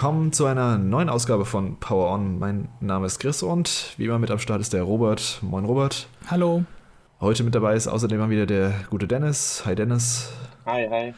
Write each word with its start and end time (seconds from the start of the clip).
willkommen 0.00 0.32
zu 0.32 0.46
einer 0.46 0.78
neuen 0.78 1.10
Ausgabe 1.10 1.44
von 1.44 1.76
Power 1.78 2.10
On. 2.14 2.38
Mein 2.38 2.70
Name 2.80 3.04
ist 3.04 3.18
Chris 3.18 3.42
und 3.42 3.92
wie 3.98 4.06
immer 4.06 4.18
mit 4.18 4.30
am 4.30 4.38
Start 4.38 4.62
ist 4.62 4.72
der 4.72 4.82
Robert. 4.82 5.40
Moin 5.42 5.66
Robert. 5.66 6.08
Hallo. 6.28 6.64
Heute 7.20 7.44
mit 7.44 7.54
dabei 7.54 7.74
ist 7.74 7.86
außerdem 7.86 8.18
mal 8.18 8.30
wieder 8.30 8.46
der 8.46 8.72
gute 8.88 9.06
Dennis. 9.06 9.62
Hi 9.66 9.74
Dennis. 9.74 10.32
Hi, 10.64 10.88
hi. 10.88 11.12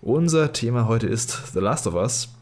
Unser 0.00 0.54
Thema 0.54 0.88
heute 0.88 1.06
ist 1.06 1.52
The 1.52 1.58
Last 1.60 1.86
of 1.86 1.92
Us. 1.92 2.34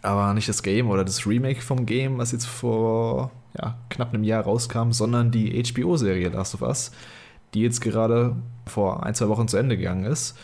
Aber 0.00 0.32
nicht 0.32 0.48
das 0.48 0.62
Game 0.62 0.88
oder 0.88 1.04
das 1.04 1.26
Remake 1.26 1.60
vom 1.60 1.84
Game, 1.84 2.16
was 2.16 2.32
jetzt 2.32 2.46
vor 2.46 3.32
ja, 3.58 3.76
knapp 3.90 4.14
einem 4.14 4.24
Jahr 4.24 4.44
rauskam, 4.44 4.92
sondern 4.92 5.30
die 5.30 5.62
HBO-Serie 5.62 6.30
Last 6.30 6.54
of 6.54 6.62
Us, 6.62 6.90
die 7.52 7.60
jetzt 7.60 7.82
gerade 7.82 8.34
vor 8.64 9.04
ein, 9.04 9.14
zwei 9.14 9.28
Wochen 9.28 9.46
zu 9.46 9.58
Ende 9.58 9.76
gegangen 9.76 10.06
ist. 10.06 10.38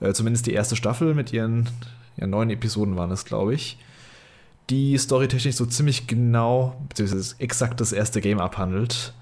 Äh, 0.00 0.14
zumindest 0.14 0.46
die 0.46 0.54
erste 0.54 0.76
Staffel 0.76 1.12
mit 1.12 1.34
ihren 1.34 1.68
ja, 2.16 2.26
neun 2.26 2.48
Episoden 2.48 2.96
waren 2.96 3.10
es, 3.10 3.26
glaube 3.26 3.52
ich, 3.52 3.76
die 4.70 4.98
storytechnisch 4.98 5.56
so 5.56 5.66
ziemlich 5.66 6.06
genau, 6.06 6.76
beziehungsweise 6.88 7.36
exakt 7.38 7.80
das 7.80 7.92
erste 7.92 8.20
Game 8.20 8.38
abhandelt. 8.38 9.14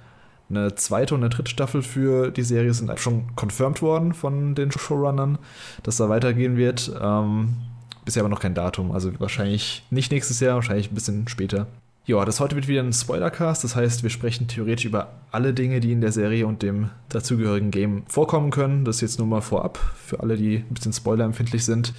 Eine 0.48 0.74
zweite 0.76 1.14
und 1.14 1.22
eine 1.22 1.30
dritte 1.30 1.50
Staffel 1.50 1.82
für 1.82 2.30
die 2.30 2.42
Serie 2.42 2.72
sind 2.72 2.98
schon 3.00 3.34
confirmed 3.34 3.82
worden 3.82 4.14
von 4.14 4.54
den 4.54 4.70
Showrunnern, 4.70 5.38
dass 5.82 5.96
da 5.96 6.08
weitergehen 6.08 6.56
wird. 6.56 6.92
Ähm, 7.00 7.56
bisher 8.04 8.22
aber 8.22 8.28
noch 8.28 8.40
kein 8.40 8.54
Datum, 8.54 8.92
also 8.92 9.10
wahrscheinlich 9.18 9.84
nicht 9.90 10.12
nächstes 10.12 10.38
Jahr, 10.38 10.54
wahrscheinlich 10.54 10.90
ein 10.90 10.94
bisschen 10.94 11.26
später. 11.26 11.66
Ja, 12.06 12.24
das 12.24 12.38
heute 12.38 12.54
wird 12.54 12.68
wieder 12.68 12.84
ein 12.84 12.92
Spoilercast, 12.92 13.64
das 13.64 13.74
heißt, 13.74 14.04
wir 14.04 14.10
sprechen 14.10 14.46
theoretisch 14.46 14.84
über 14.84 15.14
alle 15.32 15.52
Dinge, 15.52 15.80
die 15.80 15.90
in 15.90 16.00
der 16.00 16.12
Serie 16.12 16.46
und 16.46 16.62
dem 16.62 16.90
dazugehörigen 17.08 17.72
Game 17.72 18.04
vorkommen 18.06 18.52
können. 18.52 18.84
Das 18.84 19.00
jetzt 19.00 19.18
nur 19.18 19.26
mal 19.26 19.40
vorab 19.40 19.76
für 19.96 20.20
alle, 20.20 20.36
die 20.36 20.58
ein 20.58 20.74
bisschen 20.74 20.92
spoilerempfindlich 20.92 21.64
sind 21.64 21.92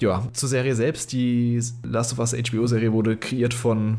ja, 0.00 0.26
zur 0.32 0.48
Serie 0.48 0.74
selbst. 0.74 1.12
Die 1.12 1.60
Last 1.82 2.12
of 2.12 2.18
Us 2.18 2.32
HBO-Serie 2.34 2.92
wurde 2.92 3.16
kreiert 3.16 3.54
von 3.54 3.98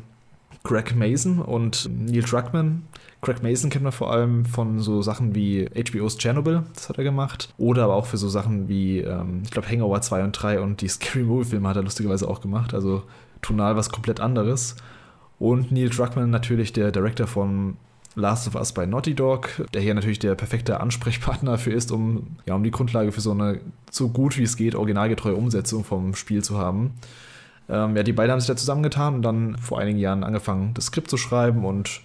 Greg 0.64 0.96
Mason 0.96 1.40
und 1.40 1.90
Neil 1.90 2.24
Druckmann. 2.24 2.84
Greg 3.22 3.44
Mason 3.44 3.70
kennt 3.70 3.84
man 3.84 3.92
vor 3.92 4.12
allem 4.12 4.46
von 4.46 4.80
so 4.80 5.02
Sachen 5.02 5.36
wie 5.36 5.70
HBO's 5.76 6.18
Chernobyl, 6.18 6.64
das 6.74 6.90
hat 6.90 6.98
er 6.98 7.04
gemacht. 7.04 7.54
Oder 7.58 7.84
aber 7.84 7.96
auch 7.96 8.08
für 8.08 8.18
so 8.18 8.30
Sachen 8.30 8.68
wie, 8.68 9.00
ähm, 9.00 9.42
ich 9.44 9.52
glaube, 9.52 9.70
Hangover 9.70 10.02
2 10.02 10.24
und 10.24 10.32
3 10.32 10.60
und 10.60 10.82
die 10.82 10.88
Scary 10.88 11.24
Movie-Filme 11.24 11.68
hat 11.68 11.76
er 11.76 11.84
lustigerweise 11.84 12.28
auch 12.28 12.42
gemacht. 12.42 12.74
Also 12.74 13.04
tonal 13.42 13.76
was 13.76 13.90
komplett 13.90 14.20
anderes. 14.20 14.76
Und 15.40 15.72
Neil 15.72 15.90
Druckmann 15.90 16.30
natürlich 16.30 16.74
der 16.74 16.92
Director 16.92 17.28
von 17.28 17.78
Last 18.16 18.48
of 18.48 18.56
Us 18.56 18.73
bei 18.73 18.86
Naughty 18.86 19.14
Dog, 19.14 19.50
der 19.73 19.81
hier 19.81 19.94
natürlich 19.94 20.20
der 20.20 20.36
perfekte 20.36 20.81
Ansprechpartner 20.81 21.58
für 21.58 21.72
ist, 21.72 21.92
um, 21.92 22.38
ja, 22.45 22.56
um 22.56 22.64
die 22.64 22.72
Grundlage 22.72 23.12
für 23.12 23.22
so 23.22 23.31
eine 23.31 23.62
so 23.90 24.09
gut 24.09 24.38
wie 24.38 24.44
es 24.44 24.58
geht 24.58 24.76
originalgetreue 24.76 25.36
Umsetzung 25.36 25.84
vom 25.84 26.14
Spiel 26.16 26.44
zu 26.44 26.58
haben. 26.58 26.94
Ähm, 27.70 27.95
ja, 27.95 28.04
die 28.04 28.14
beiden 28.14 28.32
haben 28.32 28.39
sich 28.39 28.48
da 28.48 28.56
zusammengetan 28.56 29.16
und 29.16 29.22
dann 29.22 29.58
vor 29.58 29.80
einigen 29.80 29.98
Jahren 29.98 30.23
angefangen, 30.23 30.73
das 30.73 30.88
Skript 30.88 31.09
zu 31.09 31.17
schreiben 31.17 31.64
und 31.64 32.02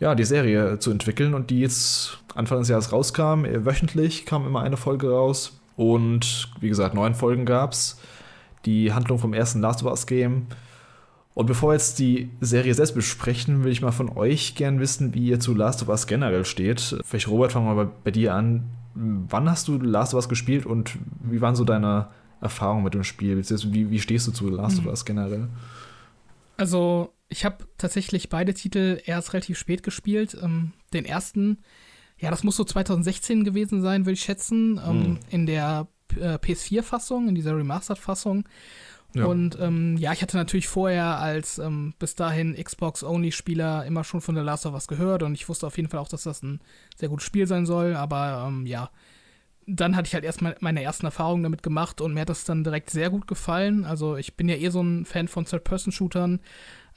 ja, 0.00 0.14
die 0.14 0.24
Serie 0.24 0.78
zu 0.80 0.90
entwickeln 0.90 1.32
und 1.32 1.50
die 1.50 1.60
jetzt 1.60 2.18
Anfang 2.34 2.58
des 2.58 2.68
Jahres 2.68 2.92
rauskam. 2.92 3.44
Wöchentlich 3.44 4.26
kam 4.26 4.46
immer 4.46 4.60
eine 4.60 4.76
Folge 4.76 5.10
raus 5.10 5.60
und 5.76 6.50
wie 6.60 6.68
gesagt, 6.68 6.94
neun 6.94 7.14
Folgen 7.14 7.46
gab 7.46 7.72
es. 7.72 7.98
Die 8.64 8.92
Handlung 8.92 9.18
vom 9.18 9.32
ersten 9.32 9.60
Last 9.60 9.82
of 9.82 9.90
Us 9.90 10.06
Game 10.06 10.46
und 11.34 11.46
bevor 11.46 11.70
wir 11.70 11.74
jetzt 11.74 11.98
die 11.98 12.30
Serie 12.40 12.74
selbst 12.74 12.94
besprechen, 12.94 13.64
will 13.64 13.72
ich 13.72 13.80
mal 13.80 13.92
von 13.92 14.10
euch 14.10 14.54
gern 14.54 14.80
wissen, 14.80 15.14
wie 15.14 15.28
ihr 15.28 15.40
zu 15.40 15.54
Last 15.54 15.82
of 15.82 15.88
Us 15.88 16.06
generell 16.06 16.44
steht. 16.44 16.96
Vielleicht 17.04 17.28
Robert, 17.28 17.52
fangen 17.52 17.66
wir 17.66 17.74
mal 17.74 17.90
bei 18.04 18.10
dir 18.10 18.34
an. 18.34 18.70
Wann 18.94 19.48
hast 19.48 19.68
du 19.68 19.78
Last 19.78 20.12
of 20.12 20.18
Us 20.18 20.28
gespielt 20.28 20.66
und 20.66 20.98
wie 21.22 21.40
waren 21.40 21.56
so 21.56 21.64
deine 21.64 22.08
Erfahrungen 22.42 22.84
mit 22.84 22.92
dem 22.92 23.04
Spiel? 23.04 23.38
Wie, 23.38 23.90
wie 23.90 24.00
stehst 24.00 24.26
du 24.26 24.32
zu 24.32 24.48
Last 24.48 24.78
of 24.78 24.84
mhm. 24.84 24.90
Us 24.90 25.04
generell? 25.06 25.48
Also, 26.58 27.14
ich 27.30 27.46
habe 27.46 27.64
tatsächlich 27.78 28.28
beide 28.28 28.52
Titel 28.52 29.00
erst 29.06 29.32
relativ 29.32 29.56
spät 29.56 29.82
gespielt. 29.82 30.36
Ähm, 30.42 30.72
den 30.92 31.06
ersten, 31.06 31.58
ja, 32.18 32.30
das 32.30 32.44
muss 32.44 32.56
so 32.56 32.64
2016 32.64 33.44
gewesen 33.44 33.80
sein, 33.80 34.04
würde 34.04 34.14
ich 34.14 34.22
schätzen, 34.22 34.78
ähm, 34.86 34.98
mhm. 34.98 35.18
in 35.30 35.46
der 35.46 35.88
äh, 36.14 36.34
PS4-Fassung, 36.34 37.28
in 37.28 37.34
dieser 37.34 37.56
Remastered-Fassung. 37.56 38.44
Ja. 39.14 39.26
Und 39.26 39.58
ähm, 39.60 39.96
ja, 39.98 40.12
ich 40.12 40.22
hatte 40.22 40.36
natürlich 40.36 40.68
vorher 40.68 41.18
als 41.18 41.58
ähm, 41.58 41.94
bis 41.98 42.14
dahin 42.14 42.54
Xbox-Only-Spieler 42.54 43.84
immer 43.84 44.04
schon 44.04 44.22
von 44.22 44.34
The 44.34 44.40
Last 44.40 44.64
of 44.64 44.72
Us 44.72 44.88
gehört 44.88 45.22
und 45.22 45.34
ich 45.34 45.48
wusste 45.48 45.66
auf 45.66 45.76
jeden 45.76 45.90
Fall 45.90 46.00
auch, 46.00 46.08
dass 46.08 46.22
das 46.22 46.42
ein 46.42 46.60
sehr 46.96 47.10
gutes 47.10 47.26
Spiel 47.26 47.46
sein 47.46 47.66
soll. 47.66 47.94
Aber 47.94 48.46
ähm, 48.48 48.64
ja, 48.64 48.90
dann 49.66 49.96
hatte 49.96 50.06
ich 50.06 50.14
halt 50.14 50.24
erstmal 50.24 50.56
meine 50.60 50.82
ersten 50.82 51.06
Erfahrungen 51.06 51.42
damit 51.42 51.62
gemacht 51.62 52.00
und 52.00 52.14
mir 52.14 52.20
hat 52.20 52.30
das 52.30 52.44
dann 52.44 52.64
direkt 52.64 52.90
sehr 52.90 53.10
gut 53.10 53.26
gefallen. 53.26 53.84
Also 53.84 54.16
ich 54.16 54.34
bin 54.34 54.48
ja 54.48 54.56
eh 54.56 54.70
so 54.70 54.82
ein 54.82 55.04
Fan 55.04 55.28
von 55.28 55.44
Third-Person-Shootern, 55.44 56.40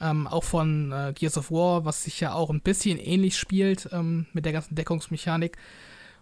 ähm, 0.00 0.26
auch 0.26 0.44
von 0.44 0.92
äh, 0.92 1.12
Gears 1.14 1.36
of 1.36 1.50
War, 1.50 1.84
was 1.84 2.04
sich 2.04 2.20
ja 2.20 2.32
auch 2.32 2.50
ein 2.50 2.62
bisschen 2.62 2.98
ähnlich 2.98 3.38
spielt 3.38 3.90
ähm, 3.92 4.26
mit 4.32 4.46
der 4.46 4.52
ganzen 4.52 4.74
Deckungsmechanik. 4.74 5.56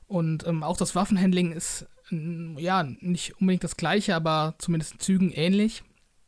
Und 0.06 0.46
ähm, 0.46 0.62
auch 0.62 0.76
das 0.76 0.94
Waffenhandling 0.94 1.52
ist 1.52 1.86
ja, 2.10 2.82
nicht 3.00 3.40
unbedingt 3.40 3.64
das 3.64 3.76
gleiche, 3.76 4.14
aber 4.14 4.54
zumindest 4.58 4.94
in 4.94 5.00
Zügen 5.00 5.30
ähnlich. 5.32 5.82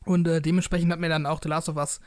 Und 0.05 0.27
äh, 0.29 0.41
dementsprechend 0.41 0.93
hat 0.93 1.01
mir 1.01 1.09
dann 1.09 1.27
auch 1.27 1.41
The 1.43 1.49
Last 1.49 1.69
of 1.69 1.77
Us 1.77 2.01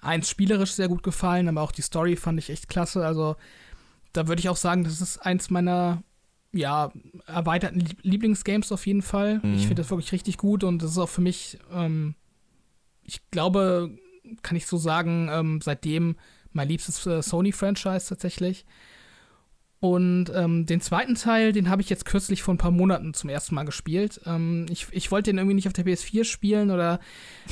1 0.00 0.28
spielerisch 0.28 0.72
sehr 0.72 0.88
gut 0.88 1.02
gefallen, 1.02 1.48
aber 1.48 1.62
auch 1.62 1.72
die 1.72 1.82
Story 1.82 2.16
fand 2.16 2.38
ich 2.38 2.50
echt 2.50 2.68
klasse. 2.68 3.04
Also 3.04 3.36
da 4.12 4.28
würde 4.28 4.40
ich 4.40 4.48
auch 4.48 4.56
sagen, 4.56 4.84
das 4.84 5.00
ist 5.00 5.18
eins 5.18 5.50
meiner 5.50 6.02
ja, 6.52 6.92
erweiterten 7.26 7.84
Lieblingsgames 8.02 8.72
auf 8.72 8.86
jeden 8.86 9.02
Fall. 9.02 9.40
Mhm. 9.42 9.54
Ich 9.54 9.62
finde 9.62 9.82
das 9.82 9.90
wirklich 9.90 10.12
richtig 10.12 10.38
gut 10.38 10.64
und 10.64 10.82
das 10.82 10.92
ist 10.92 10.98
auch 10.98 11.08
für 11.08 11.20
mich, 11.20 11.58
ähm, 11.72 12.14
ich 13.02 13.20
glaube, 13.30 13.90
kann 14.42 14.56
ich 14.56 14.66
so 14.66 14.76
sagen, 14.76 15.28
ähm, 15.30 15.60
seitdem 15.62 16.16
mein 16.52 16.68
liebstes 16.68 17.06
äh, 17.06 17.22
Sony-Franchise 17.22 18.08
tatsächlich. 18.08 18.64
Und 19.78 20.32
ähm, 20.34 20.64
den 20.64 20.80
zweiten 20.80 21.16
Teil, 21.16 21.52
den 21.52 21.68
habe 21.68 21.82
ich 21.82 21.90
jetzt 21.90 22.06
kürzlich 22.06 22.42
vor 22.42 22.54
ein 22.54 22.58
paar 22.58 22.70
Monaten 22.70 23.12
zum 23.12 23.28
ersten 23.28 23.54
Mal 23.54 23.64
gespielt. 23.64 24.20
Ähm, 24.24 24.66
ich, 24.70 24.86
ich 24.90 25.10
wollte 25.10 25.30
den 25.30 25.38
irgendwie 25.38 25.54
nicht 25.54 25.66
auf 25.66 25.74
der 25.74 25.84
PS4 25.84 26.24
spielen 26.24 26.70
oder 26.70 26.98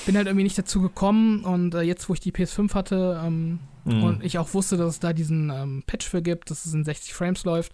bin 0.06 0.16
halt 0.16 0.26
irgendwie 0.26 0.44
nicht 0.44 0.56
dazu 0.56 0.80
gekommen. 0.80 1.44
Und 1.44 1.74
äh, 1.74 1.82
jetzt, 1.82 2.08
wo 2.08 2.14
ich 2.14 2.20
die 2.20 2.32
PS5 2.32 2.72
hatte 2.74 3.20
ähm, 3.24 3.58
mhm. 3.84 4.02
und 4.02 4.24
ich 4.24 4.38
auch 4.38 4.54
wusste, 4.54 4.78
dass 4.78 4.94
es 4.94 5.00
da 5.00 5.12
diesen 5.12 5.50
ähm, 5.50 5.82
Patch 5.86 6.08
für 6.08 6.22
gibt, 6.22 6.50
dass 6.50 6.64
es 6.64 6.72
in 6.72 6.84
60 6.84 7.12
Frames 7.12 7.44
läuft, 7.44 7.72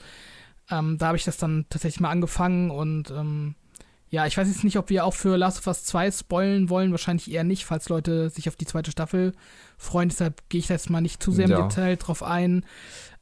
ähm, 0.70 0.98
da 0.98 1.08
habe 1.08 1.16
ich 1.16 1.24
das 1.24 1.36
dann 1.36 1.66
tatsächlich 1.68 2.00
mal 2.00 2.10
angefangen 2.10 2.70
und 2.70 3.10
ähm, 3.10 3.54
ja, 4.10 4.26
ich 4.26 4.36
weiß 4.36 4.48
jetzt 4.48 4.64
nicht, 4.64 4.76
ob 4.76 4.90
wir 4.90 5.04
auch 5.04 5.14
für 5.14 5.36
Last 5.36 5.58
of 5.58 5.68
Us 5.68 5.84
2 5.84 6.10
spoilen 6.10 6.68
wollen. 6.68 6.90
Wahrscheinlich 6.90 7.30
eher 7.30 7.44
nicht, 7.44 7.64
falls 7.64 7.88
Leute 7.88 8.28
sich 8.28 8.48
auf 8.48 8.56
die 8.56 8.66
zweite 8.66 8.90
Staffel 8.90 9.32
freuen. 9.78 10.08
Deshalb 10.08 10.42
gehe 10.48 10.58
ich 10.58 10.66
da 10.66 10.74
jetzt 10.74 10.90
mal 10.90 11.00
nicht 11.00 11.22
zu 11.22 11.30
sehr 11.30 11.44
im 11.44 11.52
ja. 11.52 11.62
Detail 11.62 11.94
drauf 11.94 12.24
ein. 12.24 12.64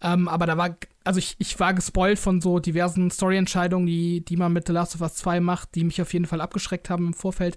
Aber 0.01 0.47
da 0.47 0.57
war, 0.57 0.79
also 1.09 1.21
ich, 1.21 1.37
ich 1.39 1.59
war 1.59 1.73
gespoilt 1.73 2.19
von 2.19 2.43
so 2.43 2.59
diversen 2.59 3.11
Story-Entscheidungen, 3.11 3.87
die, 3.87 4.23
die 4.23 4.37
man 4.37 4.53
mit 4.53 4.67
The 4.67 4.75
Last 4.75 4.95
of 4.95 5.01
Us 5.01 5.15
2 5.15 5.41
macht, 5.41 5.75
die 5.75 5.85
mich 5.85 6.03
auf 6.03 6.13
jeden 6.13 6.27
Fall 6.27 6.43
abgeschreckt 6.43 6.91
haben 6.91 7.07
im 7.07 7.15
Vorfeld. 7.15 7.57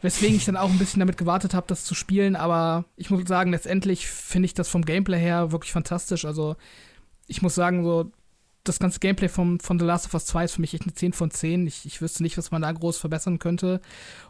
Weswegen 0.00 0.36
ich 0.36 0.46
dann 0.46 0.56
auch 0.56 0.70
ein 0.70 0.78
bisschen 0.78 1.00
damit 1.00 1.18
gewartet 1.18 1.52
habe, 1.52 1.66
das 1.66 1.84
zu 1.84 1.94
spielen. 1.94 2.34
Aber 2.34 2.86
ich 2.96 3.10
muss 3.10 3.28
sagen, 3.28 3.50
letztendlich 3.50 4.06
finde 4.06 4.46
ich 4.46 4.54
das 4.54 4.70
vom 4.70 4.86
Gameplay 4.86 5.18
her 5.18 5.52
wirklich 5.52 5.70
fantastisch. 5.70 6.24
Also 6.24 6.56
ich 7.26 7.42
muss 7.42 7.54
sagen, 7.54 7.84
so 7.84 8.10
das 8.64 8.78
ganze 8.78 9.00
Gameplay 9.00 9.28
vom, 9.28 9.60
von 9.60 9.78
The 9.78 9.84
Last 9.84 10.06
of 10.06 10.14
Us 10.14 10.24
2 10.24 10.44
ist 10.44 10.54
für 10.54 10.62
mich 10.62 10.72
echt 10.72 10.84
eine 10.84 10.94
10 10.94 11.12
von 11.12 11.30
10. 11.30 11.66
Ich, 11.66 11.84
ich 11.84 12.00
wüsste 12.00 12.22
nicht, 12.22 12.38
was 12.38 12.52
man 12.52 12.62
da 12.62 12.72
groß 12.72 12.96
verbessern 12.96 13.38
könnte. 13.38 13.82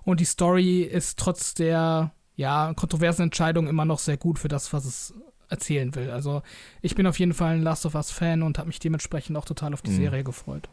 Und 0.02 0.18
die 0.18 0.24
Story 0.24 0.82
ist 0.82 1.16
trotz 1.16 1.54
der 1.54 2.12
ja, 2.34 2.74
kontroversen 2.74 3.22
Entscheidung 3.22 3.68
immer 3.68 3.84
noch 3.84 4.00
sehr 4.00 4.16
gut 4.16 4.40
für 4.40 4.48
das, 4.48 4.72
was 4.72 4.84
es 4.84 5.14
erzählen 5.52 5.94
will. 5.94 6.10
Also 6.10 6.42
ich 6.80 6.96
bin 6.96 7.06
auf 7.06 7.18
jeden 7.18 7.34
Fall 7.34 7.54
ein 7.54 7.62
Last 7.62 7.86
of 7.86 7.94
Us 7.94 8.10
Fan 8.10 8.42
und 8.42 8.58
habe 8.58 8.68
mich 8.68 8.80
dementsprechend 8.80 9.36
auch 9.36 9.44
total 9.44 9.72
auf 9.74 9.82
die 9.82 9.90
mhm. 9.92 9.96
Serie 9.96 10.24
gefreut. 10.24 10.68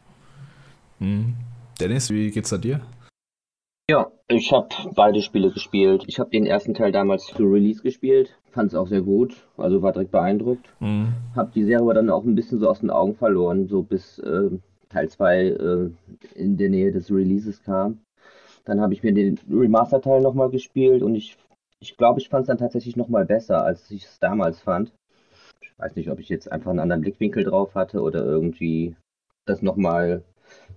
Mhm. 0.98 1.36
Dennis, 1.78 2.10
wie 2.10 2.30
geht's 2.30 2.50
da 2.50 2.58
dir? 2.58 2.80
Ja, 3.90 4.10
ich 4.28 4.52
habe 4.52 4.68
beide 4.94 5.20
Spiele 5.20 5.50
gespielt. 5.50 6.04
Ich 6.06 6.20
habe 6.20 6.30
den 6.30 6.46
ersten 6.46 6.74
Teil 6.74 6.92
damals 6.92 7.28
für 7.28 7.42
Release 7.42 7.82
gespielt, 7.82 8.36
fand 8.50 8.68
es 8.68 8.76
auch 8.76 8.86
sehr 8.86 9.02
gut, 9.02 9.34
also 9.56 9.82
war 9.82 9.92
direkt 9.92 10.12
beeindruckt. 10.12 10.68
Mhm. 10.78 11.08
Habe 11.34 11.50
die 11.54 11.64
Serie 11.64 11.82
aber 11.82 11.94
dann 11.94 12.10
auch 12.10 12.24
ein 12.24 12.34
bisschen 12.34 12.60
so 12.60 12.68
aus 12.68 12.80
den 12.80 12.90
Augen 12.90 13.16
verloren, 13.16 13.66
so 13.66 13.82
bis 13.82 14.18
äh, 14.20 14.50
Teil 14.90 15.08
2 15.08 15.40
äh, 15.40 15.90
in 16.34 16.56
der 16.56 16.68
Nähe 16.68 16.92
des 16.92 17.10
Releases 17.10 17.62
kam. 17.62 17.98
Dann 18.64 18.80
habe 18.80 18.92
ich 18.92 19.02
mir 19.02 19.12
den 19.12 19.38
Remaster-Teil 19.50 20.20
nochmal 20.20 20.50
gespielt 20.50 21.02
und 21.02 21.14
ich 21.14 21.36
ich 21.80 21.96
glaube, 21.96 22.20
ich 22.20 22.28
fand 22.28 22.42
es 22.42 22.46
dann 22.48 22.58
tatsächlich 22.58 22.96
nochmal 22.96 23.24
besser, 23.24 23.64
als 23.64 23.90
ich 23.90 24.04
es 24.04 24.18
damals 24.20 24.60
fand. 24.60 24.92
Ich 25.62 25.72
weiß 25.78 25.96
nicht, 25.96 26.10
ob 26.10 26.20
ich 26.20 26.28
jetzt 26.28 26.52
einfach 26.52 26.70
einen 26.70 26.78
anderen 26.78 27.00
Blickwinkel 27.00 27.44
drauf 27.44 27.74
hatte 27.74 28.02
oder 28.02 28.24
irgendwie 28.24 28.94
das 29.46 29.62
nochmal 29.62 30.22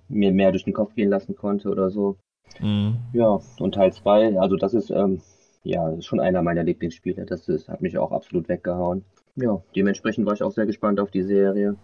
mir 0.08 0.32
mehr 0.32 0.52
durch 0.52 0.64
den 0.64 0.74
Kopf 0.74 0.96
gehen 0.96 1.10
lassen 1.10 1.36
konnte 1.36 1.70
oder 1.70 1.90
so. 1.90 2.18
Mhm. 2.60 2.98
Ja, 3.12 3.40
und 3.60 3.76
Teil 3.76 3.92
2, 3.92 4.40
also 4.40 4.56
das 4.56 4.74
ist 4.74 4.92
ähm, 4.92 5.22
ja 5.64 6.02
schon 6.02 6.22
einer 6.22 6.42
meiner 6.42 6.64
Lieblingsspiele. 6.64 7.26
Das 7.26 7.50
ist, 7.50 7.68
hat 7.68 7.82
mich 7.82 7.98
auch 7.98 8.12
absolut 8.12 8.48
weggehauen. 8.48 9.04
Ja, 9.36 9.62
dementsprechend 9.76 10.26
war 10.26 10.34
ich 10.34 10.44
auch 10.44 10.52
sehr 10.52 10.66
gespannt 10.66 11.00
auf 11.00 11.12
die 11.12 11.24
Serie. 11.24 11.76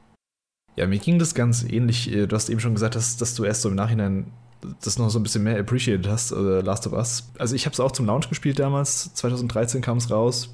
Ja, 0.76 0.88
mir 0.88 1.00
ging 1.00 1.20
das 1.20 1.36
ganz 1.36 1.64
ähnlich. 1.70 2.14
Äh, 2.14 2.28
du 2.28 2.36
hast 2.36 2.50
eben 2.50 2.60
schon 2.62 2.74
gesagt, 2.74 2.96
dass, 2.96 3.18
dass 3.18 3.36
du 3.36 3.44
erst 3.44 3.64
so 3.64 3.70
im 3.70 3.76
Nachhinein 3.76 4.32
das 4.82 4.98
noch 4.98 5.10
so 5.10 5.20
ein 5.20 5.24
bisschen 5.24 5.44
mehr 5.44 5.60
appreciated 5.60 6.08
hast, 6.08 6.32
äh, 6.32 6.62
Last 6.62 6.88
of 6.88 6.94
Us. 6.94 7.32
Also 7.38 7.56
ich 7.56 7.66
habe 7.66 7.74
es 7.74 7.80
auch 7.80 7.92
zum 7.92 8.06
Launch 8.06 8.30
gespielt 8.30 8.60
damals, 8.60 9.14
2013 9.14 9.82
kam 9.82 9.98
es 9.98 10.12
raus. 10.12 10.54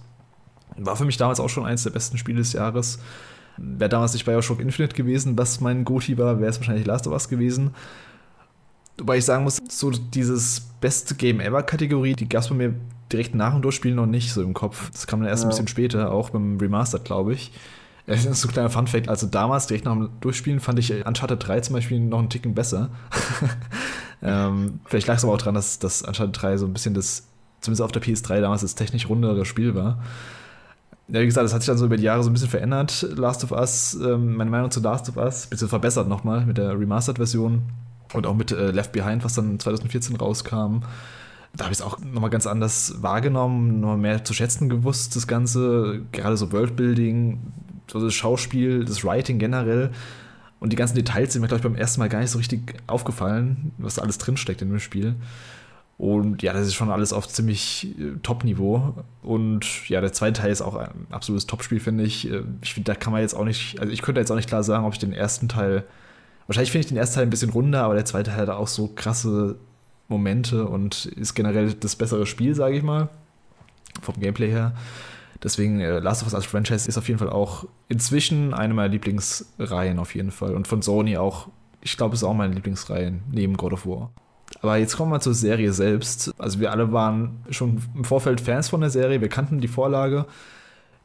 War 0.78 0.96
für 0.96 1.06
mich 1.06 1.18
damals 1.18 1.40
auch 1.40 1.50
schon 1.50 1.66
eines 1.66 1.84
der 1.84 1.92
besten 1.92 2.18
Spiele 2.18 2.40
des 2.40 2.54
Jahres. 2.54 3.00
Wäre 3.58 3.90
damals 3.90 4.14
nicht 4.14 4.26
Bioshock 4.26 4.60
Infinite 4.60 4.96
gewesen, 4.96 5.38
was 5.38 5.62
mein 5.62 5.86
Goti 5.86 6.18
war, 6.18 6.40
wäre 6.40 6.50
es 6.50 6.58
wahrscheinlich 6.60 6.86
Last 6.86 7.08
of 7.08 7.14
Us 7.14 7.30
gewesen. 7.30 7.72
Wobei 8.98 9.18
ich 9.18 9.26
sagen 9.26 9.44
muss, 9.44 9.62
so 9.70 9.92
dieses 9.92 10.62
beste 10.82 11.16
Game 11.16 11.40
Ever 11.40 11.64
Kategorie, 11.64 12.14
die 12.14 12.30
gab 12.30 12.44
es 12.44 12.50
bei 12.50 12.56
mir 12.56 12.76
direkt 13.12 13.36
nach 13.36 13.54
dem 13.54 13.62
Durchspielen 13.62 13.96
noch 13.96 14.06
nicht 14.06 14.32
so 14.32 14.42
im 14.42 14.54
Kopf. 14.54 14.90
Das 14.92 15.08
kam 15.08 15.20
dann 15.22 15.30
erst 15.30 15.44
ja. 15.44 15.48
ein 15.48 15.52
bisschen 15.52 15.68
später, 15.68 16.12
auch 16.12 16.30
beim 16.30 16.58
Remastered, 16.58 17.06
glaube 17.06 17.34
ich. 17.34 17.52
Das 18.08 18.24
ist 18.24 18.46
ein 18.46 18.52
kleiner 18.52 18.70
Fun-Fact. 18.70 19.10
Also 19.10 19.26
damals, 19.28 19.68
direkt 19.68 19.86
nach 19.86 19.94
dem 19.94 20.10
Durchspielen, 20.20 20.60
fand 20.60 20.78
ich 20.78 21.06
Uncharted 21.06 21.48
3 21.48 21.62
zum 21.62 21.74
Beispiel 21.74 22.00
noch 22.00 22.20
einen 22.20 22.30
Ticken 22.30 22.54
besser. 22.54 22.90
ähm, 24.22 24.80
vielleicht 24.86 25.08
lag 25.08 25.18
es 25.18 25.24
aber 25.24 25.34
auch 25.34 25.40
daran, 25.40 25.56
dass, 25.56 25.80
dass 25.80 26.04
Uncharted 26.04 26.40
3 26.40 26.58
so 26.58 26.66
ein 26.68 26.74
bisschen 26.74 26.94
das, 26.94 27.28
zumindest 27.62 27.82
auf 27.82 27.92
der 27.92 28.04
PS3 28.04 28.42
damals, 28.42 28.62
das 28.62 28.76
technisch 28.76 29.10
rundere 29.10 29.44
Spiel 29.46 29.74
war. 29.74 30.04
Ja, 31.08 31.22
wie 31.22 31.26
gesagt, 31.26 31.46
das 31.46 31.54
hat 31.54 31.62
sich 31.62 31.68
dann 31.68 31.78
so 31.78 31.86
über 31.86 31.98
die 31.98 32.04
Jahre 32.04 32.24
so 32.24 32.30
ein 32.30 32.34
bisschen 32.34 32.50
verändert. 32.50 33.08
Last 33.16 33.44
of 33.44 33.52
Us, 33.52 33.96
ähm, 33.96 34.36
meine 34.36 34.50
Meinung 34.50 34.72
zu 34.72 34.82
Last 34.82 35.10
of 35.10 35.18
Us, 35.18 35.48
bisschen 35.48 35.70
verbessert 35.70 36.08
nochmal 36.08 36.46
mit 36.46 36.58
der 36.58 36.80
Remastered-Version 36.80 37.64
und 38.14 38.28
auch 38.28 38.36
mit 38.36 38.52
äh, 38.52 38.72
Left 38.72 38.92
Behind, 38.92 39.24
was 39.24 39.34
dann 39.34 39.60
2014 39.60 40.16
rauskam. 40.16 40.82
Da 41.56 41.66
habe 41.66 41.74
ich 41.74 41.80
es 41.80 41.82
auch 41.82 42.00
nochmal 42.00 42.32
ganz 42.32 42.48
anders 42.48 42.96
wahrgenommen, 43.02 43.80
noch 43.80 43.98
mehr 43.98 44.24
zu 44.24 44.34
schätzen 44.34 44.68
gewusst, 44.68 45.16
das 45.16 45.28
Ganze. 45.28 46.02
Gerade 46.12 46.38
so 46.38 46.52
Worldbuilding, 46.52 47.40
so 47.92 48.00
das 48.00 48.14
Schauspiel, 48.14 48.86
das 48.86 49.04
Writing 49.04 49.40
generell. 49.40 49.92
Und 50.60 50.72
die 50.72 50.78
ganzen 50.78 50.96
Details 50.96 51.34
sind 51.34 51.42
mir, 51.42 51.48
glaube 51.48 51.60
ich, 51.60 51.64
beim 51.64 51.76
ersten 51.76 52.00
Mal 52.00 52.10
gar 52.10 52.20
nicht 52.20 52.32
so 52.32 52.38
richtig 52.38 52.76
aufgefallen, 52.88 53.72
was 53.78 53.96
da 53.96 54.02
alles 54.02 54.18
drinsteckt 54.18 54.62
in 54.62 54.70
dem 54.70 54.80
Spiel. 54.80 55.16
Und 55.98 56.44
ja, 56.44 56.52
das 56.52 56.68
ist 56.68 56.74
schon 56.74 56.92
alles 56.92 57.14
auf 57.14 57.28
ziemlich 57.28 57.88
äh, 58.00 58.18
Top-Niveau. 58.22 58.96
Und 59.22 59.88
ja, 59.88 60.02
der 60.02 60.12
zweite 60.12 60.42
Teil 60.42 60.52
ist 60.52 60.62
auch 60.62 60.76
ein 60.76 61.08
absolutes 61.10 61.46
Top-Spiel, 61.46 61.80
finde 61.80 62.04
ich. 62.04 62.30
Äh, 62.30 62.44
ich 62.62 62.74
finde, 62.74 62.92
da 62.92 62.96
kann 62.96 63.14
man 63.14 63.22
jetzt 63.22 63.34
auch 63.34 63.46
nicht, 63.46 63.80
also 63.80 63.92
ich 63.92 64.02
könnte 64.02 64.20
jetzt 64.20 64.32
auch 64.32 64.36
nicht 64.36 64.50
klar 64.50 64.64
sagen, 64.64 64.86
ob 64.86 64.94
ich 64.94 65.00
den 65.00 65.14
ersten 65.14 65.48
Teil, 65.48 65.86
wahrscheinlich 66.48 66.72
finde 66.72 66.86
ich 66.86 66.90
den 66.90 66.98
ersten 66.98 67.16
Teil 67.16 67.24
ein 67.24 67.30
bisschen 67.30 67.50
runder, 67.50 67.84
aber 67.84 67.94
der 67.94 68.06
zweite 68.06 68.32
Teil 68.32 68.42
hat 68.42 68.50
auch 68.50 68.68
so 68.68 68.90
krasse 68.90 69.56
Momente 70.10 70.66
und 70.66 71.06
ist 71.06 71.34
generell 71.34 71.74
das 71.74 71.96
bessere 71.96 72.26
Spiel, 72.26 72.56
sage 72.56 72.76
ich 72.76 72.84
mal. 72.84 73.10
Vom 74.02 74.20
Gameplay 74.20 74.50
her. 74.50 74.74
Deswegen, 75.44 75.80
äh, 75.80 76.00
Last 76.00 76.22
of 76.22 76.28
Us 76.28 76.36
als 76.36 76.46
Franchise 76.46 76.88
ist 76.88 76.98
auf 76.98 77.08
jeden 77.08 77.20
Fall 77.20 77.30
auch 77.30 77.66
inzwischen 77.88 78.54
eine 78.54 78.74
meiner 78.74 78.90
Lieblingsreihen, 78.90 80.00
auf 80.00 80.16
jeden 80.16 80.32
Fall. 80.32 80.56
Und 80.56 80.68
von 80.68 80.82
Sony 80.82 81.18
auch, 81.18 81.50
ich 81.82 81.98
glaube, 81.98 82.16
es 82.16 82.22
ist 82.22 82.28
auch 82.28 82.34
meine 82.34 82.54
Lieblingsreihe 82.54 83.14
neben 83.32 83.58
God 83.58 83.74
of 83.74 83.86
War. 83.86 84.12
Aber 84.62 84.78
jetzt 84.78 84.96
kommen 84.96 85.12
wir 85.12 85.20
zur 85.20 85.34
Serie 85.34 85.74
selbst. 85.74 86.34
Also 86.38 86.60
wir 86.60 86.72
alle 86.72 86.92
waren 86.92 87.44
schon 87.50 87.82
im 87.96 88.04
Vorfeld 88.04 88.42
Fans 88.42 88.70
von 88.70 88.82
der 88.82 88.90
Serie, 88.90 89.22
wir 89.22 89.30
kannten 89.30 89.60
die 89.60 89.68
Vorlage. 89.68 90.26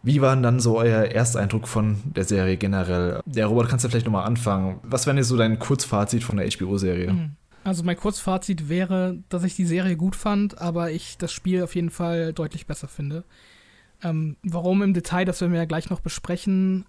Wie 0.03 0.23
war 0.23 0.35
denn 0.35 0.43
dann 0.43 0.61
so 0.61 0.79
euer 0.79 1.05
Ersteindruck 1.05 1.69
von 1.69 1.99
der 2.05 2.25
Serie 2.25 2.57
generell? 2.57 3.21
Der 3.27 3.47
Robert, 3.47 3.69
kannst 3.69 3.85
du 3.85 3.91
vielleicht 3.91 4.07
nochmal 4.07 4.27
anfangen? 4.27 4.81
Was 4.83 5.07
wäre 5.07 5.15
denn 5.15 5.25
so 5.25 5.37
dein 5.37 5.59
Kurzfazit 5.59 6.25
von 6.25 6.39
der 6.39 6.49
HBO-Serie? 6.49 7.13
Mhm. 7.13 7.37
Also 7.65 7.83
mein 7.83 7.97
Kurzfazit 7.97 8.71
wäre, 8.71 9.19
dass 9.29 9.45
ich 9.45 9.55
die 9.55 9.67
Serie 9.67 9.97
gut 9.97 10.17
fand, 10.17 10.59
aber 10.59 10.91
ich 10.91 11.19
das 11.19 11.33
Spiel 11.33 11.63
auf 11.63 11.75
jeden 11.75 11.91
Fall 11.91 12.33
deutlich 12.33 12.67
besser 12.67 12.89
finde. 12.89 13.25
Ähm, 14.03 14.37
warum 14.43 14.83
im 14.83 14.95
Detail, 14.95 15.25
das 15.25 15.41
werden 15.41 15.53
wir 15.53 15.61
ja 15.61 15.67
gleich 15.67 15.91
noch 15.91 16.01
besprechen. 16.01 16.87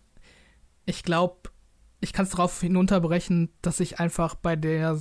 Ich 0.85 1.03
glaube, 1.03 1.49
ich 1.99 2.13
kann 2.13 2.25
es 2.25 2.31
darauf 2.31 2.59
hinunterbrechen, 2.59 3.49
dass 3.61 3.79
ich 3.79 3.99
einfach 3.99 4.35
bei 4.35 4.55
der 4.55 4.99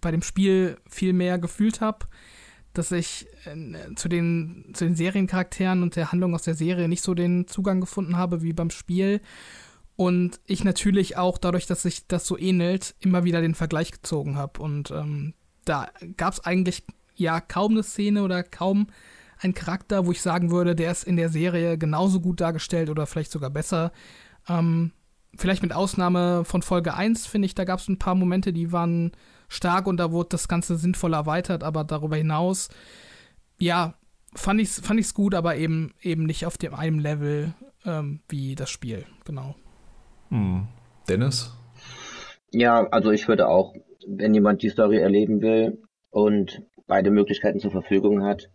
bei 0.00 0.10
dem 0.10 0.22
Spiel 0.22 0.78
viel 0.88 1.12
mehr 1.12 1.38
gefühlt 1.38 1.80
habe, 1.80 2.06
dass 2.72 2.92
ich 2.92 3.26
äh, 3.44 3.94
zu, 3.94 4.08
den, 4.08 4.70
zu 4.74 4.84
den 4.84 4.96
Seriencharakteren 4.96 5.82
und 5.82 5.96
der 5.96 6.12
Handlung 6.12 6.34
aus 6.34 6.42
der 6.42 6.54
Serie 6.54 6.88
nicht 6.88 7.02
so 7.02 7.14
den 7.14 7.46
Zugang 7.46 7.80
gefunden 7.80 8.16
habe 8.16 8.42
wie 8.42 8.52
beim 8.52 8.70
Spiel. 8.70 9.20
Und 9.96 10.40
ich 10.44 10.62
natürlich 10.62 11.16
auch 11.16 11.38
dadurch, 11.38 11.66
dass 11.66 11.82
sich 11.82 12.06
das 12.06 12.26
so 12.26 12.38
ähnelt, 12.38 12.94
immer 13.00 13.24
wieder 13.24 13.40
den 13.40 13.54
Vergleich 13.54 13.92
gezogen 13.92 14.36
habe. 14.36 14.60
Und 14.60 14.90
ähm, 14.90 15.32
da 15.64 15.88
gab 16.16 16.34
es 16.34 16.40
eigentlich 16.40 16.84
ja 17.14 17.40
kaum 17.40 17.72
eine 17.72 17.82
Szene 17.82 18.22
oder 18.22 18.42
kaum 18.42 18.88
einen 19.40 19.54
Charakter, 19.54 20.06
wo 20.06 20.12
ich 20.12 20.22
sagen 20.22 20.50
würde, 20.50 20.74
der 20.74 20.90
ist 20.90 21.04
in 21.04 21.16
der 21.16 21.28
Serie 21.28 21.78
genauso 21.78 22.20
gut 22.20 22.40
dargestellt 22.40 22.90
oder 22.90 23.06
vielleicht 23.06 23.30
sogar 23.30 23.50
besser. 23.50 23.92
Ähm, 24.48 24.92
vielleicht 25.36 25.62
mit 25.62 25.72
Ausnahme 25.72 26.44
von 26.44 26.62
Folge 26.62 26.94
1, 26.94 27.26
finde 27.26 27.46
ich, 27.46 27.54
da 27.54 27.64
gab 27.64 27.80
es 27.80 27.88
ein 27.88 27.98
paar 27.98 28.14
Momente, 28.14 28.52
die 28.52 28.72
waren 28.72 29.12
stark 29.48 29.86
und 29.86 29.98
da 29.98 30.12
wurde 30.12 30.30
das 30.30 30.48
Ganze 30.48 30.76
sinnvoll 30.76 31.14
erweitert, 31.14 31.62
aber 31.62 31.84
darüber 31.84 32.16
hinaus, 32.16 32.68
ja, 33.58 33.94
fand 34.34 34.60
ich 34.60 34.68
es 34.68 34.80
fand 34.80 35.00
ich's 35.00 35.14
gut, 35.14 35.34
aber 35.34 35.56
eben, 35.56 35.94
eben 36.02 36.24
nicht 36.24 36.46
auf 36.46 36.58
dem 36.58 36.74
einem 36.74 36.98
Level 36.98 37.54
ähm, 37.84 38.20
wie 38.28 38.54
das 38.54 38.70
Spiel, 38.70 39.04
genau. 39.24 39.54
Hm. 40.30 40.66
Dennis? 41.08 41.52
Ja, 42.52 42.86
also 42.88 43.12
ich 43.12 43.28
würde 43.28 43.48
auch, 43.48 43.74
wenn 44.06 44.34
jemand 44.34 44.62
die 44.62 44.70
Story 44.70 44.98
erleben 44.98 45.40
will 45.40 45.82
und 46.10 46.62
beide 46.86 47.10
Möglichkeiten 47.10 47.60
zur 47.60 47.70
Verfügung 47.70 48.24
hat 48.24 48.50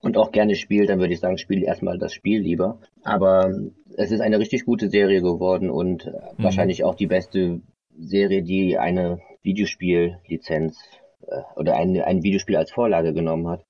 und 0.00 0.16
auch 0.16 0.32
gerne 0.32 0.54
spielt, 0.54 0.88
dann 0.88 0.98
würde 0.98 1.14
ich 1.14 1.20
sagen, 1.20 1.38
spiele 1.38 1.66
erstmal 1.66 1.98
das 1.98 2.12
Spiel 2.12 2.40
lieber. 2.40 2.78
Aber 3.02 3.52
es 3.96 4.10
ist 4.10 4.20
eine 4.20 4.38
richtig 4.38 4.64
gute 4.64 4.88
Serie 4.88 5.20
geworden 5.20 5.70
und 5.70 6.06
mhm. 6.06 6.12
wahrscheinlich 6.42 6.84
auch 6.84 6.94
die 6.94 7.06
beste 7.06 7.60
Serie, 7.98 8.42
die 8.42 8.78
eine 8.78 9.20
Videospiellizenz 9.42 10.78
äh, 11.26 11.40
oder 11.56 11.76
ein, 11.76 12.00
ein 12.00 12.22
Videospiel 12.22 12.56
als 12.56 12.70
Vorlage 12.70 13.12
genommen 13.12 13.48
hat. 13.48 13.64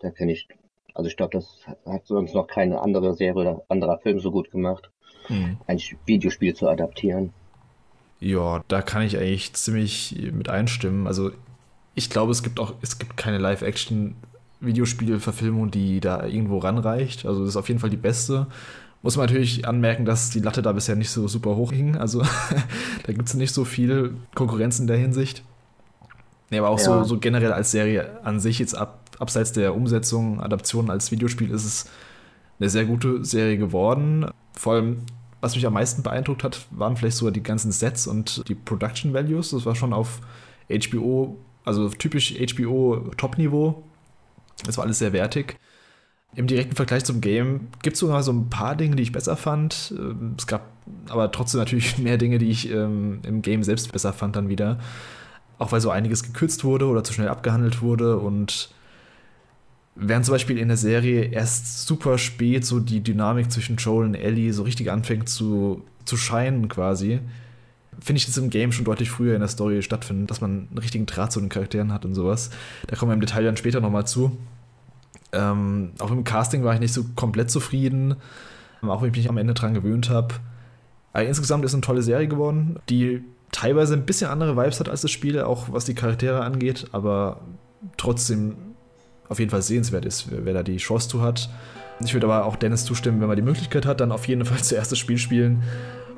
Da 0.00 0.10
kenne 0.10 0.32
ich, 0.32 0.48
also 0.94 1.08
ich 1.08 1.16
glaube, 1.16 1.32
das 1.32 1.60
hat 1.86 2.06
sonst 2.06 2.34
noch 2.34 2.46
keine 2.46 2.80
andere 2.80 3.14
Serie 3.14 3.40
oder 3.40 3.62
anderer 3.68 3.98
Film 3.98 4.20
so 4.20 4.30
gut 4.30 4.50
gemacht, 4.50 4.90
mhm. 5.28 5.58
ein 5.66 5.80
Videospiel 6.06 6.54
zu 6.54 6.68
adaptieren. 6.68 7.32
Ja, 8.20 8.62
da 8.68 8.82
kann 8.82 9.02
ich 9.02 9.16
eigentlich 9.16 9.54
ziemlich 9.54 10.14
mit 10.32 10.50
einstimmen. 10.50 11.06
Also 11.06 11.30
ich 11.94 12.10
glaube, 12.10 12.32
es 12.32 12.42
gibt 12.42 12.60
auch, 12.60 12.74
es 12.82 12.98
gibt 12.98 13.16
keine 13.16 13.38
Live-Action-Videospielverfilmung, 14.60 15.70
die 15.70 16.00
da 16.00 16.26
irgendwo 16.26 16.58
ranreicht. 16.58 17.26
Also 17.26 17.40
das 17.40 17.50
ist 17.50 17.56
auf 17.56 17.68
jeden 17.68 17.80
Fall 17.80 17.90
die 17.90 17.96
beste. 17.96 18.46
Muss 19.02 19.16
man 19.16 19.26
natürlich 19.26 19.66
anmerken, 19.66 20.04
dass 20.04 20.30
die 20.30 20.40
Latte 20.40 20.62
da 20.62 20.72
bisher 20.72 20.96
nicht 20.96 21.10
so 21.10 21.26
super 21.26 21.56
hoch 21.56 21.72
hing. 21.72 21.96
Also 21.96 22.22
da 23.06 23.12
gibt 23.12 23.28
es 23.28 23.34
nicht 23.34 23.54
so 23.54 23.64
viel 23.64 24.16
Konkurrenz 24.34 24.78
in 24.78 24.86
der 24.86 24.98
Hinsicht. 24.98 25.42
Nee, 26.50 26.58
aber 26.58 26.68
auch 26.68 26.78
ja. 26.78 26.84
so, 26.84 27.04
so 27.04 27.18
generell 27.18 27.52
als 27.52 27.70
Serie 27.70 28.18
an 28.24 28.40
sich, 28.40 28.58
jetzt 28.58 28.76
ab, 28.76 29.10
abseits 29.18 29.52
der 29.52 29.74
Umsetzung, 29.74 30.40
Adaption 30.40 30.90
als 30.90 31.10
Videospiel, 31.10 31.50
ist 31.50 31.64
es 31.64 31.90
eine 32.58 32.68
sehr 32.68 32.84
gute 32.84 33.24
Serie 33.24 33.56
geworden. 33.56 34.26
Vor 34.52 34.74
allem, 34.74 34.98
was 35.40 35.54
mich 35.54 35.64
am 35.64 35.72
meisten 35.72 36.02
beeindruckt 36.02 36.44
hat, 36.44 36.66
waren 36.70 36.96
vielleicht 36.96 37.16
sogar 37.16 37.32
die 37.32 37.42
ganzen 37.42 37.72
Sets 37.72 38.06
und 38.06 38.46
die 38.48 38.54
Production 38.54 39.14
Values. 39.14 39.50
Das 39.50 39.64
war 39.64 39.76
schon 39.76 39.92
auf 39.92 40.20
HBO, 40.68 41.38
also 41.64 41.88
typisch 41.88 42.34
HBO 42.34 43.12
Top-Niveau. 43.16 43.84
Das 44.64 44.76
war 44.76 44.84
alles 44.84 44.98
sehr 44.98 45.12
wertig. 45.12 45.56
Im 46.36 46.46
direkten 46.46 46.76
Vergleich 46.76 47.04
zum 47.04 47.20
Game 47.20 47.68
gibt 47.82 47.94
es 47.94 48.00
sogar 48.00 48.22
so 48.22 48.32
ein 48.32 48.50
paar 48.50 48.76
Dinge, 48.76 48.94
die 48.96 49.02
ich 49.02 49.12
besser 49.12 49.36
fand. 49.36 49.92
Ähm, 49.96 50.34
es 50.38 50.46
gab 50.46 50.68
aber 51.08 51.32
trotzdem 51.32 51.58
natürlich 51.58 51.98
mehr 51.98 52.18
Dinge, 52.18 52.38
die 52.38 52.50
ich 52.50 52.70
ähm, 52.70 53.20
im 53.24 53.42
Game 53.42 53.62
selbst 53.62 53.92
besser 53.92 54.12
fand 54.12 54.36
dann 54.36 54.48
wieder. 54.48 54.78
Auch 55.58 55.72
weil 55.72 55.80
so 55.80 55.90
einiges 55.90 56.22
gekürzt 56.22 56.64
wurde 56.64 56.86
oder 56.86 57.04
zu 57.04 57.12
schnell 57.12 57.28
abgehandelt 57.28 57.82
wurde 57.82 58.18
und 58.18 58.70
während 59.94 60.24
zum 60.24 60.34
Beispiel 60.34 60.58
in 60.58 60.68
der 60.68 60.76
Serie 60.76 61.24
erst 61.24 61.86
super 61.86 62.16
spät 62.16 62.64
so 62.64 62.80
die 62.80 63.02
Dynamik 63.02 63.50
zwischen 63.50 63.76
Joel 63.76 64.06
und 64.06 64.14
Ellie 64.14 64.52
so 64.52 64.62
richtig 64.62 64.90
anfängt 64.90 65.28
zu, 65.28 65.82
zu 66.04 66.16
scheinen 66.16 66.68
quasi, 66.68 67.20
finde 67.98 68.18
ich 68.18 68.26
das 68.26 68.36
im 68.36 68.50
Game 68.50 68.72
schon 68.72 68.84
deutlich 68.84 69.10
früher 69.10 69.34
in 69.34 69.40
der 69.40 69.48
Story 69.48 69.82
stattfindet, 69.82 70.30
dass 70.30 70.40
man 70.40 70.68
einen 70.70 70.78
richtigen 70.78 71.06
Draht 71.06 71.32
zu 71.32 71.40
den 71.40 71.48
Charakteren 71.48 71.92
hat 71.92 72.04
und 72.04 72.14
sowas. 72.14 72.50
Da 72.86 72.96
kommen 72.96 73.10
wir 73.10 73.14
im 73.14 73.20
Detail 73.20 73.44
dann 73.44 73.56
später 73.56 73.80
nochmal 73.80 74.06
zu. 74.06 74.36
Ähm, 75.32 75.92
auch 75.98 76.10
im 76.10 76.24
Casting 76.24 76.64
war 76.64 76.74
ich 76.74 76.80
nicht 76.80 76.92
so 76.92 77.04
komplett 77.14 77.50
zufrieden, 77.50 78.16
auch 78.82 79.02
wenn 79.02 79.10
ich 79.10 79.16
mich 79.16 79.28
am 79.28 79.38
Ende 79.38 79.54
dran 79.54 79.74
gewöhnt 79.74 80.08
habe. 80.08 80.34
Aber 81.12 81.24
insgesamt 81.24 81.64
ist 81.64 81.74
eine 81.74 81.82
tolle 81.82 82.02
Serie 82.02 82.28
geworden, 82.28 82.78
die 82.88 83.22
teilweise 83.52 83.94
ein 83.94 84.06
bisschen 84.06 84.30
andere 84.30 84.56
Vibes 84.56 84.80
hat 84.80 84.88
als 84.88 85.02
das 85.02 85.10
Spiel, 85.10 85.40
auch 85.40 85.72
was 85.72 85.84
die 85.84 85.94
Charaktere 85.94 86.42
angeht, 86.42 86.86
aber 86.92 87.40
trotzdem 87.96 88.56
auf 89.28 89.38
jeden 89.38 89.50
Fall 89.50 89.62
sehenswert 89.62 90.04
ist, 90.04 90.26
wer 90.30 90.54
da 90.54 90.62
die 90.62 90.76
Chance 90.76 91.08
zu 91.08 91.22
hat. 91.22 91.50
Ich 92.02 92.14
würde 92.14 92.26
aber 92.26 92.46
auch 92.46 92.56
Dennis 92.56 92.84
zustimmen, 92.84 93.20
wenn 93.20 93.28
man 93.28 93.36
die 93.36 93.42
Möglichkeit 93.42 93.86
hat, 93.86 94.00
dann 94.00 94.12
auf 94.12 94.26
jeden 94.26 94.44
Fall 94.44 94.58
zuerst 94.62 94.92
das 94.92 94.98
Spiel 94.98 95.18
spielen 95.18 95.62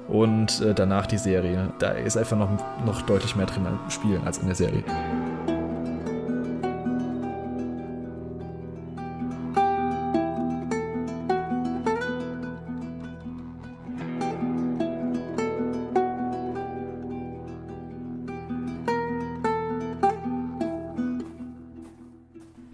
und 0.09 0.61
äh, 0.61 0.75
danach 0.75 1.06
die 1.06 1.18
Serie. 1.18 1.73
Da 1.78 1.90
ist 1.92 2.16
einfach 2.16 2.37
noch, 2.37 2.50
noch 2.85 3.02
deutlich 3.02 3.37
mehr 3.37 3.47
drin 3.47 3.66
an 3.66 3.78
Spielen 3.90 4.25
als 4.25 4.38
in 4.38 4.47
der 4.47 4.56
Serie. 4.56 4.85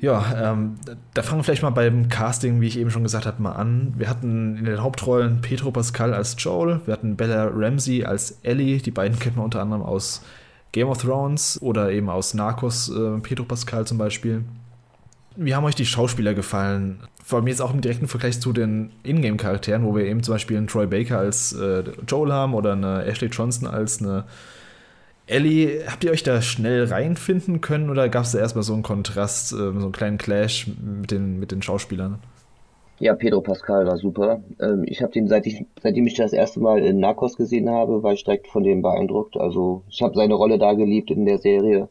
Ja, 0.08 0.52
ähm, 0.52 0.76
da 1.12 1.20
fangen 1.20 1.40
wir 1.40 1.44
vielleicht 1.44 1.62
mal 1.62 1.68
beim 1.68 2.08
Casting, 2.08 2.62
wie 2.62 2.66
ich 2.66 2.78
eben 2.78 2.90
schon 2.90 3.02
gesagt 3.02 3.26
habe, 3.26 3.42
mal 3.42 3.52
an. 3.52 3.92
Wir 3.98 4.08
hatten 4.08 4.56
in 4.56 4.64
den 4.64 4.82
Hauptrollen 4.82 5.42
Pedro 5.42 5.70
Pascal 5.70 6.14
als 6.14 6.34
Joel, 6.38 6.80
wir 6.86 6.94
hatten 6.94 7.14
Bella 7.14 7.50
Ramsey 7.52 8.06
als 8.06 8.38
Ellie, 8.42 8.78
die 8.78 8.90
beiden 8.90 9.18
kennt 9.18 9.36
man 9.36 9.44
unter 9.44 9.60
anderem 9.60 9.82
aus 9.82 10.22
Game 10.72 10.88
of 10.88 11.02
Thrones 11.02 11.60
oder 11.60 11.92
eben 11.92 12.08
aus 12.08 12.32
Narcos, 12.32 12.88
äh, 12.88 13.18
Pedro 13.20 13.44
Pascal 13.44 13.86
zum 13.86 13.98
Beispiel. 13.98 14.44
Wie 15.36 15.54
haben 15.54 15.64
euch 15.64 15.74
die 15.74 15.84
Schauspieler 15.84 16.32
gefallen? 16.32 17.00
Vor 17.22 17.40
allem 17.40 17.48
jetzt 17.48 17.60
auch 17.60 17.74
im 17.74 17.82
direkten 17.82 18.08
Vergleich 18.08 18.40
zu 18.40 18.54
den 18.54 18.92
Ingame-Charakteren, 19.02 19.84
wo 19.84 19.94
wir 19.94 20.06
eben 20.06 20.22
zum 20.22 20.36
Beispiel 20.36 20.56
einen 20.56 20.68
Troy 20.68 20.86
Baker 20.86 21.18
als 21.18 21.52
äh, 21.52 21.84
Joel 22.06 22.32
haben 22.32 22.54
oder 22.54 22.72
eine 22.72 23.04
Ashley 23.04 23.28
Johnson 23.28 23.68
als 23.68 24.00
eine 24.00 24.24
Ellie, 25.28 25.82
habt 25.86 26.04
ihr 26.04 26.10
euch 26.10 26.22
da 26.22 26.40
schnell 26.40 26.84
reinfinden 26.84 27.60
können 27.60 27.90
oder 27.90 28.08
gab 28.08 28.24
es 28.24 28.32
da 28.32 28.38
erstmal 28.38 28.64
so 28.64 28.72
einen 28.72 28.82
Kontrast, 28.82 29.52
äh, 29.52 29.56
so 29.56 29.68
einen 29.70 29.92
kleinen 29.92 30.18
Clash 30.18 30.66
mit 30.80 31.10
den, 31.10 31.38
mit 31.38 31.52
den 31.52 31.62
Schauspielern? 31.62 32.18
Ja, 32.98 33.14
Pedro 33.14 33.42
Pascal 33.42 33.86
war 33.86 33.96
super. 33.98 34.42
Ähm, 34.60 34.84
ich 34.86 35.02
habe 35.02 35.12
den, 35.12 35.28
seit 35.28 35.46
ich, 35.46 35.64
seitdem 35.80 36.06
ich 36.06 36.14
das 36.14 36.32
erste 36.32 36.60
Mal 36.60 36.84
in 36.84 36.98
Narcos 36.98 37.36
gesehen 37.36 37.70
habe, 37.70 38.02
war 38.02 38.12
ich 38.12 38.24
direkt 38.24 38.48
von 38.48 38.64
dem 38.64 38.82
beeindruckt. 38.82 39.36
Also 39.36 39.84
ich 39.88 40.02
habe 40.02 40.16
seine 40.16 40.34
Rolle 40.34 40.58
da 40.58 40.72
geliebt 40.72 41.10
in 41.10 41.24
der 41.24 41.38
Serie. 41.38 41.88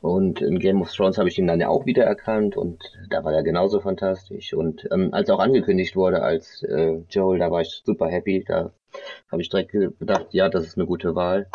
Und 0.00 0.40
in 0.42 0.58
Game 0.58 0.80
of 0.82 0.92
Thrones 0.92 1.18
habe 1.18 1.28
ich 1.28 1.38
ihn 1.38 1.46
dann 1.46 1.60
ja 1.60 1.68
auch 1.68 1.86
wieder 1.86 2.04
erkannt 2.04 2.56
und 2.56 2.82
da 3.08 3.22
war 3.24 3.32
er 3.32 3.42
genauso 3.42 3.80
fantastisch. 3.80 4.52
Und 4.52 4.88
ähm, 4.92 5.10
als 5.12 5.30
auch 5.30 5.38
angekündigt 5.38 5.96
wurde 5.96 6.22
als 6.22 6.62
äh, 6.64 6.98
Joel, 7.08 7.38
da 7.38 7.50
war 7.50 7.60
ich 7.62 7.82
super 7.84 8.08
happy. 8.08 8.44
Da 8.46 8.72
habe 9.30 9.42
ich 9.42 9.48
direkt 9.48 9.72
gedacht, 9.72 10.26
ja, 10.30 10.48
das 10.48 10.66
ist 10.66 10.76
eine 10.76 10.86
gute 10.86 11.14
Wahl. 11.14 11.46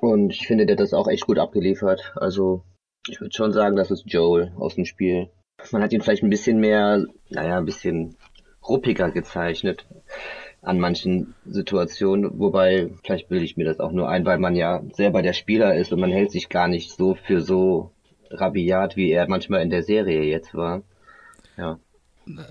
Und 0.00 0.32
ich 0.32 0.46
finde, 0.46 0.66
der 0.66 0.76
hat 0.76 0.80
das 0.80 0.94
auch 0.94 1.08
echt 1.08 1.26
gut 1.26 1.38
abgeliefert. 1.38 2.12
Also 2.16 2.64
ich 3.08 3.20
würde 3.20 3.34
schon 3.34 3.52
sagen, 3.52 3.76
das 3.76 3.90
ist 3.90 4.04
Joel 4.06 4.52
aus 4.56 4.74
dem 4.74 4.84
Spiel. 4.84 5.30
Man 5.70 5.82
hat 5.82 5.92
ihn 5.92 6.00
vielleicht 6.00 6.22
ein 6.22 6.30
bisschen 6.30 6.58
mehr, 6.58 7.04
naja, 7.30 7.58
ein 7.58 7.64
bisschen 7.64 8.16
ruppiger 8.66 9.10
gezeichnet 9.10 9.86
an 10.62 10.80
manchen 10.80 11.34
Situationen, 11.44 12.38
wobei 12.38 12.90
vielleicht 13.02 13.28
bilde 13.28 13.44
ich 13.44 13.56
mir 13.56 13.66
das 13.66 13.80
auch 13.80 13.92
nur 13.92 14.08
ein, 14.08 14.24
weil 14.24 14.38
man 14.38 14.56
ja 14.56 14.82
selber 14.92 15.20
der 15.20 15.34
Spieler 15.34 15.74
ist 15.76 15.92
und 15.92 16.00
man 16.00 16.10
hält 16.10 16.30
sich 16.30 16.48
gar 16.48 16.68
nicht 16.68 16.92
so 16.92 17.14
für 17.14 17.42
so 17.42 17.92
rabiat, 18.30 18.96
wie 18.96 19.10
er 19.10 19.28
manchmal 19.28 19.60
in 19.60 19.70
der 19.70 19.82
Serie 19.82 20.22
jetzt 20.22 20.54
war. 20.54 20.82
Ja. 21.56 21.78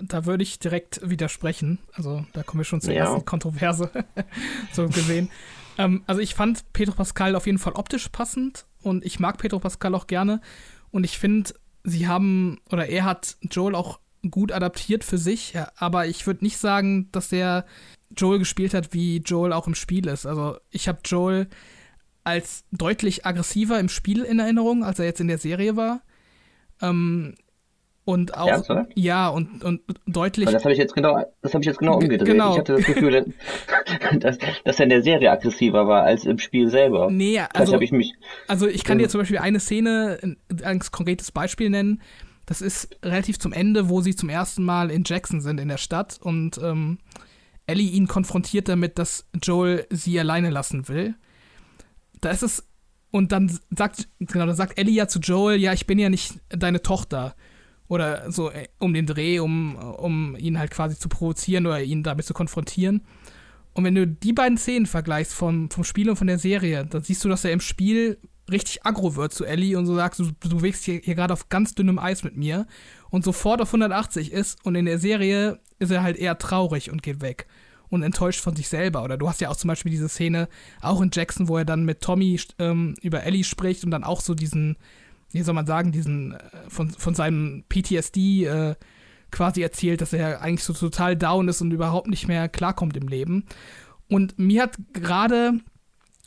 Da 0.02 0.24
würde 0.24 0.44
ich 0.44 0.60
direkt 0.60 1.00
widersprechen. 1.02 1.80
Also 1.94 2.24
da 2.32 2.44
kommen 2.44 2.60
wir 2.60 2.64
schon 2.64 2.80
zur 2.80 2.94
ja. 2.94 3.04
ersten 3.04 3.24
Kontroverse, 3.24 3.90
so 4.72 4.86
gesehen. 4.86 5.28
Ähm, 5.78 6.02
also 6.06 6.20
ich 6.20 6.34
fand 6.34 6.72
Pedro 6.72 6.94
Pascal 6.94 7.34
auf 7.36 7.46
jeden 7.46 7.58
Fall 7.58 7.74
optisch 7.74 8.08
passend 8.08 8.66
und 8.82 9.04
ich 9.04 9.18
mag 9.18 9.38
Pedro 9.38 9.58
Pascal 9.58 9.94
auch 9.94 10.06
gerne. 10.06 10.40
Und 10.90 11.04
ich 11.04 11.18
finde, 11.18 11.54
sie 11.82 12.06
haben, 12.06 12.60
oder 12.70 12.88
er 12.88 13.04
hat 13.04 13.36
Joel 13.42 13.74
auch 13.74 14.00
gut 14.30 14.52
adaptiert 14.52 15.04
für 15.04 15.18
sich, 15.18 15.54
aber 15.76 16.06
ich 16.06 16.26
würde 16.26 16.44
nicht 16.44 16.56
sagen, 16.56 17.10
dass 17.12 17.28
der 17.28 17.66
Joel 18.16 18.38
gespielt 18.38 18.74
hat, 18.74 18.92
wie 18.92 19.18
Joel 19.18 19.52
auch 19.52 19.66
im 19.66 19.74
Spiel 19.74 20.06
ist. 20.06 20.24
Also 20.24 20.56
ich 20.70 20.88
habe 20.88 21.00
Joel 21.04 21.48
als 22.22 22.64
deutlich 22.72 23.26
aggressiver 23.26 23.78
im 23.78 23.88
Spiel 23.88 24.22
in 24.22 24.38
Erinnerung, 24.38 24.82
als 24.82 24.98
er 24.98 25.04
jetzt 25.04 25.20
in 25.20 25.28
der 25.28 25.38
Serie 25.38 25.76
war. 25.76 26.00
Ähm, 26.80 27.34
und 28.04 28.36
auch, 28.36 28.48
Ernsthaft? 28.48 28.90
ja, 28.94 29.28
und, 29.28 29.64
und 29.64 29.80
deutlich. 30.06 30.50
das 30.50 30.64
habe 30.64 30.72
ich 30.72 30.78
jetzt 30.78 30.94
genau, 30.94 31.24
das 31.40 31.54
habe 31.54 31.62
ich 31.62 31.66
jetzt 31.66 31.78
genau 31.78 31.94
umgedreht. 31.94 32.26
Genau. 32.26 32.52
Ich 32.52 32.58
hatte 32.58 32.74
das 32.74 32.84
Gefühl, 32.84 33.34
dass, 34.20 34.38
dass 34.64 34.78
er 34.78 34.82
in 34.84 34.90
der 34.90 35.02
Serie 35.02 35.30
aggressiver 35.30 35.86
war 35.86 36.02
als 36.02 36.24
im 36.24 36.38
Spiel 36.38 36.68
selber. 36.68 37.10
Nee, 37.10 37.40
also, 37.54 37.80
ich 37.80 37.92
mich, 37.92 38.14
also 38.46 38.66
ich 38.66 38.84
kann 38.84 38.98
dir 38.98 39.08
zum 39.08 39.20
Beispiel 39.20 39.38
eine 39.38 39.58
Szene, 39.58 40.36
ein 40.62 40.80
konkretes 40.80 41.32
Beispiel 41.32 41.70
nennen. 41.70 42.02
Das 42.46 42.60
ist 42.60 42.98
relativ 43.02 43.38
zum 43.38 43.54
Ende, 43.54 43.88
wo 43.88 44.02
sie 44.02 44.14
zum 44.14 44.28
ersten 44.28 44.64
Mal 44.64 44.90
in 44.90 45.04
Jackson 45.06 45.40
sind, 45.40 45.58
in 45.58 45.68
der 45.68 45.78
Stadt. 45.78 46.18
Und 46.20 46.58
ähm, 46.62 46.98
Ellie 47.66 47.90
ihn 47.90 48.06
konfrontiert 48.06 48.68
damit, 48.68 48.98
dass 48.98 49.26
Joel 49.42 49.86
sie 49.88 50.20
alleine 50.20 50.50
lassen 50.50 50.88
will. 50.88 51.14
Da 52.20 52.30
ist 52.30 52.42
es. 52.42 52.68
Und 53.10 53.30
dann 53.32 53.58
sagt, 53.70 54.08
genau, 54.18 54.44
dann 54.44 54.56
sagt 54.56 54.76
Ellie 54.76 54.94
ja 54.94 55.06
zu 55.06 55.20
Joel, 55.20 55.58
ja, 55.58 55.72
ich 55.72 55.86
bin 55.86 55.98
ja 55.98 56.10
nicht 56.10 56.40
deine 56.50 56.82
Tochter 56.82 57.36
oder 57.88 58.30
so 58.30 58.50
äh, 58.50 58.68
um 58.78 58.94
den 58.94 59.06
Dreh, 59.06 59.38
um, 59.40 59.76
um 59.76 60.36
ihn 60.36 60.58
halt 60.58 60.70
quasi 60.70 60.98
zu 60.98 61.08
provozieren 61.08 61.66
oder 61.66 61.82
ihn 61.82 62.02
damit 62.02 62.26
zu 62.26 62.34
konfrontieren. 62.34 63.02
Und 63.74 63.84
wenn 63.84 63.94
du 63.94 64.06
die 64.06 64.32
beiden 64.32 64.56
Szenen 64.56 64.86
vergleichst 64.86 65.34
vom, 65.34 65.70
vom 65.70 65.84
Spiel 65.84 66.08
und 66.08 66.16
von 66.16 66.28
der 66.28 66.38
Serie, 66.38 66.86
dann 66.86 67.02
siehst 67.02 67.24
du, 67.24 67.28
dass 67.28 67.44
er 67.44 67.52
im 67.52 67.60
Spiel 67.60 68.18
richtig 68.50 68.84
aggro 68.84 69.16
wird 69.16 69.32
zu 69.32 69.44
Ellie 69.44 69.76
und 69.76 69.86
so 69.86 69.94
sagst, 69.94 70.20
du, 70.20 70.30
du 70.40 70.62
wächst 70.62 70.84
hier, 70.84 71.00
hier 71.02 71.14
gerade 71.14 71.32
auf 71.32 71.48
ganz 71.48 71.74
dünnem 71.74 71.98
Eis 71.98 72.22
mit 72.22 72.36
mir 72.36 72.66
und 73.10 73.24
sofort 73.24 73.60
auf 73.60 73.68
180 73.68 74.32
ist 74.32 74.64
und 74.64 74.74
in 74.74 74.84
der 74.84 74.98
Serie 74.98 75.60
ist 75.78 75.90
er 75.90 76.02
halt 76.02 76.16
eher 76.16 76.38
traurig 76.38 76.90
und 76.90 77.02
geht 77.02 77.20
weg 77.20 77.46
und 77.88 78.02
enttäuscht 78.02 78.40
von 78.40 78.54
sich 78.54 78.68
selber. 78.68 79.02
Oder 79.02 79.16
du 79.16 79.28
hast 79.28 79.40
ja 79.40 79.48
auch 79.48 79.56
zum 79.56 79.68
Beispiel 79.68 79.90
diese 79.90 80.08
Szene 80.08 80.48
auch 80.80 81.00
in 81.00 81.10
Jackson, 81.12 81.48
wo 81.48 81.56
er 81.56 81.64
dann 81.64 81.84
mit 81.84 82.00
Tommy 82.00 82.38
ähm, 82.58 82.94
über 83.02 83.22
Ellie 83.22 83.44
spricht 83.44 83.84
und 83.84 83.90
dann 83.90 84.04
auch 84.04 84.20
so 84.20 84.34
diesen 84.34 84.76
wie 85.34 85.42
soll 85.42 85.54
man 85.54 85.66
sagen, 85.66 85.92
diesen, 85.92 86.32
äh, 86.32 86.38
von, 86.68 86.90
von 86.90 87.14
seinem 87.14 87.64
PTSD 87.68 88.44
äh, 88.44 88.74
quasi 89.30 89.62
erzählt, 89.62 90.00
dass 90.00 90.12
er 90.12 90.40
eigentlich 90.40 90.62
so 90.62 90.72
total 90.72 91.16
down 91.16 91.48
ist 91.48 91.60
und 91.60 91.72
überhaupt 91.72 92.06
nicht 92.06 92.28
mehr 92.28 92.48
klarkommt 92.48 92.96
im 92.96 93.08
Leben. 93.08 93.44
Und 94.08 94.38
mir 94.38 94.62
hat 94.62 94.76
gerade 94.92 95.60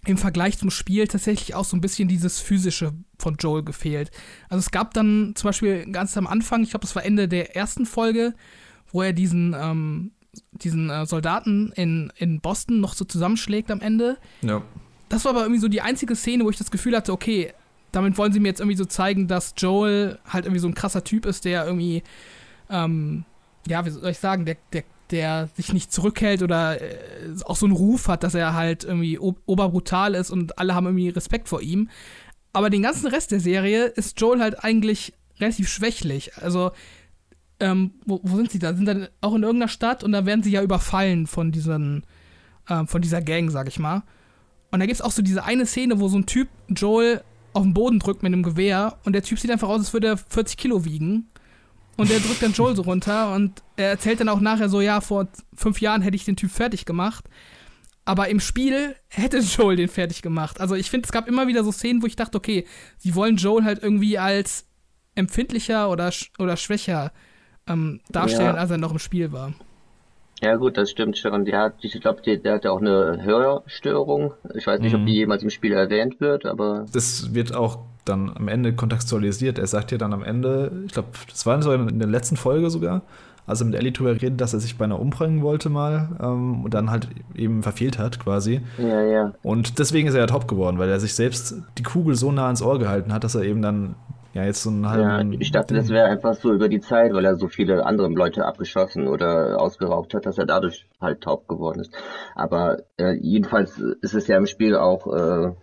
im 0.06 0.18
Vergleich 0.18 0.58
zum 0.58 0.70
Spiel 0.70 1.08
tatsächlich 1.08 1.56
auch 1.56 1.66
so 1.66 1.76
ein 1.76 1.82
bisschen 1.82 2.08
dieses 2.08 2.40
physische 2.40 2.94
von 3.18 3.36
Joel 3.40 3.64
gefehlt. 3.64 4.12
Also 4.50 4.60
es 4.60 4.72
gab 4.72 4.94
dann 4.94 5.34
zum 5.36 5.50
Beispiel 5.50 5.90
ganz 5.92 6.18
am 6.18 6.28
Anfang, 6.28 6.64
ich 6.64 6.72
glaube, 6.72 6.86
das 6.86 6.96
war 6.96 7.06
Ende 7.06 7.28
der 7.28 7.56
ersten 7.56 7.86
Folge, 7.86 8.34
wo 8.92 9.02
er 9.02 9.14
diesen, 9.14 9.56
ähm, 9.58 10.12
diesen 10.52 10.90
äh, 10.90 11.06
Soldaten 11.06 11.72
in, 11.76 12.12
in 12.16 12.42
Boston 12.42 12.80
noch 12.80 12.94
so 12.94 13.06
zusammenschlägt 13.06 13.72
am 13.72 13.82
Ende. 13.82 14.18
Ja. 14.42 14.62
Das 15.10 15.24
war 15.24 15.32
aber 15.32 15.42
irgendwie 15.42 15.62
so 15.62 15.68
die 15.68 15.82
einzige 15.82 16.16
Szene, 16.16 16.44
wo 16.44 16.50
ich 16.50 16.58
das 16.58 16.72
Gefühl 16.72 16.96
hatte, 16.96 17.14
okay, 17.14 17.54
damit 17.98 18.18
wollen 18.18 18.32
sie 18.32 18.40
mir 18.40 18.50
jetzt 18.50 18.60
irgendwie 18.60 18.78
so 18.78 18.86
zeigen, 18.86 19.28
dass 19.28 19.56
Joel 19.58 20.20
halt 20.28 20.46
irgendwie 20.46 20.60
so 20.60 20.68
ein 20.68 20.76
krasser 20.76 21.04
Typ 21.04 21.26
ist, 21.26 21.46
der 21.46 21.66
irgendwie, 21.66 22.04
ähm, 22.70 23.26
ja, 23.68 23.84
wie 23.86 23.90
soll 23.90 24.12
ich 24.12 24.20
sagen, 24.20 24.46
der, 24.46 24.58
der, 24.72 24.84
der 25.10 25.50
sich 25.56 25.74
nicht 25.74 25.92
zurückhält 25.92 26.44
oder 26.44 26.80
äh, 26.80 26.96
auch 27.46 27.56
so 27.56 27.66
einen 27.66 27.76
Ruf 27.76 28.08
hat, 28.08 28.22
dass 28.22 28.36
er 28.36 28.54
halt 28.54 28.84
irgendwie 28.84 29.18
oberbrutal 29.18 30.14
ist 30.14 30.30
und 30.30 30.60
alle 30.60 30.76
haben 30.76 30.86
irgendwie 30.86 31.10
Respekt 31.10 31.50
vor 31.50 31.62
ihm. 31.62 31.90
Aber 32.54 32.70
den 32.70 32.84
ganzen 32.84 33.08
Rest 33.08 33.32
der 33.32 33.40
Serie 33.40 33.86
ist 33.86 34.22
Joel 34.22 34.42
halt 34.42 34.64
eigentlich 34.64 35.14
relativ 35.40 35.68
schwächlich. 35.68 36.38
Also, 36.38 36.72
ähm, 37.60 37.94
wo, 38.06 38.20
wo, 38.22 38.38
sind 38.38 38.52
sie 38.52 38.60
da? 38.60 38.76
Sind 38.76 38.86
dann 38.86 39.08
auch 39.22 39.34
in 39.34 39.42
irgendeiner 39.42 39.70
Stadt 39.70 40.04
und 40.04 40.12
da 40.12 40.28
werden 40.28 40.44
sie 40.44 40.52
ja 40.52 40.62
überfallen 40.62 41.26
von 41.26 41.52
diesen, 41.52 42.04
äh, 42.68 42.86
von 42.86 43.02
dieser 43.02 43.24
Gang, 43.24 43.50
sag 43.50 43.68
ich 43.68 43.80
mal. 43.80 44.04
Und 44.70 44.82
da 44.82 44.86
gibt 44.86 45.00
es 45.00 45.02
auch 45.02 45.12
so 45.12 45.24
diese 45.24 45.44
eine 45.46 45.66
Szene, 45.66 46.00
wo 46.00 46.10
so 46.10 46.18
ein 46.18 46.28
Typ 46.28 46.50
Joel 46.70 47.24
auf 47.58 47.64
den 47.64 47.74
Boden 47.74 48.00
drückt 48.00 48.24
mit 48.24 48.32
einem 48.32 48.44
Gewehr 48.44 48.98
und 49.04 49.14
der 49.14 49.24
Typ 49.24 49.40
sieht 49.40 49.52
einfach 49.52 49.68
aus, 49.68 49.80
als 49.80 49.94
würde 49.94 50.08
er 50.08 50.18
40 50.18 50.58
Kilo 50.58 50.86
wiegen. 50.86 51.30
Und 51.98 52.12
der 52.12 52.20
drückt 52.20 52.44
dann 52.44 52.54
Joel 52.54 52.76
so 52.76 52.84
runter 52.84 53.34
und 53.34 53.64
er 53.76 53.90
erzählt 53.90 54.20
dann 54.20 54.30
auch 54.30 54.40
nachher 54.40 54.70
so, 54.70 54.82
ja, 54.82 55.02
vor 55.02 55.28
fünf 55.56 55.82
Jahren 55.82 56.04
hätte 56.04 56.16
ich 56.16 56.26
den 56.26 56.36
Typ 56.36 56.52
fertig 56.52 56.86
gemacht. 56.86 57.26
Aber 58.06 58.30
im 58.30 58.40
Spiel 58.40 58.96
hätte 59.10 59.40
Joel 59.58 59.76
den 59.76 59.90
fertig 59.90 60.22
gemacht. 60.22 60.62
Also 60.62 60.76
ich 60.76 60.92
finde, 60.92 61.06
es 61.06 61.12
gab 61.12 61.28
immer 61.28 61.48
wieder 61.48 61.64
so 61.64 61.72
Szenen, 61.72 62.04
wo 62.04 62.06
ich 62.06 62.16
dachte, 62.16 62.38
okay, 62.38 62.66
sie 62.98 63.16
wollen 63.16 63.38
Joel 63.38 63.64
halt 63.64 63.82
irgendwie 63.82 64.20
als 64.20 64.66
empfindlicher 65.16 65.90
oder, 65.90 66.14
oder 66.38 66.56
schwächer 66.56 67.12
ähm, 67.66 68.00
darstellen, 68.10 68.56
ja. 68.56 68.62
als 68.62 68.70
er 68.70 68.78
noch 68.78 68.92
im 68.92 69.00
Spiel 69.00 69.32
war. 69.32 69.54
Ja 70.42 70.56
gut, 70.56 70.78
das 70.78 70.92
stimmt 70.92 71.18
schon. 71.18 71.46
Der 71.46 71.60
hat, 71.60 71.74
ich 71.82 72.00
glaube, 72.00 72.22
der, 72.22 72.38
der 72.38 72.54
hatte 72.56 72.72
auch 72.72 72.80
eine 72.80 73.24
Hörstörung. 73.24 74.34
Ich 74.54 74.68
weiß 74.68 74.80
nicht, 74.82 74.94
mhm. 74.94 75.02
ob 75.02 75.06
die 75.08 75.14
jemals 75.14 75.44
im 75.44 75.50
Spiel 75.50 75.74
erwähnt 75.74 76.20
wird, 76.20 76.46
aber. 76.46 76.86
Das 76.92 77.34
wird 77.34 77.56
auch 77.56 77.80
dann 78.06 78.32
am 78.36 78.48
Ende 78.48 78.74
kontextualisiert. 78.74 79.60
Er 79.60 79.68
sagt 79.68 79.92
ja 79.92 79.98
dann 79.98 80.14
am 80.14 80.24
Ende, 80.24 80.72
ich 80.86 80.94
glaube, 80.94 81.10
das 81.30 81.46
war 81.46 81.62
so 81.62 81.74
in 81.74 82.00
der 82.00 82.08
letzten 82.08 82.38
Folge 82.38 82.70
sogar, 82.70 83.02
als 83.46 83.62
er 83.62 83.66
mit 83.66 83.76
Ellie 83.76 83.92
drüber 83.92 84.12
redet, 84.12 84.40
dass 84.40 84.54
er 84.54 84.60
sich 84.60 84.78
beinahe 84.78 85.00
umbringen 85.00 85.42
wollte 85.42 85.70
mal 85.70 86.10
ähm, 86.22 86.64
und 86.64 86.74
dann 86.74 86.92
halt 86.92 87.08
eben 87.36 87.64
verfehlt 87.64 87.98
hat 87.98 88.20
quasi. 88.20 88.62
Ja, 88.78 89.02
ja. 89.04 89.34
Und 89.42 89.80
deswegen 89.80 90.08
ist 90.08 90.14
er 90.14 90.22
ja 90.22 90.28
top 90.28 90.48
geworden, 90.48 90.78
weil 90.78 90.90
er 90.90 91.00
sich 91.00 91.16
selbst 91.16 91.56
die 91.78 91.84
Kugel 91.84 92.16
so 92.16 92.32
nah 92.32 92.46
ans 92.46 92.62
Ohr 92.62 92.78
gehalten 92.78 93.14
hat, 93.14 93.24
dass 93.24 93.36
er 93.36 93.44
eben 93.44 93.62
dann 93.62 93.96
ja, 94.38 94.46
jetzt 94.46 94.62
so 94.62 94.70
einen 94.70 94.88
halben. 94.88 95.34
Ja, 95.34 95.40
ich 95.40 95.52
dachte, 95.52 95.74
das 95.74 95.90
wäre 95.90 96.06
einfach 96.06 96.36
so 96.36 96.54
über 96.54 96.70
die 96.70 96.80
Zeit, 96.80 97.12
weil 97.12 97.26
er 97.26 97.38
so 97.38 97.48
viele 97.48 97.84
andere 97.84 98.08
Leute 98.10 98.46
abgeschossen 98.46 99.08
oder 99.08 99.60
ausgeraubt 99.60 100.14
hat, 100.14 100.28
dass 100.28 100.38
er 100.38 100.46
dadurch 100.46 100.86
halt 101.02 101.22
taub 101.22 101.48
geworden 101.48 101.80
ist. 101.80 101.92
Aber 102.36 102.84
äh, 102.98 103.14
jedenfalls 103.14 103.80
ist 103.80 104.14
es 104.14 104.28
ja 104.28 104.38
im 104.38 104.46
Spiel 104.46 104.76
auch 104.76 105.08
äh, 105.08 105.54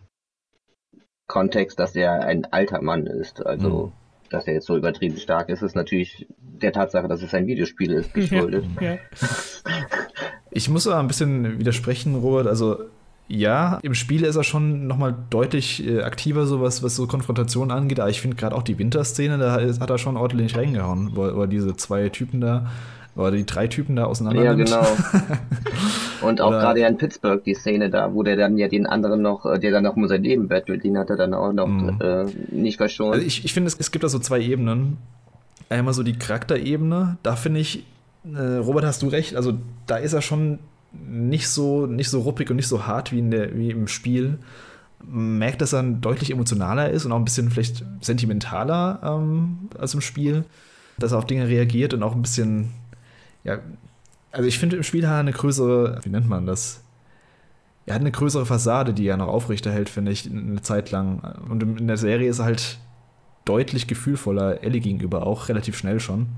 Kontext, 1.29 1.79
dass 1.79 1.95
er 1.95 2.25
ein 2.25 2.47
alter 2.53 2.83
Mann 2.83 3.07
ist. 3.07 3.47
Also, 3.47 3.87
mhm. 3.87 3.93
dass 4.31 4.49
er 4.49 4.55
jetzt 4.55 4.67
so 4.67 4.77
übertrieben 4.77 5.19
stark 5.19 5.51
ist, 5.51 5.63
ist 5.63 5.77
natürlich 5.77 6.27
der 6.39 6.73
Tatsache, 6.73 7.07
dass 7.07 7.23
es 7.23 7.33
ein 7.33 7.47
Videospiel 7.47 7.93
ist, 7.93 8.13
geschuldet. 8.15 8.65
Ja, 8.81 8.95
ja. 8.95 8.99
Ich 10.51 10.69
muss 10.69 10.89
aber 10.89 10.99
ein 10.99 11.07
bisschen 11.07 11.61
widersprechen, 11.61 12.17
Robert. 12.17 12.49
Also, 12.49 12.87
Ja, 13.27 13.79
im 13.83 13.95
Spiel 13.95 14.23
ist 14.23 14.37
er 14.37 14.45
schon 14.45 14.87
nochmal 14.87 15.15
deutlich 15.31 15.87
äh, 15.87 16.03
aktiver, 16.03 16.47
so 16.47 16.61
was, 16.61 16.83
was 16.83 16.95
so 16.95 17.07
Konfrontation 17.07 17.71
angeht. 17.71 17.99
Aber 17.99 18.11
ich 18.11 18.21
finde 18.21 18.37
gerade 18.37 18.55
auch 18.55 18.63
die 18.63 18.79
Winterszene, 18.79 19.39
da 19.39 19.53
hat 19.53 19.91
er 19.91 19.99
schon 19.99 20.17
ordentlich 20.17 20.57
reingehauen, 20.57 21.13
wo, 21.15 21.35
wo 21.35 21.47
diese 21.47 21.75
zwei 21.77 22.11
Typen 22.11 22.41
da 22.41 22.71
oder 23.17 23.31
die 23.31 23.47
drei 23.47 23.69
Typen 23.69 23.97
da 23.97 24.05
auseinander. 24.05 24.43
Ja, 24.43 24.55
genau. 24.55 24.87
Und 26.21 26.41
auch 26.41 26.51
gerade 26.51 26.81
ja 26.81 26.89
in 26.89 26.97
Pittsburgh 26.97 27.43
die 27.45 27.55
Szene 27.55 27.91
da, 27.91 28.13
wo 28.13 28.23
der 28.23 28.37
dann 28.37 28.59
ja 28.59 28.69
den 28.69 28.87
anderen 28.87 29.23
noch, 29.23 29.47
äh, 29.47 29.59
der 29.59 29.71
dann 29.71 29.85
noch 29.85 29.97
um 29.97 30.09
sein 30.09 30.23
Leben 30.23 30.49
bettelt, 30.49 30.85
den 30.85 30.99
hat 30.99 31.11
er 31.11 31.17
dann 31.17 31.33
auch 31.33 31.53
noch 31.53 31.69
mm. 31.69 32.01
äh, 32.01 32.25
nicht 32.51 32.79
verschont. 32.79 33.15
Also 33.15 33.27
ich, 33.27 33.45
ich 33.45 33.53
finde, 33.53 33.69
es, 33.69 33.77
es 33.79 33.91
gibt 33.91 34.05
da 34.05 34.09
so 34.09 34.19
zwei 34.19 34.41
Ebenen. 34.41 34.97
Einmal 35.69 35.95
so 35.95 36.03
die 36.03 36.19
Charakterebene, 36.19 37.17
da 37.23 37.37
finde 37.37 37.61
ich, 37.61 37.85
äh, 38.35 38.57
Robert, 38.57 38.85
hast 38.85 39.03
du 39.03 39.09
recht, 39.09 39.35
also 39.35 39.55
da 39.87 39.97
ist 39.97 40.13
er 40.13 40.21
schon 40.21 40.59
nicht 41.07 41.49
so, 41.49 41.87
nicht 41.87 42.11
so 42.11 42.21
ruppig 42.21 42.51
und 42.51 42.57
nicht 42.57 42.69
so 42.69 42.87
hart 42.87 43.13
wie, 43.13 43.19
in 43.19 43.31
der, 43.31 43.57
wie 43.57 43.71
im 43.71 43.89
Spiel. 43.89 44.39
Merkt, 45.07 45.61
dass 45.61 45.75
er 45.75 45.83
deutlich 45.83 46.31
emotionaler 46.31 46.91
ist 46.91 47.05
und 47.05 47.13
auch 47.13 47.19
ein 47.19 47.25
bisschen 47.25 47.51
vielleicht 47.51 47.85
sentimentaler 48.01 49.01
ähm, 49.05 49.69
als 49.79 49.95
im 49.95 50.01
Spiel. 50.01 50.45
Dass 50.99 51.13
er 51.13 51.19
auf 51.19 51.27
Dinge 51.27 51.49
reagiert 51.49 51.93
und 51.93 52.03
auch 52.03 52.15
ein 52.15 52.23
bisschen 52.23 52.71
ja, 53.45 53.59
also 54.33 54.49
ich 54.49 54.59
finde 54.59 54.77
im 54.77 54.83
Spiel 54.83 55.07
hat 55.07 55.15
er 55.15 55.21
eine 55.21 55.33
größere, 55.33 56.01
wie 56.03 56.09
nennt 56.09 56.29
man 56.29 56.47
das? 56.47 56.83
Er 57.87 57.95
hat 57.95 58.01
eine 58.01 58.11
größere 58.11 58.47
Fassade, 58.47 58.95
die 58.95 59.07
er 59.07 59.19
noch 59.19 59.29
aufrechterhält, 59.29 59.91
finde 59.91 60.11
ich, 60.11 60.29
eine 60.29 60.63
Zeit 60.63 60.91
lang. 60.91 61.21
Und 61.49 61.63
in 61.63 61.87
der 61.87 61.99
Serie 61.99 62.29
ist 62.29 62.39
er 62.39 62.47
halt 62.47 62.79
deutlich 63.45 63.87
gefühlvoller 63.87 64.63
Ellie 64.65 64.81
gegenüber, 64.81 65.27
auch 65.27 65.51
relativ 65.51 65.77
schnell 65.77 66.01
schon. 66.01 66.29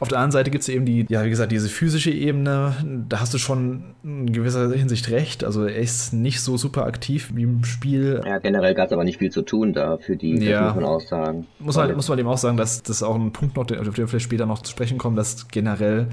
Auf 0.00 0.08
der 0.08 0.18
anderen 0.18 0.30
Seite 0.30 0.50
gibt 0.50 0.62
es 0.62 0.68
eben 0.68 0.86
die, 0.86 1.06
ja, 1.08 1.24
wie 1.24 1.30
gesagt, 1.30 1.50
diese 1.50 1.68
physische 1.68 2.12
Ebene. 2.12 2.72
Da 3.08 3.18
hast 3.18 3.34
du 3.34 3.38
schon 3.38 3.94
in 4.04 4.32
gewisser 4.32 4.70
Hinsicht 4.72 5.10
recht. 5.10 5.42
Also 5.42 5.64
er 5.64 5.76
ist 5.76 6.12
nicht 6.12 6.40
so 6.40 6.56
super 6.56 6.86
aktiv 6.86 7.32
wie 7.34 7.42
im 7.42 7.64
Spiel. 7.64 8.20
Ja, 8.24 8.38
generell 8.38 8.74
gab 8.74 8.86
es 8.86 8.92
aber 8.92 9.02
nicht 9.02 9.18
viel 9.18 9.32
zu 9.32 9.42
tun 9.42 9.72
da 9.72 9.96
für 9.98 10.16
die, 10.16 10.38
ja. 10.38 10.66
muss 10.66 10.74
man 10.76 10.84
auch 10.84 11.00
sagen. 11.00 11.46
Muss 11.58 11.76
man, 11.76 11.94
muss 11.96 12.08
man 12.08 12.18
eben 12.18 12.28
auch 12.28 12.38
sagen, 12.38 12.56
dass 12.56 12.82
das 12.84 13.02
auch 13.02 13.16
ein 13.16 13.32
Punkt 13.32 13.56
noch, 13.56 13.62
auf 13.62 13.66
den 13.66 13.84
wir 13.84 14.08
vielleicht 14.08 14.24
später 14.24 14.46
noch 14.46 14.62
zu 14.62 14.70
sprechen 14.70 14.98
kommen, 14.98 15.16
dass 15.16 15.48
generell 15.48 16.06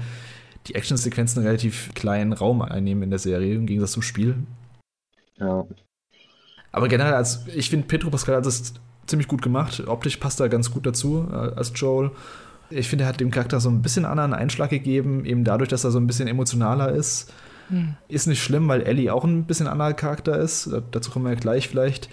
die 0.66 0.74
Actionsequenzen 0.74 1.38
einen 1.38 1.46
relativ 1.46 1.94
kleinen 1.94 2.32
Raum 2.32 2.62
einnehmen 2.62 3.04
in 3.04 3.10
der 3.10 3.20
Serie, 3.20 3.54
im 3.54 3.66
Gegensatz 3.66 3.92
zum 3.92 4.02
Spiel. 4.02 4.34
Ja. 5.38 5.64
Aber 6.72 6.88
generell, 6.88 7.14
als, 7.14 7.46
ich 7.54 7.70
finde 7.70 7.86
Pedro 7.86 8.10
Pascal 8.10 8.36
hat 8.36 8.46
das 8.46 8.74
ziemlich 9.06 9.28
gut 9.28 9.42
gemacht. 9.42 9.84
Optisch 9.86 10.16
passt 10.16 10.40
er 10.40 10.48
ganz 10.48 10.72
gut 10.72 10.86
dazu 10.86 11.28
äh, 11.30 11.34
als 11.34 11.72
Joel. 11.74 12.10
Ich 12.70 12.88
finde, 12.88 13.04
er 13.04 13.08
hat 13.08 13.20
dem 13.20 13.30
Charakter 13.30 13.60
so 13.60 13.68
ein 13.68 13.82
bisschen 13.82 14.04
anderen 14.04 14.34
Einschlag 14.34 14.70
gegeben, 14.70 15.24
eben 15.24 15.44
dadurch, 15.44 15.68
dass 15.68 15.84
er 15.84 15.90
so 15.90 15.98
ein 15.98 16.06
bisschen 16.06 16.28
emotionaler 16.28 16.92
ist. 16.92 17.32
Hm. 17.68 17.94
Ist 18.08 18.26
nicht 18.26 18.42
schlimm, 18.42 18.68
weil 18.68 18.82
Ellie 18.82 19.12
auch 19.12 19.24
ein 19.24 19.44
bisschen 19.44 19.66
anderer 19.66 19.94
Charakter 19.94 20.38
ist. 20.38 20.70
Dazu 20.90 21.10
kommen 21.10 21.24
wir 21.24 21.32
ja 21.32 21.38
gleich 21.38 21.68
vielleicht. 21.68 22.08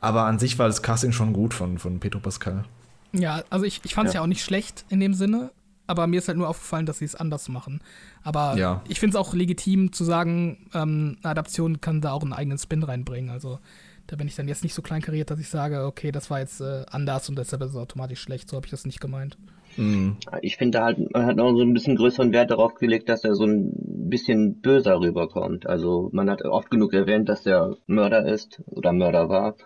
Aber 0.00 0.24
an 0.24 0.38
sich 0.38 0.58
war 0.58 0.66
das 0.66 0.82
Casting 0.82 1.12
schon 1.12 1.32
gut 1.32 1.54
von, 1.54 1.78
von 1.78 2.00
Pedro 2.00 2.20
Pascal. 2.20 2.64
Ja, 3.12 3.42
also 3.50 3.64
ich, 3.64 3.80
ich 3.84 3.94
fand 3.94 4.08
es 4.08 4.14
ja. 4.14 4.20
ja. 4.20 4.22
auch 4.22 4.28
nicht 4.28 4.44
schlecht 4.44 4.84
in 4.88 5.00
dem 5.00 5.14
Sinne, 5.14 5.50
aber 5.86 6.06
mir 6.06 6.18
ist 6.18 6.28
halt 6.28 6.38
nur 6.38 6.48
aufgefallen, 6.48 6.86
dass 6.86 6.98
sie 6.98 7.04
es 7.04 7.14
anders 7.14 7.48
machen. 7.48 7.80
Aber 8.22 8.56
ja. 8.56 8.82
ich 8.88 9.00
finde 9.00 9.16
es 9.16 9.20
auch 9.20 9.34
legitim 9.34 9.92
zu 9.92 10.04
sagen, 10.04 10.68
ähm, 10.74 11.16
eine 11.22 11.30
Adaption 11.30 11.80
kann 11.80 12.00
da 12.00 12.12
auch 12.12 12.22
einen 12.22 12.32
eigenen 12.32 12.58
Spin 12.58 12.82
reinbringen. 12.82 13.30
Also 13.30 13.58
da 14.06 14.16
bin 14.16 14.28
ich 14.28 14.36
dann 14.36 14.48
jetzt 14.48 14.62
nicht 14.62 14.74
so 14.74 14.82
kleinkariert, 14.82 15.30
dass 15.30 15.40
ich 15.40 15.48
sage, 15.48 15.84
okay, 15.84 16.12
das 16.12 16.30
war 16.30 16.40
jetzt 16.40 16.60
äh, 16.60 16.84
anders 16.90 17.28
und 17.28 17.36
deshalb 17.36 17.62
ist 17.62 17.70
es 17.70 17.76
automatisch 17.76 18.20
schlecht. 18.20 18.48
So 18.48 18.56
habe 18.56 18.66
ich 18.66 18.70
das 18.70 18.86
nicht 18.86 19.00
gemeint. 19.00 19.36
Mhm. 19.76 20.16
Ich 20.42 20.56
finde, 20.56 20.82
halt, 20.82 20.98
man 21.12 21.26
hat 21.26 21.36
noch 21.36 21.54
so 21.54 21.62
ein 21.62 21.74
bisschen 21.74 21.96
größeren 21.96 22.32
Wert 22.32 22.50
darauf 22.50 22.74
gelegt, 22.74 23.08
dass 23.08 23.24
er 23.24 23.34
so 23.34 23.44
ein 23.44 23.72
bisschen 24.08 24.60
böser 24.60 25.00
rüberkommt. 25.00 25.66
Also 25.66 26.08
man 26.12 26.30
hat 26.30 26.42
oft 26.44 26.70
genug 26.70 26.92
erwähnt, 26.94 27.28
dass 27.28 27.44
er 27.46 27.76
Mörder 27.86 28.26
ist 28.26 28.62
oder 28.66 28.92
Mörder 28.92 29.28
war. 29.28 29.56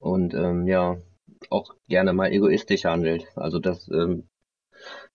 Und 0.00 0.34
ähm, 0.34 0.66
ja, 0.66 0.96
auch 1.50 1.74
gerne 1.88 2.12
mal 2.12 2.32
egoistisch 2.32 2.84
handelt. 2.84 3.26
Also 3.36 3.58
das 3.58 3.88
ähm, 3.88 4.28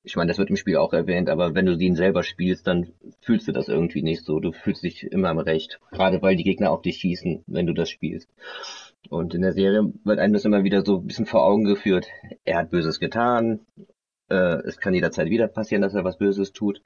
ich 0.03 0.15
meine, 0.15 0.29
das 0.29 0.37
wird 0.37 0.49
im 0.49 0.55
Spiel 0.55 0.77
auch 0.77 0.93
erwähnt, 0.93 1.29
aber 1.29 1.55
wenn 1.55 1.65
du 1.65 1.77
ihn 1.77 1.95
selber 1.95 2.23
spielst, 2.23 2.67
dann 2.67 2.93
fühlst 3.21 3.47
du 3.47 3.51
das 3.51 3.67
irgendwie 3.67 4.01
nicht 4.01 4.23
so. 4.23 4.39
Du 4.39 4.51
fühlst 4.51 4.83
dich 4.83 5.03
immer 5.03 5.29
im 5.31 5.39
Recht. 5.39 5.79
Gerade 5.91 6.21
weil 6.21 6.35
die 6.35 6.43
Gegner 6.43 6.71
auf 6.71 6.81
dich 6.81 6.97
schießen, 6.97 7.43
wenn 7.47 7.67
du 7.67 7.73
das 7.73 7.89
spielst. 7.89 8.29
Und 9.09 9.33
in 9.33 9.41
der 9.41 9.53
Serie 9.53 9.91
wird 10.03 10.19
einem 10.19 10.33
das 10.33 10.45
immer 10.45 10.63
wieder 10.63 10.85
so 10.85 10.97
ein 10.97 11.07
bisschen 11.07 11.25
vor 11.25 11.45
Augen 11.45 11.65
geführt. 11.65 12.07
Er 12.45 12.57
hat 12.57 12.71
Böses 12.71 12.99
getan. 12.99 13.61
Äh, 14.29 14.61
es 14.65 14.77
kann 14.77 14.93
jederzeit 14.93 15.29
wieder 15.29 15.47
passieren, 15.47 15.81
dass 15.81 15.95
er 15.95 16.03
was 16.03 16.17
Böses 16.17 16.53
tut. 16.53 16.81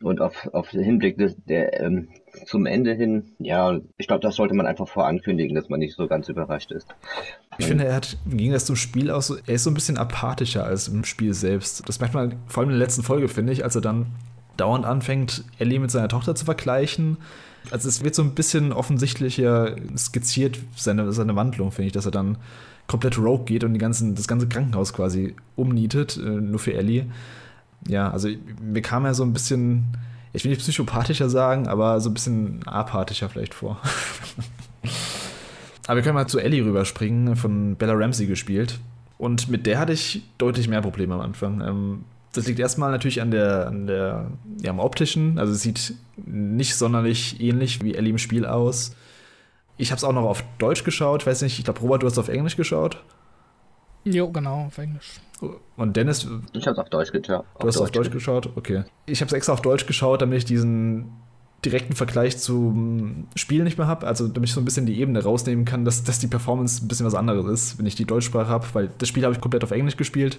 Und 0.00 0.20
auf, 0.20 0.48
auf 0.52 0.70
den 0.70 0.82
Hinblick 0.82 1.18
des, 1.18 1.36
der, 1.44 1.80
ähm, 1.80 2.08
zum 2.46 2.66
Ende 2.66 2.94
hin, 2.94 3.32
ja, 3.38 3.78
ich 3.96 4.06
glaube, 4.06 4.22
das 4.22 4.36
sollte 4.36 4.54
man 4.54 4.66
einfach 4.66 4.88
vorankündigen, 4.88 5.54
dass 5.54 5.68
man 5.68 5.80
nicht 5.80 5.96
so 5.96 6.06
ganz 6.06 6.28
überrascht 6.28 6.70
ist. 6.72 6.86
Ich 7.58 7.66
finde, 7.66 7.84
er 7.84 7.96
hat, 7.96 8.16
ging 8.26 8.52
das 8.52 8.66
zum 8.66 8.76
Spiel 8.76 9.10
aus, 9.10 9.30
er 9.30 9.54
ist 9.54 9.64
so 9.64 9.70
ein 9.70 9.74
bisschen 9.74 9.98
apathischer 9.98 10.64
als 10.64 10.88
im 10.88 11.04
Spiel 11.04 11.34
selbst. 11.34 11.88
Das 11.88 12.00
merkt 12.00 12.14
man 12.14 12.36
vor 12.46 12.62
allem 12.62 12.70
in 12.70 12.78
der 12.78 12.86
letzten 12.86 13.02
Folge, 13.02 13.28
finde 13.28 13.52
ich, 13.52 13.64
als 13.64 13.74
er 13.74 13.80
dann 13.80 14.06
dauernd 14.56 14.84
anfängt, 14.84 15.44
Ellie 15.58 15.78
mit 15.78 15.90
seiner 15.90 16.08
Tochter 16.08 16.34
zu 16.34 16.44
vergleichen. 16.44 17.18
Also 17.70 17.88
es 17.88 18.02
wird 18.02 18.14
so 18.14 18.22
ein 18.22 18.34
bisschen 18.34 18.72
offensichtlicher 18.72 19.76
skizziert, 19.96 20.58
seine, 20.76 21.12
seine 21.12 21.36
Wandlung, 21.36 21.72
finde 21.72 21.88
ich, 21.88 21.92
dass 21.92 22.06
er 22.06 22.12
dann 22.12 22.38
komplett 22.86 23.18
rogue 23.18 23.44
geht 23.44 23.64
und 23.64 23.74
die 23.74 23.78
ganzen, 23.78 24.14
das 24.14 24.26
ganze 24.26 24.48
Krankenhaus 24.48 24.92
quasi 24.92 25.34
umnietet, 25.56 26.16
äh, 26.16 26.20
nur 26.20 26.58
für 26.58 26.74
Ellie 26.74 27.06
ja, 27.86 28.10
also 28.10 28.28
mir 28.60 28.82
kam 28.82 29.04
ja 29.04 29.14
so 29.14 29.22
ein 29.22 29.32
bisschen, 29.32 29.84
ich 30.38 30.44
will 30.44 30.50
nicht 30.50 30.60
psychopathischer 30.60 31.28
sagen, 31.28 31.66
aber 31.66 32.00
so 32.00 32.10
ein 32.10 32.14
bisschen 32.14 32.60
apathischer 32.64 33.28
vielleicht 33.28 33.54
vor. 33.54 33.80
aber 35.88 35.96
wir 35.96 36.02
können 36.04 36.14
mal 36.14 36.28
zu 36.28 36.38
Ellie 36.38 36.64
rüberspringen, 36.64 37.34
von 37.34 37.74
Bella 37.74 37.94
Ramsey 37.94 38.26
gespielt. 38.26 38.78
Und 39.18 39.48
mit 39.48 39.66
der 39.66 39.80
hatte 39.80 39.92
ich 39.92 40.22
deutlich 40.38 40.68
mehr 40.68 40.80
Probleme 40.80 41.14
am 41.14 41.20
Anfang. 41.20 41.60
Ähm, 41.60 42.04
das 42.32 42.46
liegt 42.46 42.60
erstmal 42.60 42.92
natürlich 42.92 43.20
an 43.20 43.32
der, 43.32 43.66
an 43.66 43.88
der, 43.88 44.30
ja, 44.62 44.70
am 44.70 44.78
optischen. 44.78 45.40
Also 45.40 45.54
es 45.54 45.62
sieht 45.62 45.94
nicht 46.24 46.76
sonderlich 46.76 47.40
ähnlich 47.40 47.82
wie 47.82 47.96
Ellie 47.96 48.12
im 48.12 48.18
Spiel 48.18 48.46
aus. 48.46 48.94
Ich 49.76 49.90
habe 49.90 49.96
es 49.96 50.04
auch 50.04 50.12
noch 50.12 50.22
auf 50.22 50.44
Deutsch 50.58 50.84
geschaut. 50.84 51.22
Ich 51.22 51.26
weiß 51.26 51.42
nicht, 51.42 51.58
ich 51.58 51.64
glaube, 51.64 51.80
Robert, 51.80 52.04
du 52.04 52.06
hast 52.06 52.18
auf 52.18 52.28
Englisch 52.28 52.56
geschaut. 52.56 53.02
Jo, 54.04 54.30
genau, 54.30 54.66
auf 54.66 54.78
Englisch. 54.78 55.14
Und 55.76 55.96
Dennis. 55.96 56.26
Ich 56.52 56.66
habe 56.66 56.80
auf 56.80 56.88
Deutsch 56.90 57.12
geschaut. 57.12 57.44
Du 57.60 57.66
hast 57.66 57.76
Deutsch. 57.76 57.82
auf 57.82 57.90
Deutsch 57.90 58.10
geschaut? 58.10 58.50
Okay. 58.56 58.84
Ich 59.06 59.20
habe 59.20 59.28
es 59.28 59.32
extra 59.32 59.52
auf 59.52 59.62
Deutsch 59.62 59.86
geschaut, 59.86 60.22
damit 60.22 60.38
ich 60.38 60.44
diesen 60.44 61.12
direkten 61.64 61.94
Vergleich 61.94 62.38
zum 62.38 63.26
Spiel 63.34 63.64
nicht 63.64 63.78
mehr 63.78 63.86
habe. 63.86 64.06
Also 64.06 64.28
damit 64.28 64.48
ich 64.48 64.54
so 64.54 64.60
ein 64.60 64.64
bisschen 64.64 64.86
die 64.86 65.00
Ebene 65.00 65.22
rausnehmen 65.22 65.64
kann, 65.64 65.84
dass, 65.84 66.04
dass 66.04 66.18
die 66.18 66.26
Performance 66.26 66.84
ein 66.84 66.88
bisschen 66.88 67.06
was 67.06 67.14
anderes 67.14 67.46
ist, 67.46 67.78
wenn 67.78 67.86
ich 67.86 67.94
die 67.94 68.04
Deutschsprache 68.04 68.48
habe, 68.48 68.66
weil 68.72 68.90
das 68.98 69.08
Spiel 69.08 69.24
habe 69.24 69.34
ich 69.34 69.40
komplett 69.40 69.64
auf 69.64 69.70
Englisch 69.70 69.96
gespielt. 69.96 70.38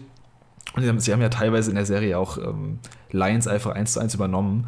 Und 0.76 0.84
sie 0.84 0.90
haben, 0.90 1.00
sie 1.00 1.14
haben 1.14 1.22
ja 1.22 1.30
teilweise 1.30 1.72
in 1.72 1.76
der 1.76 1.86
Serie 1.86 2.18
auch 2.18 2.38
ähm, 2.38 2.80
Lines 3.12 3.48
einfach 3.48 3.72
eins 3.72 3.94
zu 3.94 4.00
eins 4.00 4.14
übernommen 4.14 4.68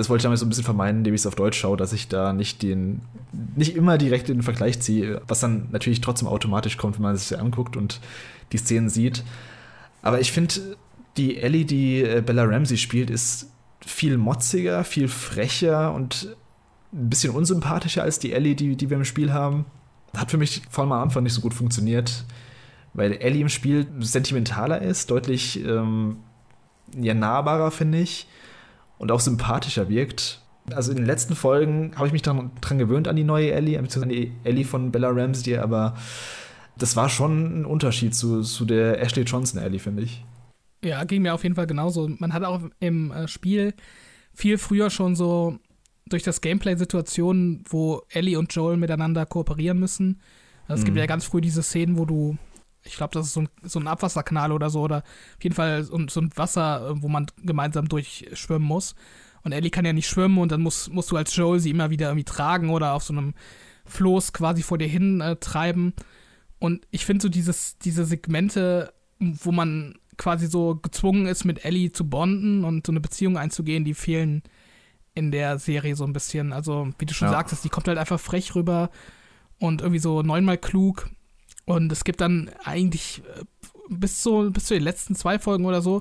das 0.00 0.08
wollte 0.08 0.20
ich 0.20 0.24
damit 0.24 0.38
so 0.38 0.46
ein 0.46 0.48
bisschen 0.48 0.64
vermeiden, 0.64 0.98
indem 1.00 1.12
ich 1.12 1.20
es 1.20 1.26
auf 1.26 1.34
Deutsch 1.34 1.58
schaue, 1.58 1.76
dass 1.76 1.92
ich 1.92 2.08
da 2.08 2.32
nicht 2.32 2.62
den, 2.62 3.02
nicht 3.54 3.76
immer 3.76 3.98
direkt 3.98 4.28
den 4.30 4.42
Vergleich 4.42 4.80
ziehe, 4.80 5.20
was 5.28 5.40
dann 5.40 5.68
natürlich 5.72 6.00
trotzdem 6.00 6.26
automatisch 6.26 6.78
kommt, 6.78 6.96
wenn 6.96 7.02
man 7.02 7.14
es 7.14 7.28
sich 7.28 7.38
anguckt 7.38 7.76
und 7.76 8.00
die 8.52 8.56
Szenen 8.56 8.88
sieht. 8.88 9.24
Aber 10.00 10.18
ich 10.18 10.32
finde, 10.32 10.54
die 11.18 11.36
Ellie, 11.36 11.66
die 11.66 12.02
äh, 12.02 12.22
Bella 12.24 12.44
Ramsey 12.44 12.78
spielt, 12.78 13.10
ist 13.10 13.50
viel 13.84 14.16
motziger, 14.16 14.84
viel 14.84 15.06
frecher 15.06 15.92
und 15.92 16.34
ein 16.94 17.10
bisschen 17.10 17.34
unsympathischer 17.34 18.02
als 18.02 18.18
die 18.18 18.32
Ellie, 18.32 18.54
die, 18.54 18.76
die 18.76 18.88
wir 18.88 18.96
im 18.96 19.04
Spiel 19.04 19.34
haben. 19.34 19.66
Hat 20.16 20.30
für 20.30 20.38
mich 20.38 20.62
vor 20.70 20.84
allem 20.84 20.92
am 20.92 21.02
Anfang 21.02 21.24
nicht 21.24 21.34
so 21.34 21.42
gut 21.42 21.52
funktioniert, 21.52 22.24
weil 22.94 23.12
Ellie 23.12 23.42
im 23.42 23.50
Spiel 23.50 23.86
sentimentaler 23.98 24.80
ist, 24.80 25.10
deutlich 25.10 25.62
ähm, 25.62 26.16
ja, 26.98 27.12
nahbarer, 27.12 27.70
finde 27.70 27.98
ich 27.98 28.26
und 29.00 29.10
auch 29.10 29.20
sympathischer 29.20 29.88
wirkt. 29.88 30.42
Also 30.72 30.90
in 30.90 30.98
den 30.98 31.06
letzten 31.06 31.34
Folgen 31.34 31.92
habe 31.96 32.06
ich 32.06 32.12
mich 32.12 32.22
dann 32.22 32.50
dran 32.60 32.78
gewöhnt 32.78 33.08
an 33.08 33.16
die 33.16 33.24
neue 33.24 33.50
Ellie, 33.50 33.80
beziehungsweise 33.80 34.02
an 34.02 34.08
die 34.10 34.32
Ellie 34.44 34.64
von 34.64 34.92
Bella 34.92 35.08
Ramsey, 35.08 35.56
aber 35.56 35.96
das 36.76 36.96
war 36.96 37.08
schon 37.08 37.62
ein 37.62 37.64
Unterschied 37.64 38.14
zu, 38.14 38.42
zu 38.42 38.66
der 38.66 39.00
Ashley 39.00 39.22
Johnson 39.22 39.60
Ellie, 39.60 39.80
finde 39.80 40.02
ich. 40.02 40.22
Ja, 40.84 41.02
ging 41.04 41.22
mir 41.22 41.34
auf 41.34 41.42
jeden 41.42 41.54
Fall 41.54 41.66
genauso. 41.66 42.08
Man 42.18 42.34
hat 42.34 42.44
auch 42.44 42.60
im 42.78 43.10
äh, 43.10 43.26
Spiel 43.26 43.74
viel 44.34 44.58
früher 44.58 44.90
schon 44.90 45.16
so 45.16 45.58
durch 46.06 46.22
das 46.22 46.42
Gameplay 46.42 46.76
Situationen, 46.76 47.64
wo 47.68 48.02
Ellie 48.10 48.38
und 48.38 48.54
Joel 48.54 48.76
miteinander 48.76 49.24
kooperieren 49.24 49.78
müssen. 49.78 50.20
Also 50.68 50.80
es 50.80 50.82
mhm. 50.82 50.86
gibt 50.86 50.98
ja 50.98 51.06
ganz 51.06 51.24
früh 51.24 51.40
diese 51.40 51.62
Szenen, 51.62 51.96
wo 51.96 52.04
du, 52.04 52.36
ich 52.90 52.96
glaube, 52.96 53.14
das 53.14 53.26
ist 53.26 53.32
so 53.34 53.40
ein, 53.40 53.48
so 53.62 53.78
ein 53.80 53.86
Abwasserkanal 53.88 54.52
oder 54.52 54.70
so, 54.70 54.82
oder 54.82 54.98
auf 54.98 55.42
jeden 55.42 55.54
Fall 55.54 55.82
so, 55.84 55.98
so 56.08 56.20
ein 56.20 56.30
Wasser, 56.36 56.94
wo 57.02 57.08
man 57.08 57.26
gemeinsam 57.42 57.88
durchschwimmen 57.88 58.66
muss. 58.66 58.94
Und 59.42 59.52
Ellie 59.52 59.70
kann 59.70 59.86
ja 59.86 59.92
nicht 59.92 60.08
schwimmen 60.08 60.38
und 60.38 60.52
dann 60.52 60.60
musst, 60.60 60.92
musst 60.92 61.10
du 61.10 61.16
als 61.16 61.34
Joel 61.34 61.60
sie 61.60 61.70
immer 61.70 61.90
wieder 61.90 62.08
irgendwie 62.08 62.24
tragen 62.24 62.68
oder 62.70 62.92
auf 62.92 63.02
so 63.04 63.14
einem 63.14 63.34
Floß 63.86 64.32
quasi 64.32 64.62
vor 64.62 64.76
dir 64.78 64.88
hin 64.88 65.20
äh, 65.20 65.36
treiben. 65.36 65.94
Und 66.58 66.86
ich 66.90 67.06
finde 67.06 67.22
so 67.22 67.28
dieses, 67.30 67.78
diese 67.78 68.04
Segmente, 68.04 68.92
wo 69.18 69.50
man 69.50 69.94
quasi 70.18 70.46
so 70.46 70.76
gezwungen 70.76 71.26
ist, 71.26 71.44
mit 71.44 71.64
Ellie 71.64 71.90
zu 71.92 72.06
bonden 72.08 72.64
und 72.64 72.86
so 72.86 72.92
eine 72.92 73.00
Beziehung 73.00 73.38
einzugehen, 73.38 73.84
die 73.86 73.94
fehlen 73.94 74.42
in 75.14 75.30
der 75.30 75.58
Serie 75.58 75.96
so 75.96 76.04
ein 76.04 76.12
bisschen. 76.12 76.52
Also, 76.52 76.90
wie 76.98 77.06
du 77.06 77.14
schon 77.14 77.28
Ja. 77.28 77.32
sagtest, 77.32 77.64
die 77.64 77.70
kommt 77.70 77.88
halt 77.88 77.96
einfach 77.98 78.20
frech 78.20 78.54
rüber 78.54 78.90
und 79.58 79.80
irgendwie 79.80 79.98
so 79.98 80.20
neunmal 80.22 80.58
klug. 80.58 81.08
Und 81.70 81.92
es 81.92 82.02
gibt 82.02 82.20
dann 82.20 82.50
eigentlich 82.64 83.22
äh, 83.36 83.44
bis 83.88 84.22
zu, 84.22 84.50
bis 84.50 84.66
zu 84.66 84.74
den 84.74 84.82
letzten 84.82 85.14
zwei 85.14 85.38
Folgen 85.38 85.66
oder 85.66 85.82
so, 85.82 86.00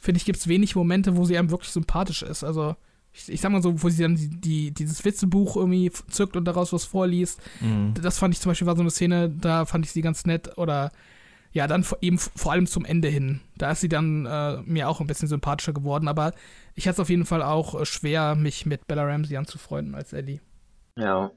finde 0.00 0.16
ich, 0.16 0.24
gibt 0.24 0.38
es 0.38 0.48
wenig 0.48 0.74
Momente, 0.74 1.16
wo 1.16 1.24
sie 1.26 1.36
einem 1.36 1.50
wirklich 1.50 1.70
sympathisch 1.70 2.22
ist. 2.22 2.42
Also, 2.42 2.74
ich, 3.12 3.28
ich 3.28 3.40
sag 3.40 3.52
mal 3.52 3.62
so, 3.62 3.82
wo 3.82 3.90
sie 3.90 4.02
dann 4.02 4.16
die, 4.16 4.30
die, 4.30 4.70
dieses 4.70 5.04
Witzebuch 5.04 5.56
irgendwie 5.56 5.90
zückt 5.90 6.36
und 6.36 6.46
daraus 6.46 6.72
was 6.72 6.84
vorliest. 6.84 7.38
Mhm. 7.60 7.92
Das 8.00 8.18
fand 8.18 8.32
ich 8.32 8.40
zum 8.40 8.50
Beispiel 8.50 8.66
war 8.66 8.76
so 8.76 8.82
eine 8.82 8.90
Szene, 8.90 9.28
da 9.28 9.66
fand 9.66 9.84
ich 9.84 9.92
sie 9.92 10.00
ganz 10.00 10.24
nett. 10.24 10.56
Oder 10.56 10.90
ja, 11.52 11.66
dann 11.66 11.82
vor, 11.82 11.98
eben 12.00 12.18
vor 12.18 12.52
allem 12.52 12.66
zum 12.66 12.86
Ende 12.86 13.08
hin. 13.08 13.40
Da 13.58 13.72
ist 13.72 13.80
sie 13.82 13.90
dann 13.90 14.24
äh, 14.24 14.62
mir 14.62 14.88
auch 14.88 15.00
ein 15.00 15.06
bisschen 15.06 15.28
sympathischer 15.28 15.74
geworden. 15.74 16.08
Aber 16.08 16.32
ich 16.74 16.86
hatte 16.88 16.94
es 16.94 17.00
auf 17.00 17.10
jeden 17.10 17.26
Fall 17.26 17.42
auch 17.42 17.78
äh, 17.78 17.84
schwer, 17.84 18.36
mich 18.36 18.64
mit 18.64 18.86
Bella 18.86 19.04
Ramsey 19.04 19.36
anzufreunden 19.36 19.94
als 19.94 20.14
Ellie. 20.14 20.40
Ja, 20.96 21.30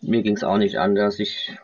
mir 0.00 0.22
ging 0.22 0.36
es 0.36 0.44
auch 0.44 0.58
nicht 0.58 0.78
anders. 0.78 1.18
Ich 1.18 1.54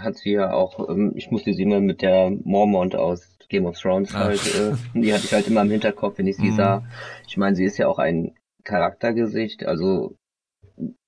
hatte 0.00 0.18
sie 0.18 0.32
ja 0.32 0.52
auch, 0.52 0.88
ähm, 0.88 1.12
ich 1.14 1.30
musste 1.30 1.52
sie 1.52 1.62
immer 1.62 1.80
mit 1.80 2.02
der 2.02 2.30
Mormont 2.30 2.94
aus 2.96 3.36
Game 3.48 3.66
of 3.66 3.78
Thrones 3.78 4.14
Ah. 4.14 4.24
halt, 4.24 4.40
äh, 4.56 4.72
die 5.00 5.12
hatte 5.12 5.24
ich 5.24 5.32
halt 5.32 5.46
immer 5.46 5.62
im 5.62 5.70
Hinterkopf, 5.70 6.18
wenn 6.18 6.26
ich 6.26 6.36
sie 6.36 6.50
Mhm. 6.50 6.56
sah. 6.56 6.84
Ich 7.28 7.36
meine, 7.36 7.54
sie 7.56 7.64
ist 7.64 7.78
ja 7.78 7.86
auch 7.88 7.98
ein 7.98 8.34
Charaktergesicht, 8.64 9.64
also 9.66 10.16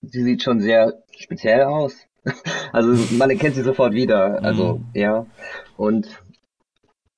sie 0.02 0.22
sieht 0.22 0.42
schon 0.42 0.60
sehr 0.60 1.02
speziell 1.16 1.62
aus. 1.62 1.94
Also 2.72 2.94
man 3.16 3.30
erkennt 3.30 3.54
sie 3.54 3.62
sofort 3.62 3.94
wieder. 3.94 4.42
Also 4.44 4.80
ja. 4.94 5.26
Und 5.76 6.06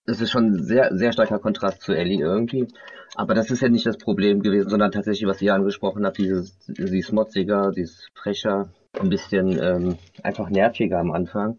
es 0.07 0.21
ist 0.21 0.31
schon 0.31 0.47
ein 0.53 0.63
sehr, 0.63 0.97
sehr 0.97 1.13
starker 1.13 1.39
Kontrast 1.41 1.83
zu 1.83 1.93
Ellie 1.93 2.21
irgendwie. 2.21 2.69
Aber 3.17 3.35
das 3.35 3.51
ist 3.51 3.61
ja 3.61 3.69
nicht 3.69 3.87
das 3.87 3.99
Problem 3.99 4.41
gewesen, 4.43 4.69
sondern 4.71 4.93
tatsächlich, 4.93 5.27
was 5.29 5.43
ihr 5.43 5.53
angesprochen 5.55 6.07
habt, 6.07 6.19
dieses, 6.19 6.57
sie 6.67 6.99
ist 6.99 7.13
motziger, 7.13 7.73
sie 7.73 7.83
ist 7.83 8.09
frecher, 8.15 8.69
ein 8.99 9.09
bisschen 9.09 9.59
ähm, 9.63 9.99
einfach 10.23 10.51
nerviger 10.51 10.99
am 10.99 11.13
Anfang. 11.13 11.59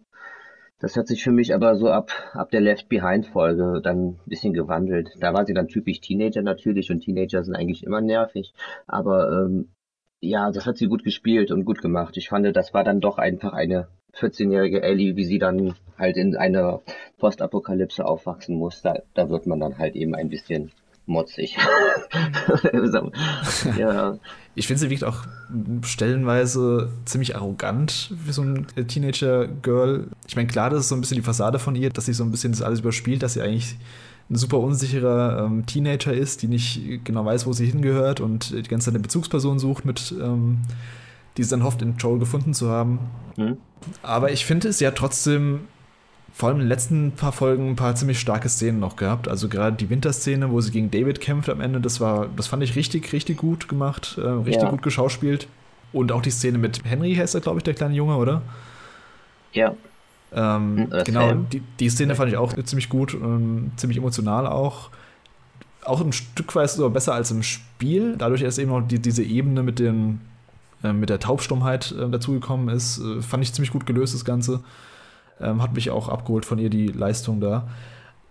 Das 0.80 0.98
hat 0.98 1.08
sich 1.08 1.24
für 1.24 1.32
mich 1.32 1.54
aber 1.54 1.76
so 1.76 1.89
ab, 1.89 2.12
ab 2.34 2.50
der 2.50 2.62
Left 2.62 2.89
Behind 2.89 3.28
Folge 3.28 3.82
dann 3.84 4.08
ein 4.08 4.20
bisschen 4.26 4.54
gewandelt. 4.54 5.12
Da 5.20 5.34
war 5.34 5.46
sie 5.46 5.54
dann 5.54 5.67
typisch 5.67 6.02
Teenager 6.02 6.41
natürlich 6.41 6.89
und 6.89 7.02
Teenager 7.02 7.44
sind 7.44 7.56
eigentlich 7.56 7.84
immer 7.84 8.02
nervig. 8.02 8.54
Aber 8.88 9.32
ähm, 9.32 9.70
ja, 10.22 10.52
das 10.52 10.65
hat 10.65 10.78
sie 10.78 10.88
gut 10.88 11.04
gespielt 11.04 11.52
und 11.52 11.65
gut 11.65 11.82
gemacht. 11.82 12.17
Ich 12.17 12.30
fand, 12.30 12.56
das 12.56 12.74
war 12.74 12.84
dann 12.84 13.00
doch 13.00 13.20
einfach 13.20 13.54
eine 13.54 13.89
14-jährige 14.15 14.82
Ellie, 14.82 15.15
wie 15.15 15.26
sie 15.26 15.39
dann 15.39 15.76
halt 15.98 16.17
in 16.17 16.36
einer 16.36 16.82
Postapokalypse 17.20 18.04
aufwachsen 18.04 18.56
muss. 18.56 18.82
Da, 18.82 19.04
da 19.13 19.30
wird 19.30 19.46
man 19.46 19.60
dann 19.60 19.78
halt 19.78 19.96
eben 19.96 20.15
ein 20.15 20.30
bisschen 20.30 20.72
motzig. 21.06 21.58
ja, 23.78 24.18
Ich 24.56 24.68
finde, 24.68 24.80
sie 24.80 24.90
wirkt 24.90 25.04
auch 25.04 25.24
stellenweise 25.84 26.90
ziemlich 27.06 27.36
arrogant 27.36 28.14
wie 28.26 28.32
so 28.32 28.42
ein 28.42 28.68
Teenager-Girl. 28.88 30.08
Ich 30.28 30.36
meine, 30.36 30.48
klar, 30.48 30.70
das 30.70 30.82
ist 30.82 30.90
so 30.90 30.96
ein 30.96 31.02
bisschen 31.02 31.16
die 31.16 31.24
Fassade 31.24 31.60
von 31.60 31.76
ihr, 31.76 31.90
dass 31.90 32.06
sie 32.06 32.14
so 32.14 32.24
ein 32.24 32.32
bisschen 32.32 32.52
das 32.52 32.62
alles 32.62 32.80
überspielt, 32.80 33.24
dass 33.24 33.34
sie 33.34 33.42
eigentlich 33.42 33.76
ein 34.30 34.36
super 34.36 34.60
unsicherer 34.60 35.46
ähm, 35.46 35.66
Teenager 35.66 36.14
ist, 36.14 36.42
die 36.42 36.48
nicht 36.48 37.04
genau 37.04 37.26
weiß, 37.26 37.46
wo 37.46 37.54
sie 37.54 37.66
hingehört 37.66 38.22
und 38.22 38.52
die 38.52 38.64
ganze 38.64 38.86
Zeit 38.86 38.96
eine 38.96 39.02
Bezugsperson 39.02 39.60
sucht, 39.60 39.84
mit, 39.84 40.14
ähm, 40.22 40.60
die 41.38 41.44
sie 41.44 41.50
dann 41.50 41.64
hofft, 41.64 41.82
in 41.82 41.98
Joel 41.98 42.20
gefunden 42.20 42.54
zu 42.54 42.70
haben. 42.70 43.00
hm? 43.36 43.58
Aber 44.04 44.32
ich 44.32 44.46
finde, 44.46 44.72
sie 44.74 44.86
hat 44.86 44.96
trotzdem 44.96 45.62
vor 46.34 46.50
allem 46.50 46.58
in 46.58 46.63
den 46.63 46.70
letzten 46.70 47.12
paar 47.13 47.32
Folgen 47.32 47.70
ein 47.72 47.76
paar 47.76 47.96
ziemlich 47.96 48.20
starke 48.20 48.50
Szenen 48.50 48.80
noch 48.80 48.96
gehabt. 48.96 49.28
Also 49.28 49.50
gerade 49.50 49.76
die 49.78 49.89
Winterszene, 49.89 50.50
wo 50.52 50.62
sie 50.62 50.72
gegen 50.72 50.89
David 50.91 51.22
kämpft 51.22 51.50
am 51.50 51.62
Ende, 51.62 51.82
das 51.82 52.00
war, 52.00 52.30
das 52.36 52.48
fand 52.48 52.63
ich 52.63 52.76
richtig, 52.76 53.12
richtig 53.13 53.38
gut 53.38 53.67
gemacht, 53.67 54.17
äh, 54.17 54.22
richtig 54.28 54.63
Ja. 54.63 54.70
gut 54.70 54.82
geschauspielt. 54.82 55.48
Und 55.94 56.12
auch 56.12 56.22
die 56.22 56.32
Szene 56.32 56.58
mit 56.58 56.84
Henry 56.86 57.15
heißt 57.15 57.36
er, 57.36 57.41
glaube 57.41 57.60
ich, 57.60 57.63
der 57.63 57.74
kleine 57.74 57.94
Junge, 57.96 58.15
oder? 58.15 58.41
ja, 59.52 59.76
Ähm, 60.34 60.88
Oder 60.88 61.04
genau, 61.04 61.34
die, 61.34 61.62
die 61.80 61.89
Szene 61.89 62.15
fand 62.15 62.32
ich 62.32 62.38
auch 62.38 62.54
ziemlich 62.63 62.88
gut, 62.89 63.13
ähm, 63.13 63.72
ziemlich 63.76 63.98
emotional 63.98 64.48
auch. 64.48 64.89
Auch 65.84 66.02
ein 66.02 66.13
Stück 66.13 66.56
weit 66.56 66.70
sogar 66.70 66.91
besser 66.91 67.13
als 67.13 67.32
im 67.32 67.44
Spiel, 67.44 68.15
dadurch, 68.17 68.41
dass 68.41 68.58
eben 68.58 68.72
noch 68.72 68.82
die, 68.82 69.00
diese 69.00 69.24
Ebene 69.24 69.63
mit, 69.63 69.80
den, 69.80 70.22
äh, 70.84 70.94
mit 70.94 71.10
der 71.10 71.20
Taubstummheit 71.20 71.91
äh, 71.94 72.10
dazugekommen 72.10 72.70
ist, 72.70 73.00
äh, 73.00 73.22
fand 73.22 73.44
ich 73.44 73.54
ziemlich 73.54 73.72
gut 73.72 73.86
gelöst, 73.86 74.13
das 74.13 74.24
Ganze. 74.26 74.62
Ähm, 75.41 75.62
hat 75.62 75.73
mich 75.73 75.89
auch 75.89 76.10
abgeholt 76.10 76.45
von 76.45 76.60
ihr, 76.60 76.69
die 76.69 76.88
Leistung 76.88 77.39
da. 77.39 77.67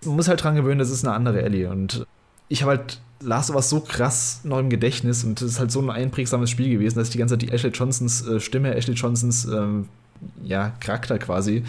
Man 0.04 0.16
muss 0.16 0.28
halt 0.28 0.42
dran 0.42 0.54
gewöhnen, 0.54 0.78
das 0.78 0.90
ist 0.90 1.04
eine 1.04 1.14
andere 1.14 1.42
Ellie. 1.42 1.68
Und 1.68 2.06
ich 2.48 2.62
habe 2.62 2.72
halt 2.72 3.00
Last 3.22 3.50
of 3.50 3.56
Us 3.56 3.68
so 3.68 3.80
krass 3.80 4.40
noch 4.44 4.58
im 4.58 4.70
Gedächtnis 4.70 5.24
und 5.24 5.42
es 5.42 5.52
ist 5.52 5.60
halt 5.60 5.70
so 5.70 5.80
ein 5.80 5.90
einprägsames 5.90 6.48
Spiel 6.48 6.70
gewesen, 6.70 6.98
dass 6.98 7.08
ich 7.08 7.12
die 7.12 7.18
ganze 7.18 7.34
Zeit 7.34 7.42
die 7.42 7.52
Ashley 7.52 7.70
Johnsons 7.70 8.26
äh, 8.26 8.40
Stimme, 8.40 8.74
Ashley 8.74 8.94
Johnsons 8.94 9.44
ähm, 9.44 9.88
ja, 10.42 10.72
Charakter 10.80 11.18
quasi 11.18 11.62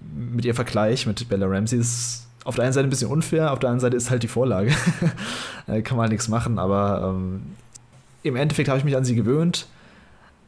mit 0.00 0.44
ihr 0.44 0.54
Vergleich 0.54 1.06
mit 1.06 1.26
Bella 1.28 1.46
Ramsey 1.46 1.78
ist 1.78 2.26
auf 2.44 2.56
der 2.56 2.64
einen 2.64 2.72
Seite 2.72 2.88
ein 2.88 2.90
bisschen 2.90 3.08
unfair, 3.08 3.52
auf 3.52 3.60
der 3.60 3.70
anderen 3.70 3.80
Seite 3.80 3.96
ist 3.96 4.10
halt 4.10 4.22
die 4.22 4.28
Vorlage. 4.28 4.72
Kann 5.66 5.96
man 5.96 6.00
halt 6.00 6.10
nichts 6.10 6.28
machen, 6.28 6.58
aber 6.58 7.14
ähm, 7.14 7.42
im 8.22 8.36
Endeffekt 8.36 8.68
habe 8.68 8.78
ich 8.78 8.84
mich 8.84 8.96
an 8.96 9.04
sie 9.04 9.14
gewöhnt. 9.14 9.66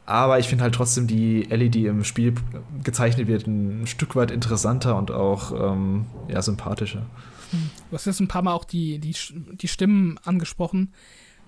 Aber 0.07 0.39
ich 0.39 0.49
finde 0.49 0.65
halt 0.65 0.75
trotzdem 0.75 1.07
die 1.07 1.51
Ellie, 1.51 1.71
die 1.71 1.87
im 1.87 2.05
Spiel 2.05 2.35
gezeichnet 2.83 3.27
wird, 3.27 3.47
ein 3.47 3.87
Stück 3.87 4.17
weit 4.17 4.31
interessanter 4.31 4.97
und 4.97 5.11
auch 5.11 5.73
ähm, 5.73 6.07
ja, 6.29 6.43
sympathischer. 6.43 7.07
Du 7.53 7.95
hast 7.97 8.05
jetzt 8.07 8.21
ein 8.21 8.29
paar 8.29 8.43
Mal 8.43 8.53
auch 8.53 8.65
die, 8.65 8.99
die, 8.99 9.15
die 9.53 9.69
Stimmen 9.69 10.19
angesprochen. 10.25 10.93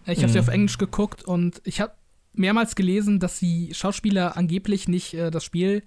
Ich 0.07 0.23
habe 0.23 0.29
sie 0.31 0.39
Mhm. 0.39 0.45
auf 0.45 0.49
Englisch 0.49 0.79
geguckt 0.79 1.25
und 1.25 1.61
ich 1.65 1.81
habe 1.81 1.93
mehrmals 2.33 2.77
gelesen, 2.77 3.19
dass 3.19 3.39
die 3.39 3.75
Schauspieler 3.75 4.37
angeblich 4.37 4.89
nicht 4.89 5.15
äh, 5.15 5.31
das 5.31 5.45
Spiel 5.45 5.83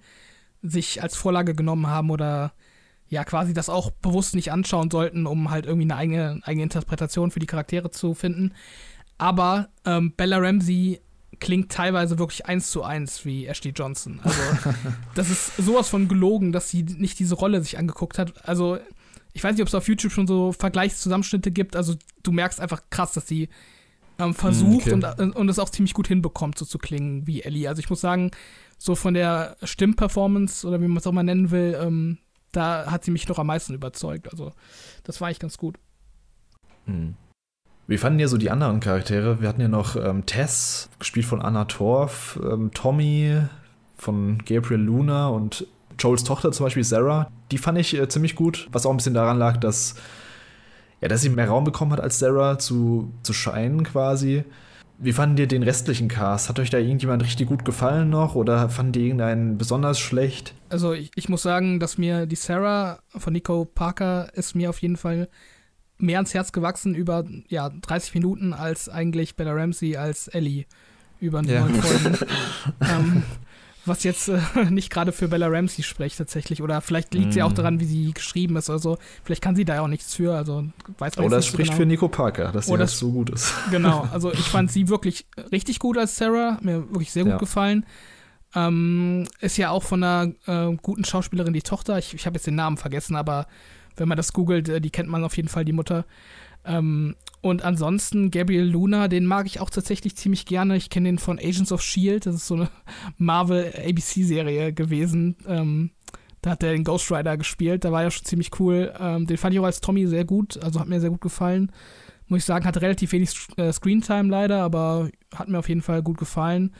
sich 0.62 1.02
als 1.02 1.16
Vorlage 1.16 1.54
genommen 1.54 1.86
haben 1.86 2.10
oder 2.10 2.52
ja 3.08 3.24
quasi 3.24 3.54
das 3.54 3.68
auch 3.70 3.90
bewusst 3.90 4.34
nicht 4.34 4.52
anschauen 4.52 4.90
sollten, 4.90 5.26
um 5.26 5.50
halt 5.50 5.64
irgendwie 5.66 5.86
eine 5.90 5.96
eigene, 5.96 6.40
eigene 6.44 6.64
Interpretation 6.64 7.30
für 7.30 7.40
die 7.40 7.46
Charaktere 7.46 7.90
zu 7.90 8.14
finden. 8.14 8.52
Aber 9.18 9.68
ähm, 9.84 10.12
Bella 10.16 10.36
Ramsey 10.38 11.00
klingt 11.40 11.72
teilweise 11.72 12.18
wirklich 12.18 12.46
eins 12.46 12.70
zu 12.70 12.82
eins 12.82 13.24
wie 13.24 13.46
Ashley 13.46 13.72
Johnson. 13.72 14.20
Also 14.22 14.40
das 15.14 15.30
ist 15.30 15.56
sowas 15.56 15.88
von 15.88 16.08
gelogen, 16.08 16.52
dass 16.52 16.68
sie 16.68 16.82
nicht 16.82 17.18
diese 17.18 17.34
Rolle 17.34 17.62
sich 17.62 17.78
angeguckt 17.78 18.18
hat. 18.18 18.48
Also 18.48 18.78
ich 19.32 19.42
weiß 19.42 19.54
nicht, 19.54 19.62
ob 19.62 19.68
es 19.68 19.74
auf 19.74 19.88
YouTube 19.88 20.12
schon 20.12 20.26
so 20.26 20.52
Vergleichszusammenschnitte 20.52 21.50
gibt. 21.50 21.76
Also 21.76 21.94
du 22.22 22.32
merkst 22.32 22.60
einfach 22.60 22.82
krass, 22.90 23.12
dass 23.12 23.26
sie 23.26 23.48
ähm, 24.18 24.34
versucht 24.34 24.92
okay. 24.92 25.14
und, 25.18 25.36
und 25.36 25.48
es 25.48 25.58
auch 25.58 25.70
ziemlich 25.70 25.94
gut 25.94 26.08
hinbekommt, 26.08 26.58
so 26.58 26.64
zu 26.64 26.78
klingen 26.78 27.26
wie 27.26 27.42
Ellie. 27.42 27.68
Also 27.68 27.80
ich 27.80 27.90
muss 27.90 28.00
sagen, 28.00 28.30
so 28.78 28.94
von 28.94 29.14
der 29.14 29.56
Stimmperformance 29.62 30.66
oder 30.66 30.80
wie 30.80 30.88
man 30.88 30.98
es 30.98 31.06
auch 31.06 31.12
mal 31.12 31.22
nennen 31.22 31.50
will, 31.50 31.78
ähm, 31.80 32.18
da 32.52 32.90
hat 32.90 33.04
sie 33.04 33.10
mich 33.10 33.28
noch 33.28 33.38
am 33.38 33.46
meisten 33.46 33.74
überzeugt. 33.74 34.30
Also 34.30 34.52
das 35.04 35.20
war 35.20 35.28
eigentlich 35.28 35.38
ganz 35.38 35.56
gut. 35.56 35.78
Hm. 36.86 37.14
Wie 37.90 37.98
fanden 37.98 38.20
ihr 38.20 38.28
so 38.28 38.36
die 38.36 38.52
anderen 38.52 38.78
Charaktere? 38.78 39.40
Wir 39.40 39.48
hatten 39.48 39.60
ja 39.60 39.66
noch 39.66 39.96
ähm, 39.96 40.24
Tess, 40.24 40.88
gespielt 41.00 41.26
von 41.26 41.42
Anna 41.42 41.64
Torf, 41.64 42.38
ähm, 42.40 42.70
Tommy 42.72 43.36
von 43.96 44.38
Gabriel 44.44 44.80
Luna 44.80 45.26
und 45.26 45.66
Joels 45.98 46.22
Tochter 46.22 46.52
zum 46.52 46.66
Beispiel 46.66 46.84
Sarah. 46.84 47.32
Die 47.50 47.58
fand 47.58 47.78
ich 47.78 47.98
äh, 47.98 48.08
ziemlich 48.08 48.36
gut, 48.36 48.68
was 48.70 48.86
auch 48.86 48.92
ein 48.92 48.98
bisschen 48.98 49.14
daran 49.14 49.38
lag, 49.38 49.56
dass, 49.56 49.96
ja, 51.00 51.08
dass 51.08 51.22
sie 51.22 51.30
mehr 51.30 51.48
Raum 51.48 51.64
bekommen 51.64 51.90
hat 51.90 51.98
als 51.98 52.20
Sarah 52.20 52.60
zu, 52.60 53.12
zu 53.24 53.32
scheinen 53.32 53.82
quasi. 53.82 54.44
Wie 54.98 55.12
fanden 55.12 55.38
ihr 55.38 55.48
den 55.48 55.64
restlichen 55.64 56.06
Cast? 56.06 56.48
Hat 56.48 56.60
euch 56.60 56.70
da 56.70 56.78
irgendjemand 56.78 57.24
richtig 57.24 57.48
gut 57.48 57.64
gefallen 57.64 58.08
noch 58.08 58.36
oder 58.36 58.68
fanden 58.68 58.92
die 58.92 59.06
irgendeinen 59.06 59.58
besonders 59.58 59.98
schlecht? 59.98 60.54
Also 60.68 60.92
ich, 60.92 61.10
ich 61.16 61.28
muss 61.28 61.42
sagen, 61.42 61.80
dass 61.80 61.98
mir 61.98 62.26
die 62.26 62.36
Sarah 62.36 63.00
von 63.18 63.32
Nico 63.32 63.64
Parker 63.64 64.28
ist 64.34 64.54
mir 64.54 64.70
auf 64.70 64.78
jeden 64.78 64.96
Fall 64.96 65.28
mehr 66.00 66.18
ans 66.18 66.34
Herz 66.34 66.52
gewachsen 66.52 66.94
über 66.94 67.24
ja, 67.48 67.70
30 67.70 68.14
Minuten 68.14 68.52
als 68.52 68.88
eigentlich 68.88 69.36
Bella 69.36 69.52
Ramsey 69.52 69.96
als 69.96 70.28
Ellie 70.28 70.64
über 71.20 71.42
Ja. 71.42 71.60
neun 71.66 71.74
Folgen. 71.82 72.18
ähm, 72.80 73.22
was 73.86 74.02
jetzt 74.02 74.28
äh, 74.28 74.38
nicht 74.70 74.90
gerade 74.90 75.10
für 75.12 75.28
Bella 75.28 75.48
Ramsey 75.48 75.82
spricht 75.82 76.18
tatsächlich. 76.18 76.62
Oder 76.62 76.80
vielleicht 76.82 77.14
liegt 77.14 77.32
sie 77.32 77.42
auch 77.42 77.52
Mm. 77.52 77.54
daran, 77.54 77.80
wie 77.80 77.84
sie 77.86 78.12
geschrieben 78.12 78.56
ist. 78.56 78.68
Also 78.70 78.98
vielleicht 79.24 79.42
kann 79.42 79.56
sie 79.56 79.64
da 79.64 79.76
ja 79.76 79.80
auch 79.80 79.88
nichts 79.88 80.14
für. 80.14 80.34
Also 80.34 80.66
weiß 80.98 81.16
man 81.16 81.26
Oder 81.26 81.38
es 81.38 81.46
so 81.46 81.52
spricht 81.52 81.70
genau. 81.70 81.80
für 81.82 81.86
Nico 81.86 82.08
Parker, 82.08 82.52
dass 82.52 82.66
sie 82.66 82.72
Oder 82.72 82.80
halt 82.84 82.90
so 82.90 83.10
gut 83.10 83.30
ist. 83.30 83.52
Genau, 83.70 84.06
also 84.12 84.32
ich 84.32 84.40
fand 84.48 84.70
sie 84.70 84.88
wirklich 84.88 85.26
richtig 85.52 85.78
gut 85.78 85.96
als 85.98 86.16
Sarah, 86.16 86.58
mir 86.62 86.88
wirklich 86.90 87.10
sehr 87.10 87.24
gut 87.24 87.32
Ja. 87.32 87.38
gefallen. 87.38 87.86
Ähm, 88.54 89.28
ist 89.40 89.56
ja 89.58 89.70
auch 89.70 89.82
von 89.84 90.02
einer 90.02 90.32
äh, 90.46 90.76
guten 90.82 91.04
Schauspielerin 91.04 91.52
die 91.52 91.62
Tochter. 91.62 91.98
Ich, 91.98 92.14
ich 92.14 92.26
habe 92.26 92.36
jetzt 92.36 92.46
den 92.46 92.56
Namen 92.56 92.76
vergessen, 92.76 93.14
aber 93.16 93.46
wenn 93.96 94.08
man 94.08 94.16
das 94.16 94.32
googelt, 94.32 94.68
äh, 94.68 94.80
die 94.80 94.90
kennt 94.90 95.08
man 95.08 95.24
auf 95.24 95.36
jeden 95.36 95.48
Fall, 95.48 95.64
die 95.64 95.72
Mutter. 95.72 96.04
Ähm, 96.64 97.16
und 97.40 97.64
ansonsten 97.64 98.30
Gabriel 98.30 98.64
Luna, 98.64 99.08
den 99.08 99.24
mag 99.24 99.46
ich 99.46 99.60
auch 99.60 99.70
tatsächlich 99.70 100.16
ziemlich 100.16 100.44
gerne. 100.44 100.76
Ich 100.76 100.90
kenne 100.90 101.08
den 101.08 101.18
von 101.18 101.38
Agents 101.38 101.72
of 101.72 101.82
Shield. 101.82 102.26
Das 102.26 102.34
ist 102.34 102.46
so 102.46 102.54
eine 102.54 102.68
Marvel 103.18 103.72
ABC-Serie 103.76 104.72
gewesen. 104.72 105.36
Ähm, 105.46 105.90
da 106.42 106.50
hat 106.50 106.62
er 106.62 106.72
den 106.72 106.84
Ghost 106.84 107.10
Rider 107.10 107.36
gespielt. 107.36 107.84
Da 107.84 107.92
war 107.92 108.02
er 108.02 108.10
schon 108.10 108.24
ziemlich 108.24 108.58
cool. 108.60 108.92
Ähm, 108.98 109.26
den 109.26 109.36
fand 109.36 109.54
ich 109.54 109.60
auch 109.60 109.64
als 109.64 109.80
Tommy 109.80 110.06
sehr 110.06 110.24
gut. 110.24 110.62
Also 110.62 110.80
hat 110.80 110.88
mir 110.88 111.00
sehr 111.00 111.10
gut 111.10 111.20
gefallen 111.20 111.72
muss 112.30 112.38
ich 112.38 112.44
sagen, 112.44 112.64
hatte 112.64 112.80
relativ 112.80 113.12
wenig 113.12 113.34
äh, 113.56 113.72
Screentime 113.72 114.28
leider, 114.28 114.62
aber 114.62 115.10
hat 115.34 115.48
mir 115.48 115.58
auf 115.58 115.68
jeden 115.68 115.82
Fall 115.82 116.02
gut 116.02 116.16
gefallen. 116.16 116.72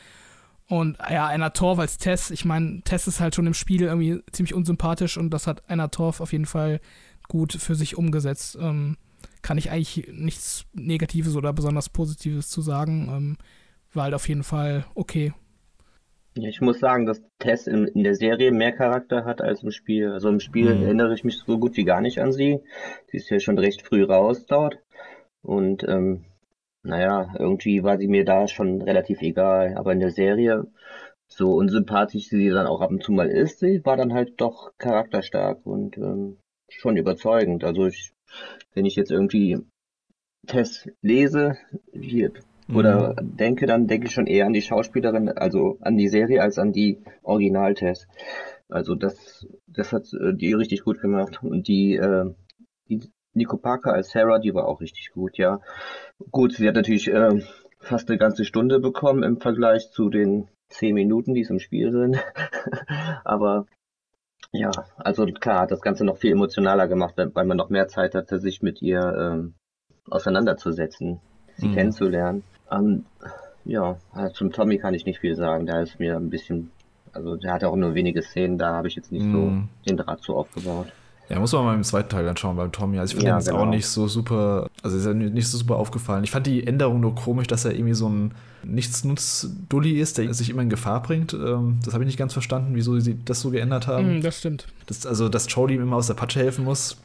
Und 0.70 0.98
ja, 1.10 1.26
Anna 1.26 1.50
Torf 1.50 1.80
als 1.80 1.98
Tess, 1.98 2.30
ich 2.30 2.44
meine, 2.44 2.82
Tess 2.82 3.08
ist 3.08 3.18
halt 3.18 3.34
schon 3.34 3.48
im 3.48 3.54
Spiel 3.54 3.82
irgendwie 3.82 4.22
ziemlich 4.30 4.54
unsympathisch 4.54 5.18
und 5.18 5.30
das 5.30 5.48
hat 5.48 5.64
Anna 5.66 5.88
Torf 5.88 6.20
auf 6.20 6.30
jeden 6.30 6.46
Fall 6.46 6.80
gut 7.28 7.54
für 7.54 7.74
sich 7.74 7.98
umgesetzt. 7.98 8.56
Ähm, 8.60 8.96
kann 9.42 9.58
ich 9.58 9.72
eigentlich 9.72 10.08
nichts 10.12 10.66
Negatives 10.72 11.34
oder 11.34 11.52
besonders 11.52 11.88
Positives 11.88 12.50
zu 12.50 12.60
sagen. 12.60 13.08
Ähm, 13.10 13.36
war 13.92 14.04
halt 14.04 14.14
auf 14.14 14.28
jeden 14.28 14.44
Fall 14.44 14.84
okay. 14.94 15.32
Ich 16.34 16.60
muss 16.60 16.78
sagen, 16.78 17.04
dass 17.04 17.20
Tess 17.40 17.66
in, 17.66 17.86
in, 17.88 18.04
der 18.04 18.14
Serie 18.14 18.52
mehr 18.52 18.70
Charakter 18.70 19.24
hat 19.24 19.42
als 19.42 19.64
im 19.64 19.72
Spiel. 19.72 20.12
Also 20.12 20.28
im 20.28 20.38
Spiel 20.38 20.72
mhm. 20.72 20.84
erinnere 20.84 21.14
ich 21.14 21.24
mich 21.24 21.38
so 21.38 21.58
gut 21.58 21.76
wie 21.76 21.84
gar 21.84 22.00
nicht 22.00 22.20
an 22.20 22.32
sie. 22.32 22.60
Sie 23.08 23.16
ist 23.16 23.28
ja 23.28 23.40
schon 23.40 23.58
recht 23.58 23.82
früh 23.82 24.04
raus 24.04 24.46
dort. 24.46 24.78
Und 25.42 25.82
ähm, 25.88 26.26
naja, 26.82 27.32
irgendwie 27.38 27.82
war 27.82 27.98
sie 27.98 28.08
mir 28.08 28.24
da 28.24 28.48
schon 28.48 28.82
relativ 28.82 29.22
egal. 29.22 29.76
Aber 29.76 29.92
in 29.92 30.00
der 30.00 30.10
Serie, 30.10 30.66
so 31.26 31.54
unsympathisch 31.54 32.28
sie 32.28 32.48
dann 32.48 32.66
auch 32.66 32.80
ab 32.80 32.90
und 32.90 33.02
zu 33.02 33.12
mal 33.12 33.28
ist, 33.28 33.60
sie 33.60 33.84
war 33.84 33.96
dann 33.96 34.12
halt 34.12 34.40
doch 34.40 34.72
charakterstark 34.78 35.64
und 35.66 35.96
ähm, 35.98 36.38
schon 36.68 36.96
überzeugend. 36.96 37.64
Also 37.64 37.86
ich, 37.86 38.12
wenn 38.74 38.86
ich 38.86 38.96
jetzt 38.96 39.10
irgendwie 39.10 39.58
Tess 40.46 40.88
lese 41.02 41.56
hier, 41.92 42.32
oder 42.74 43.16
mhm. 43.20 43.36
denke, 43.36 43.66
dann 43.66 43.86
denke 43.86 44.06
ich 44.06 44.12
schon 44.12 44.26
eher 44.26 44.46
an 44.46 44.52
die 44.52 44.62
Schauspielerin, 44.62 45.28
also 45.30 45.78
an 45.80 45.96
die 45.96 46.08
Serie 46.08 46.42
als 46.42 46.58
an 46.58 46.72
die 46.72 47.02
Original-Tess. 47.22 48.06
Also 48.68 48.94
das, 48.94 49.46
das 49.66 49.92
hat 49.92 50.12
äh, 50.12 50.34
die 50.34 50.52
richtig 50.52 50.84
gut 50.84 51.00
gemacht. 51.00 51.42
Und 51.42 51.68
die, 51.68 51.96
äh, 51.96 52.32
die 52.88 53.00
Nico 53.34 53.56
Parker 53.56 53.92
als 53.92 54.10
Sarah, 54.10 54.38
die 54.38 54.54
war 54.54 54.68
auch 54.68 54.80
richtig 54.80 55.10
gut, 55.12 55.36
ja. 55.38 55.60
Gut, 56.30 56.52
sie 56.52 56.68
hat 56.68 56.74
natürlich 56.74 57.08
äh, 57.08 57.42
fast 57.78 58.08
eine 58.08 58.18
ganze 58.18 58.44
Stunde 58.44 58.78
bekommen 58.78 59.22
im 59.22 59.40
Vergleich 59.40 59.90
zu 59.90 60.10
den 60.10 60.48
zehn 60.68 60.94
Minuten, 60.94 61.34
die 61.34 61.40
es 61.40 61.50
im 61.50 61.58
Spiel 61.58 61.90
sind. 61.90 62.18
Aber 63.24 63.66
ja, 64.52 64.70
also 64.96 65.26
klar, 65.26 65.62
hat 65.62 65.70
das 65.70 65.80
Ganze 65.80 66.04
noch 66.04 66.18
viel 66.18 66.32
emotionaler 66.32 66.88
gemacht, 66.88 67.14
weil 67.16 67.44
man 67.44 67.56
noch 67.56 67.70
mehr 67.70 67.88
Zeit 67.88 68.14
hatte, 68.14 68.38
sich 68.38 68.62
mit 68.62 68.82
ihr 68.82 69.00
ähm, 69.00 69.54
auseinanderzusetzen, 70.08 71.20
sie 71.56 71.68
mhm. 71.68 71.74
kennenzulernen. 71.74 72.42
Ähm, 72.70 73.04
ja, 73.64 73.96
also 74.12 74.34
zum 74.34 74.52
Tommy 74.52 74.78
kann 74.78 74.94
ich 74.94 75.06
nicht 75.06 75.20
viel 75.20 75.36
sagen. 75.36 75.66
Da 75.66 75.80
ist 75.80 76.00
mir 76.00 76.16
ein 76.16 76.30
bisschen, 76.30 76.70
also 77.12 77.36
der 77.36 77.52
hat 77.52 77.64
auch 77.64 77.76
nur 77.76 77.94
wenige 77.94 78.22
Szenen, 78.22 78.58
da 78.58 78.74
habe 78.74 78.88
ich 78.88 78.96
jetzt 78.96 79.12
nicht 79.12 79.24
mhm. 79.24 79.68
so 79.84 79.88
den 79.88 79.96
Draht 79.96 80.22
so 80.22 80.36
aufgebaut. 80.36 80.92
Ja, 81.30 81.38
muss 81.38 81.52
man 81.52 81.64
mal 81.64 81.76
im 81.76 81.84
zweiten 81.84 82.08
Teil 82.08 82.28
anschauen 82.28 82.56
beim 82.56 82.72
Tommy. 82.72 82.98
Also 82.98 83.12
ich 83.12 83.16
finde 83.16 83.28
ja, 83.30 83.38
den 83.38 83.46
genau. 83.46 83.60
auch 83.60 83.70
nicht 83.70 83.86
so 83.86 84.08
super, 84.08 84.68
also 84.82 84.96
ist 84.96 85.06
ja 85.06 85.14
nicht 85.14 85.46
so 85.46 85.58
super 85.58 85.76
aufgefallen. 85.76 86.24
Ich 86.24 86.32
fand 86.32 86.44
die 86.48 86.66
Änderung 86.66 86.98
nur 86.98 87.14
komisch, 87.14 87.46
dass 87.46 87.64
er 87.64 87.72
irgendwie 87.72 87.94
so 87.94 88.08
ein 88.08 88.32
Nichtsnutz-Dulli 88.64 90.00
ist, 90.00 90.18
der 90.18 90.34
sich 90.34 90.50
immer 90.50 90.62
in 90.62 90.70
Gefahr 90.70 91.00
bringt. 91.02 91.32
Ähm, 91.32 91.78
das 91.84 91.94
habe 91.94 92.02
ich 92.02 92.08
nicht 92.08 92.18
ganz 92.18 92.32
verstanden, 92.32 92.74
wieso 92.74 92.98
sie 92.98 93.16
das 93.24 93.40
so 93.40 93.50
geändert 93.50 93.86
haben. 93.86 94.18
Mm, 94.18 94.22
das 94.22 94.38
stimmt. 94.38 94.66
Das, 94.86 95.06
also, 95.06 95.28
dass 95.28 95.46
Jodie 95.48 95.74
ihm 95.74 95.82
immer 95.82 95.96
aus 95.96 96.08
der 96.08 96.14
Patsche 96.14 96.40
helfen 96.40 96.64
muss. 96.64 96.96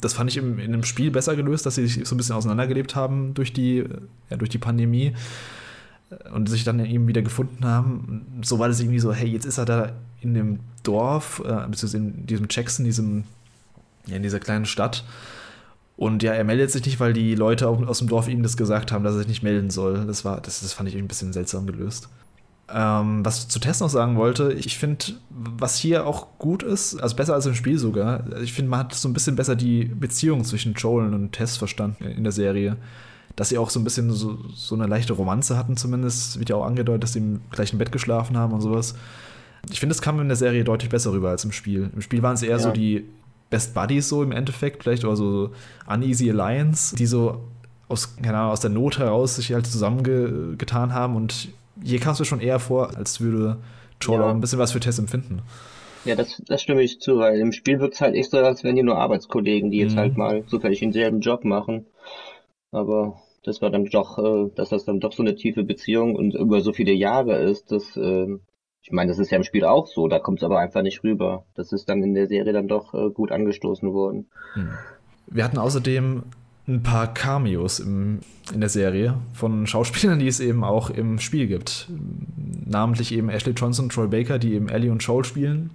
Das 0.00 0.14
fand 0.14 0.30
ich 0.30 0.38
im, 0.38 0.58
in 0.58 0.72
dem 0.72 0.82
Spiel 0.82 1.10
besser 1.10 1.36
gelöst, 1.36 1.66
dass 1.66 1.74
sie 1.74 1.86
sich 1.86 2.08
so 2.08 2.14
ein 2.14 2.18
bisschen 2.18 2.36
auseinandergelebt 2.36 2.96
haben 2.96 3.34
durch 3.34 3.52
die, 3.52 3.84
ja, 4.30 4.38
durch 4.38 4.48
die 4.48 4.58
Pandemie 4.58 5.12
und 6.32 6.48
sich 6.48 6.64
dann 6.64 6.80
eben 6.84 7.06
wieder 7.06 7.20
gefunden 7.20 7.66
haben. 7.66 8.40
So 8.42 8.58
war 8.58 8.68
das 8.68 8.80
irgendwie 8.80 8.98
so, 8.98 9.12
hey, 9.12 9.28
jetzt 9.28 9.44
ist 9.44 9.58
er 9.58 9.66
da 9.66 9.92
in 10.22 10.32
dem 10.32 10.60
Dorf, 10.82 11.40
äh, 11.40 11.66
beziehungsweise 11.68 11.98
in 11.98 12.26
diesem 12.26 12.46
Jackson, 12.48 12.84
diesem 12.84 13.24
in 14.16 14.22
dieser 14.22 14.40
kleinen 14.40 14.66
Stadt. 14.66 15.04
Und 15.96 16.22
ja, 16.22 16.32
er 16.32 16.44
meldet 16.44 16.70
sich 16.70 16.86
nicht, 16.86 17.00
weil 17.00 17.12
die 17.12 17.34
Leute 17.34 17.66
aus 17.68 17.98
dem 17.98 18.08
Dorf 18.08 18.28
ihm 18.28 18.44
das 18.44 18.56
gesagt 18.56 18.92
haben, 18.92 19.02
dass 19.02 19.14
er 19.14 19.18
sich 19.18 19.28
nicht 19.28 19.42
melden 19.42 19.68
soll. 19.68 20.06
Das, 20.06 20.24
war, 20.24 20.40
das, 20.40 20.60
das 20.60 20.72
fand 20.72 20.88
ich 20.88 20.96
ein 20.96 21.08
bisschen 21.08 21.32
seltsam 21.32 21.66
gelöst. 21.66 22.08
Ähm, 22.72 23.24
was 23.24 23.38
ich 23.40 23.48
zu 23.48 23.58
Tess 23.58 23.80
noch 23.80 23.88
sagen 23.88 24.16
wollte, 24.16 24.52
ich 24.52 24.78
finde, 24.78 25.06
was 25.30 25.76
hier 25.76 26.06
auch 26.06 26.38
gut 26.38 26.62
ist, 26.62 27.02
also 27.02 27.16
besser 27.16 27.34
als 27.34 27.46
im 27.46 27.54
Spiel 27.54 27.78
sogar, 27.78 28.24
ich 28.42 28.52
finde, 28.52 28.70
man 28.70 28.80
hat 28.80 28.94
so 28.94 29.08
ein 29.08 29.14
bisschen 29.14 29.36
besser 29.36 29.56
die 29.56 29.86
Beziehung 29.86 30.44
zwischen 30.44 30.74
Joel 30.74 31.14
und 31.14 31.32
Tess 31.32 31.56
verstanden 31.56 32.04
in 32.04 32.22
der 32.22 32.32
Serie. 32.32 32.76
Dass 33.34 33.48
sie 33.48 33.58
auch 33.58 33.70
so 33.70 33.80
ein 33.80 33.84
bisschen 33.84 34.10
so, 34.12 34.38
so 34.54 34.74
eine 34.74 34.86
leichte 34.86 35.12
Romanze 35.14 35.56
hatten, 35.56 35.76
zumindest. 35.76 36.38
Wird 36.38 36.50
ja 36.50 36.56
auch 36.56 36.66
angedeutet, 36.66 37.04
dass 37.04 37.12
sie 37.14 37.20
im 37.20 37.40
gleichen 37.50 37.78
Bett 37.78 37.90
geschlafen 37.90 38.36
haben 38.36 38.52
und 38.52 38.60
sowas. 38.60 38.94
Ich 39.70 39.80
finde, 39.80 39.94
es 39.94 40.02
kam 40.02 40.20
in 40.20 40.28
der 40.28 40.36
Serie 40.36 40.64
deutlich 40.64 40.90
besser 40.90 41.12
rüber 41.12 41.30
als 41.30 41.44
im 41.44 41.52
Spiel. 41.52 41.90
Im 41.94 42.02
Spiel 42.02 42.22
waren 42.22 42.34
es 42.34 42.42
eher 42.42 42.50
ja. 42.50 42.58
so 42.58 42.70
die 42.70 43.04
Best 43.50 43.74
Buddies 43.74 44.08
so 44.08 44.22
im 44.22 44.32
Endeffekt, 44.32 44.82
vielleicht 44.82 45.04
oder 45.04 45.16
so 45.16 45.50
Uneasy 45.86 46.30
Alliance, 46.30 46.94
die 46.94 47.06
so 47.06 47.40
aus, 47.88 48.16
keine 48.16 48.36
Ahnung, 48.36 48.52
aus 48.52 48.60
der 48.60 48.70
Not 48.70 48.98
heraus 48.98 49.36
sich 49.36 49.52
halt 49.52 49.66
zusammengetan 49.66 50.92
haben 50.92 51.16
und 51.16 51.48
hier 51.82 52.00
kam 52.00 52.12
es 52.12 52.18
mir 52.18 52.26
schon 52.26 52.40
eher 52.40 52.58
vor, 52.58 52.96
als 52.96 53.20
würde 53.20 53.58
Joel 54.00 54.20
ja. 54.20 54.30
ein 54.30 54.40
bisschen 54.40 54.58
was 54.58 54.72
für 54.72 54.80
Tess 54.80 54.98
empfinden. 54.98 55.42
Ja, 56.04 56.14
das, 56.14 56.42
das 56.46 56.62
stimme 56.62 56.82
ich 56.82 57.00
zu, 57.00 57.18
weil 57.18 57.38
im 57.38 57.52
Spiel 57.52 57.80
wird 57.80 57.94
es 57.94 58.00
halt 58.00 58.14
echt 58.14 58.30
so, 58.30 58.38
als 58.38 58.64
wären 58.64 58.76
die 58.76 58.82
nur 58.82 58.98
Arbeitskollegen, 58.98 59.70
die 59.70 59.78
jetzt 59.78 59.94
mhm. 59.94 59.98
halt 59.98 60.16
mal 60.16 60.44
zufällig 60.46 60.80
denselben 60.80 61.20
Job 61.20 61.44
machen. 61.44 61.86
Aber 62.70 63.20
das 63.44 63.62
war 63.62 63.70
dann 63.70 63.86
doch, 63.86 64.18
äh, 64.18 64.50
dass 64.54 64.70
das 64.70 64.84
dann 64.84 65.00
doch 65.00 65.12
so 65.12 65.22
eine 65.22 65.34
tiefe 65.34 65.64
Beziehung 65.64 66.14
und 66.14 66.34
über 66.34 66.60
so 66.60 66.72
viele 66.72 66.92
Jahre 66.92 67.36
ist, 67.36 67.72
das 67.72 67.96
äh, 67.96 68.38
ich 68.88 68.92
meine, 68.92 69.10
das 69.10 69.18
ist 69.18 69.30
ja 69.30 69.36
im 69.36 69.44
Spiel 69.44 69.66
auch 69.66 69.86
so, 69.86 70.08
da 70.08 70.18
kommt 70.18 70.38
es 70.38 70.44
aber 70.44 70.58
einfach 70.60 70.80
nicht 70.80 71.04
rüber. 71.04 71.44
Das 71.54 71.72
ist 71.72 71.90
dann 71.90 72.02
in 72.02 72.14
der 72.14 72.26
Serie 72.26 72.54
dann 72.54 72.68
doch 72.68 72.94
äh, 72.94 73.10
gut 73.10 73.30
angestoßen 73.30 73.92
worden. 73.92 74.28
Hm. 74.54 74.70
Wir 75.26 75.44
hatten 75.44 75.58
außerdem 75.58 76.22
ein 76.66 76.82
paar 76.82 77.12
Cameos 77.12 77.80
im, 77.80 78.20
in 78.50 78.60
der 78.60 78.70
Serie 78.70 79.18
von 79.34 79.66
Schauspielern, 79.66 80.18
die 80.18 80.26
es 80.26 80.40
eben 80.40 80.64
auch 80.64 80.88
im 80.88 81.18
Spiel 81.18 81.46
gibt. 81.48 81.90
Namentlich 82.64 83.12
eben 83.12 83.28
Ashley 83.28 83.52
Johnson 83.52 83.86
und 83.86 83.92
Troy 83.92 84.06
Baker, 84.06 84.38
die 84.38 84.54
eben 84.54 84.70
Ellie 84.70 84.90
und 84.90 85.02
Joel 85.02 85.24
spielen. 85.24 85.70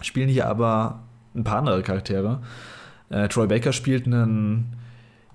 Spielen 0.00 0.28
hier 0.28 0.48
aber 0.48 0.98
ein 1.36 1.44
paar 1.44 1.58
andere 1.58 1.80
Charaktere. 1.82 2.42
Äh, 3.08 3.28
Troy 3.28 3.46
Baker 3.46 3.72
spielt 3.72 4.06
einen, 4.06 4.72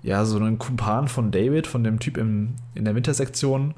ja, 0.02 0.26
so 0.26 0.36
einen 0.36 0.58
Kumpan 0.58 1.08
von 1.08 1.30
David, 1.30 1.66
von 1.66 1.82
dem 1.84 2.00
Typ 2.00 2.18
im, 2.18 2.56
in 2.74 2.84
der 2.84 2.94
Wintersektion. 2.94 3.72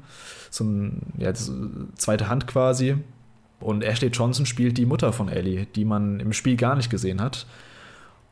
So 0.49 0.65
ein, 0.65 1.13
ja, 1.17 1.33
zweite 1.33 2.27
Hand 2.27 2.45
quasi. 2.45 2.97
Und 3.61 3.83
Ashley 3.83 4.09
Johnson 4.09 4.45
spielt 4.45 4.77
die 4.77 4.85
Mutter 4.85 5.13
von 5.13 5.29
Ellie, 5.29 5.67
die 5.75 5.85
man 5.85 6.19
im 6.19 6.33
Spiel 6.33 6.57
gar 6.57 6.75
nicht 6.75 6.89
gesehen 6.89 7.21
hat. 7.21 7.45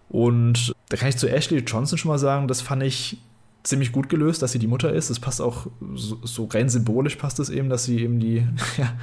Und 0.09 0.73
da 0.89 0.97
kann 0.97 1.09
ich 1.09 1.17
zu 1.17 1.29
Ashley 1.29 1.59
Johnson 1.59 1.97
schon 1.97 2.09
mal 2.09 2.17
sagen, 2.17 2.47
das 2.47 2.61
fand 2.61 2.83
ich 2.83 3.19
ziemlich 3.63 3.91
gut 3.91 4.09
gelöst, 4.09 4.41
dass 4.41 4.51
sie 4.51 4.59
die 4.59 4.67
Mutter 4.67 4.91
ist. 4.91 5.09
Das 5.09 5.19
passt 5.19 5.41
auch 5.41 5.67
so, 5.93 6.17
so 6.23 6.45
rein 6.45 6.69
symbolisch 6.69 7.15
passt 7.15 7.39
es 7.39 7.49
eben, 7.49 7.69
dass 7.69 7.83
sie 7.85 7.99
eben 7.99 8.19
die, 8.19 8.37
ja, 8.77 8.93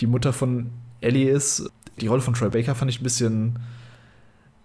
die 0.00 0.06
Mutter 0.06 0.32
von 0.32 0.70
Ellie 1.00 1.30
ist. 1.30 1.70
Die 2.00 2.06
Rolle 2.06 2.22
von 2.22 2.34
Troy 2.34 2.48
Baker 2.48 2.74
fand 2.74 2.90
ich 2.90 3.00
ein 3.00 3.04
bisschen, 3.04 3.58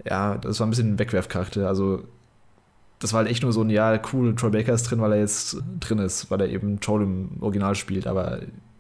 ja, 0.05 0.37
das 0.37 0.59
war 0.59 0.67
ein 0.67 0.69
bisschen 0.69 0.93
ein 0.93 0.99
Wegwerfcharakter. 0.99 1.67
Also 1.67 2.03
das 2.99 3.11
war 3.11 3.19
halt 3.19 3.29
echt 3.29 3.43
nur 3.43 3.51
so 3.51 3.61
ein, 3.61 3.69
ja, 3.69 3.99
cool, 4.13 4.35
Troy 4.35 4.51
Baker 4.51 4.73
ist 4.73 4.83
drin, 4.83 5.01
weil 5.01 5.13
er 5.13 5.19
jetzt 5.19 5.57
drin 5.81 5.99
ist, 5.99 6.31
weil 6.31 6.39
er 6.41 6.49
eben 6.49 6.77
Joel 6.81 7.03
im 7.03 7.29
Original 7.41 7.75
spielt, 7.75 8.07
aber 8.07 8.39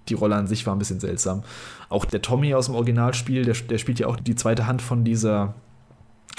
die 0.09 0.13
Rolle 0.13 0.35
an 0.35 0.47
sich 0.47 0.65
war 0.65 0.75
ein 0.75 0.79
bisschen 0.79 0.99
seltsam. 0.99 1.43
Auch 1.89 2.05
der 2.05 2.21
Tommy 2.21 2.53
aus 2.53 2.67
dem 2.67 2.75
Originalspiel, 2.75 3.45
der, 3.45 3.55
der 3.55 3.77
spielt 3.77 3.99
ja 3.99 4.07
auch 4.07 4.17
die 4.17 4.35
zweite 4.35 4.67
Hand 4.67 4.81
von 4.81 5.03
dieser, 5.03 5.55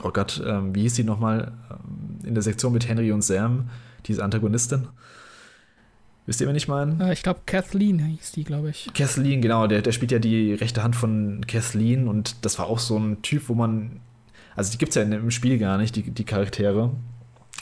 oh 0.03 0.11
Gott, 0.11 0.43
ähm, 0.47 0.75
wie 0.75 0.83
hieß 0.83 0.95
die 0.95 1.05
nochmal, 1.05 1.53
ähm, 1.71 2.27
in 2.27 2.35
der 2.35 2.43
Sektion 2.43 2.73
mit 2.73 2.89
Henry 2.89 3.13
und 3.13 3.23
Sam, 3.23 3.71
diese 4.07 4.23
Antagonistin. 4.23 4.89
Wisst 6.27 6.41
ihr, 6.41 6.49
wen 6.49 6.57
ich 6.57 6.69
meine? 6.69 7.09
Äh, 7.09 7.13
ich 7.13 7.23
glaube, 7.23 7.41
Kathleen 7.47 7.99
hieß 7.99 8.33
die, 8.33 8.45
glaube 8.45 8.71
ich. 8.71 8.91
Kathleen, 8.95 9.43
genau, 9.43 9.67
der, 9.67 9.83
der 9.83 9.93
spielt 9.93 10.13
ja 10.13 10.19
die 10.19 10.55
rechte 10.55 10.83
Hand 10.83 10.97
von 10.97 11.47
Kathleen 11.47 12.09
und 12.09 12.45
das 12.45 12.59
war 12.59 12.67
auch 12.67 12.79
so 12.79 12.99
ein 12.99 13.21
Typ, 13.23 13.49
wo 13.49 13.55
man, 13.55 14.01
also 14.57 14.73
die 14.73 14.79
gibt 14.79 14.91
es 14.91 14.97
ja 14.97 15.03
im 15.03 15.31
Spiel 15.31 15.59
gar 15.59 15.79
nicht, 15.79 15.97
die, 15.97 16.03
die 16.11 16.25
Charaktere. 16.25 16.91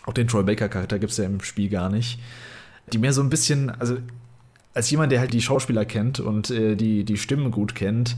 Auch 0.06 0.12
den 0.12 0.28
Troy 0.28 0.42
Baker-Charakter 0.42 0.98
gibt 0.98 1.12
es 1.12 1.18
ja 1.18 1.24
im 1.24 1.40
Spiel 1.42 1.68
gar 1.68 1.88
nicht. 1.88 2.20
Die 2.92 2.98
mehr 2.98 3.12
so 3.12 3.22
ein 3.22 3.30
bisschen, 3.30 3.70
also 3.70 3.98
als 4.74 4.90
jemand, 4.90 5.12
der 5.12 5.20
halt 5.20 5.32
die 5.32 5.42
Schauspieler 5.42 5.84
kennt 5.84 6.20
und 6.20 6.50
äh, 6.50 6.76
die, 6.76 7.04
die 7.04 7.16
Stimmen 7.16 7.50
gut 7.50 7.74
kennt, 7.74 8.16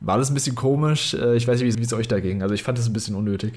war 0.00 0.18
das 0.18 0.30
ein 0.30 0.34
bisschen 0.34 0.54
komisch. 0.54 1.14
Äh, 1.14 1.36
ich 1.36 1.48
weiß 1.48 1.60
nicht, 1.60 1.78
wie 1.78 1.82
es 1.82 1.92
euch 1.92 2.08
da 2.08 2.20
ging. 2.20 2.42
Also 2.42 2.54
ich 2.54 2.62
fand 2.62 2.78
das 2.78 2.86
ein 2.86 2.92
bisschen 2.92 3.16
unnötig. 3.16 3.54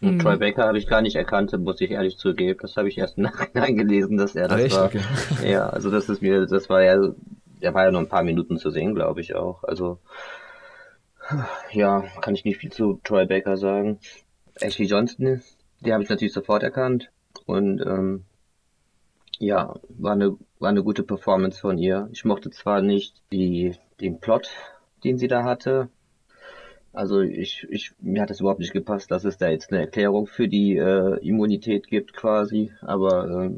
Mhm. 0.00 0.18
Troy 0.18 0.36
Baker 0.36 0.64
habe 0.66 0.78
ich 0.78 0.88
gar 0.88 1.02
nicht 1.02 1.14
erkannt, 1.14 1.56
muss 1.58 1.80
ich 1.80 1.92
ehrlich 1.92 2.18
zugeben. 2.18 2.58
Das 2.60 2.76
habe 2.76 2.88
ich 2.88 2.98
erst 2.98 3.16
im 3.16 3.22
Nachhinein 3.24 3.76
gelesen, 3.76 4.16
dass 4.16 4.34
er 4.34 4.48
das 4.48 4.60
Echt? 4.60 4.76
war. 4.76 4.86
Okay. 4.86 5.00
Ja, 5.44 5.68
also 5.68 5.90
das 5.90 6.08
ist 6.08 6.22
mir, 6.22 6.46
das 6.46 6.68
war 6.68 6.82
ja, 6.82 6.98
der 7.62 7.74
war 7.74 7.84
ja 7.84 7.92
nur 7.92 8.00
ein 8.00 8.08
paar 8.08 8.24
Minuten 8.24 8.58
zu 8.58 8.70
sehen, 8.70 8.94
glaube 8.94 9.20
ich 9.20 9.34
auch. 9.34 9.62
Also 9.62 9.98
ja, 11.70 12.04
kann 12.20 12.34
ich 12.34 12.44
nicht 12.44 12.58
viel 12.58 12.72
zu 12.72 13.00
Troy 13.04 13.26
Baker 13.26 13.56
sagen. 13.56 13.98
Ashley 14.60 14.86
Johnson, 14.86 15.40
die 15.80 15.92
habe 15.92 16.02
ich 16.02 16.08
natürlich 16.08 16.32
sofort 16.32 16.62
erkannt. 16.62 17.10
Und 17.46 17.80
ähm, 17.80 18.24
ja, 19.42 19.74
war 19.88 20.12
eine, 20.12 20.36
war 20.60 20.70
eine 20.70 20.84
gute 20.84 21.02
Performance 21.02 21.60
von 21.60 21.76
ihr. 21.76 22.08
Ich 22.12 22.24
mochte 22.24 22.50
zwar 22.50 22.80
nicht 22.80 23.22
die, 23.32 23.74
den 24.00 24.20
Plot, 24.20 24.48
den 25.02 25.18
sie 25.18 25.26
da 25.26 25.42
hatte. 25.42 25.88
Also 26.92 27.20
ich, 27.20 27.66
ich, 27.68 27.92
mir 28.00 28.22
hat 28.22 28.30
es 28.30 28.40
überhaupt 28.40 28.60
nicht 28.60 28.72
gepasst, 28.72 29.10
dass 29.10 29.24
es 29.24 29.38
da 29.38 29.48
jetzt 29.48 29.72
eine 29.72 29.80
Erklärung 29.80 30.26
für 30.26 30.46
die 30.46 30.76
äh, 30.76 31.18
Immunität 31.26 31.88
gibt 31.88 32.12
quasi. 32.12 32.70
Aber 32.82 33.46
äh, 33.46 33.50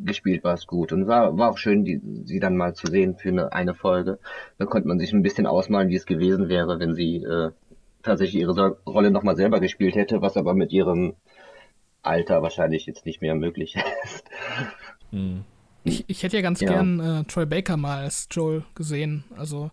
gespielt 0.00 0.42
war 0.42 0.54
es 0.54 0.66
gut 0.66 0.92
und 0.92 1.06
war, 1.06 1.38
war 1.38 1.50
auch 1.50 1.58
schön, 1.58 1.84
die, 1.84 2.00
sie 2.24 2.40
dann 2.40 2.56
mal 2.56 2.74
zu 2.74 2.88
sehen 2.88 3.16
für 3.16 3.28
eine, 3.28 3.52
eine 3.52 3.74
Folge. 3.74 4.18
Da 4.58 4.64
konnte 4.64 4.88
man 4.88 4.98
sich 4.98 5.12
ein 5.12 5.22
bisschen 5.22 5.46
ausmalen, 5.46 5.90
wie 5.90 5.96
es 5.96 6.06
gewesen 6.06 6.48
wäre, 6.48 6.80
wenn 6.80 6.94
sie 6.94 7.22
äh, 7.22 7.50
tatsächlich 8.02 8.42
ihre 8.42 8.78
Rolle 8.84 9.12
nochmal 9.12 9.36
selber 9.36 9.60
gespielt 9.60 9.94
hätte, 9.94 10.22
was 10.22 10.36
aber 10.36 10.54
mit 10.54 10.72
ihrem 10.72 11.14
Alter 12.02 12.42
wahrscheinlich 12.42 12.86
jetzt 12.86 13.06
nicht 13.06 13.20
mehr 13.20 13.34
möglich 13.34 13.76
ist. 14.04 14.24
Hm. 15.10 15.44
Ich, 15.84 16.04
ich 16.08 16.22
hätte 16.22 16.36
ja 16.36 16.42
ganz 16.42 16.60
ja. 16.60 16.70
gern 16.70 17.00
äh, 17.00 17.24
Troy 17.24 17.46
Baker 17.46 17.76
mal 17.76 18.04
als 18.04 18.28
Joel 18.30 18.64
gesehen. 18.74 19.24
Also 19.36 19.70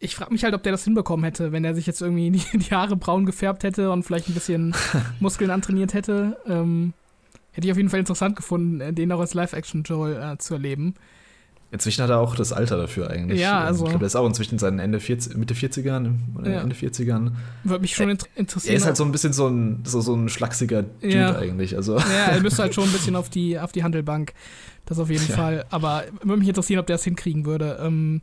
ich 0.00 0.14
frage 0.14 0.32
mich 0.32 0.44
halt, 0.44 0.54
ob 0.54 0.62
der 0.62 0.72
das 0.72 0.84
hinbekommen 0.84 1.24
hätte, 1.24 1.52
wenn 1.52 1.64
er 1.64 1.74
sich 1.74 1.86
jetzt 1.86 2.02
irgendwie 2.02 2.30
die, 2.52 2.58
die 2.58 2.74
Haare 2.74 2.96
braun 2.96 3.26
gefärbt 3.26 3.64
hätte 3.64 3.90
und 3.90 4.02
vielleicht 4.02 4.28
ein 4.28 4.34
bisschen 4.34 4.74
Muskeln 5.20 5.50
antrainiert 5.50 5.94
hätte. 5.94 6.38
Ähm, 6.46 6.92
hätte 7.52 7.66
ich 7.66 7.72
auf 7.72 7.76
jeden 7.76 7.90
Fall 7.90 8.00
interessant 8.00 8.36
gefunden, 8.36 8.80
äh, 8.80 8.92
den 8.92 9.12
auch 9.12 9.20
als 9.20 9.34
Live-Action-Joel 9.34 10.34
äh, 10.34 10.38
zu 10.38 10.54
erleben. 10.54 10.94
Inzwischen 11.74 12.04
hat 12.04 12.10
er 12.10 12.20
auch 12.20 12.36
das 12.36 12.52
Alter 12.52 12.76
dafür 12.76 13.10
eigentlich. 13.10 13.40
Ja, 13.40 13.62
ähm, 13.62 13.66
also. 13.66 13.84
Ich 13.86 13.90
glaube, 13.90 14.04
er 14.04 14.06
ist 14.06 14.14
auch 14.14 14.26
inzwischen 14.28 14.60
seinen 14.60 14.78
Ende 14.78 15.00
40, 15.00 15.36
Mitte 15.36 15.54
40ern 15.54 16.12
oder 16.38 16.52
ja. 16.52 16.60
Ende 16.60 16.76
40ern. 16.76 17.32
Würde 17.64 17.82
mich 17.82 17.96
schon 17.96 18.10
interessieren. 18.36 18.72
Er 18.72 18.76
ist 18.76 18.86
halt 18.86 18.96
so 18.96 19.04
ein 19.04 19.10
bisschen 19.10 19.32
so 19.32 19.48
ein, 19.48 19.80
so, 19.82 20.00
so 20.00 20.14
ein 20.14 20.28
schlachsiger 20.28 20.84
Dude 20.84 21.12
ja. 21.12 21.36
eigentlich. 21.36 21.74
Also. 21.74 21.98
Ja, 21.98 22.26
er 22.30 22.40
müsste 22.40 22.62
halt 22.62 22.76
schon 22.76 22.84
ein 22.84 22.92
bisschen 22.92 23.16
auf 23.16 23.28
die, 23.28 23.58
auf 23.58 23.72
die 23.72 23.82
Handelbank. 23.82 24.34
Das 24.86 25.00
auf 25.00 25.10
jeden 25.10 25.26
ja. 25.28 25.34
Fall. 25.34 25.64
Aber 25.70 26.04
würde 26.22 26.38
mich 26.38 26.48
interessieren, 26.48 26.78
ob 26.78 26.86
der 26.86 26.94
es 26.94 27.02
hinkriegen 27.02 27.44
würde. 27.44 27.80
Ähm, 27.82 28.22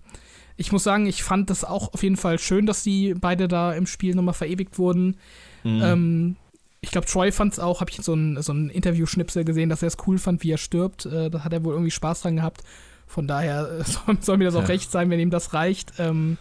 ich 0.55 0.71
muss 0.71 0.83
sagen, 0.85 1.05
ich 1.05 1.21
fand 1.21 1.49
das 1.49 1.65
auch 1.65 1.93
auf 1.93 2.03
jeden 2.03 2.15
Fall 2.15 2.39
schön, 2.39 2.65
dass 2.65 2.83
die 2.83 3.15
beide 3.19 3.49
da 3.49 3.73
im 3.73 3.85
Spiel 3.85 4.15
nochmal 4.15 4.33
verewigt 4.33 4.79
wurden. 4.79 5.17
Mhm. 5.65 5.81
Ähm, 5.83 6.35
ich 6.79 6.91
glaube, 6.91 7.05
Troy 7.05 7.33
fand 7.33 7.51
es 7.51 7.59
auch, 7.59 7.81
habe 7.81 7.91
ich 7.91 7.97
so 7.97 8.13
ein, 8.13 8.41
so 8.41 8.53
ein 8.53 8.69
Interview-Schnipsel 8.69 9.43
gesehen, 9.43 9.67
dass 9.67 9.81
er 9.81 9.89
es 9.89 9.97
cool 10.07 10.17
fand, 10.17 10.41
wie 10.41 10.51
er 10.51 10.57
stirbt. 10.57 11.05
Äh, 11.05 11.29
da 11.29 11.43
hat 11.43 11.51
er 11.51 11.65
wohl 11.65 11.73
irgendwie 11.73 11.91
Spaß 11.91 12.21
dran 12.21 12.37
gehabt. 12.37 12.63
Von 13.11 13.27
daher 13.27 13.69
äh, 13.69 13.83
soll, 13.85 14.17
soll, 14.21 14.37
mir 14.37 14.45
das 14.45 14.55
auch 14.55 14.61
ja. 14.61 14.67
recht 14.67 14.91
sein, 14.91 15.09
wenn 15.09 15.19
ihm 15.19 15.29
das 15.29 15.53
reicht. 15.53 15.93
Ähm, 15.99 16.37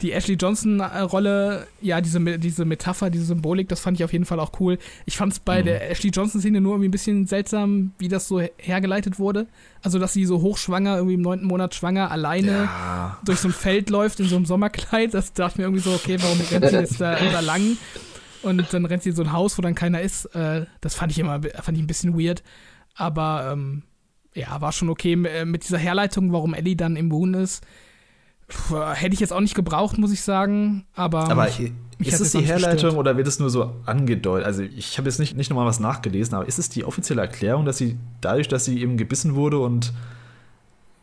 die 0.00 0.12
Ashley 0.12 0.36
Johnson-Rolle, 0.36 1.66
ja, 1.80 2.00
diese, 2.00 2.20
diese 2.38 2.64
Metapher, 2.64 3.10
diese 3.10 3.24
Symbolik, 3.24 3.68
das 3.68 3.80
fand 3.80 3.98
ich 3.98 4.04
auf 4.04 4.12
jeden 4.12 4.24
Fall 4.24 4.38
auch 4.38 4.52
cool. 4.60 4.78
Ich 5.06 5.16
fand 5.16 5.32
es 5.32 5.40
bei 5.40 5.60
mhm. 5.60 5.66
der 5.66 5.90
Ashley 5.90 6.10
Johnson-Szene 6.10 6.60
nur 6.60 6.74
irgendwie 6.74 6.88
ein 6.88 6.92
bisschen 6.92 7.26
seltsam, 7.26 7.92
wie 7.98 8.08
das 8.08 8.28
so 8.28 8.40
hergeleitet 8.58 9.18
wurde. 9.18 9.48
Also, 9.82 9.98
dass 9.98 10.12
sie 10.12 10.24
so 10.24 10.40
hochschwanger, 10.40 10.96
irgendwie 10.96 11.14
im 11.14 11.22
neunten 11.22 11.46
Monat 11.46 11.74
schwanger, 11.74 12.10
alleine 12.10 12.52
ja. 12.52 13.18
durch 13.24 13.40
so 13.40 13.48
ein 13.48 13.54
Feld 13.54 13.90
läuft 13.90 14.20
in 14.20 14.28
so 14.28 14.36
einem 14.36 14.46
Sommerkleid. 14.46 15.14
Das 15.14 15.32
dachte 15.32 15.58
mir 15.58 15.64
irgendwie 15.64 15.82
so, 15.82 15.92
okay, 15.92 16.16
warum 16.20 16.40
rennt 16.40 16.68
sie 16.68 16.76
jetzt 16.76 17.00
da, 17.00 17.16
da 17.32 17.40
lang? 17.40 17.76
Und 18.42 18.72
dann 18.72 18.84
rennt 18.84 19.02
sie 19.02 19.10
in 19.10 19.16
so 19.16 19.22
ein 19.22 19.32
Haus, 19.32 19.58
wo 19.58 19.62
dann 19.62 19.74
keiner 19.74 20.00
ist. 20.00 20.26
Äh, 20.26 20.66
das 20.80 20.94
fand 20.94 21.10
ich 21.10 21.18
immer 21.18 21.40
fand 21.60 21.76
ich 21.76 21.82
ein 21.82 21.88
bisschen 21.88 22.18
weird. 22.18 22.44
Aber 22.94 23.50
ähm, 23.52 23.82
ja, 24.38 24.60
war 24.60 24.72
schon 24.72 24.88
okay 24.88 25.12
äh, 25.12 25.44
mit 25.44 25.64
dieser 25.64 25.78
Herleitung, 25.78 26.32
warum 26.32 26.54
Ellie 26.54 26.76
dann 26.76 26.96
immun 26.96 27.34
ist. 27.34 27.64
Puh, 28.46 28.80
hätte 28.94 29.12
ich 29.12 29.20
jetzt 29.20 29.32
auch 29.32 29.40
nicht 29.40 29.54
gebraucht, 29.54 29.98
muss 29.98 30.12
ich 30.12 30.22
sagen. 30.22 30.86
Aber, 30.94 31.28
aber 31.30 31.44
mich, 31.44 31.72
mich 31.98 32.08
ist 32.08 32.20
es 32.20 32.32
die 32.32 32.40
Herleitung 32.40 32.72
gestört. 32.72 32.96
oder 32.96 33.16
wird 33.16 33.26
es 33.26 33.38
nur 33.38 33.50
so 33.50 33.74
angedeutet? 33.84 34.46
Also 34.46 34.62
ich 34.62 34.96
habe 34.96 35.08
jetzt 35.08 35.18
nicht, 35.18 35.36
nicht 35.36 35.50
nochmal 35.50 35.66
was 35.66 35.80
nachgelesen, 35.80 36.34
aber 36.34 36.48
ist 36.48 36.58
es 36.58 36.70
die 36.70 36.84
offizielle 36.84 37.20
Erklärung, 37.20 37.66
dass 37.66 37.76
sie 37.76 37.98
dadurch, 38.20 38.48
dass 38.48 38.64
sie 38.64 38.80
eben 38.80 38.96
gebissen 38.96 39.34
wurde 39.34 39.58
und 39.58 39.92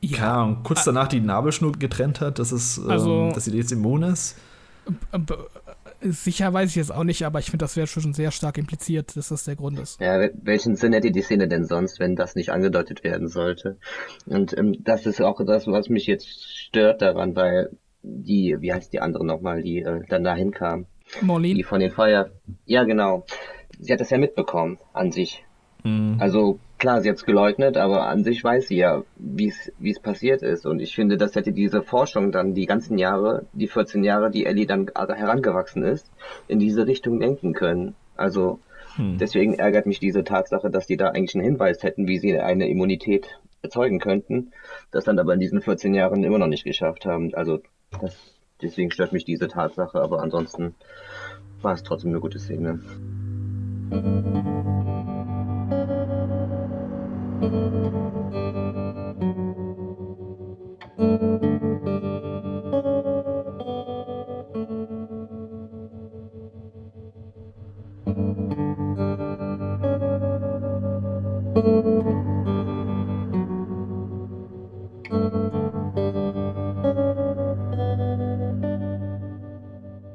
ja. 0.01 0.17
keine 0.17 0.31
Ahnung, 0.31 0.57
kurz 0.63 0.83
danach 0.85 1.07
die 1.07 1.19
Nabelschnur 1.19 1.73
getrennt 1.73 2.21
hat, 2.21 2.39
dass 2.39 2.51
es, 2.51 2.83
also, 2.83 3.25
ähm, 3.25 3.33
dass 3.33 3.45
sie 3.45 3.55
jetzt 3.55 3.71
immun 3.71 4.03
ist? 4.03 4.37
Sicher 6.01 6.53
weiß 6.53 6.69
ich 6.69 6.75
jetzt 6.75 6.93
auch 6.93 7.03
nicht, 7.03 7.23
aber 7.25 7.39
ich 7.39 7.45
finde, 7.45 7.63
das 7.63 7.75
wäre 7.75 7.87
schon 7.87 8.13
sehr 8.13 8.31
stark 8.31 8.57
impliziert, 8.57 9.15
dass 9.15 9.29
das 9.29 9.45
der 9.45 9.55
Grund 9.55 9.79
ist. 9.79 9.99
Ja, 9.99 10.29
welchen 10.41 10.75
Sinn 10.75 10.93
hätte 10.93 11.11
die 11.11 11.21
Szene 11.21 11.47
denn 11.47 11.65
sonst, 11.65 11.99
wenn 11.99 12.15
das 12.15 12.35
nicht 12.35 12.51
angedeutet 12.51 13.03
werden 13.03 13.27
sollte? 13.27 13.77
Und 14.25 14.57
ähm, 14.57 14.83
das 14.83 15.05
ist 15.05 15.21
auch 15.21 15.43
das, 15.45 15.67
was 15.67 15.89
mich 15.89 16.07
jetzt 16.07 16.57
stört 16.57 17.01
daran, 17.01 17.35
weil 17.35 17.69
die, 18.03 18.55
wie 18.59 18.73
heißt 18.73 18.93
die 18.93 18.99
andere 18.99 19.25
nochmal, 19.25 19.61
die 19.63 19.79
äh, 19.79 20.01
dann 20.07 20.23
dahin 20.23 20.51
kam? 20.51 20.85
Marlene? 21.21 21.55
Die 21.55 21.63
von 21.63 21.79
den 21.79 21.91
Feuer. 21.91 22.29
Ja, 22.65 22.83
genau. 22.83 23.25
Sie 23.79 23.91
hat 23.91 23.99
das 23.99 24.09
ja 24.09 24.17
mitbekommen, 24.17 24.77
an 24.93 25.11
sich. 25.11 25.43
Mhm. 25.83 26.17
Also 26.19 26.59
klar, 26.77 27.01
sie 27.01 27.09
hat 27.09 27.17
es 27.17 27.25
geleugnet, 27.25 27.77
aber 27.77 28.07
an 28.07 28.23
sich 28.23 28.43
weiß 28.43 28.67
sie 28.67 28.77
ja, 28.77 29.03
wie 29.17 29.47
es 29.47 29.99
passiert 29.99 30.41
ist. 30.41 30.65
Und 30.65 30.79
ich 30.79 30.95
finde, 30.95 31.17
das 31.17 31.35
hätte 31.35 31.51
diese 31.51 31.81
Forschung 31.81 32.31
dann 32.31 32.53
die 32.53 32.65
ganzen 32.65 32.97
Jahre, 32.97 33.45
die 33.53 33.67
14 33.67 34.03
Jahre, 34.03 34.31
die 34.31 34.45
Ellie 34.45 34.65
dann 34.65 34.89
herangewachsen 34.95 35.83
ist, 35.83 36.09
in 36.47 36.59
diese 36.59 36.87
Richtung 36.87 37.19
denken 37.19 37.53
können. 37.53 37.95
Also 38.15 38.59
hm. 38.95 39.17
deswegen 39.17 39.55
ärgert 39.55 39.85
mich 39.85 39.99
diese 39.99 40.23
Tatsache, 40.23 40.69
dass 40.69 40.87
die 40.87 40.97
da 40.97 41.09
eigentlich 41.09 41.35
einen 41.35 41.45
Hinweis 41.45 41.83
hätten, 41.83 42.07
wie 42.07 42.19
sie 42.19 42.37
eine 42.39 42.69
Immunität 42.69 43.39
erzeugen 43.61 43.99
könnten, 43.99 44.51
das 44.91 45.05
dann 45.05 45.19
aber 45.19 45.33
in 45.33 45.39
diesen 45.39 45.61
14 45.61 45.93
Jahren 45.93 46.23
immer 46.23 46.37
noch 46.37 46.47
nicht 46.47 46.63
geschafft 46.63 47.05
haben. 47.05 47.33
Also 47.33 47.61
das, 47.99 48.15
deswegen 48.61 48.91
stört 48.91 49.11
mich 49.11 49.25
diese 49.25 49.47
Tatsache, 49.47 49.99
aber 49.99 50.21
ansonsten 50.21 50.75
war 51.61 51.73
es 51.73 51.83
trotzdem 51.83 52.11
eine 52.11 52.19
gute 52.19 52.39
Szene. 52.39 52.79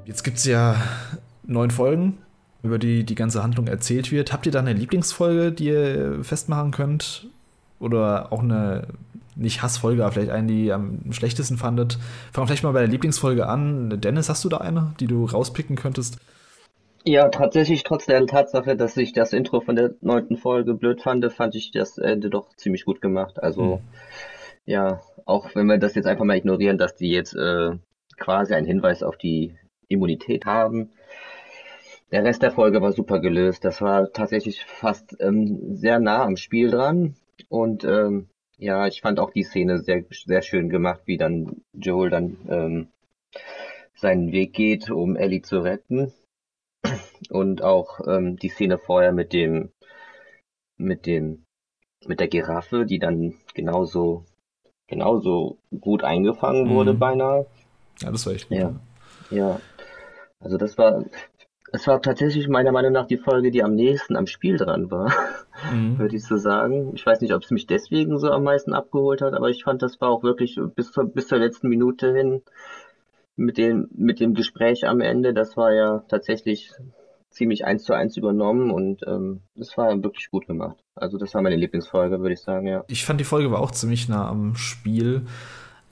Jetzt 0.05 0.25
gibt 0.25 0.39
es 0.39 0.45
ja 0.45 0.77
neun 1.45 1.71
Folgen 1.71 2.19
über 2.63 2.79
die 2.79 3.05
die 3.05 3.15
ganze 3.15 3.43
Handlung 3.43 3.67
erzählt 3.67 4.13
wird. 4.13 4.33
Habt 4.33 4.47
ihr 4.47 4.53
da 4.53 4.59
eine 4.59 4.73
Lieblingsfolge, 4.73 5.53
die 5.53 5.67
ihr 5.67 6.19
festmachen 6.23 6.71
könnt? 6.71 7.27
Oder 7.79 8.33
auch 8.33 8.43
eine, 8.43 8.89
nicht 9.37 9.63
Hassfolge, 9.63 10.05
aber 10.05 10.13
vielleicht 10.13 10.31
eine, 10.31 10.49
die 10.49 10.67
ihr 10.67 10.75
am 10.75 11.13
schlechtesten 11.13 11.57
fandet? 11.57 11.99
Fangen 12.33 12.45
wir 12.45 12.49
vielleicht 12.49 12.65
mal 12.65 12.73
bei 12.73 12.81
der 12.81 12.89
Lieblingsfolge 12.89 13.47
an. 13.47 14.01
Dennis, 14.01 14.29
hast 14.29 14.45
du 14.45 14.49
da 14.49 14.59
eine, 14.59 14.95
die 15.01 15.07
du 15.07 15.25
rauspicken 15.25 15.77
könntest? 15.77 16.19
Ja, 17.05 17.31
tatsächlich, 17.31 17.83
trotz 17.83 18.05
der 18.05 18.27
Tatsache, 18.27 18.77
dass 18.77 18.97
ich 18.99 19.15
das 19.15 19.33
Intro 19.33 19.61
von 19.61 19.75
der 19.75 19.95
neunten 20.03 20.37
Folge 20.37 20.75
blöd 20.75 21.01
fand, 21.01 21.25
fand 21.33 21.55
ich 21.55 21.71
das 21.71 21.97
Ende 21.97 22.29
doch 22.29 22.55
ziemlich 22.57 22.85
gut 22.85 23.01
gemacht. 23.01 23.43
Also, 23.43 23.77
hm. 23.77 23.81
ja, 24.67 25.01
auch 25.25 25.55
wenn 25.55 25.67
wir 25.67 25.79
das 25.79 25.95
jetzt 25.95 26.07
einfach 26.07 26.27
mal 26.27 26.37
ignorieren, 26.37 26.77
dass 26.77 26.97
die 26.97 27.11
jetzt 27.11 27.35
äh, 27.35 27.71
quasi 28.19 28.53
einen 28.53 28.67
Hinweis 28.67 29.03
auf 29.03 29.17
die 29.17 29.57
Immunität 29.89 30.45
haben, 30.45 30.91
der 32.13 32.25
Rest 32.25 32.43
der 32.43 32.51
Folge 32.51 32.81
war 32.83 32.93
super 32.93 33.21
gelöst. 33.21 33.65
Das 33.65 33.81
war 33.81 34.13
tatsächlich 34.13 34.65
fast 34.65 35.17
ähm, 35.21 35.77
sehr 35.77 35.99
nah 35.99 36.25
am 36.25 36.37
Spiel 36.37 36.71
dran. 36.71 37.17
Und 37.49 37.85
ähm, 37.85 38.29
ja, 38.59 38.87
ich 38.87 39.01
fand 39.01 39.21
auch 39.21 39.31
die 39.31 39.45
Szene 39.45 39.79
sehr, 39.79 40.05
sehr 40.11 40.43
schön 40.43 40.69
gemacht, 40.69 41.03
wie 41.07 41.17
dann 41.17 41.63
Joel 41.73 42.11
dann 42.11 42.37
ähm, 42.49 42.89
seinen 43.95 44.33
Weg 44.33 44.53
geht, 44.53 44.91
um 44.91 45.17
Ellie 45.17 45.43
zu 45.43 45.61
retten. 45.61 46.13
Und 47.31 47.63
auch 47.63 48.01
ähm, 48.07 48.37
die 48.37 48.49
Szene 48.49 48.79
vorher 48.79 49.13
mit 49.13 49.33
dem, 49.33 49.71
mit 50.77 51.07
dem, 51.07 51.45
mit 52.07 52.19
der 52.19 52.29
Giraffe, 52.29 52.87
die 52.87 52.99
dann 52.99 53.35
genauso, 53.55 54.25
genauso 54.89 55.59
gut 55.79 56.03
eingefangen 56.03 56.69
mhm. 56.69 56.75
wurde 56.75 56.95
beinahe. 56.95 57.47
Ja, 58.01 58.11
das 58.11 58.27
war 58.27 58.33
echt 58.33 58.49
gut. 58.49 58.59
Ja, 58.59 58.75
ja. 59.31 59.61
Also 60.41 60.57
das 60.57 60.79
war, 60.79 61.05
es 61.73 61.87
war 61.87 62.03
tatsächlich 62.03 62.49
meiner 62.49 62.73
Meinung 62.73 62.93
nach 62.93 63.07
die 63.07 63.17
Folge, 63.17 63.51
die 63.51 63.63
am 63.63 63.75
nächsten 63.75 64.17
am 64.17 64.27
Spiel 64.27 64.57
dran 64.57 64.91
war, 64.91 65.13
mhm. 65.73 65.99
würde 65.99 66.17
ich 66.17 66.25
so 66.25 66.37
sagen. 66.37 66.93
Ich 66.95 67.07
weiß 67.07 67.21
nicht, 67.21 67.35
ob 67.35 67.43
es 67.43 67.51
mich 67.51 67.67
deswegen 67.67 68.19
so 68.19 68.31
am 68.31 68.45
meisten 68.45 68.73
abgeholt 68.73 69.23
hat, 69.23 69.35
aber 69.35 69.51
ich 69.51 69.65
fand, 69.65 69.83
das 69.83 70.01
war 70.01 70.11
auch 70.11 70.23
wirklich 70.23 70.59
bis 70.75 70.93
zur, 70.93 71.05
bis 71.05 71.29
zur 71.29 71.39
letzten 71.39 71.69
Minute 71.69 72.15
hin 72.15 72.43
mit 73.37 73.57
dem, 73.57 73.89
mit 73.95 74.21
dem 74.21 74.35
Gespräch 74.35 74.87
am 74.87 75.01
Ende, 75.01 75.33
das 75.33 75.57
war 75.57 75.73
ja 75.73 76.05
tatsächlich 76.09 76.73
ziemlich 77.31 77.65
eins 77.65 77.85
zu 77.85 77.95
eins 77.95 78.17
übernommen 78.17 78.71
und 78.71 79.03
ähm, 79.07 79.41
das 79.55 79.77
war 79.77 79.91
wirklich 80.03 80.31
gut 80.31 80.47
gemacht. 80.47 80.77
Also 80.95 81.17
das 81.17 81.33
war 81.33 81.43
meine 81.43 81.57
Lieblingsfolge, 81.57 82.21
würde 82.21 82.35
ich 82.35 82.41
sagen, 82.41 82.67
ja. 82.67 82.85
Ich 82.89 83.05
fand 83.05 83.21
die 83.21 83.25
Folge 83.25 83.51
war 83.51 83.61
auch 83.61 83.71
ziemlich 83.71 84.09
nah 84.09 84.29
am 84.29 84.57
Spiel. 84.57 85.27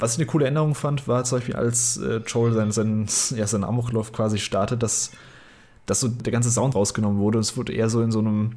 Was 0.01 0.15
ich 0.15 0.19
eine 0.19 0.27
coole 0.27 0.45
Erinnerung 0.45 0.75
fand, 0.75 1.09
war 1.09 1.25
zum 1.25 1.39
Beispiel, 1.39 1.57
als 1.57 1.97
äh, 1.97 2.21
Joel 2.27 2.53
seinen, 2.53 2.71
seinen, 2.71 3.07
ja, 3.35 3.47
seinen 3.47 3.65
Amoklauf 3.65 4.13
quasi 4.13 4.39
startet, 4.39 4.83
dass 4.83 5.13
dass 5.89 6.01
so 6.01 6.09
der 6.09 6.33
ganze 6.33 6.51
Sound 6.51 6.75
rausgenommen 6.75 7.19
wurde. 7.19 7.39
Es 7.39 7.57
wurde 7.57 7.73
eher 7.73 7.89
so 7.89 8.03
in 8.03 8.13
so 8.13 8.21
einem, 8.21 8.53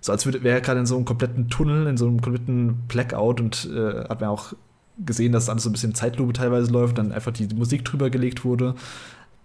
so 0.00 0.10
als 0.10 0.26
wäre 0.26 0.48
er 0.48 0.60
gerade 0.60 0.80
in 0.80 0.86
so 0.86 0.96
einem 0.96 1.04
kompletten 1.04 1.48
Tunnel, 1.48 1.86
in 1.86 1.96
so 1.96 2.06
einem 2.06 2.20
kompletten 2.20 2.82
Blackout 2.88 3.40
und 3.40 3.70
äh, 3.72 4.08
hat 4.08 4.20
man 4.20 4.30
auch 4.30 4.54
gesehen, 4.98 5.32
dass 5.32 5.48
alles 5.48 5.62
so 5.62 5.68
ein 5.68 5.72
bisschen 5.72 5.94
Zeitlupe 5.94 6.32
teilweise 6.32 6.72
läuft, 6.72 6.98
dann 6.98 7.12
einfach 7.12 7.32
die 7.32 7.46
Musik 7.54 7.84
drüber 7.84 8.10
gelegt 8.10 8.44
wurde. 8.44 8.74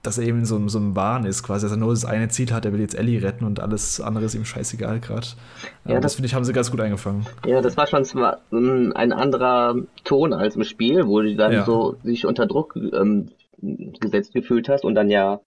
dass 0.04 0.18
er 0.18 0.26
eben 0.26 0.40
in 0.40 0.46
so, 0.46 0.68
so 0.70 0.78
einem 0.78 0.96
Wahn 0.96 1.26
ist, 1.26 1.44
quasi, 1.44 1.66
dass 1.66 1.72
er 1.72 1.78
nur 1.78 1.90
das 1.90 2.06
eine 2.06 2.30
Ziel 2.30 2.52
hat, 2.54 2.64
er 2.64 2.72
will 2.72 2.80
jetzt 2.80 2.98
Ellie 2.98 3.22
retten 3.22 3.44
und 3.44 3.60
alles 3.60 4.00
andere 4.00 4.26
ist 4.26 4.36
ihm 4.36 4.46
scheißegal 4.46 5.02
gerade. 5.02 5.28
Ja, 5.86 5.96
das, 5.96 6.02
das 6.02 6.16
finde 6.16 6.28
ich, 6.28 6.34
haben 6.34 6.46
sie 6.46 6.54
ganz 6.54 6.72
gut 6.72 6.80
eingefangen. 6.80 7.26
Ja, 7.46 7.62
das 7.62 7.76
war 7.76 7.88
schon 7.88 8.06
zwar 8.06 8.40
ein 8.52 9.12
anderer 9.12 9.76
Ton 10.06 10.32
als 10.32 10.56
im 10.56 10.64
Spiel, 10.64 11.08
wo 11.08 11.22
du 11.22 11.36
dann 11.36 11.52
ja. 11.52 11.66
so 11.66 11.98
sich 12.04 12.26
unter 12.26 12.46
Druck 12.46 12.78
ähm, 12.78 13.32
gesetzt 13.60 14.34
gefühlt 14.34 14.70
hast 14.70 14.86
und 14.86 14.96
dann 14.96 15.10
ja 15.10 15.42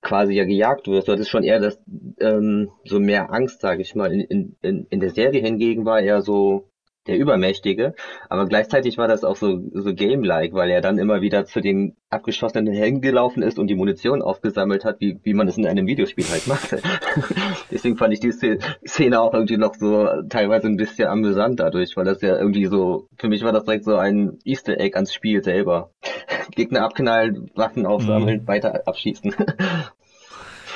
quasi 0.00 0.34
ja 0.34 0.44
gejagt 0.44 0.88
wirst. 0.88 1.08
Du 1.08 1.12
hattest 1.12 1.30
schon 1.30 1.44
eher 1.44 1.60
das 1.60 1.80
ähm, 2.20 2.70
so 2.84 2.98
mehr 3.00 3.32
Angst, 3.32 3.60
sage 3.60 3.82
ich 3.82 3.94
mal. 3.94 4.12
In, 4.12 4.56
in, 4.60 4.86
in 4.90 5.00
der 5.00 5.10
Serie 5.10 5.40
hingegen 5.40 5.84
war 5.84 6.00
er 6.00 6.22
so 6.22 6.68
der 7.06 7.18
Übermächtige, 7.18 7.94
aber 8.28 8.46
gleichzeitig 8.46 8.96
war 8.96 9.08
das 9.08 9.24
auch 9.24 9.36
so, 9.36 9.60
so 9.72 9.94
game-like, 9.94 10.52
weil 10.52 10.70
er 10.70 10.80
dann 10.80 10.98
immer 10.98 11.20
wieder 11.20 11.44
zu 11.44 11.60
den 11.60 11.96
abgeschossenen 12.10 12.72
Helden 12.72 13.00
gelaufen 13.00 13.42
ist 13.42 13.58
und 13.58 13.66
die 13.66 13.74
Munition 13.74 14.22
aufgesammelt 14.22 14.84
hat, 14.84 15.00
wie, 15.00 15.18
wie 15.22 15.34
man 15.34 15.48
es 15.48 15.56
in 15.56 15.66
einem 15.66 15.86
Videospiel 15.86 16.26
halt 16.30 16.46
macht. 16.46 16.76
Deswegen 17.70 17.96
fand 17.96 18.12
ich 18.12 18.20
die 18.20 18.32
Szene 18.32 19.20
auch 19.20 19.34
irgendwie 19.34 19.56
noch 19.56 19.74
so 19.74 20.08
teilweise 20.28 20.68
ein 20.68 20.76
bisschen 20.76 21.08
amüsant 21.08 21.58
dadurch, 21.58 21.96
weil 21.96 22.04
das 22.04 22.20
ja 22.22 22.38
irgendwie 22.38 22.66
so, 22.66 23.08
für 23.18 23.28
mich 23.28 23.42
war 23.42 23.52
das 23.52 23.64
direkt 23.64 23.84
so 23.84 23.96
ein 23.96 24.38
Easter 24.44 24.78
Egg 24.78 24.94
ans 24.94 25.12
Spiel 25.12 25.42
selber. 25.42 25.90
Gegner 26.54 26.82
abknallen, 26.82 27.50
Waffen 27.54 27.86
aufsammeln, 27.86 28.42
mhm. 28.42 28.48
weiter 28.48 28.82
abschießen. 28.86 29.34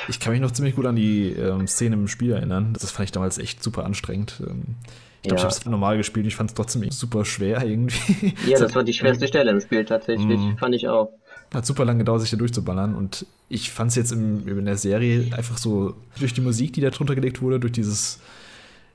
Ich 0.09 0.21
kann 0.21 0.31
mich 0.31 0.41
noch 0.41 0.51
ziemlich 0.51 0.75
gut 0.75 0.85
an 0.85 0.95
die 0.95 1.33
ähm, 1.33 1.67
Szene 1.67 1.95
im 1.95 2.07
Spiel 2.07 2.31
erinnern. 2.31 2.71
Das 2.71 2.89
fand 2.91 3.09
ich 3.09 3.11
damals 3.11 3.37
echt 3.37 3.61
super 3.61 3.83
anstrengend. 3.83 4.41
Ähm, 4.47 4.75
ich 5.21 5.29
glaube, 5.29 5.41
ja. 5.41 5.47
ich 5.47 5.55
habe 5.55 5.61
es 5.61 5.65
normal 5.65 5.97
gespielt. 5.97 6.27
Ich 6.27 6.35
fand 6.35 6.51
es 6.51 6.53
trotzdem 6.53 6.89
super 6.91 7.25
schwer 7.25 7.63
irgendwie. 7.65 8.33
Ja, 8.45 8.59
das 8.59 8.75
war 8.75 8.83
die 8.83 8.93
schwerste 8.93 9.27
Stelle 9.27 9.51
im 9.51 9.59
Spiel 9.59 9.83
tatsächlich. 9.83 10.39
Mm. 10.39 10.57
Fand 10.57 10.75
ich 10.75 10.87
auch. 10.87 11.11
Hat 11.53 11.65
super 11.65 11.85
lange 11.85 11.99
gedauert, 11.99 12.21
sich 12.21 12.31
da 12.31 12.37
durchzuballern. 12.37 12.95
Und 12.95 13.25
ich 13.49 13.71
fand 13.71 13.89
es 13.89 13.95
jetzt 13.95 14.11
im, 14.11 14.47
in 14.47 14.65
der 14.65 14.77
Serie 14.77 15.35
einfach 15.35 15.57
so 15.57 15.95
durch 16.19 16.33
die 16.33 16.41
Musik, 16.41 16.73
die 16.73 16.81
da 16.81 16.89
drunter 16.91 17.15
gelegt 17.15 17.41
wurde, 17.41 17.59
durch 17.59 17.73
dieses. 17.73 18.19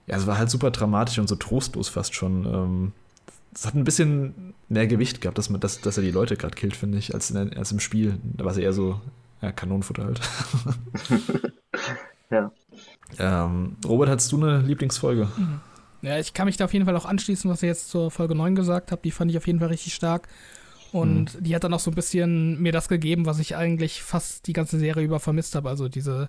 Ja, 0.06 0.16
es 0.16 0.26
war 0.26 0.38
halt 0.38 0.50
super 0.50 0.70
dramatisch 0.70 1.18
und 1.18 1.28
so 1.28 1.36
trostlos 1.36 1.88
fast 1.88 2.14
schon. 2.14 2.46
Ähm, 2.46 2.92
es 3.54 3.66
hat 3.66 3.74
ein 3.74 3.84
bisschen 3.84 4.54
mehr 4.68 4.86
Gewicht 4.86 5.20
gehabt, 5.20 5.38
dass, 5.38 5.50
man, 5.50 5.60
dass, 5.60 5.80
dass 5.80 5.96
er 5.96 6.02
die 6.02 6.10
Leute 6.10 6.36
gerade 6.36 6.54
killt, 6.54 6.76
finde 6.76 6.98
ich, 6.98 7.14
als, 7.14 7.30
in, 7.30 7.56
als 7.56 7.72
im 7.72 7.80
Spiel. 7.80 8.18
Da 8.22 8.44
war 8.44 8.52
es 8.52 8.58
eher 8.58 8.72
so 8.72 9.00
ja, 9.42 9.52
Kanonenfutter 9.52 10.04
halt. 10.04 10.20
ja. 12.30 12.52
Ähm, 13.18 13.76
Robert, 13.84 14.08
hattest 14.08 14.32
du 14.32 14.42
eine 14.42 14.62
Lieblingsfolge? 14.62 15.28
Mhm. 15.36 15.60
Ja, 16.02 16.18
ich 16.18 16.34
kann 16.34 16.46
mich 16.46 16.56
da 16.56 16.64
auf 16.64 16.72
jeden 16.72 16.84
Fall 16.84 16.96
auch 16.96 17.04
anschließen, 17.04 17.50
was 17.50 17.62
ihr 17.62 17.68
jetzt 17.68 17.88
zur 17.88 18.10
Folge 18.10 18.34
9 18.34 18.54
gesagt 18.54 18.92
habt. 18.92 19.04
Die 19.04 19.12
fand 19.12 19.30
ich 19.30 19.36
auf 19.36 19.46
jeden 19.46 19.60
Fall 19.60 19.68
richtig 19.68 19.94
stark. 19.94 20.28
Und 20.92 21.34
mhm. 21.34 21.44
die 21.44 21.54
hat 21.54 21.64
dann 21.64 21.72
auch 21.72 21.80
so 21.80 21.90
ein 21.90 21.94
bisschen 21.94 22.60
mir 22.60 22.72
das 22.72 22.88
gegeben, 22.88 23.24
was 23.24 23.38
ich 23.38 23.56
eigentlich 23.56 24.02
fast 24.02 24.46
die 24.46 24.52
ganze 24.52 24.78
Serie 24.78 25.04
über 25.04 25.20
vermisst 25.20 25.54
habe. 25.54 25.68
Also 25.68 25.88
diese, 25.88 26.28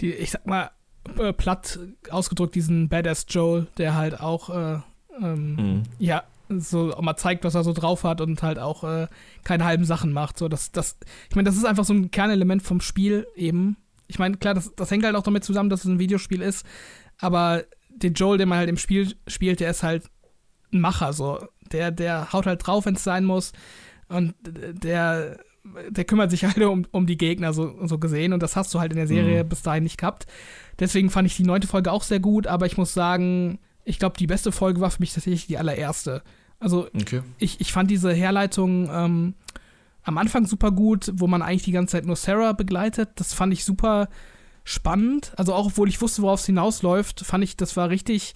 die, 0.00 0.12
ich 0.12 0.30
sag 0.30 0.46
mal, 0.46 0.70
äh, 1.18 1.32
platt 1.32 1.78
ausgedrückt, 2.10 2.54
diesen 2.54 2.88
Badass 2.88 3.26
Joel, 3.28 3.66
der 3.78 3.94
halt 3.94 4.20
auch, 4.20 4.50
äh, 4.50 4.78
ähm, 5.20 5.56
mhm. 5.56 5.82
ja, 5.98 6.22
so 6.48 6.94
auch 6.94 7.00
mal 7.00 7.16
zeigt, 7.16 7.44
was 7.44 7.56
er 7.56 7.64
so 7.64 7.72
drauf 7.72 8.04
hat 8.04 8.20
und 8.20 8.42
halt 8.42 8.58
auch 8.58 8.84
äh, 8.84 9.08
keine 9.42 9.64
halben 9.64 9.84
Sachen 9.84 10.12
macht. 10.12 10.38
So, 10.38 10.48
das, 10.48 10.70
das, 10.70 10.96
ich 11.28 11.34
meine, 11.34 11.46
das 11.46 11.56
ist 11.56 11.64
einfach 11.64 11.84
so 11.84 11.92
ein 11.92 12.10
Kernelement 12.10 12.62
vom 12.62 12.80
Spiel 12.80 13.26
eben. 13.34 13.76
Ich 14.06 14.20
meine, 14.20 14.36
klar, 14.36 14.54
das, 14.54 14.72
das 14.76 14.90
hängt 14.90 15.04
halt 15.04 15.16
auch 15.16 15.24
damit 15.24 15.42
zusammen, 15.42 15.70
dass 15.70 15.80
es 15.80 15.86
ein 15.86 15.98
Videospiel 15.98 16.42
ist, 16.42 16.64
aber 17.18 17.64
den 17.96 18.14
Joel, 18.14 18.38
den 18.38 18.48
man 18.48 18.58
halt 18.58 18.68
im 18.68 18.76
Spiel 18.76 19.14
spielt, 19.26 19.60
der 19.60 19.70
ist 19.70 19.82
halt 19.82 20.04
ein 20.72 20.80
Macher, 20.80 21.12
so. 21.12 21.38
Der, 21.72 21.90
der 21.90 22.32
haut 22.32 22.46
halt 22.46 22.64
drauf, 22.66 22.86
wenn 22.86 22.94
es 22.94 23.04
sein 23.04 23.24
muss. 23.24 23.52
Und 24.08 24.34
der, 24.44 25.38
der 25.88 26.04
kümmert 26.04 26.30
sich 26.30 26.44
halt 26.44 26.58
um, 26.58 26.86
um 26.92 27.06
die 27.06 27.18
Gegner, 27.18 27.52
so, 27.52 27.86
so 27.86 27.98
gesehen. 27.98 28.32
Und 28.32 28.42
das 28.42 28.56
hast 28.56 28.72
du 28.74 28.80
halt 28.80 28.92
in 28.92 28.98
der 28.98 29.08
Serie 29.08 29.44
mhm. 29.44 29.48
bis 29.48 29.62
dahin 29.62 29.82
nicht 29.82 29.98
gehabt. 29.98 30.26
Deswegen 30.78 31.10
fand 31.10 31.26
ich 31.26 31.36
die 31.36 31.44
neunte 31.44 31.66
Folge 31.66 31.90
auch 31.90 32.02
sehr 32.02 32.20
gut, 32.20 32.46
aber 32.46 32.66
ich 32.66 32.76
muss 32.76 32.94
sagen, 32.94 33.58
ich 33.84 33.98
glaube, 33.98 34.18
die 34.18 34.26
beste 34.26 34.52
Folge 34.52 34.80
war 34.80 34.90
für 34.90 35.00
mich 35.00 35.14
tatsächlich 35.14 35.46
die 35.46 35.58
allererste. 35.58 36.22
Also, 36.58 36.88
okay. 36.94 37.22
ich, 37.38 37.60
ich 37.60 37.72
fand 37.72 37.90
diese 37.90 38.12
Herleitung 38.12 38.88
ähm, 38.90 39.34
am 40.02 40.18
Anfang 40.18 40.46
super 40.46 40.70
gut, 40.70 41.12
wo 41.14 41.26
man 41.26 41.42
eigentlich 41.42 41.64
die 41.64 41.72
ganze 41.72 41.92
Zeit 41.92 42.06
nur 42.06 42.16
Sarah 42.16 42.52
begleitet. 42.52 43.10
Das 43.16 43.34
fand 43.34 43.52
ich 43.52 43.64
super 43.64 44.08
spannend. 44.66 45.32
Also 45.36 45.54
auch 45.54 45.66
obwohl 45.66 45.88
ich 45.88 46.02
wusste, 46.02 46.22
worauf 46.22 46.40
es 46.40 46.46
hinausläuft, 46.46 47.20
fand 47.20 47.44
ich, 47.44 47.56
das 47.56 47.76
war 47.76 47.88
richtig 47.88 48.34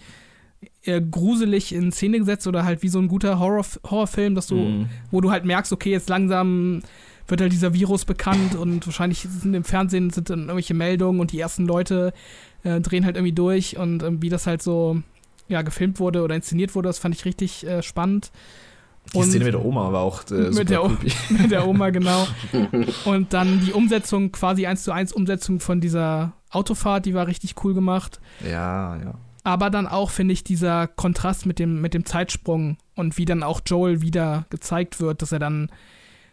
äh, 0.85 1.01
gruselig 1.03 1.75
in 1.75 1.91
Szene 1.91 2.21
gesetzt 2.21 2.47
oder 2.47 2.65
halt 2.65 2.83
wie 2.83 2.89
so 2.89 3.01
ein 3.01 3.09
guter 3.09 3.41
Horror 3.41 3.67
Horrorfilm, 3.85 4.37
dass 4.37 4.47
du, 4.47 4.55
mm. 4.55 4.89
wo 5.11 5.21
du 5.21 5.33
halt 5.33 5.45
merkst, 5.45 5.73
okay, 5.73 5.91
jetzt 5.91 6.09
langsam 6.09 6.83
wird 7.27 7.41
halt 7.41 7.53
dieser 7.53 7.75
Virus 7.75 8.05
bekannt 8.05 8.55
und 8.55 8.87
wahrscheinlich 8.87 9.21
sind 9.21 9.55
im 9.55 9.65
Fernsehen 9.65 10.11
sind 10.11 10.31
dann 10.31 10.43
irgendwelche 10.43 10.75
Meldungen 10.75 11.21
und 11.21 11.33
die 11.33 11.41
ersten 11.41 11.67
Leute 11.67 12.13
äh, 12.63 12.81
drehen 12.81 13.05
halt 13.05 13.17
irgendwie 13.17 13.33
durch 13.33 13.77
und 13.77 14.03
äh, 14.03 14.23
wie 14.23 14.29
das 14.29 14.47
halt 14.47 14.63
so 14.63 15.03
ja, 15.49 15.63
gefilmt 15.63 15.99
wurde 15.99 16.23
oder 16.23 16.37
inszeniert 16.37 16.77
wurde, 16.77 16.89
das 16.89 17.01
fand 17.01 17.15
ich 17.15 17.25
richtig 17.25 17.67
äh, 17.67 17.83
spannend. 17.83 18.31
Die 19.13 19.19
und 19.19 19.25
Szene 19.25 19.45
mit 19.45 19.55
der 19.55 19.65
Oma 19.65 19.93
war 19.93 20.03
auch 20.03 20.23
äh, 20.31 20.51
mit, 20.51 20.71
der 20.71 20.89
mit 21.31 21.51
der 21.51 21.67
Oma, 21.67 21.91
genau. 21.91 22.27
und 23.05 23.33
dann 23.33 23.61
die 23.61 23.73
Umsetzung, 23.73 24.31
quasi 24.31 24.67
eins 24.67 24.85
zu 24.85 24.93
eins 24.93 25.13
Umsetzung 25.13 25.61
von 25.61 25.81
dieser 25.81 26.33
Autofahrt, 26.51 27.07
die 27.07 27.15
war 27.15 27.27
richtig 27.27 27.55
cool 27.65 27.75
gemacht. 27.75 28.21
Ja, 28.45 28.97
ja. 28.97 29.15
Aber 29.43 29.71
dann 29.71 29.87
auch, 29.87 30.11
finde 30.11 30.33
ich, 30.33 30.45
dieser 30.45 30.87
Kontrast 30.87 31.47
mit 31.47 31.59
dem, 31.59 31.81
mit 31.81 31.95
dem 31.95 32.05
Zeitsprung 32.05 32.77
und 32.95 33.17
wie 33.17 33.25
dann 33.25 33.43
auch 33.43 33.61
Joel 33.65 34.03
wieder 34.03 34.47
gezeigt 34.51 35.01
wird, 35.01 35.23
dass 35.23 35.33
er 35.33 35.39
dann, 35.39 35.71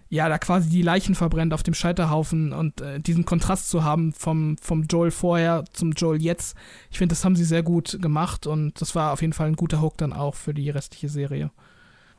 ja, 0.09 0.27
da 0.27 0.37
quasi 0.37 0.69
die 0.69 0.81
Leichen 0.81 1.15
verbrennt 1.15 1.53
auf 1.53 1.63
dem 1.63 1.73
Scheiterhaufen 1.73 2.51
und 2.51 2.81
äh, 2.81 2.99
diesen 2.99 3.25
Kontrast 3.25 3.69
zu 3.69 3.83
haben 3.83 4.11
vom, 4.13 4.57
vom 4.61 4.83
Joel 4.83 5.11
vorher 5.11 5.63
zum 5.71 5.93
Joel 5.93 6.21
jetzt. 6.21 6.57
Ich 6.91 6.97
finde, 6.97 7.13
das 7.13 7.23
haben 7.23 7.35
sie 7.35 7.45
sehr 7.45 7.63
gut 7.63 7.97
gemacht 8.01 8.45
und 8.45 8.79
das 8.81 8.93
war 8.93 9.13
auf 9.13 9.21
jeden 9.21 9.33
Fall 9.33 9.47
ein 9.47 9.55
guter 9.55 9.81
Hook 9.81 9.97
dann 9.97 10.13
auch 10.13 10.35
für 10.35 10.53
die 10.53 10.69
restliche 10.69 11.09
Serie. 11.09 11.51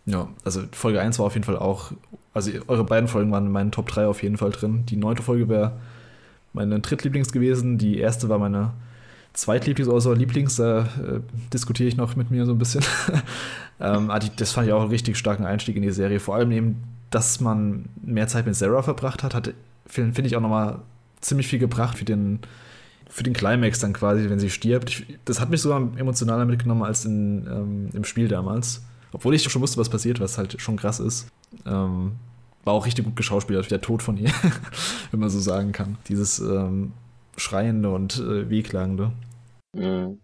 Ja, 0.09 0.29
also 0.43 0.63
Folge 0.73 1.01
1 1.01 1.19
war 1.19 1.27
auf 1.27 1.35
jeden 1.35 1.45
Fall 1.45 1.59
auch, 1.59 1.93
also 2.33 2.51
eure 2.67 2.85
beiden 2.85 3.09
Folgen 3.09 3.31
waren 3.31 3.47
in 3.47 3.53
meinen 3.53 3.73
Top 3.73 3.89
3 3.89 4.07
auf 4.07 4.23
jeden 4.23 4.39
Fall 4.39 4.51
drin. 4.51 4.87
Die 4.87 4.97
neunte 4.97 5.23
Folge 5.23 5.49
wäre 5.51 5.73
meine 6.55 6.81
Drittlieblings 6.81 7.31
gewesen, 7.31 7.77
die 7.77 7.99
erste 7.99 8.31
war 8.31 8.39
meine 8.39 8.73
Zweitlieblings, 9.35 9.91
also 9.91 10.15
Lieblings, 10.15 10.57
da 10.57 10.81
äh, 10.81 11.21
diskutiere 11.53 11.91
ich 11.91 11.97
noch 11.99 12.17
mit 12.17 12.31
mir 12.31 12.47
so 12.47 12.53
ein 12.53 12.59
bisschen. 12.59 12.83
ähm, 13.81 14.11
ah, 14.11 14.19
das 14.19 14.53
fand 14.53 14.67
ich 14.67 14.73
auch 14.73 14.81
einen 14.81 14.91
richtig 14.91 15.19
starken 15.19 15.45
Einstieg 15.45 15.77
in 15.77 15.83
die 15.83 15.91
Serie. 15.91 16.21
Vor 16.21 16.37
allem 16.37 16.53
eben, 16.53 16.83
dass 17.11 17.39
man 17.41 17.85
mehr 18.03 18.29
Zeit 18.29 18.47
mit 18.47 18.57
Sarah 18.57 18.83
verbracht 18.83 19.23
hat, 19.23 19.35
hat 19.35 19.53
finde 19.87 20.15
find 20.15 20.27
ich 20.27 20.37
auch 20.37 20.41
nochmal 20.41 20.81
ziemlich 21.21 21.49
viel 21.49 21.59
gebracht 21.59 21.99
für 21.99 22.07
den, 22.07 22.41
für 23.11 23.25
den 23.25 23.35
Climax 23.35 23.79
dann 23.79 23.93
quasi, 23.93 24.31
wenn 24.31 24.41
sie 24.41 24.51
stirbt. 24.51 24.89
Ich, 24.89 25.19
das 25.27 25.39
hat 25.39 25.51
mich 25.51 25.61
sogar 25.61 25.87
emotionaler 25.97 26.47
mitgenommen 26.47 26.83
als 26.83 27.05
in, 27.05 27.47
ähm, 27.47 27.91
im 27.93 28.05
Spiel 28.05 28.29
damals. 28.29 28.83
Obwohl 29.13 29.35
ich 29.35 29.43
schon 29.43 29.63
wusste, 29.63 29.79
was 29.79 29.89
passiert, 29.89 30.21
was 30.21 30.39
halt 30.39 30.61
schon 30.61 30.77
krass 30.77 31.01
ist. 31.01 31.29
Ähm, 31.67 32.13
war 32.65 32.75
auch 32.75 32.87
richtig 32.87 33.05
gut 33.05 33.17
geschauspielert, 33.17 33.65
wie 33.65 33.71
der 33.71 33.81
Tod 33.81 34.03
von 34.03 34.17
ihr, 34.17 34.31
wenn 35.11 35.21
man 35.21 35.31
so 35.31 35.41
sagen 35.41 35.73
kann. 35.73 35.97
Dieses 36.09 36.39
ähm, 36.39 36.93
Schreiende 37.37 37.91
und 37.91 38.19
äh, 38.19 38.51
Wehklagende. 38.51 39.13
Mhm. 39.75 40.19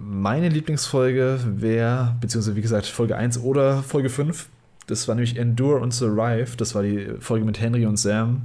Meine 0.00 0.48
Lieblingsfolge 0.48 1.40
wäre, 1.44 2.16
beziehungsweise 2.20 2.56
wie 2.56 2.62
gesagt, 2.62 2.86
Folge 2.86 3.16
1 3.16 3.42
oder 3.42 3.82
Folge 3.82 4.08
5. 4.08 4.48
Das 4.86 5.06
war 5.06 5.14
nämlich 5.14 5.36
Endure 5.36 5.80
und 5.80 5.92
Survive. 5.92 6.56
Das 6.56 6.74
war 6.74 6.82
die 6.82 7.14
Folge 7.20 7.44
mit 7.44 7.60
Henry 7.60 7.86
und 7.86 7.98
Sam. 7.98 8.42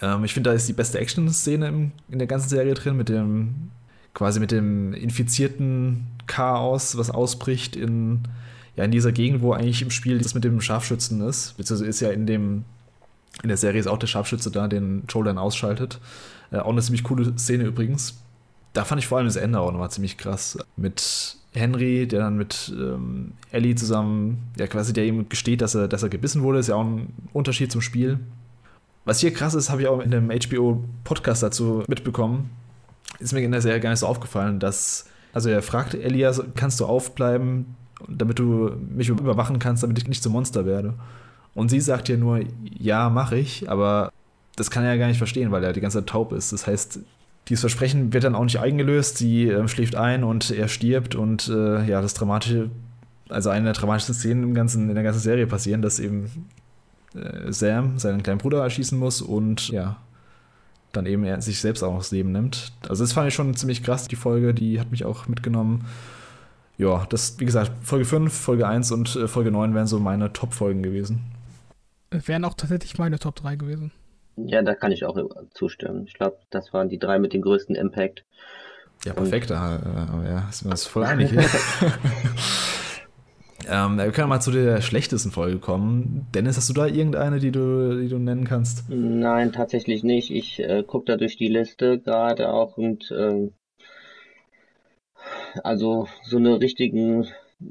Ähm, 0.00 0.24
ich 0.24 0.32
finde, 0.32 0.50
da 0.50 0.54
ist 0.54 0.68
die 0.68 0.72
beste 0.72 0.98
Action-Szene 0.98 1.90
in 2.08 2.18
der 2.18 2.26
ganzen 2.26 2.48
Serie 2.48 2.74
drin, 2.74 2.96
mit 2.96 3.08
dem, 3.08 3.70
quasi 4.14 4.40
mit 4.40 4.50
dem 4.50 4.94
infizierten 4.94 6.06
Chaos, 6.26 6.96
was 6.96 7.10
ausbricht 7.10 7.76
in 7.76 8.22
ja 8.76 8.84
in 8.84 8.90
dieser 8.90 9.12
Gegend, 9.12 9.42
wo 9.42 9.52
eigentlich 9.52 9.82
im 9.82 9.90
Spiel 9.90 10.18
das 10.18 10.34
mit 10.34 10.44
dem 10.44 10.60
Scharfschützen 10.60 11.20
ist, 11.22 11.56
beziehungsweise 11.56 11.88
ist 11.88 12.00
ja 12.00 12.10
in 12.10 12.26
dem, 12.26 12.64
in 13.42 13.48
der 13.48 13.56
Serie 13.56 13.80
ist 13.80 13.86
auch 13.86 13.98
der 13.98 14.06
Scharfschütze 14.06 14.50
da, 14.50 14.68
den 14.68 15.04
Joel 15.08 15.26
dann 15.26 15.38
ausschaltet. 15.38 16.00
Äh, 16.50 16.58
auch 16.58 16.70
eine 16.70 16.82
ziemlich 16.82 17.04
coole 17.04 17.36
Szene 17.38 17.64
übrigens. 17.64 18.18
Da 18.72 18.84
fand 18.84 19.00
ich 19.00 19.06
vor 19.06 19.18
allem 19.18 19.26
das 19.26 19.36
Ende 19.36 19.60
auch 19.60 19.70
nochmal 19.70 19.90
ziemlich 19.90 20.16
krass. 20.16 20.58
Mit 20.76 21.36
Henry, 21.52 22.06
der 22.06 22.20
dann 22.20 22.36
mit 22.36 22.72
ähm, 22.74 23.32
Ellie 23.50 23.74
zusammen, 23.74 24.50
ja 24.58 24.66
quasi 24.66 24.92
der 24.92 25.04
ihm 25.04 25.28
gesteht, 25.28 25.60
dass 25.60 25.74
er, 25.74 25.88
dass 25.88 26.02
er 26.02 26.08
gebissen 26.08 26.42
wurde, 26.42 26.58
ist 26.58 26.68
ja 26.68 26.76
auch 26.76 26.84
ein 26.84 27.12
Unterschied 27.32 27.70
zum 27.70 27.82
Spiel. 27.82 28.18
Was 29.04 29.20
hier 29.20 29.32
krass 29.32 29.54
ist, 29.54 29.68
habe 29.68 29.82
ich 29.82 29.88
auch 29.88 30.00
in 30.00 30.14
einem 30.14 30.30
HBO-Podcast 30.30 31.42
dazu 31.42 31.82
mitbekommen. 31.88 32.50
Ist 33.18 33.32
mir 33.32 33.40
in 33.40 33.52
der 33.52 33.60
Serie 33.60 33.80
gar 33.80 33.90
nicht 33.90 33.98
so 33.98 34.06
aufgefallen, 34.06 34.60
dass, 34.60 35.06
also 35.32 35.50
er 35.50 35.60
fragt 35.60 35.94
Elias, 35.94 36.42
kannst 36.54 36.80
du 36.80 36.86
aufbleiben, 36.86 37.74
damit 38.08 38.38
du 38.38 38.72
mich 38.94 39.08
überwachen 39.08 39.58
kannst, 39.58 39.82
damit 39.82 39.98
ich 39.98 40.08
nicht 40.08 40.22
zum 40.22 40.32
Monster 40.32 40.66
werde. 40.66 40.94
Und 41.54 41.70
sie 41.70 41.80
sagt 41.80 42.08
ja 42.08 42.16
nur, 42.16 42.40
ja, 42.78 43.10
mache 43.10 43.36
ich, 43.36 43.70
aber 43.70 44.10
das 44.56 44.70
kann 44.70 44.84
er 44.84 44.94
ja 44.94 44.98
gar 44.98 45.08
nicht 45.08 45.18
verstehen, 45.18 45.50
weil 45.50 45.64
er 45.64 45.72
die 45.72 45.80
ganze 45.80 45.98
Zeit 45.98 46.08
taub 46.08 46.32
ist. 46.32 46.52
Das 46.52 46.66
heißt, 46.66 47.00
dieses 47.48 47.60
Versprechen 47.60 48.12
wird 48.12 48.24
dann 48.24 48.34
auch 48.34 48.44
nicht 48.44 48.60
eingelöst, 48.60 49.18
sie 49.18 49.48
äh, 49.48 49.66
schläft 49.68 49.96
ein 49.96 50.24
und 50.24 50.50
er 50.50 50.68
stirbt 50.68 51.14
und 51.14 51.48
äh, 51.48 51.84
ja, 51.86 52.00
das 52.00 52.14
Dramatische, 52.14 52.70
also 53.28 53.50
eine 53.50 53.64
der 53.64 53.72
dramatischen 53.74 54.14
Szenen 54.14 54.44
im 54.44 54.54
ganzen, 54.54 54.88
in 54.88 54.94
der 54.94 55.04
ganzen 55.04 55.20
Serie 55.20 55.46
passieren, 55.46 55.82
dass 55.82 55.98
eben 55.98 56.48
äh, 57.14 57.52
Sam 57.52 57.98
seinen 57.98 58.22
kleinen 58.22 58.38
Bruder 58.38 58.62
erschießen 58.62 58.98
muss 58.98 59.20
und 59.20 59.68
ja, 59.68 59.96
dann 60.92 61.06
eben 61.06 61.24
er 61.24 61.40
sich 61.40 61.60
selbst 61.60 61.82
auch 61.82 61.96
das 61.98 62.10
Leben 62.10 62.32
nimmt. 62.32 62.72
Also 62.88 63.02
das 63.02 63.12
fand 63.12 63.28
ich 63.28 63.34
schon 63.34 63.54
ziemlich 63.56 63.82
krass, 63.82 64.08
die 64.08 64.16
Folge, 64.16 64.54
die 64.54 64.78
hat 64.78 64.90
mich 64.90 65.04
auch 65.04 65.26
mitgenommen. 65.26 65.84
Ja, 66.78 67.06
das, 67.08 67.38
wie 67.38 67.44
gesagt, 67.44 67.72
Folge 67.82 68.04
5, 68.04 68.32
Folge 68.32 68.66
1 68.66 68.92
und 68.92 69.14
äh, 69.16 69.28
Folge 69.28 69.50
9 69.50 69.74
wären 69.74 69.86
so 69.86 69.98
meine 69.98 70.32
Top-Folgen 70.32 70.82
gewesen. 70.82 71.20
Wären 72.10 72.44
auch 72.44 72.54
tatsächlich 72.54 72.98
meine 72.98 73.18
Top 73.18 73.36
3 73.36 73.56
gewesen. 73.56 73.92
Ja, 74.36 74.62
da 74.62 74.74
kann 74.74 74.92
ich 74.92 75.04
auch 75.04 75.18
zustimmen. 75.52 76.04
Ich 76.06 76.14
glaube, 76.14 76.38
das 76.50 76.72
waren 76.72 76.88
die 76.88 76.98
drei 76.98 77.18
mit 77.18 77.32
dem 77.32 77.42
größten 77.42 77.76
Impact. 77.76 78.24
Ja, 79.04 79.12
perfekt. 79.12 79.50
Da, 79.50 79.76
äh, 79.76 80.28
ja, 80.28 80.48
sind 80.50 80.68
wir 80.68 80.72
uns 80.72 80.86
voll 80.86 81.04
einig. 81.04 81.32
ähm, 83.68 83.98
wir 83.98 84.12
können 84.12 84.28
mal 84.28 84.40
zu 84.40 84.50
der 84.50 84.80
schlechtesten 84.80 85.32
Folge 85.32 85.58
kommen. 85.58 86.26
Dennis, 86.34 86.56
hast 86.56 86.68
du 86.68 86.72
da 86.72 86.86
irgendeine, 86.86 87.40
die 87.40 87.52
du, 87.52 88.00
die 88.00 88.08
du 88.08 88.18
nennen 88.18 88.44
kannst? 88.44 88.88
Nein, 88.88 89.52
tatsächlich 89.52 90.02
nicht. 90.02 90.30
Ich 90.30 90.60
äh, 90.60 90.82
gucke 90.84 91.06
da 91.06 91.16
durch 91.16 91.36
die 91.36 91.48
Liste 91.48 91.98
gerade 91.98 92.52
auch 92.52 92.78
und 92.78 93.10
äh, 93.10 93.50
also 95.62 96.08
so 96.22 96.36
eine 96.36 96.60
richtigen 96.60 97.28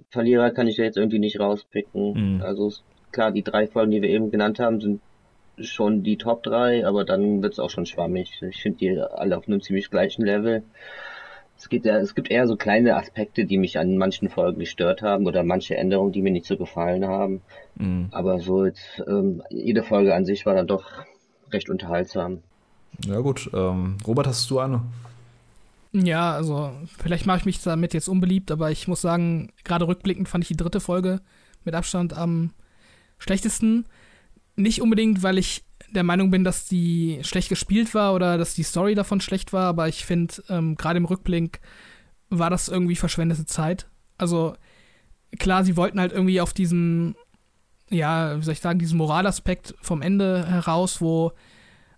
Verlierer 0.09 0.51
kann 0.51 0.67
ich 0.67 0.77
da 0.77 0.83
jetzt 0.83 0.97
irgendwie 0.97 1.19
nicht 1.19 1.39
rauspicken. 1.39 2.35
Mhm. 2.35 2.41
Also 2.41 2.71
klar, 3.11 3.31
die 3.31 3.43
drei 3.43 3.67
Folgen, 3.67 3.91
die 3.91 4.01
wir 4.01 4.09
eben 4.09 4.31
genannt 4.31 4.59
haben, 4.59 4.79
sind 4.79 5.01
schon 5.59 6.03
die 6.03 6.17
Top 6.17 6.43
3, 6.43 6.87
aber 6.87 7.03
dann 7.03 7.41
wird 7.41 7.53
es 7.53 7.59
auch 7.59 7.69
schon 7.69 7.85
schwammig. 7.85 8.41
Ich 8.41 8.61
finde 8.61 8.77
die 8.79 8.99
alle 8.99 9.37
auf 9.37 9.47
einem 9.47 9.61
ziemlich 9.61 9.89
gleichen 9.89 10.25
Level. 10.25 10.63
Es 11.57 11.69
gibt, 11.69 11.85
ja, 11.85 11.97
es 11.97 12.15
gibt 12.15 12.31
eher 12.31 12.47
so 12.47 12.55
kleine 12.55 12.95
Aspekte, 12.95 13.45
die 13.45 13.57
mich 13.57 13.77
an 13.77 13.97
manchen 13.97 14.29
Folgen 14.29 14.59
gestört 14.59 15.03
haben 15.03 15.27
oder 15.27 15.43
manche 15.43 15.77
Änderungen, 15.77 16.11
die 16.11 16.23
mir 16.23 16.31
nicht 16.31 16.47
so 16.47 16.57
gefallen 16.57 17.05
haben. 17.05 17.41
Mhm. 17.75 18.07
Aber 18.11 18.39
so 18.39 18.65
jetzt, 18.65 19.03
ähm, 19.07 19.43
jede 19.49 19.83
Folge 19.83 20.15
an 20.15 20.25
sich 20.25 20.45
war 20.47 20.55
dann 20.55 20.65
doch 20.65 20.85
recht 21.51 21.69
unterhaltsam. 21.69 22.39
Ja 23.05 23.19
gut, 23.19 23.49
ähm, 23.53 23.97
Robert, 24.07 24.27
hast 24.27 24.49
du 24.49 24.59
eine? 24.59 24.81
Ja, 25.93 26.33
also 26.33 26.71
vielleicht 26.97 27.25
mache 27.25 27.39
ich 27.39 27.45
mich 27.45 27.61
damit 27.61 27.93
jetzt 27.93 28.07
unbeliebt, 28.07 28.49
aber 28.51 28.71
ich 28.71 28.87
muss 28.87 29.01
sagen, 29.01 29.51
gerade 29.63 29.87
rückblickend 29.87 30.29
fand 30.29 30.43
ich 30.43 30.47
die 30.47 30.57
dritte 30.57 30.79
Folge 30.79 31.21
mit 31.65 31.75
Abstand 31.75 32.13
am 32.13 32.53
schlechtesten. 33.17 33.85
Nicht 34.55 34.81
unbedingt, 34.81 35.21
weil 35.21 35.37
ich 35.37 35.65
der 35.91 36.03
Meinung 36.03 36.31
bin, 36.31 36.45
dass 36.45 36.65
die 36.65 37.19
schlecht 37.23 37.49
gespielt 37.49 37.93
war 37.93 38.13
oder 38.13 38.37
dass 38.37 38.53
die 38.53 38.63
Story 38.63 38.95
davon 38.95 39.19
schlecht 39.19 39.51
war, 39.51 39.65
aber 39.65 39.89
ich 39.89 40.05
finde, 40.05 40.35
ähm, 40.47 40.75
gerade 40.75 40.97
im 40.97 41.05
Rückblick 41.05 41.59
war 42.29 42.49
das 42.49 42.69
irgendwie 42.69 42.95
verschwendete 42.95 43.45
Zeit. 43.45 43.89
Also 44.17 44.55
klar, 45.39 45.65
sie 45.65 45.75
wollten 45.75 45.99
halt 45.99 46.13
irgendwie 46.13 46.39
auf 46.39 46.53
diesen, 46.53 47.15
ja, 47.89 48.37
wie 48.37 48.43
soll 48.43 48.53
ich 48.53 48.61
sagen, 48.61 48.79
diesen 48.79 48.97
Moralaspekt 48.97 49.75
vom 49.81 50.01
Ende 50.01 50.45
heraus, 50.47 51.01
wo 51.01 51.33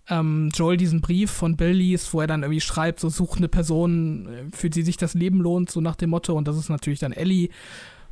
ähm, 0.10 0.49
Joel 0.54 0.78
diesen 0.78 1.01
Brief 1.01 1.32
von 1.32 1.56
Bill 1.56 1.72
liest, 1.72 2.14
wo 2.14 2.22
er 2.22 2.28
dann 2.28 2.43
irgendwie 2.43 2.62
schreibt, 2.62 2.99
so 2.99 3.10
sucht 3.10 3.38
eine 3.38 3.47
Person, 3.47 4.28
äh, 4.28 4.56
für 4.56 4.70
die 4.70 4.82
sich 4.82 4.97
das 4.97 5.14
Leben 5.14 5.39
lohnt, 5.39 5.70
so 5.70 5.82
nach 5.82 5.95
dem 5.95 6.10
Motto, 6.10 6.34
und 6.34 6.47
das 6.47 6.58
ist 6.58 6.70
natürlich 6.70 6.99
dann 6.99 7.14
Ellie. 7.14 7.49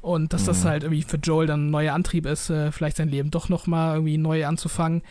Und 0.01 0.33
dass 0.33 0.43
mhm. 0.43 0.47
das 0.47 0.65
halt 0.65 0.83
irgendwie 0.83 1.03
für 1.03 1.17
Joel 1.17 1.47
dann 1.47 1.67
ein 1.67 1.71
neuer 1.71 1.93
Antrieb 1.93 2.25
ist, 2.25 2.49
äh, 2.49 2.71
vielleicht 2.71 2.97
sein 2.97 3.09
Leben 3.09 3.29
doch 3.29 3.49
nochmal 3.49 3.95
irgendwie 3.95 4.17
neu 4.17 4.45
anzufangen. 4.45 5.03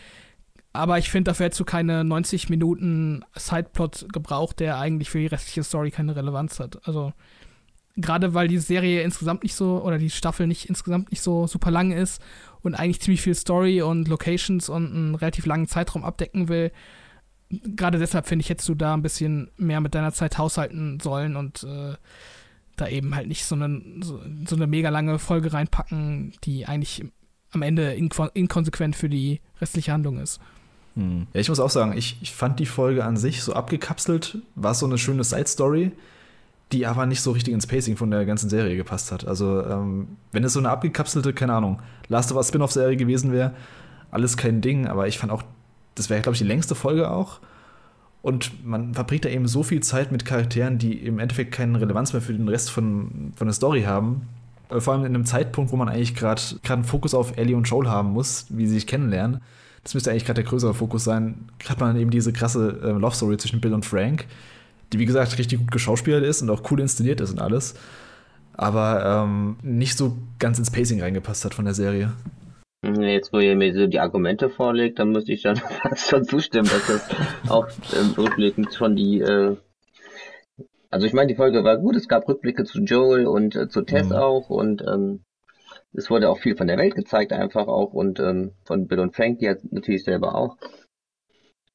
Aber 0.72 0.98
ich 0.98 1.10
finde, 1.10 1.30
dafür 1.30 1.46
hättest 1.46 1.60
du 1.60 1.64
keine 1.64 2.04
90 2.04 2.48
Minuten 2.48 3.24
Sideplot 3.36 4.06
gebraucht, 4.12 4.60
der 4.60 4.78
eigentlich 4.78 5.10
für 5.10 5.18
die 5.18 5.26
restliche 5.26 5.64
Story 5.64 5.90
keine 5.90 6.14
Relevanz 6.14 6.60
hat. 6.60 6.86
Also, 6.86 7.12
gerade 7.96 8.34
weil 8.34 8.48
die 8.48 8.58
Serie 8.58 9.02
insgesamt 9.02 9.42
nicht 9.42 9.54
so, 9.54 9.82
oder 9.82 9.98
die 9.98 10.10
Staffel 10.10 10.46
nicht 10.46 10.68
insgesamt 10.68 11.10
nicht 11.10 11.22
so 11.22 11.46
super 11.46 11.70
lang 11.70 11.90
ist 11.90 12.22
und 12.62 12.74
eigentlich 12.74 13.00
ziemlich 13.00 13.22
viel 13.22 13.34
Story 13.34 13.82
und 13.82 14.08
Locations 14.08 14.68
und 14.68 14.86
einen 14.86 15.14
relativ 15.14 15.46
langen 15.46 15.66
Zeitraum 15.66 16.04
abdecken 16.04 16.48
will. 16.48 16.72
Gerade 17.50 17.98
deshalb 17.98 18.26
finde 18.26 18.44
ich, 18.44 18.50
hättest 18.50 18.68
du 18.68 18.74
da 18.74 18.94
ein 18.94 19.02
bisschen 19.02 19.50
mehr 19.56 19.80
mit 19.80 19.94
deiner 19.94 20.12
Zeit 20.12 20.38
haushalten 20.38 21.00
sollen 21.00 21.36
und 21.36 21.64
äh, 21.64 21.94
da 22.76 22.88
eben 22.88 23.14
halt 23.14 23.28
nicht 23.28 23.44
so 23.44 23.54
eine, 23.54 23.82
so, 24.02 24.20
so 24.46 24.56
eine 24.56 24.66
mega 24.66 24.88
lange 24.88 25.18
Folge 25.18 25.52
reinpacken, 25.52 26.32
die 26.44 26.66
eigentlich 26.66 27.04
am 27.52 27.62
Ende 27.62 27.92
inkonsequent 27.92 28.94
für 28.94 29.08
die 29.08 29.40
restliche 29.60 29.92
Handlung 29.92 30.18
ist. 30.18 30.40
Hm. 30.94 31.26
Ja, 31.32 31.40
ich 31.40 31.48
muss 31.48 31.60
auch 31.60 31.70
sagen, 31.70 31.96
ich, 31.96 32.18
ich 32.20 32.32
fand 32.32 32.60
die 32.60 32.66
Folge 32.66 33.04
an 33.04 33.16
sich 33.16 33.42
so 33.42 33.52
abgekapselt, 33.52 34.38
war 34.54 34.74
so 34.74 34.86
eine 34.86 34.98
schöne 34.98 35.24
Side-Story, 35.24 35.92
die 36.72 36.86
aber 36.86 37.06
nicht 37.06 37.20
so 37.20 37.32
richtig 37.32 37.54
ins 37.54 37.66
Pacing 37.66 37.96
von 37.96 38.10
der 38.10 38.24
ganzen 38.24 38.48
Serie 38.48 38.76
gepasst 38.76 39.12
hat. 39.12 39.26
Also, 39.26 39.64
ähm, 39.64 40.08
wenn 40.32 40.44
es 40.44 40.52
so 40.52 40.60
eine 40.60 40.70
abgekapselte, 40.70 41.32
keine 41.32 41.54
Ahnung, 41.54 41.80
Last 42.08 42.30
of 42.30 42.36
Us 42.36 42.48
Spin-off-Serie 42.48 42.96
gewesen 42.96 43.32
wäre, 43.32 43.52
alles 44.10 44.36
kein 44.36 44.60
Ding, 44.60 44.86
aber 44.86 45.08
ich 45.08 45.18
fand 45.18 45.32
auch, 45.32 45.42
das 45.94 46.10
wäre, 46.10 46.20
glaube 46.20 46.34
ich, 46.34 46.40
die 46.40 46.46
längste 46.46 46.74
Folge 46.74 47.10
auch. 47.10 47.40
Und 48.22 48.64
man 48.66 48.94
verbringt 48.94 49.24
da 49.24 49.28
eben 49.30 49.48
so 49.48 49.62
viel 49.62 49.80
Zeit 49.80 50.12
mit 50.12 50.24
Charakteren, 50.24 50.78
die 50.78 50.94
im 50.94 51.18
Endeffekt 51.18 51.52
keine 51.52 51.80
Relevanz 51.80 52.12
mehr 52.12 52.20
für 52.22 52.34
den 52.34 52.48
Rest 52.48 52.70
von, 52.70 53.32
von 53.34 53.46
der 53.46 53.54
Story 53.54 53.82
haben. 53.82 54.28
Äh, 54.68 54.80
vor 54.80 54.94
allem 54.94 55.04
in 55.04 55.14
einem 55.14 55.24
Zeitpunkt, 55.24 55.72
wo 55.72 55.76
man 55.76 55.88
eigentlich 55.88 56.14
gerade 56.14 56.42
einen 56.68 56.84
Fokus 56.84 57.14
auf 57.14 57.36
Ellie 57.36 57.56
und 57.56 57.64
Joel 57.64 57.88
haben 57.88 58.10
muss, 58.12 58.46
wie 58.50 58.66
sie 58.66 58.74
sich 58.74 58.86
kennenlernen 58.86 59.40
das 59.82 59.94
müsste 59.94 60.10
eigentlich 60.10 60.24
gerade 60.24 60.42
der 60.42 60.50
größere 60.50 60.74
Fokus 60.74 61.04
sein, 61.04 61.48
hat 61.68 61.80
man 61.80 61.96
eben 61.96 62.10
diese 62.10 62.32
krasse 62.32 62.80
äh, 62.82 62.90
Love 62.90 63.14
Story 63.14 63.36
zwischen 63.38 63.60
Bill 63.60 63.72
und 63.72 63.86
Frank, 63.86 64.26
die 64.92 64.98
wie 64.98 65.06
gesagt 65.06 65.38
richtig 65.38 65.58
gut 65.58 65.70
geschauspielert 65.70 66.24
ist 66.24 66.42
und 66.42 66.50
auch 66.50 66.70
cool 66.70 66.80
inszeniert 66.80 67.20
ist 67.20 67.32
und 67.32 67.40
alles, 67.40 67.74
aber 68.54 69.24
ähm, 69.24 69.56
nicht 69.62 69.96
so 69.96 70.16
ganz 70.38 70.58
ins 70.58 70.70
Pacing 70.70 71.00
reingepasst 71.00 71.44
hat 71.44 71.54
von 71.54 71.64
der 71.64 71.74
Serie. 71.74 72.12
Jetzt, 72.82 73.32
wo 73.32 73.38
ihr 73.38 73.56
mir 73.56 73.74
so 73.74 73.86
die 73.86 74.00
Argumente 74.00 74.48
vorlegt, 74.48 74.98
dann 74.98 75.12
müsste 75.12 75.32
ich 75.32 75.42
dann 75.42 75.56
fast 75.82 76.08
schon 76.08 76.24
zustimmen, 76.24 76.68
dass 76.68 76.86
das 76.86 77.50
auch 77.50 77.68
ähm, 77.98 78.14
rückblickend 78.16 78.74
schon 78.74 78.96
die 78.96 79.20
äh, 79.20 79.56
also 80.90 81.06
ich 81.06 81.12
meine, 81.12 81.28
die 81.28 81.36
Folge 81.36 81.62
war 81.62 81.78
gut, 81.78 81.94
es 81.94 82.08
gab 82.08 82.28
Rückblicke 82.28 82.64
zu 82.64 82.80
Joel 82.80 83.26
und 83.26 83.54
äh, 83.54 83.68
zu 83.68 83.82
Tess 83.82 84.08
mhm. 84.08 84.16
auch 84.16 84.50
und 84.50 84.82
ähm, 84.82 85.24
es 85.92 86.10
wurde 86.10 86.28
auch 86.28 86.38
viel 86.38 86.56
von 86.56 86.66
der 86.66 86.78
Welt 86.78 86.96
gezeigt 86.96 87.32
einfach 87.32 87.68
auch 87.68 87.92
und 87.92 88.18
ähm, 88.18 88.52
von 88.64 88.88
Bill 88.88 88.98
und 88.98 89.14
Frank, 89.14 89.38
die 89.38 89.48
hat 89.48 89.58
natürlich 89.70 90.04
selber 90.04 90.34
auch. 90.34 90.56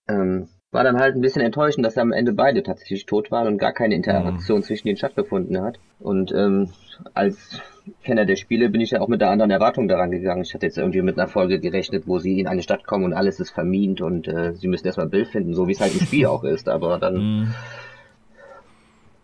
Ähm, 0.07 0.49
war 0.75 0.83
dann 0.83 0.99
halt 0.99 1.15
ein 1.15 1.21
bisschen 1.21 1.41
enttäuschend, 1.41 1.85
dass 1.85 1.97
am 1.97 2.11
Ende 2.11 2.33
beide 2.33 2.61
tatsächlich 2.61 3.05
tot 3.05 3.31
waren 3.31 3.47
und 3.47 3.57
gar 3.57 3.71
keine 3.71 3.95
Interaktion 3.95 4.59
mhm. 4.59 4.63
zwischen 4.63 4.87
den 4.89 4.97
stattgefunden 4.97 5.61
hat. 5.61 5.79
Und 5.99 6.33
ähm, 6.33 6.69
als 7.13 7.61
Kenner 8.03 8.25
der 8.25 8.35
Spiele 8.35 8.67
bin 8.69 8.81
ich 8.81 8.91
ja 8.91 8.99
auch 8.99 9.07
mit 9.07 9.21
der 9.21 9.29
anderen 9.29 9.51
Erwartung 9.51 9.87
daran 9.87 10.11
gegangen. 10.11 10.41
Ich 10.41 10.53
hatte 10.53 10.65
jetzt 10.65 10.77
irgendwie 10.77 11.01
mit 11.01 11.17
einer 11.17 11.29
Folge 11.29 11.61
gerechnet, 11.61 12.07
wo 12.07 12.19
sie 12.19 12.41
in 12.41 12.47
eine 12.47 12.61
Stadt 12.61 12.85
kommen 12.85 13.05
und 13.05 13.13
alles 13.13 13.39
ist 13.39 13.51
vermint 13.51 14.01
und 14.01 14.27
äh, 14.27 14.53
sie 14.53 14.67
müssen 14.67 14.85
erstmal 14.85 15.07
Bill 15.07 15.25
finden, 15.25 15.53
so 15.53 15.65
wie 15.69 15.71
es 15.71 15.79
halt 15.79 15.93
im 15.93 16.05
Spiel 16.05 16.25
auch 16.25 16.43
ist. 16.43 16.67
Aber 16.67 16.99
dann, 16.99 17.15
mhm. 17.15 17.53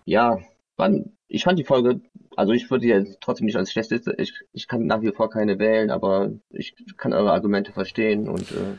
ja, 0.06 0.38
wann, 0.78 1.12
ich 1.28 1.44
fand 1.44 1.60
die 1.60 1.66
Folge, 1.66 2.00
also 2.38 2.54
ich 2.54 2.72
würde 2.72 2.84
sie 2.84 2.92
jetzt 2.92 3.18
trotzdem 3.20 3.48
nicht 3.48 3.58
als 3.58 3.74
schlechteste, 3.74 4.16
ich, 4.18 4.40
ich 4.54 4.70
kann 4.70 4.86
nach 4.86 5.02
wie 5.02 5.12
vor 5.12 5.30
keine 5.30 5.60
wählen, 5.60 5.92
aber 5.92 6.32
ich 6.50 6.76
kann 6.96 7.12
eure 7.12 7.34
Argumente 7.34 7.74
verstehen 7.74 8.30
und 8.30 8.54
äh, 8.54 8.78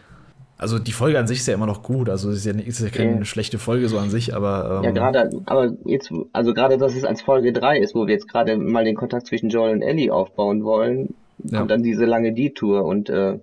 also 0.62 0.78
die 0.78 0.92
Folge 0.92 1.18
an 1.18 1.26
sich 1.26 1.40
ist 1.40 1.48
ja 1.48 1.54
immer 1.54 1.66
noch 1.66 1.82
gut, 1.82 2.08
also 2.08 2.30
es 2.30 2.38
ist 2.38 2.46
ja, 2.46 2.52
ist 2.52 2.80
ja 2.80 2.88
keine 2.88 3.16
okay. 3.16 3.24
schlechte 3.24 3.58
Folge 3.58 3.88
so 3.88 3.98
an 3.98 4.10
sich, 4.10 4.34
aber. 4.34 4.78
Ähm 4.78 4.84
ja, 4.84 4.90
gerade, 4.92 5.30
aber 5.44 5.72
jetzt, 5.84 6.12
also 6.32 6.54
gerade, 6.54 6.78
dass 6.78 6.94
es 6.94 7.04
als 7.04 7.20
Folge 7.20 7.52
3 7.52 7.78
ist, 7.78 7.94
wo 7.94 8.06
wir 8.06 8.14
jetzt 8.14 8.28
gerade 8.28 8.56
mal 8.56 8.84
den 8.84 8.94
Kontakt 8.94 9.26
zwischen 9.26 9.50
Joel 9.50 9.74
und 9.74 9.82
Ellie 9.82 10.12
aufbauen 10.12 10.64
wollen, 10.64 11.14
ja. 11.38 11.58
kommt 11.58 11.70
dann 11.70 11.82
diese 11.82 12.06
lange 12.06 12.32
Detour 12.32 12.84
und 12.84 13.10
äh, 13.10 13.40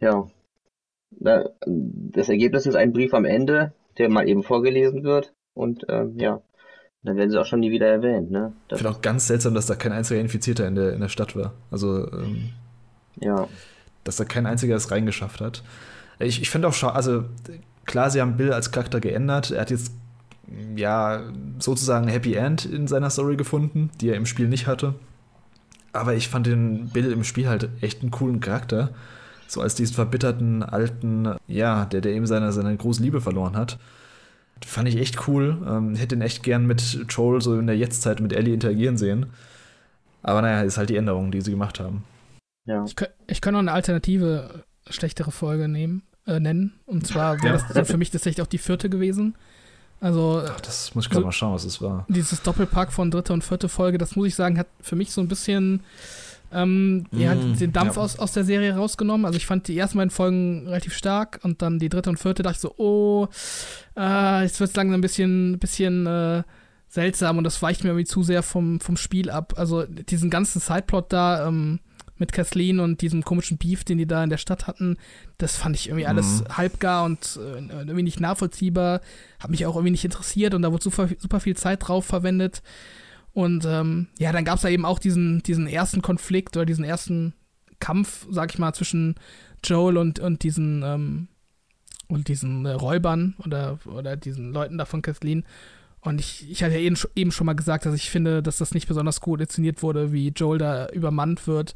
ja. 0.00 0.28
Da, 1.18 1.48
das 1.66 2.28
Ergebnis 2.28 2.66
ist 2.66 2.76
ein 2.76 2.92
Brief 2.92 3.14
am 3.14 3.24
Ende, 3.24 3.72
der 3.98 4.10
mal 4.10 4.28
eben 4.28 4.42
vorgelesen 4.42 5.02
wird 5.02 5.34
und 5.54 5.88
äh, 5.88 6.06
ja. 6.16 6.40
Dann 7.02 7.16
werden 7.16 7.30
sie 7.30 7.40
auch 7.40 7.46
schon 7.46 7.60
nie 7.60 7.70
wieder 7.70 7.86
erwähnt, 7.86 8.32
ne? 8.32 8.52
ich 8.68 8.78
finde 8.78 8.90
auch 8.90 9.00
ganz 9.00 9.28
seltsam, 9.28 9.54
dass 9.54 9.66
da 9.66 9.76
kein 9.76 9.92
einziger 9.92 10.20
Infizierter 10.20 10.66
in 10.66 10.74
der, 10.74 10.92
in 10.92 11.00
der 11.00 11.08
Stadt 11.08 11.36
war. 11.36 11.52
Also, 11.70 12.10
ähm, 12.10 12.50
ja. 13.20 13.48
Dass 14.02 14.16
da 14.16 14.24
kein 14.24 14.44
einziger 14.44 14.74
es 14.74 14.90
reingeschafft 14.90 15.40
hat. 15.40 15.62
Ich, 16.18 16.40
ich 16.40 16.50
finde 16.50 16.68
auch 16.68 16.72
schon, 16.72 16.90
also 16.90 17.24
klar, 17.84 18.10
sie 18.10 18.20
haben 18.20 18.36
Bill 18.36 18.52
als 18.52 18.70
Charakter 18.70 19.00
geändert. 19.00 19.50
Er 19.50 19.60
hat 19.62 19.70
jetzt 19.70 19.92
ja 20.76 21.22
sozusagen 21.58 22.06
ein 22.06 22.12
Happy 22.12 22.34
End 22.34 22.64
in 22.64 22.86
seiner 22.86 23.10
Story 23.10 23.36
gefunden, 23.36 23.90
die 24.00 24.10
er 24.10 24.16
im 24.16 24.26
Spiel 24.26 24.48
nicht 24.48 24.66
hatte. 24.66 24.94
Aber 25.92 26.14
ich 26.14 26.28
fand 26.28 26.46
den 26.46 26.88
Bill 26.90 27.10
im 27.10 27.24
Spiel 27.24 27.48
halt 27.48 27.68
echt 27.80 28.02
einen 28.02 28.10
coolen 28.10 28.40
Charakter. 28.40 28.90
So 29.48 29.60
als 29.60 29.74
diesen 29.74 29.94
verbitterten 29.94 30.62
alten, 30.62 31.36
ja, 31.46 31.84
der, 31.84 32.00
der 32.00 32.12
eben 32.12 32.26
seine, 32.26 32.52
seine 32.52 32.76
große 32.76 33.02
Liebe 33.02 33.20
verloren 33.20 33.56
hat. 33.56 33.78
Fand 34.64 34.88
ich 34.88 34.96
echt 34.96 35.28
cool. 35.28 35.62
Ähm, 35.68 35.94
hätte 35.94 36.14
ihn 36.14 36.22
echt 36.22 36.42
gern 36.42 36.66
mit 36.66 37.06
Joel 37.08 37.40
so 37.40 37.58
in 37.58 37.66
der 37.66 37.76
Jetztzeit 37.76 38.20
mit 38.20 38.32
Ellie 38.32 38.54
interagieren 38.54 38.96
sehen. 38.96 39.26
Aber 40.22 40.42
naja, 40.42 40.62
ist 40.62 40.78
halt 40.78 40.90
die 40.90 40.96
Änderung, 40.96 41.30
die 41.30 41.40
sie 41.40 41.52
gemacht 41.52 41.78
haben. 41.78 42.04
Ja. 42.64 42.84
Ich, 42.84 42.96
ich 43.28 43.40
kann 43.40 43.52
noch 43.52 43.60
eine 43.60 43.72
alternative, 43.72 44.64
schlechtere 44.90 45.30
Folge 45.30 45.68
nehmen, 45.68 46.02
äh, 46.26 46.40
nennen. 46.40 46.74
Und 46.86 47.06
zwar 47.06 47.42
wäre 47.42 47.58
das 47.58 47.68
so 47.74 47.84
für 47.84 47.96
mich 47.96 48.10
tatsächlich 48.10 48.42
auch 48.42 48.48
die 48.48 48.58
vierte 48.58 48.88
gewesen. 48.88 49.34
Also. 50.00 50.42
Ach, 50.46 50.60
das 50.60 50.94
muss 50.94 51.06
ich 51.06 51.10
gerade 51.10 51.22
so, 51.22 51.26
mal 51.26 51.32
schauen, 51.32 51.54
was 51.54 51.64
es 51.64 51.80
war. 51.80 52.04
Dieses 52.08 52.42
Doppelpack 52.42 52.92
von 52.92 53.10
dritte 53.10 53.32
und 53.32 53.42
vierte 53.42 53.68
Folge, 53.68 53.98
das 53.98 54.16
muss 54.16 54.28
ich 54.28 54.34
sagen, 54.34 54.58
hat 54.58 54.68
für 54.80 54.96
mich 54.96 55.12
so 55.12 55.20
ein 55.20 55.28
bisschen 55.28 55.80
ähm, 56.52 57.06
mm, 57.10 57.18
ja, 57.18 57.34
den 57.34 57.72
Dampf 57.72 57.96
ja. 57.96 58.02
aus, 58.02 58.18
aus 58.18 58.32
der 58.32 58.44
Serie 58.44 58.76
rausgenommen. 58.76 59.26
Also 59.26 59.36
ich 59.36 59.46
fand 59.46 59.68
die 59.68 59.78
ersten 59.78 59.98
beiden 59.98 60.10
Folgen 60.10 60.66
relativ 60.66 60.94
stark 60.94 61.40
und 61.42 61.62
dann 61.62 61.78
die 61.78 61.88
dritte 61.88 62.10
und 62.10 62.18
vierte 62.18 62.42
dachte 62.42 62.56
ich 62.56 62.60
so, 62.60 62.74
oh, 62.76 63.28
äh, 63.96 64.42
jetzt 64.42 64.60
wird 64.60 64.70
es 64.70 64.76
langsam 64.76 64.98
ein 64.98 65.02
bisschen, 65.02 65.58
bisschen 65.58 66.06
äh, 66.06 66.42
seltsam 66.88 67.38
und 67.38 67.44
das 67.44 67.60
weicht 67.62 67.82
mir 67.82 67.90
irgendwie 67.90 68.04
zu 68.04 68.22
sehr 68.22 68.42
vom, 68.42 68.80
vom 68.80 68.96
Spiel 68.96 69.30
ab. 69.30 69.54
Also 69.56 69.84
diesen 69.84 70.30
ganzen 70.30 70.60
Sideplot 70.60 71.12
da 71.12 71.48
ähm, 71.48 71.80
mit 72.18 72.32
Kathleen 72.32 72.80
und 72.80 73.02
diesem 73.02 73.22
komischen 73.22 73.58
Beef, 73.58 73.84
den 73.84 73.98
die 73.98 74.06
da 74.06 74.24
in 74.24 74.30
der 74.30 74.38
Stadt 74.38 74.66
hatten, 74.66 74.96
das 75.38 75.56
fand 75.56 75.76
ich 75.76 75.88
irgendwie 75.88 76.06
alles 76.06 76.40
mhm. 76.40 76.56
halbgar 76.56 77.04
und 77.04 77.38
äh, 77.40 77.58
irgendwie 77.58 78.02
nicht 78.02 78.20
nachvollziehbar. 78.20 79.00
Hat 79.38 79.50
mich 79.50 79.66
auch 79.66 79.74
irgendwie 79.74 79.92
nicht 79.92 80.04
interessiert 80.04 80.54
und 80.54 80.62
da 80.62 80.72
wurde 80.72 80.82
super, 80.84 81.08
super 81.18 81.40
viel 81.40 81.56
Zeit 81.56 81.86
drauf 81.86 82.06
verwendet. 82.06 82.62
Und 83.32 83.66
ähm, 83.66 84.08
ja, 84.18 84.32
dann 84.32 84.44
gab 84.44 84.56
es 84.56 84.62
da 84.62 84.68
eben 84.68 84.86
auch 84.86 84.98
diesen, 84.98 85.42
diesen 85.42 85.66
ersten 85.66 86.00
Konflikt 86.00 86.56
oder 86.56 86.64
diesen 86.64 86.84
ersten 86.84 87.34
Kampf, 87.80 88.26
sag 88.30 88.52
ich 88.52 88.58
mal, 88.58 88.72
zwischen 88.72 89.16
Joel 89.62 89.98
und, 89.98 90.18
und 90.18 90.42
diesen 90.42 90.82
ähm, 90.82 91.28
und 92.08 92.28
diesen 92.28 92.64
äh, 92.66 92.72
Räubern 92.72 93.34
oder, 93.44 93.78
oder 93.84 94.16
diesen 94.16 94.52
Leuten 94.52 94.78
da 94.78 94.84
von 94.84 95.02
Kathleen. 95.02 95.44
Und 96.06 96.20
ich, 96.20 96.48
ich 96.48 96.62
hatte 96.62 96.74
ja 96.74 96.80
eben, 96.80 96.96
eben 97.16 97.32
schon 97.32 97.46
mal 97.46 97.54
gesagt, 97.54 97.84
dass 97.84 97.94
ich 97.94 98.10
finde, 98.10 98.40
dass 98.40 98.58
das 98.58 98.72
nicht 98.72 98.86
besonders 98.86 99.20
gut 99.20 99.40
inszeniert 99.40 99.82
wurde, 99.82 100.12
wie 100.12 100.28
Joel 100.28 100.58
da 100.58 100.86
übermannt 100.90 101.48
wird. 101.48 101.74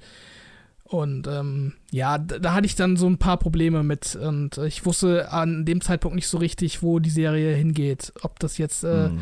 Und 0.85 1.27
ähm, 1.27 1.73
ja, 1.91 2.17
da, 2.17 2.39
da, 2.39 2.55
hatte 2.55 2.67
ich 2.67 2.77
dann 2.77 2.97
so 2.97 3.09
ein 3.09 3.19
paar 3.19 3.39
Probleme 3.39 3.83
mit. 3.83 4.15
Und 4.15 4.59
ich 4.59 4.87
wusste 4.87 5.33
an 5.33 5.65
dem 5.65 5.81
Zeitpunkt 5.81 6.15
nicht 6.15 6.29
so 6.29 6.39
richtig, 6.39 6.81
wo 6.81 7.01
die 7.01 7.11
Serie 7.11 7.57
hingeht. 7.57 8.13
Ob 8.23 8.39
das 8.39 8.57
jetzt 8.57 8.85
äh, 8.85 9.07
hm. 9.07 9.21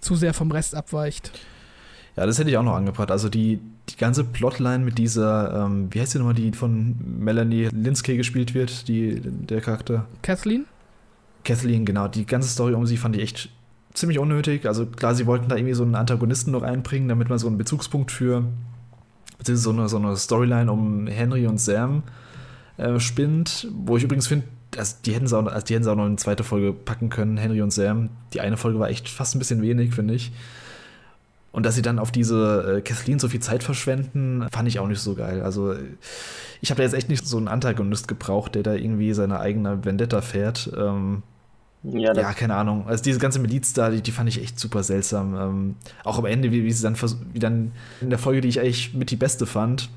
zu 0.00 0.14
sehr 0.14 0.34
vom 0.34 0.52
Rest 0.52 0.76
abweicht. 0.76 1.32
Ja, 2.16 2.24
das 2.24 2.38
hätte 2.38 2.50
ich 2.50 2.56
auch 2.56 2.62
noch 2.62 2.76
angebracht. 2.76 3.10
Also 3.10 3.28
die, 3.28 3.58
die 3.88 3.96
ganze 3.96 4.22
Plotline 4.22 4.84
mit 4.84 4.98
dieser, 4.98 5.64
ähm, 5.64 5.88
wie 5.90 6.00
heißt 6.00 6.12
sie 6.12 6.18
nochmal, 6.18 6.34
die 6.34 6.52
von 6.52 6.94
Melanie 7.18 7.70
Linsky 7.72 8.16
gespielt 8.16 8.54
wird, 8.54 8.86
die, 8.86 9.20
der 9.20 9.60
Charakter? 9.60 10.06
Kathleen? 10.22 10.66
Kathleen, 11.42 11.84
genau. 11.84 12.06
Die 12.06 12.24
ganze 12.24 12.48
Story 12.48 12.74
um 12.74 12.86
sie 12.86 12.96
fand 12.96 13.16
ich 13.16 13.22
echt 13.22 13.50
ziemlich 13.94 14.18
unnötig. 14.18 14.66
Also 14.66 14.86
klar, 14.86 15.14
sie 15.14 15.26
wollten 15.26 15.48
da 15.48 15.56
irgendwie 15.56 15.74
so 15.74 15.84
einen 15.84 15.94
Antagonisten 15.94 16.50
noch 16.50 16.62
einbringen, 16.62 17.08
damit 17.08 17.28
man 17.28 17.38
so 17.38 17.46
einen 17.46 17.56
Bezugspunkt 17.56 18.10
für, 18.10 18.44
beziehungsweise 19.38 19.62
so 19.62 19.70
eine, 19.70 19.88
so 19.88 19.96
eine 19.96 20.16
Storyline 20.16 20.70
um 20.70 21.06
Henry 21.06 21.46
und 21.46 21.58
Sam 21.58 22.02
äh, 22.76 22.98
spinnt, 23.00 23.68
wo 23.72 23.96
ich 23.96 24.02
übrigens 24.02 24.26
finde, 24.26 24.46
also 24.76 24.96
die 25.04 25.14
hätten 25.14 25.26
es 25.26 25.32
auch, 25.32 25.46
also 25.46 25.64
die 25.64 25.76
auch 25.76 25.94
noch 25.94 26.04
in 26.04 26.10
eine 26.10 26.16
zweite 26.16 26.44
Folge 26.44 26.72
packen 26.72 27.08
können, 27.08 27.36
Henry 27.36 27.62
und 27.62 27.72
Sam. 27.72 28.10
Die 28.32 28.40
eine 28.40 28.56
Folge 28.56 28.80
war 28.80 28.90
echt 28.90 29.08
fast 29.08 29.34
ein 29.34 29.38
bisschen 29.38 29.62
wenig, 29.62 29.94
finde 29.94 30.14
ich. 30.14 30.32
Und 31.52 31.64
dass 31.64 31.76
sie 31.76 31.82
dann 31.82 32.00
auf 32.00 32.10
diese 32.10 32.78
äh, 32.78 32.80
Kathleen 32.80 33.20
so 33.20 33.28
viel 33.28 33.38
Zeit 33.38 33.62
verschwenden, 33.62 34.44
fand 34.50 34.66
ich 34.66 34.80
auch 34.80 34.88
nicht 34.88 34.98
so 34.98 35.14
geil. 35.14 35.40
Also 35.42 35.76
ich 36.60 36.70
habe 36.70 36.78
da 36.78 36.82
jetzt 36.82 36.94
echt 36.94 37.08
nicht 37.08 37.24
so 37.24 37.36
einen 37.36 37.46
Antagonist 37.46 38.08
gebraucht, 38.08 38.56
der 38.56 38.64
da 38.64 38.74
irgendwie 38.74 39.12
seine 39.12 39.38
eigene 39.38 39.84
Vendetta 39.84 40.20
fährt. 40.20 40.72
Ähm, 40.76 41.22
ja, 41.84 42.14
ja, 42.14 42.32
keine 42.32 42.54
Ahnung. 42.54 42.86
Also 42.86 43.04
diese 43.04 43.18
ganze 43.18 43.38
Miliz 43.38 43.74
da, 43.74 43.90
die, 43.90 44.00
die 44.00 44.10
fand 44.10 44.28
ich 44.28 44.42
echt 44.42 44.58
super 44.58 44.82
seltsam. 44.82 45.34
Ähm, 45.34 45.76
auch 46.02 46.18
am 46.18 46.24
Ende, 46.24 46.50
wie, 46.50 46.64
wie 46.64 46.72
sie 46.72 46.82
dann, 46.82 46.96
wie 47.32 47.38
dann 47.38 47.72
in 48.00 48.10
der 48.10 48.18
Folge, 48.18 48.40
die 48.40 48.48
ich 48.48 48.60
eigentlich 48.60 48.94
mit 48.94 49.10
die 49.10 49.16
beste 49.16 49.44
fand, 49.44 49.90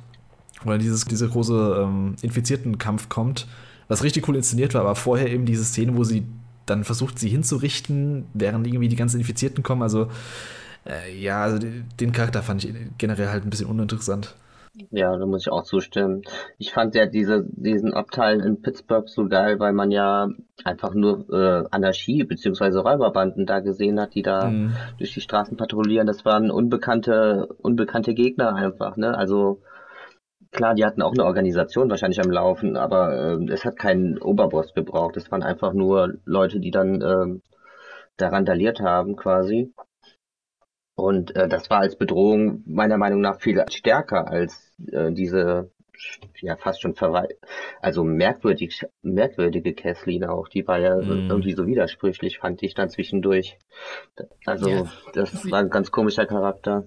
wo 0.64 0.72
dann 0.72 0.80
dieses, 0.80 1.06
dieser 1.06 1.30
große 1.30 1.84
ähm, 1.84 2.16
Infizierten-Kampf 2.22 3.08
kommt, 3.08 3.48
was 3.88 4.04
richtig 4.04 4.28
cool 4.28 4.36
inszeniert 4.36 4.74
war, 4.74 4.82
aber 4.82 4.96
vorher 4.96 5.32
eben 5.32 5.46
diese 5.46 5.64
Szene, 5.64 5.96
wo 5.96 6.04
sie 6.04 6.26
dann 6.66 6.84
versucht, 6.84 7.20
sie 7.20 7.30
hinzurichten, 7.30 8.26
während 8.34 8.68
irgendwie 8.68 8.90
die 8.90 8.98
ganzen 8.98 9.20
Infizierten 9.20 9.64
kommen. 9.64 9.82
Also, 9.82 10.12
äh, 10.86 11.18
ja, 11.18 11.42
also 11.42 11.66
den 12.00 12.12
Charakter 12.12 12.44
fand 12.44 12.66
ich 12.66 12.74
generell 12.98 13.30
halt 13.30 13.46
ein 13.46 13.50
bisschen 13.50 13.68
uninteressant. 13.68 14.36
Ja, 14.92 15.18
da 15.18 15.26
muss 15.26 15.42
ich 15.42 15.52
auch 15.52 15.64
zustimmen. 15.64 16.22
Ich 16.58 16.72
fand 16.72 16.94
ja 16.96 17.06
diese, 17.06 17.46
diesen 17.50 17.94
Abteil 17.94 18.42
in 18.42 18.62
Pittsburgh 18.62 19.10
so 19.10 19.28
geil, 19.28 19.60
weil 19.60 19.74
man 19.74 19.92
ja 19.92 20.30
einfach 20.64 20.94
nur 20.94 21.28
äh, 21.32 21.68
Anarchie 21.72 22.24
beziehungsweise 22.24 22.80
Räuberbanden 22.80 23.46
da 23.46 23.60
gesehen 23.60 24.00
hat, 24.00 24.14
die 24.14 24.22
da 24.22 24.50
mhm. 24.50 24.74
durch 24.98 25.14
die 25.14 25.22
Straßen 25.22 25.58
patrouillieren. 25.58 26.08
Das 26.08 26.26
waren 26.26 26.52
unbekannte, 26.52 27.48
unbekannte 27.58 28.14
Gegner 28.14 28.56
einfach, 28.56 28.98
ne? 28.98 29.18
Also 29.18 29.62
klar, 30.52 30.76
die 30.76 30.86
hatten 30.86 31.02
auch 31.02 31.14
eine 31.14 31.26
Organisation 31.26 31.90
wahrscheinlich 31.90 32.22
am 32.22 32.32
Laufen, 32.32 32.78
aber 32.78 33.40
äh, 33.40 33.52
es 33.52 33.66
hat 33.66 33.78
keinen 33.78 34.20
Oberboss 34.20 34.74
gebraucht. 34.74 35.18
Es 35.18 35.32
waren 35.32 35.44
einfach 35.44 35.74
nur 35.74 36.16
Leute, 36.26 36.60
die 36.60 36.72
dann 36.72 37.02
äh, 37.02 37.40
da 38.18 38.30
randaliert 38.30 38.80
haben 38.80 39.16
quasi. 39.16 39.74
Und 40.98 41.36
äh, 41.36 41.48
das 41.48 41.70
war 41.70 41.80
als 41.80 41.96
Bedrohung 41.96 42.64
meiner 42.66 42.98
Meinung 42.98 43.22
nach 43.22 43.40
viel 43.40 43.64
stärker 43.70 44.28
als 44.28 44.74
äh, 44.92 45.12
diese 45.12 45.70
ja 46.42 46.56
fast 46.58 46.82
schon 46.82 46.94
verwei 46.94 47.28
also 47.82 48.04
merkwürdig 48.04 48.86
merkwürdige 49.02 49.74
Kathleen 49.74 50.26
auch. 50.26 50.48
Die 50.48 50.68
war 50.68 50.80
ja 50.80 50.96
mm. 50.96 51.30
irgendwie 51.30 51.54
so 51.54 51.66
widersprüchlich 51.66 52.40
fand 52.40 52.62
ich 52.62 52.74
dann 52.74 52.90
zwischendurch. 52.90 53.58
Also 54.46 54.70
ja, 54.70 54.92
das 55.14 55.50
war 55.50 55.60
ein 55.60 55.70
ganz 55.70 55.92
komischer 55.92 56.26
Charakter. 56.26 56.84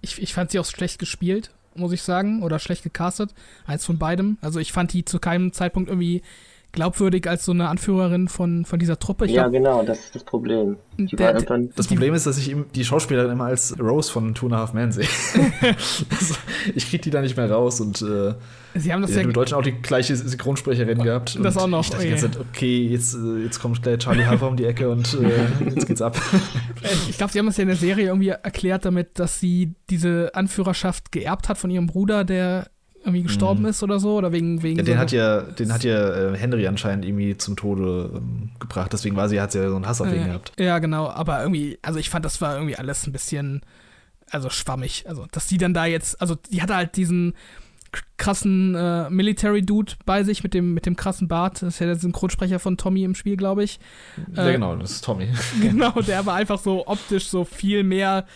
Ich, 0.00 0.22
ich 0.22 0.34
fand 0.34 0.50
sie 0.50 0.58
auch 0.58 0.64
schlecht 0.64 0.98
gespielt 0.98 1.50
muss 1.74 1.92
ich 1.92 2.02
sagen 2.02 2.42
oder 2.42 2.58
schlecht 2.58 2.82
gecastet 2.82 3.32
eins 3.66 3.84
von 3.84 3.98
beidem. 3.98 4.36
Also 4.40 4.58
ich 4.58 4.72
fand 4.72 4.92
die 4.92 5.04
zu 5.04 5.18
keinem 5.20 5.52
Zeitpunkt 5.52 5.88
irgendwie 5.88 6.22
glaubwürdig 6.72 7.28
als 7.28 7.44
so 7.44 7.52
eine 7.52 7.68
Anführerin 7.68 8.28
von, 8.28 8.64
von 8.64 8.78
dieser 8.78 8.98
Truppe. 8.98 9.26
Ich 9.26 9.32
ja, 9.32 9.42
glaub, 9.42 9.52
genau, 9.52 9.82
das 9.82 9.98
ist 9.98 10.14
das 10.14 10.24
Problem. 10.24 10.76
Der, 10.98 11.32
das 11.32 11.86
Problem 11.86 12.12
ist, 12.14 12.26
dass 12.26 12.38
ich 12.38 12.54
die 12.74 12.84
Schauspielerin 12.84 13.32
immer 13.32 13.44
als 13.44 13.78
Rose 13.78 14.10
von 14.10 14.34
Two 14.34 14.46
and 14.46 14.54
a 14.54 14.58
Half 14.58 14.72
Men 14.72 14.92
sehe. 14.92 15.06
Also, 16.10 16.34
ich 16.74 16.88
kriege 16.88 17.02
die 17.02 17.10
da 17.10 17.20
nicht 17.20 17.36
mehr 17.36 17.50
raus 17.50 17.80
und 17.80 18.02
äh, 18.02 18.34
Sie 18.74 18.92
haben 18.92 19.02
das 19.02 19.14
ja 19.14 19.22
im 19.22 19.32
Deutschen 19.32 19.56
auch 19.56 19.62
die 19.62 19.72
gleiche 19.72 20.16
Synchronsprecherin 20.16 21.02
gehabt. 21.02 21.38
Das 21.42 21.56
auch 21.56 21.66
noch. 21.66 21.84
Ich 21.84 21.90
dachte 22.20 22.38
oh, 22.40 22.44
okay, 22.52 22.86
jetzt, 22.86 23.14
äh, 23.14 23.44
jetzt 23.44 23.60
kommt 23.60 23.82
gleich 23.82 23.98
Charlie 23.98 24.24
Harper 24.24 24.48
um 24.48 24.56
die 24.56 24.64
Ecke 24.64 24.90
und 24.90 25.14
äh, 25.14 25.64
jetzt 25.64 25.86
geht's 25.86 26.02
ab. 26.02 26.20
Ich 27.08 27.16
glaube, 27.16 27.32
sie 27.32 27.38
haben 27.38 27.46
das 27.46 27.56
ja 27.56 27.62
in 27.62 27.68
der 27.68 27.76
Serie 27.76 28.06
irgendwie 28.06 28.28
erklärt 28.28 28.84
damit, 28.84 29.18
dass 29.18 29.40
sie 29.40 29.74
diese 29.90 30.30
Anführerschaft 30.34 31.10
geerbt 31.10 31.48
hat 31.48 31.58
von 31.58 31.70
ihrem 31.70 31.86
Bruder, 31.86 32.24
der 32.24 32.70
irgendwie 33.08 33.24
gestorben 33.24 33.62
mhm. 33.62 33.68
ist 33.68 33.82
oder 33.82 33.98
so 33.98 34.16
oder 34.16 34.32
wegen 34.32 34.62
wegen 34.62 34.78
ja, 34.78 34.84
den 34.84 34.94
so 34.94 35.00
hat 35.00 35.12
ja 35.12 35.40
den 35.42 35.72
hat 35.72 35.84
ja 35.84 36.32
äh, 36.32 36.36
Henry 36.36 36.66
anscheinend 36.66 37.04
irgendwie 37.04 37.36
zum 37.36 37.56
Tode 37.56 38.12
ähm, 38.14 38.50
gebracht. 38.58 38.92
Deswegen 38.92 39.16
war 39.16 39.28
sie 39.28 39.40
hat 39.40 39.52
sie 39.52 39.58
ja 39.58 39.68
so 39.68 39.76
einen 39.76 39.86
Hass 39.86 40.00
auf 40.00 40.08
ihn 40.08 40.22
äh, 40.22 40.26
gehabt. 40.26 40.52
Ja 40.58 40.78
genau. 40.78 41.08
Aber 41.08 41.40
irgendwie 41.42 41.78
also 41.82 41.98
ich 41.98 42.10
fand 42.10 42.24
das 42.24 42.40
war 42.40 42.54
irgendwie 42.54 42.76
alles 42.76 43.06
ein 43.06 43.12
bisschen 43.12 43.62
also 44.30 44.50
schwammig. 44.50 45.04
Also 45.08 45.26
dass 45.32 45.46
die 45.46 45.58
dann 45.58 45.74
da 45.74 45.86
jetzt 45.86 46.20
also 46.20 46.36
die 46.50 46.62
hatte 46.62 46.76
halt 46.76 46.96
diesen 46.96 47.34
krassen 48.18 48.74
äh, 48.74 49.08
Military 49.08 49.62
Dude 49.62 49.94
bei 50.04 50.22
sich 50.22 50.42
mit 50.42 50.54
dem 50.54 50.74
mit 50.74 50.86
dem 50.86 50.96
krassen 50.96 51.28
Bart. 51.28 51.62
Das 51.62 51.74
ist 51.74 51.78
ja 51.80 51.86
der 51.86 51.96
Synchronsprecher 51.96 52.58
von 52.58 52.76
Tommy 52.76 53.04
im 53.04 53.14
Spiel 53.14 53.36
glaube 53.36 53.64
ich. 53.64 53.80
Ja 54.34 54.48
äh, 54.48 54.52
genau 54.52 54.76
das 54.76 54.92
ist 54.92 55.04
Tommy. 55.04 55.28
genau 55.62 55.92
der 56.02 56.26
war 56.26 56.34
einfach 56.34 56.58
so 56.58 56.86
optisch 56.86 57.28
so 57.28 57.44
viel 57.44 57.82
mehr 57.82 58.26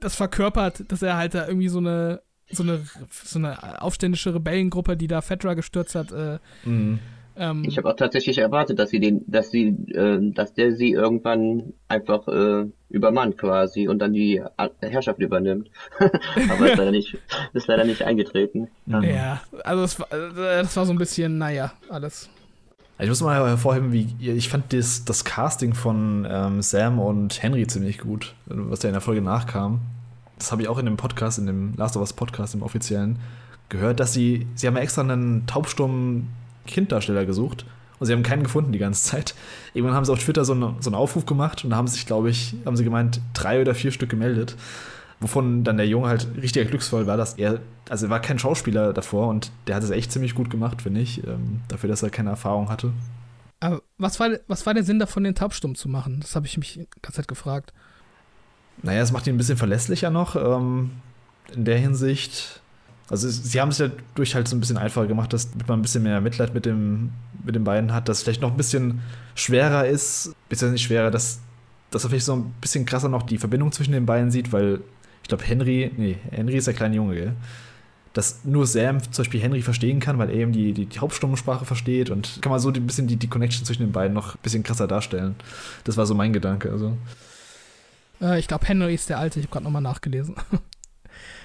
das 0.00 0.16
verkörpert 0.16 0.84
dass 0.90 1.02
er 1.02 1.16
halt 1.16 1.34
da 1.34 1.46
irgendwie 1.46 1.68
so 1.68 1.78
eine 1.78 2.20
so 2.50 2.62
eine, 2.62 2.80
so 3.10 3.38
eine 3.38 3.82
aufständische 3.82 4.34
Rebellengruppe, 4.34 4.96
die 4.96 5.06
da 5.06 5.20
Fedra 5.20 5.54
gestürzt 5.54 5.94
hat. 5.94 6.12
Äh, 6.12 6.38
mhm. 6.64 6.98
ähm, 7.36 7.64
ich 7.66 7.76
habe 7.76 7.90
auch 7.90 7.96
tatsächlich 7.96 8.38
erwartet, 8.38 8.78
dass 8.78 8.90
sie 8.90 9.00
den, 9.00 9.24
dass 9.26 9.50
sie, 9.50 9.68
äh, 9.92 10.18
dass 10.32 10.54
der 10.54 10.72
sie 10.72 10.92
irgendwann 10.92 11.72
einfach 11.88 12.26
äh, 12.28 12.66
übermannt 12.88 13.36
quasi 13.36 13.88
und 13.88 13.98
dann 13.98 14.12
die 14.12 14.42
Herrschaft 14.80 15.18
übernimmt. 15.20 15.70
Aber 15.98 16.70
ist 16.70 16.78
leider 16.78 16.92
nicht, 16.92 17.18
ist 17.52 17.66
leider 17.66 17.84
nicht 17.84 18.02
eingetreten. 18.02 18.68
Ja, 18.86 19.42
also 19.64 19.82
das 19.82 19.98
war, 19.98 20.12
äh, 20.12 20.62
das 20.62 20.76
war 20.76 20.86
so 20.86 20.92
ein 20.92 20.98
bisschen, 20.98 21.38
naja, 21.38 21.72
alles. 21.88 22.30
Ich 22.98 23.08
muss 23.08 23.20
mal 23.20 23.46
hervorheben, 23.46 23.92
wie 23.92 24.08
ich 24.20 24.48
fand 24.48 24.72
das, 24.72 25.04
das 25.04 25.24
Casting 25.24 25.74
von 25.74 26.26
ähm, 26.30 26.62
Sam 26.62 26.98
und 26.98 27.42
Henry 27.42 27.66
ziemlich 27.66 27.98
gut, 27.98 28.34
was 28.46 28.80
da 28.80 28.88
in 28.88 28.94
der 28.94 29.02
Folge 29.02 29.20
nachkam 29.20 29.82
das 30.38 30.52
habe 30.52 30.62
ich 30.62 30.68
auch 30.68 30.78
in 30.78 30.86
dem 30.86 30.96
Podcast, 30.96 31.38
in 31.38 31.46
dem 31.46 31.74
Last 31.76 31.96
of 31.96 32.02
Us 32.02 32.12
Podcast, 32.12 32.54
im 32.54 32.62
offiziellen, 32.62 33.18
gehört, 33.68 34.00
dass 34.00 34.12
sie, 34.12 34.46
sie 34.54 34.66
haben 34.66 34.76
ja 34.76 34.82
extra 34.82 35.02
einen 35.02 35.46
taubstummen 35.46 36.28
Kinddarsteller 36.66 37.26
gesucht 37.26 37.64
und 37.98 38.06
sie 38.06 38.12
haben 38.12 38.22
keinen 38.22 38.42
gefunden 38.42 38.72
die 38.72 38.78
ganze 38.78 39.02
Zeit. 39.04 39.34
Irgendwann 39.74 39.96
haben 39.96 40.04
sie 40.04 40.12
auf 40.12 40.22
Twitter 40.22 40.44
so, 40.44 40.52
eine, 40.52 40.74
so 40.80 40.90
einen 40.90 40.96
Aufruf 40.96 41.26
gemacht 41.26 41.64
und 41.64 41.70
da 41.70 41.76
haben 41.76 41.88
sich, 41.88 42.06
glaube 42.06 42.30
ich, 42.30 42.54
haben 42.64 42.76
sie 42.76 42.84
gemeint, 42.84 43.20
drei 43.32 43.60
oder 43.60 43.74
vier 43.74 43.92
Stück 43.92 44.10
gemeldet. 44.10 44.56
Wovon 45.18 45.64
dann 45.64 45.78
der 45.78 45.88
Junge 45.88 46.08
halt 46.08 46.28
richtiger 46.40 46.66
glücksvoll 46.66 47.06
war, 47.06 47.16
dass 47.16 47.34
er, 47.34 47.60
also 47.88 48.06
er 48.06 48.10
war 48.10 48.20
kein 48.20 48.38
Schauspieler 48.38 48.92
davor 48.92 49.28
und 49.28 49.50
der 49.66 49.76
hat 49.76 49.82
es 49.82 49.90
echt 49.90 50.12
ziemlich 50.12 50.34
gut 50.34 50.50
gemacht, 50.50 50.82
finde 50.82 51.00
ich, 51.00 51.26
ähm, 51.26 51.60
dafür, 51.68 51.88
dass 51.88 52.02
er 52.02 52.10
keine 52.10 52.30
Erfahrung 52.30 52.68
hatte. 52.68 52.92
Aber 53.60 53.80
was 53.96 54.20
war, 54.20 54.28
was 54.46 54.66
war 54.66 54.74
der 54.74 54.84
Sinn 54.84 54.98
davon, 54.98 55.24
den 55.24 55.34
taubstumm 55.34 55.74
zu 55.74 55.88
machen? 55.88 56.20
Das 56.20 56.36
habe 56.36 56.46
ich 56.46 56.58
mich 56.58 56.74
die 56.74 56.86
ganze 57.00 57.16
Zeit 57.16 57.28
gefragt. 57.28 57.72
Naja, 58.82 59.02
es 59.02 59.12
macht 59.12 59.26
ihn 59.26 59.34
ein 59.34 59.38
bisschen 59.38 59.56
verlässlicher 59.56 60.10
noch 60.10 60.36
ähm, 60.36 60.90
in 61.54 61.64
der 61.64 61.78
Hinsicht. 61.78 62.60
Also 63.08 63.28
sie 63.28 63.60
haben 63.60 63.68
es 63.68 63.78
ja 63.78 63.88
durch 64.14 64.34
halt 64.34 64.48
so 64.48 64.56
ein 64.56 64.60
bisschen 64.60 64.78
einfacher 64.78 65.06
gemacht, 65.06 65.32
dass 65.32 65.48
man 65.66 65.78
ein 65.78 65.82
bisschen 65.82 66.02
mehr 66.02 66.20
Mitleid 66.20 66.54
mit 66.54 66.66
dem 66.66 67.10
mit 67.44 67.54
den 67.54 67.64
beiden 67.64 67.92
hat, 67.92 68.08
dass 68.08 68.22
vielleicht 68.22 68.42
noch 68.42 68.50
ein 68.50 68.56
bisschen 68.56 69.00
schwerer 69.36 69.86
ist, 69.86 70.34
beziehungsweise 70.48 70.72
nicht 70.72 70.82
schwerer, 70.82 71.12
dass, 71.12 71.38
dass 71.92 72.02
er 72.02 72.10
vielleicht 72.10 72.26
so 72.26 72.34
ein 72.34 72.54
bisschen 72.60 72.84
krasser 72.84 73.08
noch 73.08 73.22
die 73.22 73.38
Verbindung 73.38 73.70
zwischen 73.70 73.92
den 73.92 74.04
beiden 74.04 74.32
sieht, 74.32 74.52
weil 74.52 74.80
ich 75.22 75.28
glaube 75.28 75.44
Henry, 75.44 75.92
nee, 75.96 76.18
Henry 76.30 76.56
ist 76.56 76.66
der 76.66 76.74
kleine 76.74 76.96
Junge, 76.96 77.14
gell? 77.14 77.32
dass 78.12 78.44
nur 78.44 78.66
Sam 78.66 79.02
zum 79.02 79.24
Beispiel 79.24 79.42
Henry 79.42 79.60
verstehen 79.60 80.00
kann, 80.00 80.18
weil 80.18 80.30
er 80.30 80.36
eben 80.36 80.52
die, 80.52 80.72
die, 80.72 80.86
die 80.86 80.98
Hauptstummensprache 80.98 81.66
versteht 81.66 82.08
und 82.08 82.38
kann 82.40 82.50
man 82.50 82.60
so 82.60 82.70
ein 82.70 82.86
bisschen 82.86 83.06
die, 83.06 83.16
die 83.16 83.28
Connection 83.28 83.66
zwischen 83.66 83.82
den 83.82 83.92
beiden 83.92 84.14
noch 84.14 84.34
ein 84.34 84.40
bisschen 84.42 84.62
krasser 84.62 84.88
darstellen. 84.88 85.36
Das 85.84 85.98
war 85.98 86.06
so 86.06 86.14
mein 86.14 86.32
Gedanke. 86.32 86.70
Also. 86.70 86.96
Äh, 88.20 88.38
ich 88.38 88.48
glaube, 88.48 88.66
Henry 88.66 88.94
ist 88.94 89.08
der 89.08 89.18
Alte, 89.18 89.38
ich 89.38 89.46
habe 89.46 89.52
gerade 89.52 89.64
nochmal 89.64 89.82
nachgelesen. 89.82 90.36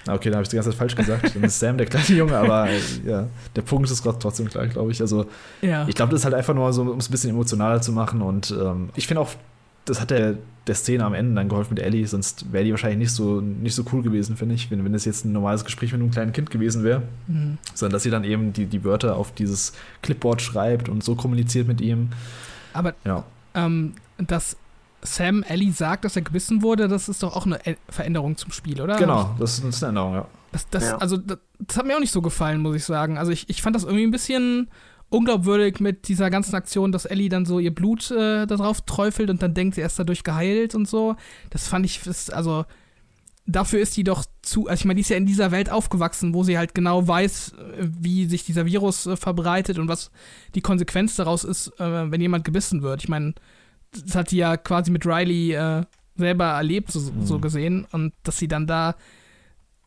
Ah, 0.06 0.14
okay, 0.14 0.30
dann 0.30 0.36
habe 0.36 0.42
ich 0.42 0.48
die 0.48 0.56
ganze 0.56 0.70
Zeit 0.70 0.78
falsch 0.78 0.96
gesagt. 0.96 1.34
Dann 1.34 1.44
ist 1.44 1.60
Sam 1.60 1.78
der 1.78 1.86
kleine 1.86 2.06
Junge, 2.08 2.36
aber 2.36 2.68
ja, 3.04 3.28
der 3.54 3.62
Punkt 3.62 3.88
ist 3.88 4.02
gerade 4.02 4.18
trotzdem 4.18 4.48
gleich, 4.48 4.72
glaube 4.72 4.90
ich. 4.90 5.00
Also, 5.00 5.26
ja. 5.60 5.86
ich 5.86 5.94
glaube, 5.94 6.10
das 6.10 6.22
ist 6.22 6.24
halt 6.24 6.34
einfach 6.34 6.54
nur 6.54 6.72
so, 6.72 6.82
um 6.82 6.98
es 6.98 7.08
ein 7.08 7.12
bisschen 7.12 7.30
emotionaler 7.30 7.80
zu 7.80 7.92
machen. 7.92 8.20
Und 8.20 8.50
ähm, 8.50 8.90
ich 8.96 9.06
finde 9.06 9.20
auch, 9.20 9.30
das 9.84 10.00
hat 10.00 10.10
der, 10.10 10.38
der 10.66 10.74
Szene 10.74 11.04
am 11.04 11.14
Ende 11.14 11.34
dann 11.34 11.48
geholfen 11.48 11.74
mit 11.74 11.82
Ellie, 11.82 12.06
sonst 12.06 12.52
wäre 12.52 12.64
die 12.64 12.70
wahrscheinlich 12.72 12.98
nicht 12.98 13.12
so, 13.12 13.40
nicht 13.40 13.74
so 13.74 13.84
cool 13.92 14.02
gewesen, 14.02 14.36
finde 14.36 14.54
ich, 14.54 14.70
wenn, 14.70 14.84
wenn 14.84 14.94
es 14.94 15.04
jetzt 15.04 15.24
ein 15.24 15.32
normales 15.32 15.64
Gespräch 15.64 15.92
mit 15.92 16.00
einem 16.00 16.10
kleinen 16.10 16.32
Kind 16.32 16.50
gewesen 16.50 16.82
wäre. 16.82 17.02
Mhm. 17.28 17.58
Sondern 17.74 17.92
dass 17.92 18.02
sie 18.02 18.10
dann 18.10 18.24
eben 18.24 18.52
die, 18.52 18.66
die 18.66 18.84
Wörter 18.84 19.16
auf 19.16 19.32
dieses 19.32 19.72
Clipboard 20.02 20.42
schreibt 20.42 20.88
und 20.88 21.04
so 21.04 21.14
kommuniziert 21.14 21.68
mit 21.68 21.80
ihm. 21.80 22.10
Aber 22.72 22.94
ja. 23.04 23.24
ähm, 23.54 23.94
das 24.18 24.56
Sam 25.02 25.42
Ellie 25.42 25.72
sagt, 25.72 26.04
dass 26.04 26.16
er 26.16 26.22
gebissen 26.22 26.62
wurde, 26.62 26.88
das 26.88 27.08
ist 27.08 27.22
doch 27.22 27.34
auch 27.36 27.46
eine 27.46 27.58
Veränderung 27.88 28.36
zum 28.36 28.52
Spiel, 28.52 28.80
oder? 28.80 28.96
Genau, 28.96 29.34
das 29.38 29.58
ist 29.58 29.82
eine 29.82 29.88
Änderung, 29.90 30.14
ja. 30.14 30.28
Das, 30.52 30.68
das, 30.68 30.84
ja. 30.84 30.98
Also, 30.98 31.16
das, 31.16 31.38
das, 31.58 31.76
hat 31.76 31.86
mir 31.86 31.96
auch 31.96 32.00
nicht 32.00 32.12
so 32.12 32.22
gefallen, 32.22 32.60
muss 32.60 32.76
ich 32.76 32.84
sagen. 32.84 33.18
Also, 33.18 33.32
ich, 33.32 33.48
ich 33.48 33.62
fand 33.62 33.74
das 33.74 33.84
irgendwie 33.84 34.04
ein 34.04 34.10
bisschen 34.10 34.70
unglaubwürdig 35.08 35.80
mit 35.80 36.08
dieser 36.08 36.30
ganzen 36.30 36.54
Aktion, 36.54 36.92
dass 36.92 37.04
Ellie 37.04 37.28
dann 37.28 37.46
so 37.46 37.58
ihr 37.58 37.74
Blut 37.74 38.10
äh, 38.10 38.46
da 38.46 38.56
drauf 38.56 38.82
träufelt 38.82 39.28
und 39.28 39.42
dann 39.42 39.54
denkt, 39.54 39.74
sie 39.74 39.80
ist 39.80 39.98
dadurch 39.98 40.24
geheilt 40.24 40.74
und 40.74 40.88
so. 40.88 41.16
Das 41.50 41.68
fand 41.68 41.84
ich, 41.84 42.00
das, 42.02 42.30
also, 42.30 42.64
dafür 43.46 43.80
ist 43.80 43.96
die 43.96 44.04
doch 44.04 44.24
zu, 44.42 44.68
also 44.68 44.80
ich 44.80 44.84
meine, 44.84 44.96
die 44.96 45.02
ist 45.02 45.08
ja 45.08 45.16
in 45.16 45.26
dieser 45.26 45.50
Welt 45.50 45.70
aufgewachsen, 45.70 46.32
wo 46.34 46.44
sie 46.44 46.58
halt 46.58 46.74
genau 46.74 47.06
weiß, 47.06 47.54
wie 47.80 48.26
sich 48.26 48.44
dieser 48.44 48.66
Virus 48.66 49.06
äh, 49.06 49.16
verbreitet 49.16 49.78
und 49.78 49.88
was 49.88 50.10
die 50.54 50.60
Konsequenz 50.60 51.16
daraus 51.16 51.44
ist, 51.44 51.68
äh, 51.80 52.10
wenn 52.10 52.20
jemand 52.20 52.44
gebissen 52.44 52.82
wird. 52.82 53.02
Ich 53.02 53.08
meine, 53.08 53.34
das 53.92 54.14
hat 54.14 54.30
sie 54.30 54.38
ja 54.38 54.56
quasi 54.56 54.90
mit 54.90 55.06
Riley 55.06 55.52
äh, 55.52 55.84
selber 56.16 56.46
erlebt, 56.46 56.90
so, 56.90 57.00
mhm. 57.00 57.26
so, 57.26 57.38
gesehen. 57.38 57.86
Und 57.92 58.12
dass 58.22 58.38
sie 58.38 58.48
dann 58.48 58.66
da 58.66 58.96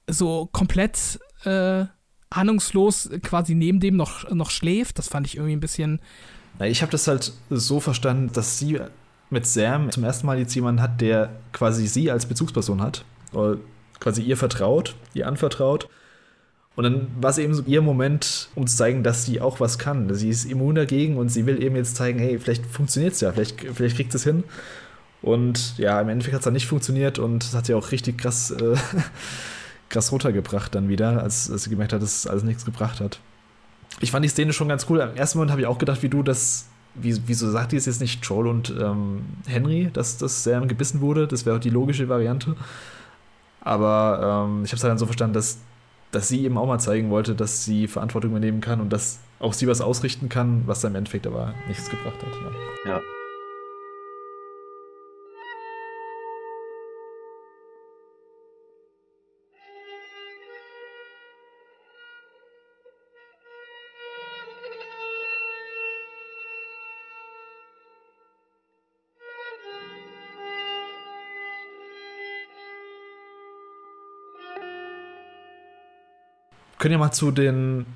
so 0.08 0.47
komplett 0.51 1.20
äh, 1.43 1.86
ahnungslos 2.30 3.10
quasi 3.24 3.56
neben 3.56 3.80
dem 3.80 3.95
noch, 3.95 4.30
noch 4.32 4.49
schläft, 4.49 4.97
das 4.97 5.08
fand 5.08 5.28
ich 5.28 5.36
irgendwie 5.36 5.56
ein 5.56 5.60
bisschen. 5.60 5.99
Ich 6.60 6.82
habe 6.82 6.91
das 6.91 7.08
halt 7.08 7.34
so 7.49 7.80
verstanden, 7.80 8.32
dass 8.34 8.60
sie 8.60 8.80
mit 9.30 9.45
Sam 9.45 9.91
zum 9.91 10.03
ersten 10.03 10.28
Mal 10.28 10.39
jetzt 10.39 10.53
jemanden 10.56 10.82
hat, 10.82 11.01
der 11.01 11.32
quasi 11.51 11.88
sie 11.88 12.12
als 12.12 12.26
Bezugsperson 12.26 12.82
hat. 12.82 13.03
Oder 13.34 13.58
quasi 13.99 14.22
ihr 14.22 14.38
vertraut, 14.38 14.95
ihr 15.14 15.28
anvertraut. 15.28 15.89
Und 16.76 16.84
dann 16.84 17.07
war 17.21 17.30
es 17.30 17.38
eben 17.38 17.53
so 17.53 17.63
ihr 17.65 17.82
Moment, 17.82 18.49
um 18.53 18.67
zu 18.67 18.76
zeigen, 18.76 19.01
dass 19.01 19.26
sie 19.26 19.39
auch 19.39 19.59
was 19.59 19.80
kann. 19.80 20.13
Sie 20.13 20.30
ist 20.30 20.45
immun 20.45 20.76
dagegen 20.76 21.17
und 21.17 21.30
sie 21.30 21.45
will 21.45 21.63
eben 21.63 21.76
jetzt 21.76 21.95
zeigen, 21.95 22.19
hey, 22.19 22.38
vielleicht 22.38 22.65
funktioniert 22.65 23.13
es 23.13 23.21
ja, 23.21 23.32
vielleicht, 23.32 23.61
vielleicht 23.61 23.95
kriegt 23.95 24.13
es 24.13 24.23
hin. 24.23 24.43
Und 25.21 25.78
ja, 25.78 25.99
im 26.01 26.09
Endeffekt 26.09 26.34
hat 26.34 26.41
es 26.41 26.43
dann 26.43 26.53
nicht 26.53 26.67
funktioniert 26.67 27.17
und 27.17 27.43
das 27.43 27.55
hat 27.55 27.65
sie 27.65 27.73
auch 27.73 27.91
richtig 27.91 28.17
krass, 28.17 28.51
äh, 28.51 28.76
krass 29.89 30.11
runtergebracht 30.11 30.76
dann 30.76 30.89
wieder, 30.89 31.23
als, 31.23 31.49
als 31.49 31.63
sie 31.63 31.69
gemerkt 31.69 31.93
hat, 31.93 32.01
dass 32.01 32.19
es 32.19 32.28
alles 32.28 32.43
nichts 32.43 32.65
gebracht 32.65 32.99
hat. 32.99 33.19
Ich 34.01 34.11
fand 34.11 34.26
die 34.26 34.30
Szene 34.30 34.51
schon 34.51 34.67
ganz 34.67 34.86
cool. 34.89 34.99
Im 34.99 35.15
ersten 35.15 35.38
Moment 35.38 35.51
habe 35.51 35.61
ich 35.61 35.67
auch 35.67 35.78
gedacht, 35.78 36.03
wie 36.03 36.09
du, 36.09 36.23
dass, 36.23 36.67
wie, 36.93 37.15
wieso 37.26 37.49
sagt 37.49 37.71
die 37.71 37.78
es 37.78 37.86
jetzt 37.86 38.01
nicht 38.01 38.23
Joel 38.26 38.47
und 38.47 38.76
ähm, 38.78 39.21
Henry, 39.47 39.89
dass 39.93 40.17
das 40.17 40.43
Sam 40.43 40.67
gebissen 40.67 40.99
wurde? 40.99 41.28
Das 41.28 41.45
wäre 41.45 41.55
auch 41.55 41.61
die 41.61 41.69
logische 41.69 42.09
Variante. 42.09 42.57
Aber 43.61 44.45
ähm, 44.47 44.65
ich 44.65 44.71
habe 44.71 44.78
es 44.78 44.84
halt 44.84 44.91
dann 44.91 44.97
so 44.97 45.05
verstanden, 45.05 45.34
dass 45.34 45.59
dass 46.16 46.30
sie 46.30 46.43
eben 46.43 46.57
auch 46.57 46.66
mal 46.66 46.80
zeigen 46.80 47.09
wollte, 47.09 47.36
dass 47.36 47.66
sie 47.66 47.88
Verantwortung 47.88 48.32
übernehmen 48.32 48.61
kann 48.61 48.80
und 48.80 48.91
dass 48.91 49.20
auch 49.39 49.53
sie 49.53 49.68
was 49.68 49.82
ausrichten 49.82 50.30
kann, 50.30 50.63
was 50.66 50.82
dann 50.82 50.93
im 50.93 50.97
Endeffekt 50.97 51.28
aber 51.28 51.53
nichts 51.68 51.89
gebracht 51.89 52.18
hat. 52.24 52.34
ja. 52.86 52.91
ja. 52.93 53.01
Können 76.86 76.94
ja 76.94 77.00
mal 77.00 77.12
zu 77.12 77.32
den 77.32 77.88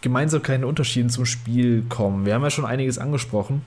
Gemeinsamkeiten 0.00 0.64
und 0.64 0.70
Unterschieden 0.70 1.10
zum 1.10 1.26
Spiel 1.26 1.84
kommen. 1.88 2.26
Wir 2.26 2.34
haben 2.34 2.42
ja 2.42 2.50
schon 2.50 2.64
einiges 2.64 2.98
angesprochen. 2.98 3.62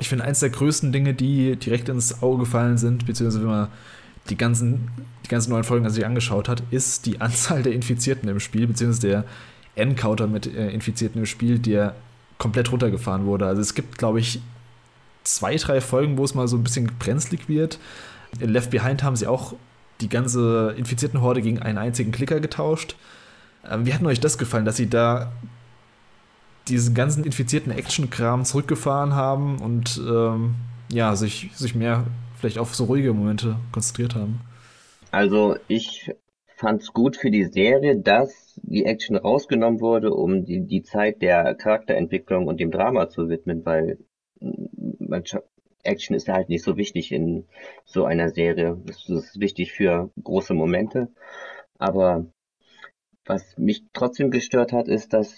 Ich 0.00 0.08
finde, 0.08 0.24
eines 0.24 0.40
der 0.40 0.50
größten 0.50 0.90
Dinge, 0.90 1.14
die 1.14 1.54
direkt 1.54 1.88
ins 1.88 2.20
Auge 2.20 2.40
gefallen 2.40 2.76
sind, 2.76 3.06
beziehungsweise 3.06 3.44
wenn 3.44 3.50
man 3.52 3.68
die 4.30 4.36
ganzen, 4.36 4.90
die 5.24 5.28
ganzen 5.28 5.50
neuen 5.50 5.62
Folgen 5.62 5.88
sich 5.90 6.04
angeschaut 6.04 6.48
hat, 6.48 6.64
ist 6.72 7.06
die 7.06 7.20
Anzahl 7.20 7.62
der 7.62 7.72
Infizierten 7.72 8.28
im 8.28 8.40
Spiel, 8.40 8.66
beziehungsweise 8.66 9.06
der 9.06 9.24
Encounter 9.76 10.26
mit 10.26 10.52
äh, 10.52 10.70
Infizierten 10.70 11.20
im 11.20 11.26
Spiel, 11.26 11.60
der 11.60 11.94
komplett 12.38 12.72
runtergefahren 12.72 13.26
wurde. 13.26 13.46
Also 13.46 13.60
es 13.62 13.74
gibt, 13.74 13.96
glaube 13.96 14.18
ich, 14.18 14.40
zwei, 15.22 15.54
drei 15.54 15.80
Folgen, 15.80 16.18
wo 16.18 16.24
es 16.24 16.34
mal 16.34 16.48
so 16.48 16.56
ein 16.56 16.64
bisschen 16.64 16.90
brenzlig 16.98 17.48
wird. 17.48 17.78
In 18.40 18.50
Left 18.50 18.72
Behind 18.72 19.04
haben 19.04 19.14
sie 19.14 19.28
auch 19.28 19.54
die 20.00 20.08
ganze 20.08 20.74
infizierten 20.76 21.20
Horde 21.20 21.42
gegen 21.42 21.60
einen 21.60 21.78
einzigen 21.78 22.10
Klicker 22.10 22.40
getauscht. 22.40 22.96
Ähm, 23.68 23.86
wie 23.86 23.94
hat 23.94 24.02
euch 24.02 24.20
das 24.20 24.38
gefallen, 24.38 24.64
dass 24.64 24.76
sie 24.76 24.88
da 24.88 25.32
diesen 26.68 26.94
ganzen 26.94 27.24
infizierten 27.24 27.72
Action-Kram 27.72 28.44
zurückgefahren 28.44 29.14
haben 29.14 29.58
und 29.60 30.00
ähm, 30.06 30.56
ja, 30.90 31.16
sich, 31.16 31.50
sich 31.54 31.74
mehr 31.74 32.06
vielleicht 32.36 32.58
auf 32.58 32.74
so 32.74 32.84
ruhige 32.84 33.12
Momente 33.12 33.56
konzentriert 33.72 34.14
haben? 34.14 34.40
Also 35.10 35.56
ich 35.68 36.10
fand 36.56 36.82
es 36.82 36.92
gut 36.92 37.16
für 37.16 37.30
die 37.30 37.44
Serie, 37.44 37.96
dass 37.96 38.60
die 38.62 38.84
Action 38.84 39.16
rausgenommen 39.16 39.80
wurde, 39.80 40.12
um 40.12 40.44
die, 40.44 40.66
die 40.66 40.82
Zeit 40.82 41.22
der 41.22 41.54
Charakterentwicklung 41.54 42.46
und 42.46 42.60
dem 42.60 42.70
Drama 42.70 43.08
zu 43.08 43.28
widmen, 43.28 43.64
weil 43.64 43.98
man, 44.98 45.22
Action 45.84 46.16
ist 46.16 46.28
halt 46.28 46.48
nicht 46.48 46.64
so 46.64 46.76
wichtig 46.76 47.12
in 47.12 47.46
so 47.84 48.04
einer 48.04 48.30
Serie. 48.30 48.76
Es 48.88 49.08
ist 49.08 49.40
wichtig 49.40 49.72
für 49.72 50.10
große 50.22 50.52
Momente, 50.54 51.08
aber 51.78 52.26
was 53.28 53.56
mich 53.58 53.84
trotzdem 53.92 54.30
gestört 54.30 54.72
hat, 54.72 54.88
ist, 54.88 55.12
dass 55.12 55.34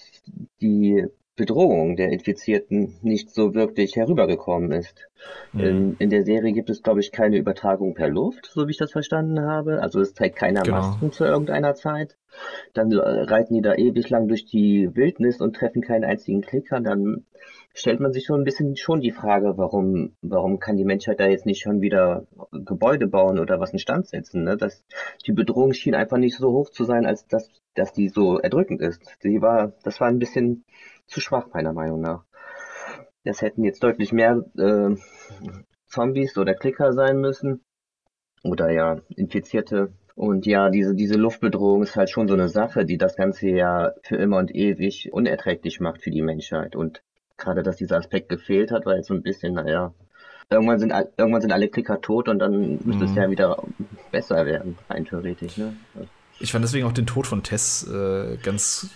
die 0.61 1.07
Bedrohung 1.41 1.97
der 1.97 2.13
Infizierten 2.13 2.97
nicht 3.01 3.31
so 3.31 3.55
wirklich 3.55 3.97
herübergekommen 3.97 4.73
ist. 4.73 5.09
Mhm. 5.53 5.61
In, 5.61 5.97
in, 5.99 6.11
der 6.11 6.23
Serie 6.23 6.53
gibt 6.53 6.69
es, 6.69 6.83
glaube 6.83 7.01
ich, 7.01 7.13
keine 7.13 7.39
Übertragung 7.39 7.95
per 7.95 8.09
Luft, 8.09 8.51
so 8.53 8.67
wie 8.67 8.73
ich 8.73 8.77
das 8.77 8.93
verstanden 8.93 9.41
habe. 9.41 9.81
Also 9.81 10.01
es 10.01 10.13
trägt 10.13 10.37
keiner 10.37 10.63
genau. 10.63 10.77
Masken 10.77 11.13
zu 11.13 11.25
irgendeiner 11.25 11.75
Zeit. 11.75 12.19
Dann 12.75 12.93
reiten 12.93 13.55
die 13.55 13.63
da 13.63 13.75
ewig 13.75 14.11
lang 14.11 14.29
durch 14.29 14.45
die 14.45 14.95
Wildnis 14.95 15.41
und 15.41 15.57
treffen 15.57 15.81
keinen 15.81 16.05
einzigen 16.05 16.43
Klicker. 16.43 16.81
Dann 16.81 17.25
stellt 17.73 18.01
man 18.01 18.13
sich 18.13 18.27
schon 18.27 18.41
ein 18.41 18.45
bisschen 18.45 18.77
schon 18.77 19.01
die 19.01 19.11
Frage, 19.11 19.57
warum, 19.57 20.15
warum 20.23 20.59
kann 20.59 20.77
die 20.77 20.85
Menschheit 20.85 21.21
da 21.21 21.27
jetzt 21.27 21.47
nicht 21.47 21.63
schon 21.63 21.81
wieder 21.81 22.27
Gebäude 22.53 23.07
bauen 23.07 23.39
oder 23.39 23.61
was 23.61 23.73
in 23.73 23.79
Stand 23.79 24.09
setzen? 24.09 24.45
Ne? 24.45 24.57
Das, 24.57 24.85
die 25.27 25.33
Bedrohung 25.33 25.73
schien 25.73 25.95
einfach 25.95 26.19
nicht 26.19 26.37
so 26.37 26.51
hoch 26.53 26.71
zu 26.71 26.85
sein, 26.85 27.07
als 27.07 27.27
dass, 27.27 27.49
dass 27.81 27.93
die 27.93 28.11
so 28.11 28.39
erdrückend 28.39 28.83
ist. 28.83 29.03
Die 29.25 29.41
war, 29.41 29.73
das 29.83 30.01
war 30.01 30.09
ein 30.09 30.19
bisschen 30.19 30.65
zu 31.07 31.21
schwach, 31.21 31.47
meiner 31.55 31.73
Meinung 31.73 32.01
nach. 32.01 32.25
Das 33.25 33.41
hätten 33.41 33.65
jetzt 33.65 33.83
deutlich 33.83 34.13
mehr 34.13 34.45
äh, 34.59 34.97
Zombies 35.87 36.37
oder 36.37 36.55
Klicker 36.55 36.93
sein 36.93 37.21
müssen. 37.21 37.65
Oder 38.43 38.71
ja, 38.71 39.01
Infizierte. 39.17 39.93
Und 40.15 40.45
ja, 40.47 40.69
diese, 40.69 40.95
diese 40.95 41.15
Luftbedrohung 41.15 41.83
ist 41.83 41.97
halt 41.97 42.11
schon 42.11 42.29
so 42.29 42.35
eine 42.35 42.49
Sache, 42.49 42.85
die 42.85 42.99
das 42.99 43.17
Ganze 43.17 43.49
ja 43.49 43.93
für 44.03 44.17
immer 44.17 44.37
und 44.39 44.55
ewig 44.55 45.11
unerträglich 45.13 45.81
macht 45.81 46.03
für 46.03 46.11
die 46.11 46.23
Menschheit. 46.23 46.77
Und 46.77 47.03
gerade, 47.39 47.63
dass 47.63 47.77
dieser 47.77 47.97
Aspekt 47.97 48.29
gefehlt 48.29 48.71
hat, 48.71 48.85
war 48.85 48.97
jetzt 48.97 49.09
so 49.09 49.15
ein 49.15 49.23
bisschen, 49.23 49.55
naja, 49.55 49.95
irgendwann 50.51 50.79
sind, 50.79 50.93
irgendwann 51.17 51.41
sind 51.41 51.53
alle 51.53 51.69
Klicker 51.69 52.01
tot 52.03 52.29
und 52.29 52.41
dann 52.41 52.79
müsste 52.85 53.05
mhm. 53.05 53.11
es 53.11 53.15
ja 53.15 53.31
wieder 53.31 53.63
besser 54.11 54.45
werden, 54.45 54.77
rein 54.91 55.07
theoretisch. 55.07 55.57
Ne? 55.57 55.75
Ich 56.41 56.53
fand 56.53 56.65
deswegen 56.65 56.87
auch 56.87 56.93
den 56.93 57.07
Tod 57.07 57.27
von 57.27 57.43
Tess 57.43 57.87
äh, 57.87 58.37
ganz. 58.43 58.89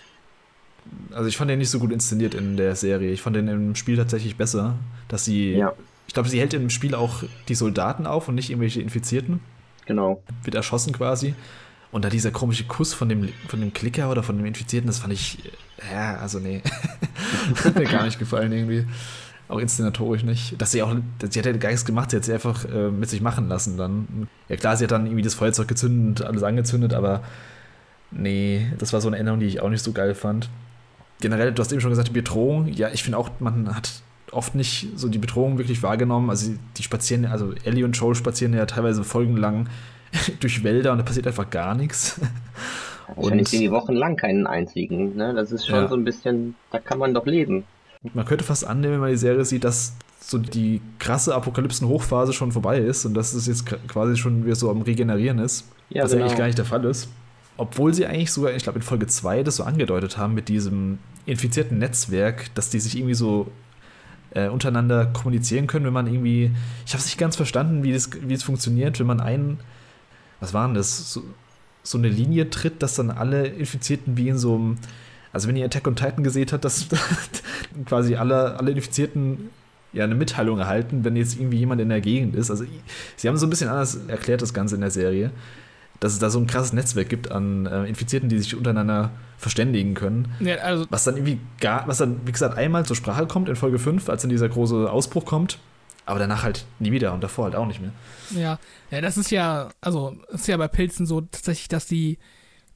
Also 1.13 1.29
ich 1.29 1.37
fand 1.37 1.51
den 1.51 1.59
nicht 1.59 1.71
so 1.71 1.79
gut 1.79 1.93
inszeniert 1.93 2.35
in 2.35 2.57
der 2.57 2.75
Serie. 2.77 3.11
Ich 3.11 3.23
fand 3.23 3.37
den 3.37 3.49
im 3.49 3.75
Spiel 3.75 3.97
tatsächlich 3.97 4.37
besser, 4.37 4.75
dass 5.09 5.25
sie. 5.25 5.53
Ja. 5.53 5.73
Ich 6.07 6.15
glaube, 6.15 6.29
sie 6.29 6.39
hält 6.39 6.53
im 6.55 6.69
Spiel 6.69 6.95
auch 6.95 7.23
die 7.49 7.55
Soldaten 7.55 8.07
auf 8.07 8.29
und 8.29 8.35
nicht 8.35 8.51
irgendwelche 8.51 8.81
Infizierten. 8.81 9.41
Genau. 9.87 10.23
Wird 10.43 10.55
erschossen 10.55 10.93
quasi. 10.93 11.35
Und 11.93 12.05
da 12.05 12.09
dieser 12.09 12.31
komische 12.31 12.65
Kuss 12.65 12.93
von 12.93 13.09
dem, 13.09 13.29
von 13.49 13.61
dem 13.61 13.73
Klicker 13.73 14.11
oder 14.11 14.23
von 14.23 14.37
dem 14.37 14.45
Infizierten, 14.47 14.89
das 14.89 14.99
fand 14.99 15.13
ich, 15.13 15.39
ja, 15.93 16.17
also 16.17 16.41
nee. 16.41 16.61
hat 17.65 17.77
mir 17.77 17.85
gar 17.85 18.05
nicht 18.05 18.19
gefallen 18.19 18.53
irgendwie. 18.53 18.85
Auch 19.49 19.59
inszenatorisch 19.59 20.25
nicht. 20.25 20.61
Dass 20.61 20.73
sie 20.73 20.83
auch, 20.83 20.95
sie 21.29 21.39
hat 21.39 21.47
ja 21.47 21.53
gar 21.53 21.69
nichts 21.69 21.85
gemacht, 21.85 22.11
sie 22.11 22.17
hat 22.17 22.25
sie 22.25 22.33
einfach 22.33 22.65
äh, 22.65 22.91
mit 22.91 23.11
sich 23.11 23.21
machen 23.21 23.49
lassen 23.49 23.77
dann. 23.77 24.29
Ja 24.49 24.57
klar, 24.57 24.77
sie 24.77 24.85
hat 24.85 24.91
dann 24.91 25.07
irgendwie 25.07 25.23
das 25.23 25.35
Feuerzeug 25.35 25.69
gezündet 25.69 26.23
und 26.23 26.27
alles 26.27 26.43
angezündet, 26.43 26.95
aber 26.95 27.23
Nee, 28.17 28.67
das 28.79 28.93
war 28.93 29.01
so 29.01 29.09
eine 29.09 29.19
Änderung, 29.19 29.41
die 29.41 29.47
ich 29.47 29.61
auch 29.61 29.71
nicht 29.71 29.83
so 29.83 29.93
geil 29.93 30.15
fand. 30.15 30.49
Generell, 31.21 31.53
du 31.53 31.61
hast 31.61 31.73
eben 31.73 31.81
schon 31.81 31.91
gesagt, 31.91 32.09
die 32.09 32.13
Bedrohung. 32.13 32.69
Ja, 32.69 32.89
ich 32.93 33.03
finde 33.03 33.19
auch, 33.19 33.31
man 33.41 33.75
hat 33.75 33.91
oft 34.31 34.55
nicht 34.55 34.89
so 34.97 35.09
die 35.09 35.19
Bedrohung 35.19 35.59
wirklich 35.59 35.83
wahrgenommen. 35.83 36.31
Also 36.31 36.53
die 36.77 36.83
spazieren, 36.83 37.25
also 37.27 37.53
Ellie 37.65 37.85
und 37.85 37.93
Joel 37.93 38.15
spazieren 38.15 38.55
ja 38.55 38.67
teilweise 38.67 39.05
folgenlang 39.05 39.69
durch 40.41 40.63
Wälder 40.65 40.93
und 40.93 40.99
da 40.99 41.05
passiert 41.05 41.27
einfach 41.27 41.51
gar 41.51 41.75
nichts. 41.75 42.21
Wahrscheinlich 43.17 43.49
sehen 43.49 43.61
die 43.61 43.71
wochenlang 43.71 44.17
keinen 44.17 44.47
einzigen. 44.47 45.17
Ne? 45.17 45.35
Das 45.35 45.53
ist 45.53 45.67
schon 45.67 45.83
ja. 45.83 45.89
so 45.89 45.95
ein 45.95 46.05
bisschen, 46.05 46.55
da 46.71 46.79
kann 46.79 46.99
man 46.99 47.15
doch 47.15 47.27
leben. 47.27 47.65
Man 48.13 48.27
könnte 48.27 48.45
fast 48.45 48.67
annehmen, 48.67 48.95
wenn 48.95 49.01
man 49.01 49.11
die 49.11 49.17
Serie 49.17 49.45
sieht, 49.45 49.65
dass 49.65 49.95
so 50.21 50.39
die 50.39 50.81
krasse 50.99 51.35
Apokalypsen-Hochphase 51.35 52.33
schon 52.33 52.53
vorbei 52.53 52.79
ist 52.79 53.05
und 53.05 53.15
dass 53.15 53.35
es 53.35 53.47
jetzt 53.47 53.67
quasi 53.89 54.17
schon 54.17 54.45
wieder 54.45 54.57
so 54.57 54.71
am 54.71 54.83
Regenerieren 54.83 55.39
ist. 55.39 55.69
Ja, 55.91 56.05
was 56.05 56.13
genau. 56.13 56.25
eigentlich 56.25 56.39
gar 56.39 56.47
nicht 56.47 56.59
der 56.59 56.65
Fall 56.65 56.85
ist. 56.85 57.09
Obwohl 57.57 57.95
sie 57.95 58.07
eigentlich 58.07 58.33
sogar, 58.33 58.53
ich 58.53 58.63
glaube 58.63 58.79
in 58.79 58.83
Folge 58.83 59.07
2 59.07 59.43
das 59.43 59.57
so 59.57 59.65
angedeutet 59.65 60.19
haben 60.19 60.35
mit 60.35 60.49
diesem 60.49 60.99
infizierten 61.27 61.79
Netzwerk, 61.79 62.55
dass 62.55 62.71
die 62.71 62.81
sich 62.81 62.97
irgendwie 62.97 63.15
so 63.15 63.51
äh, 64.33 64.49
untereinander 64.49 65.07
kommunizieren 65.07 65.67
können, 65.67 65.87
wenn 65.87 65.93
man 65.93 66.07
irgendwie, 66.07 66.51
ich 66.85 66.93
habe 66.93 67.01
es 67.01 67.07
nicht 67.07 67.19
ganz 67.19 67.37
verstanden, 67.37 67.85
wie 67.85 67.93
es 67.93 68.11
wie 68.21 68.37
funktioniert, 68.37 68.99
wenn 68.99 69.07
man 69.07 69.21
einen, 69.21 69.61
was 70.41 70.53
war 70.53 70.67
denn 70.67 70.75
das, 70.75 71.13
so, 71.13 71.23
so, 71.83 71.99
eine 71.99 72.09
Linie 72.09 72.51
tritt, 72.51 72.83
dass 72.83 72.95
dann 72.95 73.11
alle 73.11 73.47
Infizierten 73.47 74.17
wie 74.17 74.29
in 74.29 74.39
so 74.39 74.57
einem, 74.57 74.79
also 75.35 75.49
wenn 75.49 75.57
ihr 75.57 75.66
Attack 75.66 75.87
on 75.87 75.97
Titan 75.97 76.24
gesehen 76.24 76.47
habt, 76.51 76.64
dass 76.64 76.87
quasi 77.87 78.16
alle, 78.16 78.59
alle 78.59 78.70
Infizierten 78.70 79.51
ja 79.93 80.05
eine 80.05 80.14
Mitteilung 80.14 80.59
erhalten, 80.59 81.05
wenn 81.05 81.14
jetzt 81.16 81.37
irgendwie 81.39 81.59
jemand 81.59 81.80
in 81.80 81.91
der 81.91 82.01
Gegend 82.01 82.35
ist. 82.35 82.51
Also 82.51 82.64
sie 83.16 83.28
haben 83.28 83.37
so 83.37 83.47
ein 83.47 83.51
bisschen 83.51 83.68
anders 83.68 83.99
erklärt 84.09 84.41
das 84.41 84.55
Ganze 84.55 84.74
in 84.76 84.80
der 84.80 84.91
Serie 84.91 85.30
dass 86.01 86.12
es 86.12 86.18
da 86.18 86.30
so 86.30 86.39
ein 86.39 86.47
krasses 86.47 86.74
Netzwerk 86.74 87.09
gibt 87.09 87.30
an 87.30 87.66
äh, 87.66 87.85
Infizierten, 87.85 88.28
die 88.28 88.39
sich 88.39 88.55
untereinander 88.55 89.11
verständigen 89.39 89.95
können. 89.95 90.35
Ja, 90.41 90.57
also 90.57 90.87
was 90.91 91.05
dann 91.05 91.16
irgendwie 91.16 91.39
gar, 91.61 91.89
was 91.89 91.99
dann, 91.99 92.26
wie 92.26 92.32
gesagt, 92.32 92.59
einmal 92.59 92.85
zur 92.85 92.95
Sprache 92.95 93.26
kommt 93.26 93.49
in 93.49 93.57
Folge 93.57 93.78
5, 93.78 94.09
als 94.09 94.22
dann 94.22 94.28
dieser 94.28 94.49
große 94.49 94.91
Ausbruch 94.91 95.24
kommt, 95.24 95.59
aber 96.07 96.18
danach 96.18 96.43
halt 96.43 96.66
nie 96.78 96.93
wieder 96.93 97.14
und 97.14 97.22
davor 97.22 97.45
halt 97.45 97.57
auch 97.57 97.66
nicht 97.66 97.80
mehr. 97.80 97.93
Ja, 98.30 98.59
ja, 98.91 99.01
das 99.01 99.16
ist 99.16 99.30
ja, 99.30 99.70
also 99.80 100.16
ist 100.28 100.49
ja 100.49 100.57
bei 100.57 100.68
Pilzen 100.68 101.07
so 101.07 101.22
tatsächlich, 101.22 101.68
dass 101.68 101.87
die 101.87 102.18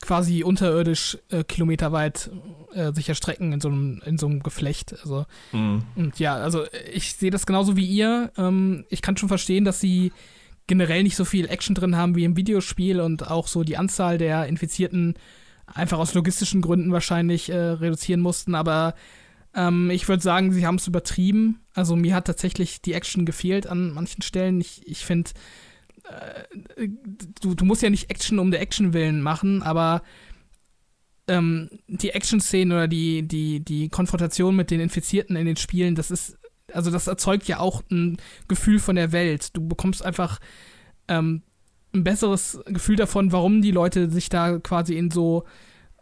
quasi 0.00 0.44
unterirdisch 0.44 1.18
äh, 1.30 1.44
kilometerweit 1.44 2.30
äh, 2.72 2.92
sich 2.92 3.08
erstrecken 3.08 3.52
in 3.52 3.60
so 3.60 3.68
einem, 3.68 4.00
in 4.04 4.18
so 4.18 4.26
einem 4.26 4.42
Geflecht. 4.42 4.94
Also, 5.02 5.26
mhm. 5.52 5.82
und 5.96 6.18
ja, 6.18 6.36
also 6.36 6.64
ich 6.92 7.14
sehe 7.14 7.30
das 7.30 7.46
genauso 7.46 7.76
wie 7.76 7.86
ihr. 7.86 8.30
Ähm, 8.36 8.84
ich 8.88 9.02
kann 9.02 9.16
schon 9.16 9.28
verstehen, 9.28 9.64
dass 9.64 9.80
sie 9.80 10.12
generell 10.66 11.02
nicht 11.02 11.16
so 11.16 11.24
viel 11.24 11.48
Action 11.48 11.74
drin 11.74 11.96
haben 11.96 12.14
wie 12.14 12.24
im 12.24 12.36
Videospiel 12.36 13.00
und 13.00 13.28
auch 13.28 13.48
so 13.48 13.64
die 13.64 13.76
Anzahl 13.76 14.18
der 14.18 14.46
Infizierten 14.46 15.14
einfach 15.66 15.98
aus 15.98 16.14
logistischen 16.14 16.60
Gründen 16.60 16.92
wahrscheinlich 16.92 17.50
äh, 17.50 17.56
reduzieren 17.56 18.20
mussten. 18.20 18.54
Aber 18.54 18.94
ähm, 19.54 19.90
ich 19.90 20.08
würde 20.08 20.22
sagen, 20.22 20.52
sie 20.52 20.66
haben 20.66 20.76
es 20.76 20.86
übertrieben. 20.86 21.60
Also 21.74 21.96
mir 21.96 22.14
hat 22.14 22.26
tatsächlich 22.26 22.82
die 22.82 22.92
Action 22.92 23.24
gefehlt 23.24 23.66
an 23.66 23.92
manchen 23.92 24.22
Stellen. 24.22 24.60
Ich, 24.60 24.86
ich 24.86 25.04
finde, 25.04 25.30
äh, 26.08 26.88
du, 27.40 27.54
du 27.54 27.64
musst 27.64 27.82
ja 27.82 27.90
nicht 27.90 28.10
Action 28.10 28.38
um 28.38 28.50
der 28.50 28.60
Action 28.60 28.92
willen 28.92 29.20
machen, 29.22 29.62
aber 29.62 30.02
ähm, 31.26 31.68
die 31.86 32.10
Action-Szenen 32.10 32.72
oder 32.72 32.88
die, 32.88 33.26
die, 33.26 33.60
die 33.60 33.88
Konfrontation 33.88 34.56
mit 34.56 34.70
den 34.70 34.80
Infizierten 34.80 35.36
in 35.36 35.46
den 35.46 35.56
Spielen, 35.56 35.94
das 35.94 36.10
ist 36.10 36.38
also 36.72 36.90
das 36.90 37.06
erzeugt 37.06 37.48
ja 37.48 37.60
auch 37.60 37.82
ein 37.90 38.18
Gefühl 38.46 38.78
von 38.78 38.96
der 38.96 39.12
Welt. 39.12 39.56
Du 39.56 39.66
bekommst 39.66 40.04
einfach 40.04 40.38
ähm, 41.08 41.42
ein 41.94 42.04
besseres 42.04 42.60
Gefühl 42.66 42.96
davon, 42.96 43.32
warum 43.32 43.62
die 43.62 43.70
Leute 43.70 44.10
sich 44.10 44.28
da 44.28 44.58
quasi 44.58 44.96
in 44.96 45.10
so 45.10 45.44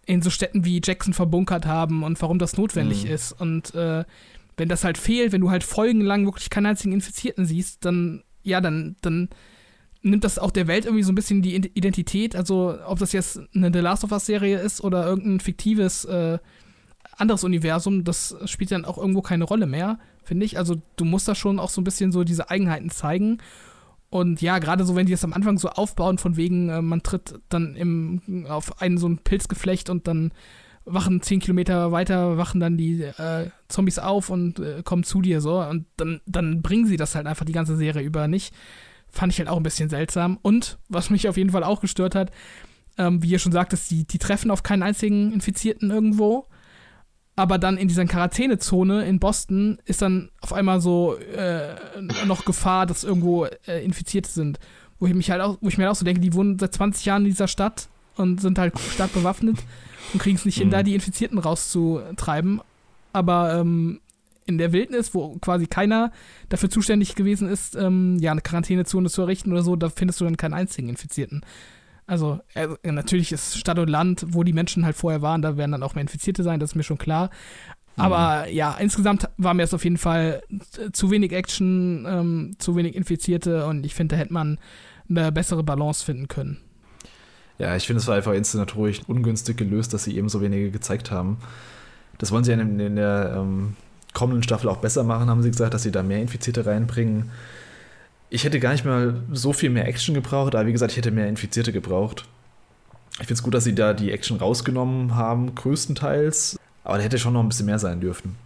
in 0.06 0.22
so 0.22 0.30
Städten 0.30 0.64
wie 0.64 0.80
Jackson 0.82 1.12
verbunkert 1.12 1.66
haben 1.66 2.04
und 2.04 2.20
warum 2.22 2.38
das 2.38 2.56
notwendig 2.56 3.04
mhm. 3.04 3.10
ist. 3.10 3.32
Und 3.32 3.74
äh, 3.74 4.04
wenn 4.56 4.68
das 4.68 4.84
halt 4.84 4.98
fehlt, 4.98 5.32
wenn 5.32 5.40
du 5.40 5.50
halt 5.50 5.64
folgenlang 5.64 6.24
wirklich 6.24 6.48
keinen 6.48 6.66
einzigen 6.66 6.92
Infizierten 6.92 7.44
siehst, 7.44 7.84
dann, 7.84 8.22
ja, 8.44 8.60
dann, 8.60 8.94
dann 9.02 9.28
nimmt 10.10 10.24
das 10.24 10.38
auch 10.38 10.50
der 10.50 10.66
Welt 10.66 10.84
irgendwie 10.84 11.02
so 11.02 11.12
ein 11.12 11.16
bisschen 11.16 11.42
die 11.42 11.54
Identität. 11.54 12.36
Also, 12.36 12.78
ob 12.86 12.98
das 12.98 13.12
jetzt 13.12 13.40
eine 13.54 13.70
The 13.72 13.80
Last 13.80 14.04
of 14.04 14.12
Us-Serie 14.12 14.58
ist 14.58 14.82
oder 14.82 15.06
irgendein 15.06 15.40
fiktives 15.40 16.04
äh, 16.04 16.38
anderes 17.16 17.44
Universum, 17.44 18.04
das 18.04 18.36
spielt 18.44 18.70
dann 18.70 18.84
auch 18.84 18.98
irgendwo 18.98 19.22
keine 19.22 19.44
Rolle 19.44 19.66
mehr, 19.66 19.98
finde 20.22 20.44
ich. 20.44 20.58
Also 20.58 20.76
du 20.96 21.04
musst 21.04 21.28
da 21.28 21.34
schon 21.34 21.58
auch 21.58 21.70
so 21.70 21.80
ein 21.80 21.84
bisschen 21.84 22.12
so 22.12 22.24
diese 22.24 22.50
Eigenheiten 22.50 22.90
zeigen. 22.90 23.38
Und 24.08 24.40
ja, 24.40 24.58
gerade 24.58 24.84
so, 24.84 24.94
wenn 24.94 25.06
die 25.06 25.12
das 25.12 25.24
am 25.24 25.32
Anfang 25.32 25.58
so 25.58 25.68
aufbauen, 25.68 26.18
von 26.18 26.36
wegen, 26.36 26.68
äh, 26.68 26.82
man 26.82 27.02
tritt 27.02 27.40
dann 27.48 27.74
im, 27.74 28.46
auf 28.48 28.80
einen 28.80 28.98
so 28.98 29.08
ein 29.08 29.18
Pilzgeflecht 29.18 29.90
und 29.90 30.06
dann 30.06 30.32
wachen 30.84 31.20
zehn 31.20 31.40
Kilometer 31.40 31.90
weiter, 31.90 32.36
wachen 32.38 32.60
dann 32.60 32.76
die 32.76 33.02
äh, 33.02 33.50
Zombies 33.68 33.98
auf 33.98 34.30
und 34.30 34.60
äh, 34.60 34.82
kommen 34.84 35.02
zu 35.02 35.20
dir 35.20 35.40
so. 35.40 35.60
Und 35.60 35.86
dann, 35.96 36.20
dann 36.26 36.62
bringen 36.62 36.86
sie 36.86 36.96
das 36.96 37.14
halt 37.14 37.26
einfach 37.26 37.44
die 37.44 37.52
ganze 37.52 37.76
Serie 37.76 38.02
über 38.02 38.28
nicht. 38.28 38.54
Fand 39.16 39.32
ich 39.32 39.38
halt 39.38 39.48
auch 39.48 39.56
ein 39.56 39.62
bisschen 39.62 39.88
seltsam. 39.88 40.38
Und 40.42 40.78
was 40.88 41.10
mich 41.10 41.28
auf 41.28 41.36
jeden 41.36 41.50
Fall 41.50 41.64
auch 41.64 41.80
gestört 41.80 42.14
hat, 42.14 42.30
ähm, 42.98 43.22
wie 43.22 43.30
ihr 43.30 43.38
schon 43.38 43.52
sagtest, 43.52 43.90
die, 43.90 44.04
die 44.04 44.18
treffen 44.18 44.50
auf 44.50 44.62
keinen 44.62 44.82
einzigen 44.82 45.32
Infizierten 45.32 45.90
irgendwo 45.90 46.46
aber 47.36 47.58
dann 47.58 47.76
in 47.76 47.86
dieser 47.86 48.06
Quarantänezone 48.06 49.04
in 49.04 49.20
Boston 49.20 49.78
ist 49.84 50.00
dann 50.00 50.30
auf 50.40 50.54
einmal 50.54 50.80
so 50.80 51.16
äh, 51.16 51.74
noch 52.26 52.46
Gefahr, 52.46 52.86
dass 52.86 53.04
irgendwo 53.04 53.44
äh, 53.44 53.84
Infizierte 53.84 54.30
sind. 54.30 54.58
Wo 54.98 55.06
ich 55.06 55.12
mich 55.12 55.30
halt 55.30 55.42
auch, 55.42 55.58
wo 55.60 55.68
ich 55.68 55.76
mir 55.76 55.84
halt 55.84 55.92
auch 55.92 55.98
so 55.98 56.06
denke, 56.06 56.22
die 56.22 56.32
wohnen 56.32 56.58
seit 56.58 56.72
20 56.72 57.04
Jahren 57.04 57.22
in 57.26 57.30
dieser 57.30 57.48
Stadt 57.48 57.88
und 58.16 58.40
sind 58.40 58.58
halt 58.58 58.78
stark 58.78 59.12
bewaffnet 59.12 59.58
und 60.14 60.22
kriegen 60.22 60.36
es 60.36 60.46
nicht 60.46 60.56
hin, 60.56 60.68
mhm. 60.68 60.72
da 60.72 60.82
die 60.82 60.94
Infizierten 60.94 61.38
rauszutreiben. 61.38 62.62
Aber 63.12 63.60
ähm, 63.60 64.00
in 64.46 64.58
der 64.58 64.72
Wildnis, 64.72 65.14
wo 65.14 65.36
quasi 65.38 65.66
keiner 65.66 66.12
dafür 66.48 66.70
zuständig 66.70 67.14
gewesen 67.14 67.48
ist, 67.48 67.74
ähm, 67.74 68.18
ja, 68.20 68.32
eine 68.32 68.40
Quarantänezone 68.40 69.10
zu 69.10 69.22
errichten 69.22 69.52
oder 69.52 69.62
so, 69.62 69.76
da 69.76 69.90
findest 69.90 70.20
du 70.20 70.24
dann 70.24 70.36
keinen 70.36 70.54
einzigen 70.54 70.88
Infizierten. 70.88 71.42
Also, 72.06 72.38
äh, 72.54 72.68
natürlich 72.84 73.32
ist 73.32 73.58
Stadt 73.58 73.78
und 73.78 73.88
Land, 73.88 74.24
wo 74.28 74.44
die 74.44 74.52
Menschen 74.52 74.84
halt 74.84 74.96
vorher 74.96 75.22
waren, 75.22 75.42
da 75.42 75.56
werden 75.56 75.72
dann 75.72 75.82
auch 75.82 75.94
mehr 75.94 76.02
Infizierte 76.02 76.44
sein, 76.44 76.60
das 76.60 76.70
ist 76.70 76.76
mir 76.76 76.84
schon 76.84 76.98
klar. 76.98 77.30
Aber 77.96 78.46
mhm. 78.46 78.54
ja, 78.54 78.76
insgesamt 78.78 79.28
war 79.38 79.54
mir 79.54 79.62
es 79.62 79.74
auf 79.74 79.82
jeden 79.82 79.98
Fall 79.98 80.42
zu 80.92 81.10
wenig 81.10 81.32
Action, 81.32 82.06
ähm, 82.08 82.56
zu 82.58 82.76
wenig 82.76 82.94
Infizierte 82.94 83.66
und 83.66 83.84
ich 83.84 83.94
finde, 83.94 84.14
da 84.14 84.20
hätte 84.20 84.32
man 84.32 84.58
eine 85.08 85.32
bessere 85.32 85.62
Balance 85.62 86.04
finden 86.04 86.28
können. 86.28 86.58
Ja, 87.58 87.74
ich 87.74 87.86
finde, 87.86 88.00
es 88.00 88.06
war 88.06 88.16
einfach 88.16 88.34
inszenatorisch 88.34 89.00
ungünstig 89.06 89.56
gelöst, 89.56 89.94
dass 89.94 90.04
sie 90.04 90.16
eben 90.16 90.28
so 90.28 90.42
wenige 90.42 90.70
gezeigt 90.70 91.10
haben. 91.10 91.38
Das 92.18 92.32
wollen 92.32 92.44
sie 92.44 92.52
ja 92.52 92.60
in, 92.60 92.78
in 92.78 92.96
der 92.96 93.34
ähm, 93.36 93.76
kommenden 94.16 94.42
Staffel 94.42 94.68
auch 94.68 94.78
besser 94.78 95.04
machen, 95.04 95.30
haben 95.30 95.42
sie 95.42 95.50
gesagt, 95.50 95.74
dass 95.74 95.84
sie 95.84 95.92
da 95.92 96.02
mehr 96.02 96.20
Infizierte 96.20 96.66
reinbringen 96.66 97.30
ich 98.28 98.44
hätte 98.44 98.60
gar 98.60 98.72
nicht 98.72 98.84
mal 98.84 99.22
so 99.32 99.52
viel 99.52 99.70
mehr 99.70 99.86
Action 99.86 100.14
gebraucht, 100.14 100.54
aber 100.54 100.66
wie 100.66 100.72
gesagt, 100.72 100.92
ich 100.92 100.98
hätte 100.98 101.10
mehr 101.10 101.28
Infizierte 101.28 101.72
gebraucht. 101.72 102.24
Ich 103.12 103.26
finde 103.26 103.34
es 103.34 103.42
gut, 103.42 103.54
dass 103.54 103.64
sie 103.64 103.74
da 103.74 103.94
die 103.94 104.12
Action 104.12 104.38
rausgenommen 104.38 105.14
haben, 105.14 105.54
größtenteils. 105.54 106.58
Aber 106.84 106.98
da 106.98 107.04
hätte 107.04 107.18
schon 107.18 107.32
noch 107.32 107.42
ein 107.42 107.48
bisschen 107.48 107.66
mehr 107.66 107.78
sein 107.78 108.00
dürfen. 108.00 108.36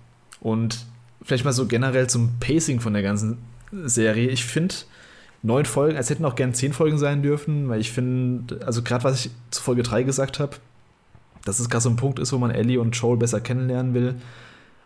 Und 0.40 0.86
vielleicht 1.22 1.44
mal 1.44 1.52
so 1.52 1.66
generell 1.66 2.08
zum 2.08 2.38
Pacing 2.40 2.80
von 2.80 2.92
der 2.92 3.02
ganzen 3.02 3.38
Serie. 3.72 4.28
Ich 4.28 4.44
finde 4.44 4.74
neun 5.42 5.64
Folgen, 5.64 5.96
als 5.96 6.10
hätten 6.10 6.24
auch 6.24 6.34
gern 6.34 6.54
zehn 6.54 6.72
Folgen 6.72 6.98
sein 6.98 7.22
dürfen, 7.22 7.68
weil 7.68 7.80
ich 7.80 7.90
finde, 7.90 8.64
also 8.66 8.82
gerade 8.82 9.04
was 9.04 9.24
ich 9.24 9.32
zu 9.50 9.62
Folge 9.62 9.82
3 9.82 10.02
gesagt 10.02 10.38
habe, 10.38 10.56
dass 11.44 11.58
es 11.58 11.70
gerade 11.70 11.82
so 11.82 11.90
ein 11.90 11.96
Punkt 11.96 12.18
ist, 12.18 12.32
wo 12.32 12.38
man 12.38 12.50
Ellie 12.50 12.80
und 12.80 12.94
Joel 12.94 13.16
besser 13.16 13.40
kennenlernen 13.40 13.94
will. 13.94 14.14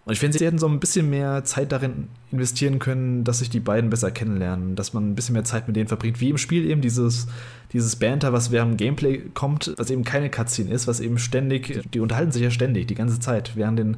Und 0.05 0.13
ich 0.13 0.19
finde, 0.19 0.39
sie 0.39 0.45
hätten 0.45 0.59
so 0.59 0.69
ein 0.69 0.81
bisschen 0.81 1.09
mehr 1.09 1.45
Zeit 1.45 1.73
darin 1.73 2.09
investieren 2.31 2.79
können, 2.79 3.25
dass 3.25 3.39
sich 3.39 3.49
die 3.49 3.61
beiden 3.61 3.89
besser 3.89 4.11
kennenlernen, 4.11 4.77
dass 4.77 4.93
man 4.93 5.11
ein 5.11 5.15
bisschen 5.15 5.33
mehr 5.33 5.45
Zeit 5.45 5.67
mit 5.67 5.77
denen 5.77 5.89
verbringt. 5.89 6.21
Wie 6.21 6.29
im 6.29 6.37
Spiel 6.37 6.69
eben 6.69 6.83
dieses, 6.83 7.27
dieses 7.73 7.97
Banter, 7.97 8.35
was 8.35 8.51
während 8.51 8.77
Gameplay 8.77 9.23
kommt, 9.33 9.73
was 9.79 9.89
eben 9.89 10.05
keine 10.05 10.29
Cutscene 10.29 10.71
ist, 10.71 10.87
was 10.87 11.01
eben 11.01 11.19
ständig, 11.19 11.89
die 11.93 12.01
unterhalten 12.01 12.33
sich 12.33 12.43
ja 12.43 12.51
ständig, 12.51 12.87
die 12.87 12.95
ganze 12.95 13.19
Zeit, 13.19 13.57
während 13.57 13.79
den 13.79 13.97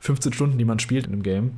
15 0.00 0.32
Stunden, 0.32 0.58
die 0.58 0.64
man 0.64 0.78
spielt 0.78 1.06
in 1.06 1.12
dem 1.12 1.22
Game. 1.24 1.54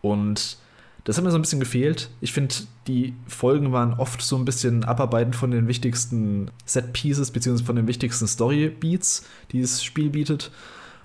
Und 0.00 0.58
das 1.02 1.16
hat 1.16 1.24
mir 1.24 1.32
so 1.32 1.38
ein 1.38 1.42
bisschen 1.42 1.58
gefehlt. 1.58 2.08
Ich 2.20 2.32
finde, 2.32 2.54
die 2.86 3.14
Folgen 3.26 3.72
waren 3.72 3.94
oft 3.94 4.22
so 4.22 4.36
ein 4.36 4.44
bisschen 4.44 4.84
abarbeitend 4.84 5.34
von 5.34 5.50
den 5.50 5.66
wichtigsten 5.66 6.52
Set-Pieces, 6.64 7.32
beziehungsweise 7.32 7.66
von 7.66 7.74
den 7.74 7.88
wichtigsten 7.88 8.28
Story-Beats, 8.28 9.26
die 9.50 9.60
das 9.60 9.82
Spiel 9.82 10.10
bietet. 10.10 10.52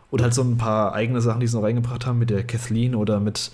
Und 0.10 0.22
halt 0.22 0.34
so 0.34 0.42
ein 0.42 0.58
paar 0.58 0.94
eigene 0.94 1.22
Sachen, 1.22 1.42
die 1.42 1.48
sie 1.48 1.56
noch 1.56 1.64
reingebracht 1.64 2.06
haben 2.06 2.20
mit 2.20 2.30
der 2.30 2.46
Kathleen 2.46 2.96
oder 2.96 3.20
mit, 3.20 3.52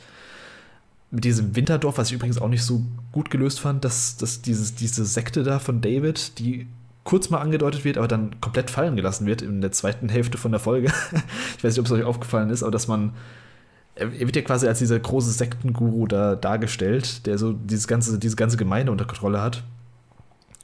mit 1.10 1.24
diesem 1.24 1.56
Winterdorf, 1.56 1.98
was 1.98 2.10
ich 2.10 2.14
übrigens 2.14 2.40
auch 2.40 2.50
nicht 2.50 2.64
so 2.64 2.84
gut 3.12 3.32
gelöst 3.32 3.60
fand, 3.60 3.84
dass, 3.84 4.18
dass 4.18 4.42
dieses, 4.42 4.76
diese 4.76 5.06
Sekte 5.06 5.44
da 5.44 5.60
von 5.60 5.82
David, 5.82 6.38
die 6.40 6.68
kurz 7.04 7.30
mal 7.30 7.40
angedeutet 7.40 7.84
wird, 7.84 7.98
aber 7.98 8.08
dann 8.08 8.40
komplett 8.40 8.70
fallen 8.70 8.96
gelassen 8.96 9.26
wird 9.26 9.42
in 9.42 9.62
der 9.62 9.72
zweiten 9.72 10.10
Hälfte 10.10 10.38
von 10.38 10.52
der 10.52 10.60
Folge. 10.60 10.88
ich 11.58 11.64
weiß 11.64 11.74
nicht, 11.76 11.80
ob 11.80 11.86
es 11.86 11.92
euch 11.92 12.04
aufgefallen 12.04 12.50
ist, 12.50 12.64
aber 12.64 12.72
dass 12.72 12.88
man. 12.88 13.14
Er 13.96 14.12
wird 14.12 14.36
ja 14.36 14.42
quasi 14.42 14.68
als 14.68 14.80
dieser 14.80 15.00
große 15.00 15.30
Sektenguru 15.30 16.08
da 16.08 16.36
dargestellt, 16.36 17.28
der 17.28 17.38
so 17.38 17.54
dieses 17.54 17.88
ganze, 17.88 18.18
diese 18.18 18.36
ganze 18.36 18.58
Gemeinde 18.58 18.92
unter 18.92 19.06
Kontrolle 19.06 19.40
hat. 19.40 19.64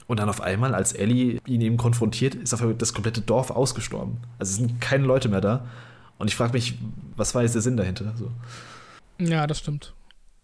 Und 0.09 0.19
dann 0.19 0.27
auf 0.27 0.41
einmal, 0.41 0.73
als 0.73 0.93
Ellie 0.93 1.39
ihn 1.45 1.61
eben 1.61 1.77
konfrontiert, 1.77 2.33
ist 2.33 2.51
auf 2.51 2.61
einmal 2.61 2.75
das 2.75 2.95
komplette 2.95 3.21
Dorf 3.21 3.51
ausgestorben. 3.51 4.17
Also 4.39 4.49
es 4.49 4.57
sind 4.57 4.81
keine 4.81 5.05
Leute 5.05 5.29
mehr 5.29 5.39
da. 5.39 5.67
Und 6.17 6.29
ich 6.29 6.35
frage 6.35 6.53
mich, 6.53 6.79
was 7.15 7.35
war 7.35 7.43
jetzt 7.43 7.53
der 7.53 7.61
Sinn 7.61 7.77
dahinter? 7.77 8.11
So. 8.17 8.31
Ja, 9.23 9.45
das 9.45 9.59
stimmt. 9.59 9.93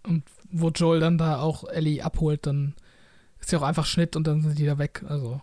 Und 0.04 0.22
wo 0.52 0.70
Joel 0.70 1.00
dann 1.00 1.18
da 1.18 1.40
auch 1.40 1.68
Ellie 1.68 2.04
abholt, 2.04 2.46
dann 2.46 2.76
ist 3.40 3.52
ja 3.52 3.58
auch 3.58 3.64
einfach 3.64 3.88
Schnitt 3.88 4.16
und 4.16 4.28
dann 4.28 4.42
sind 4.42 4.60
die 4.60 4.68
da 4.68 4.78
weg. 4.78 5.04
Also, 5.10 5.42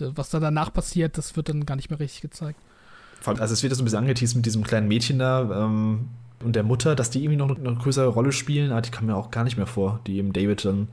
was 0.00 0.30
da 0.30 0.40
danach 0.40 0.72
passiert, 0.72 1.16
das 1.16 1.36
wird 1.36 1.48
dann 1.48 1.64
gar 1.64 1.76
nicht 1.76 1.90
mehr 1.90 2.00
richtig 2.00 2.22
gezeigt. 2.22 2.58
Also, 3.24 3.54
es 3.54 3.62
wird 3.62 3.72
so 3.72 3.82
ein 3.82 3.84
bisschen 3.84 4.00
angeteased 4.00 4.34
mit 4.34 4.46
diesem 4.46 4.64
kleinen 4.64 4.88
Mädchen 4.88 5.20
da 5.20 5.64
ähm, 5.64 6.08
und 6.42 6.56
der 6.56 6.64
Mutter, 6.64 6.96
dass 6.96 7.10
die 7.10 7.22
irgendwie 7.22 7.36
noch 7.36 7.56
eine 7.56 7.76
größere 7.76 8.08
Rolle 8.08 8.32
spielen. 8.32 8.72
Ah, 8.72 8.80
die 8.80 8.90
kam 8.90 9.06
mir 9.06 9.14
auch 9.14 9.30
gar 9.30 9.44
nicht 9.44 9.56
mehr 9.56 9.68
vor, 9.68 10.00
die 10.08 10.16
eben 10.16 10.32
David 10.32 10.64
dann 10.64 10.88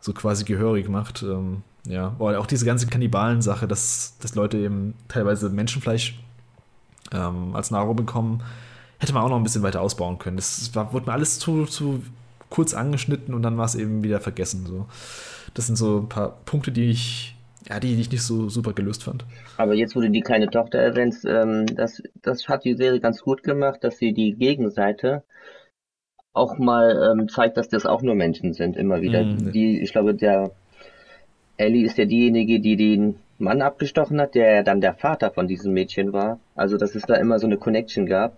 so 0.00 0.12
quasi 0.12 0.44
gehörig 0.44 0.88
macht. 0.88 1.22
Ähm, 1.22 1.62
ja, 1.86 2.14
oder 2.18 2.40
auch 2.40 2.46
diese 2.46 2.66
ganze 2.66 2.86
Kannibalen-Sache, 2.86 3.66
dass, 3.66 4.16
dass 4.18 4.34
Leute 4.34 4.58
eben 4.58 4.94
teilweise 5.08 5.48
Menschenfleisch 5.48 6.18
ähm, 7.12 7.54
als 7.54 7.70
Nahrung 7.70 7.96
bekommen, 7.96 8.42
hätte 8.98 9.14
man 9.14 9.22
auch 9.22 9.28
noch 9.30 9.36
ein 9.36 9.42
bisschen 9.42 9.62
weiter 9.62 9.80
ausbauen 9.80 10.18
können. 10.18 10.36
Das 10.36 10.74
war, 10.74 10.92
wurde 10.92 11.06
mir 11.06 11.12
alles 11.12 11.38
zu, 11.38 11.64
zu 11.64 12.02
kurz 12.50 12.74
angeschnitten 12.74 13.34
und 13.34 13.42
dann 13.42 13.56
war 13.56 13.64
es 13.64 13.74
eben 13.74 14.02
wieder 14.02 14.20
vergessen. 14.20 14.66
So. 14.66 14.86
Das 15.54 15.66
sind 15.66 15.76
so 15.76 15.98
ein 15.98 16.08
paar 16.08 16.36
Punkte, 16.44 16.70
die 16.70 16.90
ich, 16.90 17.34
ja, 17.68 17.80
die, 17.80 17.94
die 17.94 18.02
ich 18.02 18.10
nicht 18.10 18.22
so 18.22 18.48
super 18.48 18.72
gelöst 18.72 19.04
fand. 19.04 19.24
Aber 19.56 19.74
jetzt, 19.74 19.96
wo 19.96 20.00
du 20.00 20.10
die 20.10 20.20
kleine 20.20 20.50
Tochter 20.50 20.78
erwähnst, 20.78 21.24
ähm, 21.24 21.66
das, 21.66 22.02
das 22.22 22.48
hat 22.48 22.64
die 22.64 22.74
Serie 22.74 23.00
ganz 23.00 23.22
gut 23.22 23.42
gemacht, 23.42 23.82
dass 23.82 23.98
sie 23.98 24.12
die 24.12 24.34
Gegenseite 24.34 25.22
auch 26.32 26.58
mal 26.58 27.10
ähm, 27.18 27.28
zeigt, 27.28 27.56
dass 27.56 27.68
das 27.68 27.86
auch 27.86 28.02
nur 28.02 28.14
Menschen 28.14 28.52
sind, 28.52 28.76
immer 28.76 29.00
wieder. 29.00 29.24
Mm. 29.24 29.52
Die, 29.52 29.80
ich 29.80 29.92
glaube, 29.92 30.14
der 30.14 30.52
Ellie 31.60 31.84
ist 31.84 31.98
ja 31.98 32.06
diejenige, 32.06 32.58
die 32.58 32.76
den 32.76 33.16
Mann 33.38 33.62
abgestochen 33.62 34.20
hat, 34.20 34.34
der 34.34 34.62
dann 34.62 34.80
der 34.80 34.94
Vater 34.94 35.30
von 35.30 35.46
diesem 35.46 35.72
Mädchen 35.72 36.12
war. 36.12 36.40
Also, 36.54 36.76
dass 36.76 36.94
es 36.94 37.02
da 37.02 37.14
immer 37.14 37.38
so 37.38 37.46
eine 37.46 37.58
Connection 37.58 38.06
gab. 38.06 38.36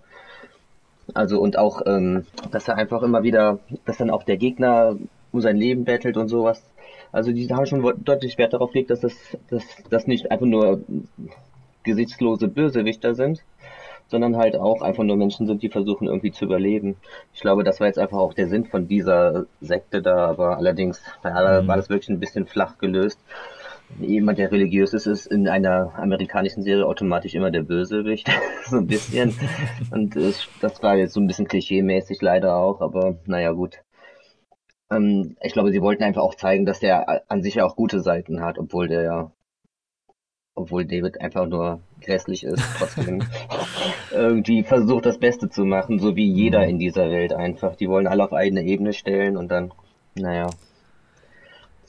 Also, 1.14 1.41
und 1.41 1.57
auch, 1.59 1.83
ähm, 1.87 2.27
dass 2.51 2.68
er 2.68 2.77
einfach 2.77 3.03
immer 3.03 3.23
wieder, 3.23 3.61
dass 3.85 3.99
dann 3.99 4.11
auch 4.11 4.25
der 4.25 4.37
Gegner 4.37 4.97
um 5.31 5.41
sein 5.41 5.57
Leben 5.57 5.85
bettelt 5.85 6.16
und 6.16 6.29
sowas. 6.29 6.62
Also, 7.12 7.33
die 7.33 7.49
haben 7.49 7.66
schon 7.66 7.83
deutlich 8.05 8.39
Wert 8.39 8.55
darauf 8.55 8.73
gelegt, 8.73 8.91
dass 8.91 9.01
das, 9.01 9.14
dass 9.51 9.64
das 9.89 10.07
nicht 10.07 10.31
einfach 10.31 10.47
nur 10.47 10.83
gesichtslose 11.85 12.49
Bösewichter 12.49 13.14
sind, 13.14 13.43
sondern 14.12 14.36
halt 14.36 14.56
auch 14.56 14.82
einfach 14.82 15.02
nur 15.02 15.16
Menschen 15.16 15.48
sind, 15.48 15.62
die 15.62 15.70
versuchen 15.70 16.06
irgendwie 16.06 16.30
zu 16.30 16.44
überleben. 16.44 16.96
Ich 17.34 17.40
glaube, 17.40 17.64
das 17.64 17.80
war 17.80 17.88
jetzt 17.88 17.98
einfach 17.98 18.18
auch 18.18 18.34
der 18.34 18.46
Sinn 18.46 18.66
von 18.66 18.86
dieser 18.86 19.46
Sekte 19.60 20.02
da, 20.02 20.26
aber 20.26 20.58
allerdings 20.58 21.02
war, 21.22 21.62
mhm. 21.62 21.66
war 21.66 21.76
das 21.76 21.88
wirklich 21.88 22.10
ein 22.10 22.20
bisschen 22.20 22.46
flach 22.46 22.78
gelöst 22.78 23.18
jemand, 24.00 24.38
der 24.38 24.50
religiös 24.50 24.92
ist, 24.94 25.06
ist 25.06 25.26
in 25.26 25.48
einer 25.48 25.92
amerikanischen 25.96 26.62
Serie 26.62 26.86
automatisch 26.86 27.34
immer 27.34 27.50
der 27.50 27.62
Bösewicht. 27.62 28.28
so 28.66 28.78
ein 28.78 28.86
bisschen. 28.86 29.34
Und 29.90 30.16
es, 30.16 30.48
das 30.60 30.82
war 30.82 30.96
jetzt 30.96 31.14
so 31.14 31.20
ein 31.20 31.26
bisschen 31.26 31.48
klischee-mäßig 31.48 32.18
leider 32.20 32.56
auch, 32.56 32.80
aber 32.80 33.18
naja, 33.26 33.52
gut. 33.52 33.82
Ähm, 34.90 35.36
ich 35.42 35.52
glaube, 35.52 35.72
sie 35.72 35.82
wollten 35.82 36.04
einfach 36.04 36.22
auch 36.22 36.34
zeigen, 36.34 36.66
dass 36.66 36.80
der 36.80 37.30
an 37.30 37.42
sich 37.42 37.56
ja 37.56 37.64
auch 37.66 37.76
gute 37.76 38.00
Seiten 38.00 38.40
hat, 38.42 38.58
obwohl 38.58 38.88
der 38.88 39.02
ja, 39.02 39.32
obwohl 40.54 40.84
David 40.84 41.20
einfach 41.20 41.46
nur 41.46 41.80
grässlich 42.03 42.44
ist, 42.44 42.62
trotzdem 42.78 43.22
irgendwie 44.12 44.62
versucht, 44.62 45.07
das 45.07 45.18
Beste 45.18 45.48
zu 45.48 45.64
machen, 45.64 45.98
so 45.98 46.16
wie 46.16 46.30
jeder 46.30 46.62
mhm. 46.62 46.70
in 46.70 46.78
dieser 46.78 47.11
Welt 47.11 47.32
einfach. 47.32 47.76
Die 47.76 47.88
wollen 47.88 48.07
alle 48.07 48.24
auf 48.24 48.32
eigene 48.32 48.62
Ebene 48.62 48.92
stellen 48.92 49.36
und 49.36 49.48
dann, 49.48 49.72
naja 50.14 50.50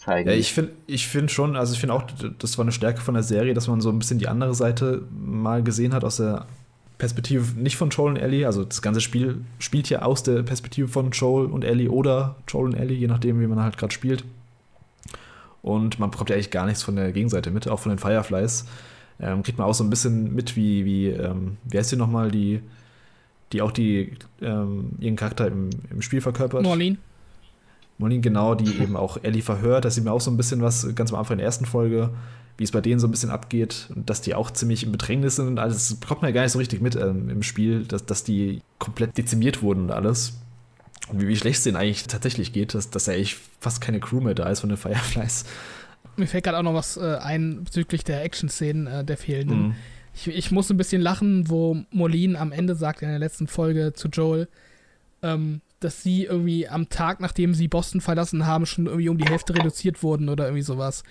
zeigen. 0.03 0.29
Ja, 0.29 0.35
ich 0.35 0.53
finde 0.53 0.71
ich 0.87 1.07
find 1.07 1.31
schon, 1.31 1.55
also 1.55 1.73
ich 1.73 1.79
finde 1.79 1.95
auch, 1.95 2.03
das 2.39 2.57
war 2.57 2.65
eine 2.65 2.71
Stärke 2.71 3.01
von 3.01 3.13
der 3.13 3.23
Serie, 3.23 3.53
dass 3.53 3.67
man 3.67 3.81
so 3.81 3.89
ein 3.89 3.99
bisschen 3.99 4.19
die 4.19 4.27
andere 4.27 4.53
Seite 4.53 5.03
mal 5.11 5.63
gesehen 5.63 5.93
hat 5.93 6.03
aus 6.03 6.17
der 6.17 6.45
Perspektive 6.97 7.59
nicht 7.59 7.77
von 7.77 7.89
Joel 7.89 8.13
und 8.13 8.17
Ellie. 8.17 8.45
Also 8.45 8.63
das 8.63 8.81
ganze 8.81 9.01
Spiel 9.01 9.41
spielt 9.59 9.89
ja 9.89 10.03
aus 10.03 10.23
der 10.23 10.43
Perspektive 10.43 10.87
von 10.87 11.11
Joel 11.11 11.47
und 11.47 11.63
Ellie 11.63 11.89
oder 11.89 12.35
Joel 12.47 12.67
und 12.67 12.75
Ellie, 12.75 12.97
je 12.97 13.07
nachdem, 13.07 13.39
wie 13.39 13.47
man 13.47 13.61
halt 13.63 13.77
gerade 13.77 13.93
spielt. 13.93 14.23
Und 15.61 15.97
man 15.97 16.11
bekommt 16.11 16.29
ja 16.29 16.35
eigentlich 16.35 16.51
gar 16.51 16.65
nichts 16.65 16.83
von 16.83 16.95
der 16.95 17.11
Gegenseite 17.11 17.49
mit, 17.49 17.67
auch 17.67 17.79
von 17.79 17.89
den 17.89 17.99
Fireflies. 17.99 18.65
Ähm, 19.19 19.43
kriegt 19.43 19.57
man 19.57 19.67
auch 19.67 19.73
so 19.73 19.83
ein 19.83 19.89
bisschen 19.89 20.33
mit, 20.33 20.55
wie, 20.55 20.85
wie 20.85 21.07
ähm, 21.07 21.57
wer 21.63 21.81
ist 21.81 21.89
hier 21.89 21.99
nochmal, 21.99 22.31
die, 22.31 22.61
die 23.51 23.61
auch 23.61 23.71
die, 23.71 24.13
ähm, 24.41 24.91
ihren 24.99 25.15
Charakter 25.15 25.47
im, 25.47 25.69
im 25.89 26.01
Spiel 26.01 26.21
verkörpert? 26.21 26.63
Norlin. 26.63 26.97
Molin, 27.97 28.21
genau, 28.21 28.55
die 28.55 28.77
eben 28.81 28.95
auch 28.95 29.17
Ellie 29.23 29.41
verhört. 29.41 29.85
Da 29.85 29.89
sieht 29.89 30.03
man 30.03 30.13
auch 30.13 30.21
so 30.21 30.31
ein 30.31 30.37
bisschen 30.37 30.61
was, 30.61 30.93
ganz 30.95 31.11
am 31.11 31.19
Anfang 31.19 31.35
in 31.35 31.39
der 31.39 31.45
ersten 31.45 31.65
Folge, 31.65 32.09
wie 32.57 32.63
es 32.63 32.71
bei 32.71 32.81
denen 32.81 32.99
so 32.99 33.07
ein 33.07 33.11
bisschen 33.11 33.29
abgeht 33.29 33.89
und 33.95 34.09
dass 34.09 34.21
die 34.21 34.35
auch 34.35 34.51
ziemlich 34.51 34.83
im 34.83 34.91
Bedrängnis 34.91 35.37
sind 35.37 35.47
und 35.47 35.59
alles. 35.59 35.89
Das 35.89 35.95
bekommt 35.95 36.21
man 36.21 36.29
ja 36.29 36.35
gar 36.35 36.43
nicht 36.43 36.51
so 36.51 36.59
richtig 36.59 36.81
mit 36.81 36.95
ähm, 36.95 37.29
im 37.29 37.43
Spiel, 37.43 37.85
dass, 37.85 38.05
dass 38.05 38.23
die 38.23 38.61
komplett 38.79 39.17
dezimiert 39.17 39.61
wurden 39.61 39.83
und 39.83 39.91
alles. 39.91 40.39
Und 41.09 41.21
wie, 41.21 41.27
wie 41.27 41.35
schlecht 41.35 41.57
es 41.57 41.63
denen 41.63 41.77
eigentlich 41.77 42.07
tatsächlich 42.07 42.53
geht, 42.53 42.73
dass, 42.73 42.89
dass 42.89 43.07
ja 43.07 43.13
eigentlich 43.13 43.37
fast 43.59 43.81
keine 43.81 43.99
Crew 43.99 44.21
mehr 44.21 44.35
da 44.35 44.47
ist 44.49 44.61
von 44.61 44.69
den 44.69 44.77
Fireflies. 44.77 45.45
Mir 46.15 46.27
fällt 46.27 46.43
gerade 46.43 46.57
auch 46.57 46.63
noch 46.63 46.73
was 46.73 46.97
äh, 46.97 47.17
ein 47.21 47.63
bezüglich 47.63 48.03
der 48.03 48.23
Action-Szenen 48.23 48.87
äh, 48.87 49.03
der 49.03 49.17
fehlenden. 49.17 49.67
Mhm. 49.67 49.75
Ich, 50.13 50.27
ich 50.27 50.51
muss 50.51 50.69
ein 50.69 50.77
bisschen 50.77 51.01
lachen, 51.01 51.49
wo 51.49 51.83
Molin 51.91 52.35
am 52.35 52.51
Ende 52.51 52.75
sagt 52.75 53.01
in 53.01 53.09
der 53.09 53.19
letzten 53.19 53.47
Folge 53.47 53.93
zu 53.93 54.09
Joel, 54.09 54.47
ähm, 55.23 55.61
dass 55.79 56.03
sie 56.03 56.25
irgendwie 56.25 56.67
am 56.67 56.89
Tag, 56.89 57.19
nachdem 57.19 57.53
sie 57.53 57.67
Boston 57.67 57.99
verlassen 57.99 58.45
haben, 58.45 58.65
schon 58.65 58.85
irgendwie 58.85 59.09
um 59.09 59.17
die 59.17 59.25
Hälfte 59.25 59.55
reduziert 59.55 60.03
wurden 60.03 60.29
oder 60.29 60.45
irgendwie 60.45 60.63
sowas. 60.63 61.03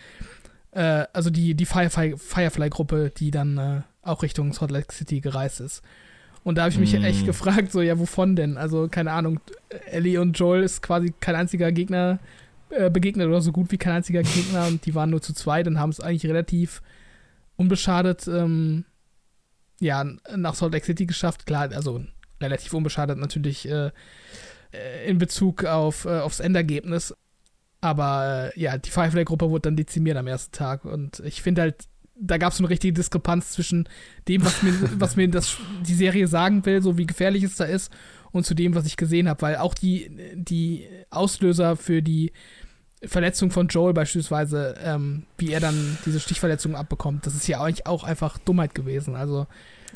Äh, 0.70 1.07
also 1.12 1.30
die, 1.30 1.55
die 1.55 1.66
Firefly-Gruppe, 1.66 3.12
die 3.16 3.30
dann 3.30 3.59
äh, 3.59 3.80
auch 4.03 4.22
Richtung 4.22 4.53
Salt 4.53 4.70
Lake 4.70 4.92
City 4.92 5.20
gereist 5.20 5.61
ist. 5.61 5.82
Und 6.44 6.57
da 6.57 6.62
habe 6.62 6.72
ich 6.72 6.78
mich 6.78 6.98
mm. 6.98 7.05
echt 7.05 7.24
gefragt, 7.24 7.70
so, 7.70 7.80
ja, 7.82 7.98
wovon 7.98 8.34
denn? 8.34 8.57
Also, 8.57 8.88
keine 8.88 9.12
Ahnung, 9.12 9.38
Ellie 9.86 10.20
und 10.20 10.36
Joel 10.36 10.64
ist 10.64 10.82
quasi 10.82 11.12
kein 11.20 11.36
einziger 11.36 11.70
Gegner 11.70 12.18
äh, 12.73 12.91
begegnet 12.91 13.29
oder 13.29 13.41
so 13.41 13.53
gut 13.53 13.70
wie 13.70 13.79
kein 13.79 13.95
einziger 13.95 14.23
Gegner 14.23 14.66
und 14.66 14.85
die 14.87 14.95
waren 14.95 15.11
nur 15.11 15.23
zu 15.23 15.35
zweit 15.35 15.66
und 15.66 15.79
haben 15.79 15.91
es 15.91 16.01
eigentlich 16.01 16.27
relativ 16.27 16.83
unbeschadet, 17.57 18.27
ähm, 18.29 18.85
ja, 19.81 20.05
nach 20.37 20.55
Salt 20.55 20.73
Lake 20.73 20.87
City 20.87 21.07
geschafft. 21.07 21.47
Klar, 21.47 21.70
also 21.73 22.05
relativ 22.41 22.73
unbeschadet 22.73 23.18
natürlich 23.18 23.68
äh, 23.68 23.91
äh, 24.73 25.09
in 25.09 25.18
Bezug 25.18 25.64
auf, 25.64 26.05
äh, 26.05 26.20
aufs 26.20 26.41
Endergebnis. 26.41 27.14
Aber 27.81 28.53
äh, 28.55 28.61
ja, 28.61 28.79
die 28.79 28.91
Firefly-Gruppe 28.91 29.51
wurde 29.51 29.62
dann 29.62 29.77
dezimiert 29.77 30.16
am 30.16 30.27
ersten 30.27 30.53
Tag. 30.53 30.85
Und 30.85 31.20
ich 31.20 31.43
finde 31.43 31.62
halt, 31.62 31.89
da 32.14 32.39
gab 32.39 32.53
es 32.53 32.59
eine 32.59 32.70
richtige 32.70 32.93
Diskrepanz 32.93 33.51
zwischen 33.51 33.89
dem, 34.29 34.45
was 34.45 34.62
mir, 34.62 34.73
was 34.99 35.16
mir 35.16 35.29
das, 35.29 35.57
die 35.87 35.95
Serie 35.95 36.29
sagen 36.29 36.64
will, 36.64 36.81
so 36.83 36.97
wie 36.97 37.07
gefährlich 37.07 37.43
es 37.43 37.57
da 37.57 37.64
ist, 37.64 37.93
und 38.31 38.47
zu 38.47 38.55
dem, 38.55 38.75
was 38.75 38.87
ich 38.87 38.97
gesehen 38.97 39.29
habe. 39.29 39.43
Weil 39.43 39.57
auch 39.57 39.75
die, 39.75 40.11
die 40.35 40.87
Auslöser 41.11 41.77
für 41.77 42.03
die 42.03 42.33
Verletzung 43.05 43.50
von 43.50 43.68
Joel 43.68 43.92
beispielsweise, 43.92 44.76
ähm, 44.84 45.24
wie 45.38 45.53
er 45.53 45.61
dann 45.61 45.98
diese 46.07 46.20
Stichverletzung 46.20 46.76
abbekommt, 46.76 47.26
das 47.26 47.34
ist 47.34 47.48
ja 47.48 47.61
eigentlich 47.61 47.86
auch 47.86 48.05
einfach 48.05 48.38
Dummheit 48.38 48.74
gewesen. 48.74 49.16
Also 49.16 49.46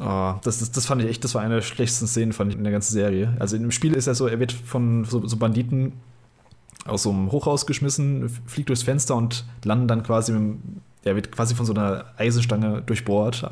Oh, 0.00 0.34
das, 0.42 0.58
das, 0.58 0.70
das 0.72 0.86
fand 0.86 1.02
ich 1.02 1.08
echt, 1.08 1.24
das 1.24 1.34
war 1.34 1.42
eine 1.42 1.54
der 1.56 1.62
schlechtesten 1.62 2.06
Szenen 2.06 2.32
fand 2.32 2.52
ich 2.52 2.58
in 2.58 2.64
der 2.64 2.72
ganzen 2.72 2.92
Serie. 2.92 3.34
Also 3.38 3.56
im 3.56 3.70
Spiel 3.70 3.94
ist 3.94 4.06
er 4.06 4.14
so, 4.14 4.26
er 4.26 4.38
wird 4.38 4.52
von 4.52 5.04
so, 5.04 5.26
so 5.26 5.36
Banditen 5.38 5.92
aus 6.84 7.04
so 7.04 7.10
einem 7.10 7.32
Hochhaus 7.32 7.66
geschmissen, 7.66 8.28
fliegt 8.46 8.68
durchs 8.68 8.82
Fenster 8.82 9.16
und 9.16 9.44
landet 9.64 9.90
dann 9.90 10.02
quasi, 10.02 10.32
mit, 10.32 10.58
er 11.02 11.16
wird 11.16 11.32
quasi 11.32 11.54
von 11.54 11.64
so 11.64 11.72
einer 11.72 12.04
Eisenstange 12.18 12.82
durchbohrt. 12.82 13.50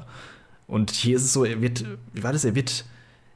Und 0.67 0.91
hier 0.91 1.17
ist 1.17 1.25
es 1.25 1.33
so, 1.33 1.45
er 1.45 1.63
wird, 1.63 1.85
wie 2.13 2.23
war 2.23 2.33
das, 2.33 2.45
er 2.45 2.55
wird 2.55 2.85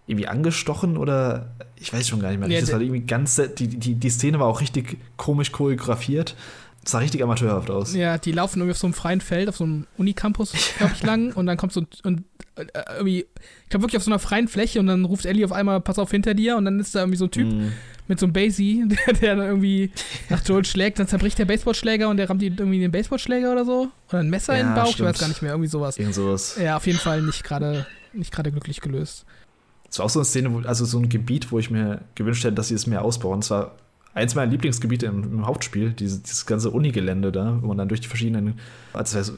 irgendwie 0.08 0.26
angestochen 0.26 0.96
oder 0.96 1.50
ich 1.76 1.92
weiß 1.92 2.08
schon 2.08 2.20
gar 2.20 2.30
nicht 2.30 2.40
mehr. 2.40 2.48
Ja, 2.48 2.60
das 2.60 2.72
war 2.72 2.80
irgendwie 2.80 3.02
ganz, 3.02 3.40
die, 3.58 3.68
die, 3.68 3.94
die 3.94 4.10
Szene 4.10 4.40
war 4.40 4.46
auch 4.46 4.60
richtig 4.60 4.96
komisch 5.18 5.52
choreografiert. 5.52 6.34
Das 6.82 6.92
sah 6.92 6.98
richtig 6.98 7.22
amateurhaft 7.22 7.70
aus. 7.70 7.94
Ja, 7.94 8.16
die 8.16 8.32
laufen 8.32 8.60
irgendwie 8.60 8.72
auf 8.72 8.78
so 8.78 8.86
einem 8.86 8.94
freien 8.94 9.20
Feld, 9.20 9.50
auf 9.50 9.58
so 9.58 9.64
einem 9.64 9.86
Unicampus, 9.98 10.52
glaube 10.78 10.94
ich, 10.96 11.02
lang. 11.02 11.34
Und 11.34 11.44
dann 11.44 11.58
kommt 11.58 11.74
so 11.74 11.84
und 12.04 12.24
äh, 12.56 12.64
irgendwie, 12.94 13.26
ich 13.64 13.68
glaube 13.68 13.82
wirklich 13.82 13.98
auf 13.98 14.02
so 14.02 14.10
einer 14.10 14.18
freien 14.18 14.48
Fläche 14.48 14.80
und 14.80 14.86
dann 14.86 15.04
ruft 15.04 15.26
Ellie 15.26 15.44
auf 15.44 15.52
einmal, 15.52 15.82
pass 15.82 15.98
auf 15.98 16.10
hinter 16.10 16.32
dir. 16.32 16.56
Und 16.56 16.64
dann 16.64 16.80
ist 16.80 16.94
da 16.94 17.00
irgendwie 17.00 17.18
so 17.18 17.26
ein 17.26 17.30
Typ 17.30 17.46
mm. 17.46 17.72
mit 18.06 18.18
so 18.18 18.24
einem 18.24 18.32
Basie, 18.32 18.84
der, 19.06 19.12
der 19.12 19.36
dann 19.36 19.46
irgendwie 19.46 19.90
nach 20.30 20.42
Joel 20.42 20.64
schlägt. 20.64 20.98
Dann 20.98 21.06
zerbricht 21.06 21.38
der 21.38 21.44
Baseballschläger 21.44 22.08
und 22.08 22.16
der 22.16 22.30
rammt 22.30 22.42
irgendwie 22.42 22.80
den 22.80 22.90
Baseballschläger 22.90 23.52
oder 23.52 23.66
so. 23.66 23.88
Oder 24.08 24.20
ein 24.20 24.30
Messer 24.30 24.54
ja, 24.54 24.60
in 24.60 24.66
den 24.68 24.74
Bauch, 24.74 24.92
stimmt. 24.92 25.10
ich 25.10 25.14
weiß 25.14 25.20
gar 25.20 25.28
nicht 25.28 25.42
mehr, 25.42 25.50
irgendwie 25.50 25.68
sowas. 25.68 25.98
Irgend 25.98 26.14
sowas. 26.14 26.56
Ja, 26.58 26.78
auf 26.78 26.86
jeden 26.86 26.98
Fall 26.98 27.20
nicht 27.20 27.44
gerade 27.44 27.86
nicht 28.14 28.32
glücklich 28.32 28.80
gelöst. 28.80 29.26
Es 29.90 29.98
war 29.98 30.06
auch 30.06 30.10
so 30.10 30.20
eine 30.20 30.24
Szene, 30.24 30.52
wo, 30.52 30.60
also 30.60 30.84
so 30.84 30.98
ein 30.98 31.08
Gebiet, 31.08 31.50
wo 31.50 31.58
ich 31.58 31.70
mir 31.70 32.02
gewünscht 32.14 32.44
hätte, 32.44 32.54
dass 32.54 32.68
sie 32.68 32.74
es 32.74 32.86
mehr 32.86 33.02
ausbauen. 33.02 33.36
Und 33.36 33.44
zwar 33.44 33.74
eins 34.14 34.34
meiner 34.34 34.50
Lieblingsgebiete 34.50 35.06
im, 35.06 35.24
im 35.24 35.46
Hauptspiel, 35.46 35.92
dieses, 35.92 36.22
dieses 36.22 36.46
ganze 36.46 36.70
Unigelände 36.70 37.32
da, 37.32 37.58
wo 37.62 37.68
man 37.68 37.78
dann 37.78 37.88
durch 37.88 38.00
die 38.00 38.08
verschiedenen, 38.08 38.58
also 38.92 39.18
das 39.18 39.32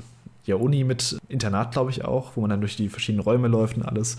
ja, 0.47 0.57
Uni 0.57 0.85
mit 0.85 1.19
Internat, 1.29 1.73
glaube 1.73 1.91
ich 1.91 2.05
auch, 2.05 2.37
wo 2.37 2.41
man 2.41 2.51
dann 2.51 2.61
durch 2.61 2.77
die 2.77 2.89
verschiedenen 2.89 3.23
Räume 3.23 3.49
läuft 3.49 3.77
und 3.77 3.83
alles. 3.85 4.17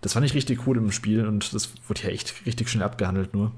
Das 0.00 0.12
fand 0.12 0.24
ich 0.26 0.34
richtig 0.34 0.66
cool 0.66 0.76
im 0.76 0.92
Spiel 0.92 1.26
und 1.26 1.52
das 1.54 1.70
wurde 1.88 2.02
ja 2.02 2.08
echt 2.10 2.46
richtig 2.46 2.68
schnell 2.68 2.84
abgehandelt 2.84 3.34
nur. 3.34 3.52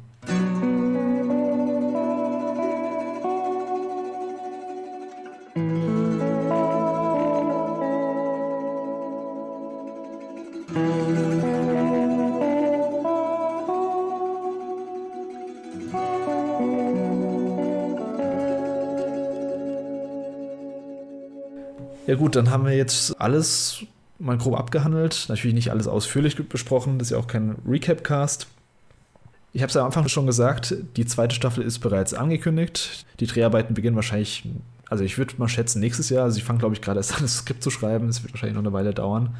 Ja 22.08 22.14
gut, 22.14 22.36
dann 22.36 22.48
haben 22.48 22.64
wir 22.64 22.74
jetzt 22.74 23.20
alles 23.20 23.84
mal 24.18 24.38
grob 24.38 24.58
abgehandelt. 24.58 25.26
Natürlich 25.28 25.52
nicht 25.52 25.70
alles 25.70 25.86
ausführlich 25.86 26.36
besprochen, 26.48 26.98
das 26.98 27.08
ist 27.08 27.12
ja 27.12 27.18
auch 27.18 27.26
kein 27.26 27.56
Recap-Cast. 27.68 28.46
Ich 29.52 29.60
habe 29.60 29.68
es 29.68 29.76
am 29.76 29.84
Anfang 29.84 30.08
schon 30.08 30.24
gesagt, 30.24 30.74
die 30.96 31.04
zweite 31.04 31.34
Staffel 31.34 31.62
ist 31.62 31.80
bereits 31.80 32.14
angekündigt. 32.14 33.04
Die 33.20 33.26
Dreharbeiten 33.26 33.74
beginnen 33.74 33.94
wahrscheinlich, 33.94 34.48
also 34.88 35.04
ich 35.04 35.18
würde 35.18 35.34
mal 35.36 35.48
schätzen, 35.48 35.80
nächstes 35.80 36.08
Jahr. 36.08 36.24
Also 36.24 36.38
ich 36.38 36.44
fange, 36.44 36.60
glaube 36.60 36.74
ich, 36.74 36.80
gerade 36.80 36.98
erst 36.98 37.12
an, 37.14 37.20
das 37.20 37.36
Skript 37.40 37.62
zu 37.62 37.68
schreiben. 37.68 38.08
Es 38.08 38.22
wird 38.22 38.32
wahrscheinlich 38.32 38.54
noch 38.54 38.62
eine 38.62 38.72
Weile 38.72 38.94
dauern. 38.94 39.36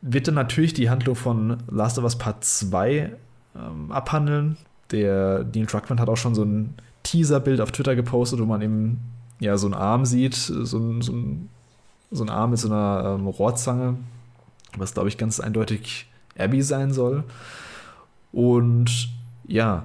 Wird 0.00 0.28
dann 0.28 0.36
natürlich 0.36 0.74
die 0.74 0.90
Handlung 0.90 1.16
von 1.16 1.56
Last 1.68 1.98
of 1.98 2.04
Us 2.04 2.18
Part 2.18 2.44
2 2.44 3.16
ähm, 3.56 3.90
abhandeln. 3.90 4.58
Der 4.92 5.42
Dean 5.42 5.66
Truckman 5.66 5.98
hat 5.98 6.08
auch 6.08 6.16
schon 6.16 6.36
so 6.36 6.44
ein 6.44 6.74
Teaser-Bild 7.02 7.60
auf 7.60 7.72
Twitter 7.72 7.96
gepostet, 7.96 8.38
wo 8.38 8.44
man 8.44 8.62
eben 8.62 9.00
ja 9.42 9.56
so 9.56 9.66
einen 9.66 9.74
Arm 9.74 10.04
sieht, 10.04 10.34
so 10.34 10.78
ein, 10.78 11.02
so 11.02 11.12
ein, 11.12 11.48
so 12.10 12.24
ein 12.24 12.30
Arm 12.30 12.50
mit 12.50 12.58
so 12.58 12.68
einer 12.68 13.16
ähm, 13.18 13.26
Rohrzange, 13.26 13.96
was 14.76 14.94
glaube 14.94 15.08
ich 15.08 15.18
ganz 15.18 15.40
eindeutig 15.40 16.06
Abby 16.38 16.62
sein 16.62 16.92
soll. 16.92 17.24
Und 18.32 19.10
ja, 19.46 19.84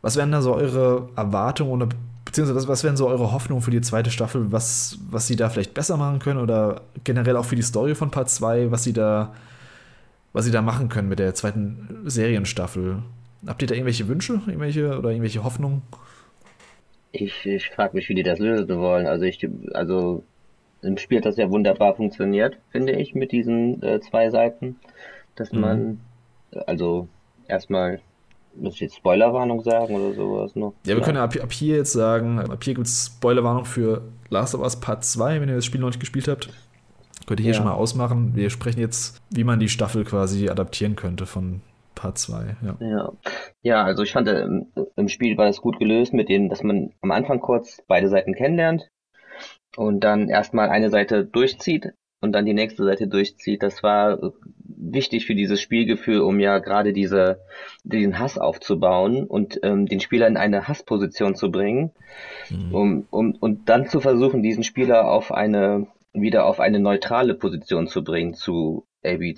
was 0.00 0.16
wären 0.16 0.32
da 0.32 0.40
so 0.40 0.54
eure 0.54 1.08
Erwartungen 1.16 1.70
oder 1.72 1.88
beziehungsweise 2.24 2.66
was, 2.68 2.84
wären 2.84 2.96
so 2.96 3.08
eure 3.08 3.32
Hoffnungen 3.32 3.62
für 3.62 3.70
die 3.70 3.80
zweite 3.80 4.10
Staffel, 4.10 4.50
was, 4.52 4.98
was 5.10 5.26
sie 5.26 5.36
da 5.36 5.50
vielleicht 5.50 5.74
besser 5.74 5.96
machen 5.96 6.18
können 6.18 6.40
oder 6.40 6.82
generell 7.04 7.36
auch 7.36 7.44
für 7.44 7.56
die 7.56 7.62
Story 7.62 7.94
von 7.94 8.10
Part 8.10 8.30
2, 8.30 8.70
was 8.70 8.84
sie 8.84 8.92
da, 8.92 9.34
was 10.32 10.44
sie 10.44 10.50
da 10.50 10.62
machen 10.62 10.88
können 10.88 11.08
mit 11.08 11.18
der 11.18 11.34
zweiten 11.34 12.02
Serienstaffel? 12.04 13.02
Habt 13.46 13.60
ihr 13.60 13.68
da 13.68 13.74
irgendwelche 13.74 14.08
Wünsche, 14.08 14.34
irgendwelche 14.46 14.98
oder 14.98 15.10
irgendwelche 15.10 15.44
Hoffnungen? 15.44 15.82
Ich, 17.12 17.46
ich 17.46 17.70
frage 17.70 17.94
mich, 17.94 18.08
wie 18.08 18.14
die 18.14 18.22
das 18.22 18.38
lösen 18.38 18.78
wollen. 18.78 19.06
Also 19.06 19.24
ich, 19.24 19.46
also 19.72 20.24
im 20.82 20.98
Spiel 20.98 21.18
hat 21.18 21.26
das 21.26 21.36
ja 21.36 21.50
wunderbar 21.50 21.94
funktioniert, 21.94 22.58
finde 22.70 22.92
ich, 22.92 23.14
mit 23.14 23.32
diesen 23.32 23.82
äh, 23.82 24.00
zwei 24.00 24.30
Seiten, 24.30 24.76
dass 25.36 25.52
mhm. 25.52 25.60
man, 25.60 26.00
also 26.66 27.08
erstmal, 27.46 28.00
muss 28.54 28.74
ich 28.74 28.80
jetzt 28.80 28.96
Spoilerwarnung 28.96 29.62
sagen 29.62 29.94
oder 29.94 30.14
sowas 30.14 30.56
noch? 30.56 30.74
Ja, 30.84 30.94
wir 30.94 30.98
ja. 30.98 31.04
können 31.04 31.18
ab, 31.18 31.34
ab 31.40 31.52
hier 31.52 31.76
jetzt 31.76 31.92
sagen, 31.92 32.38
ab 32.38 32.62
hier 32.64 32.74
gibt 32.74 32.86
es 32.86 33.06
Spoilerwarnung 33.06 33.64
für 33.64 34.02
Last 34.28 34.54
of 34.54 34.60
Us 34.62 34.80
Part 34.80 35.04
2, 35.04 35.40
wenn 35.40 35.48
ihr 35.48 35.54
das 35.54 35.64
Spiel 35.64 35.80
noch 35.80 35.88
nicht 35.88 36.00
gespielt 36.00 36.28
habt. 36.28 36.50
Könnt 37.26 37.40
ihr 37.40 37.44
hier 37.44 37.52
ja. 37.52 37.56
schon 37.56 37.66
mal 37.66 37.74
ausmachen. 37.74 38.32
Wir 38.34 38.50
sprechen 38.50 38.80
jetzt, 38.80 39.20
wie 39.30 39.44
man 39.44 39.60
die 39.60 39.68
Staffel 39.68 40.04
quasi 40.04 40.48
adaptieren 40.48 40.96
könnte 40.96 41.26
von 41.26 41.60
Part 41.94 42.18
2, 42.18 42.56
ja. 42.62 42.76
ja. 42.80 43.12
Ja, 43.62 43.84
also 43.84 44.02
ich 44.02 44.12
fand 44.12 44.28
im, 44.28 44.72
im 44.96 45.08
Spiel 45.08 45.36
war 45.36 45.46
das 45.46 45.60
gut 45.60 45.78
gelöst 45.78 46.12
mit 46.12 46.28
dem, 46.28 46.48
dass 46.48 46.62
man 46.62 46.92
am 47.00 47.10
Anfang 47.10 47.40
kurz 47.40 47.82
beide 47.86 48.08
Seiten 48.08 48.34
kennenlernt 48.34 48.90
und 49.76 50.00
dann 50.00 50.28
erstmal 50.28 50.68
eine 50.68 50.90
Seite 50.90 51.24
durchzieht 51.24 51.92
und 52.20 52.32
dann 52.32 52.46
die 52.46 52.54
nächste 52.54 52.84
Seite 52.84 53.08
durchzieht. 53.08 53.62
Das 53.62 53.82
war 53.82 54.32
wichtig 54.64 55.26
für 55.26 55.34
dieses 55.34 55.60
Spielgefühl, 55.60 56.20
um 56.20 56.40
ja 56.40 56.58
gerade 56.58 56.92
diese, 56.92 57.40
diesen 57.84 58.18
Hass 58.18 58.38
aufzubauen 58.38 59.24
und 59.24 59.60
ähm, 59.62 59.86
den 59.86 60.00
Spieler 60.00 60.26
in 60.26 60.36
eine 60.36 60.68
Hassposition 60.68 61.34
zu 61.34 61.50
bringen, 61.50 61.92
mhm. 62.50 62.74
um, 62.74 63.06
um, 63.10 63.32
und 63.40 63.68
dann 63.68 63.88
zu 63.88 64.00
versuchen, 64.00 64.42
diesen 64.42 64.64
Spieler 64.64 65.10
auf 65.10 65.32
eine, 65.32 65.86
wieder 66.12 66.46
auf 66.46 66.60
eine 66.60 66.80
neutrale 66.80 67.34
Position 67.34 67.86
zu 67.86 68.04
bringen 68.04 68.34
zu 68.34 68.86
Abby, 69.04 69.36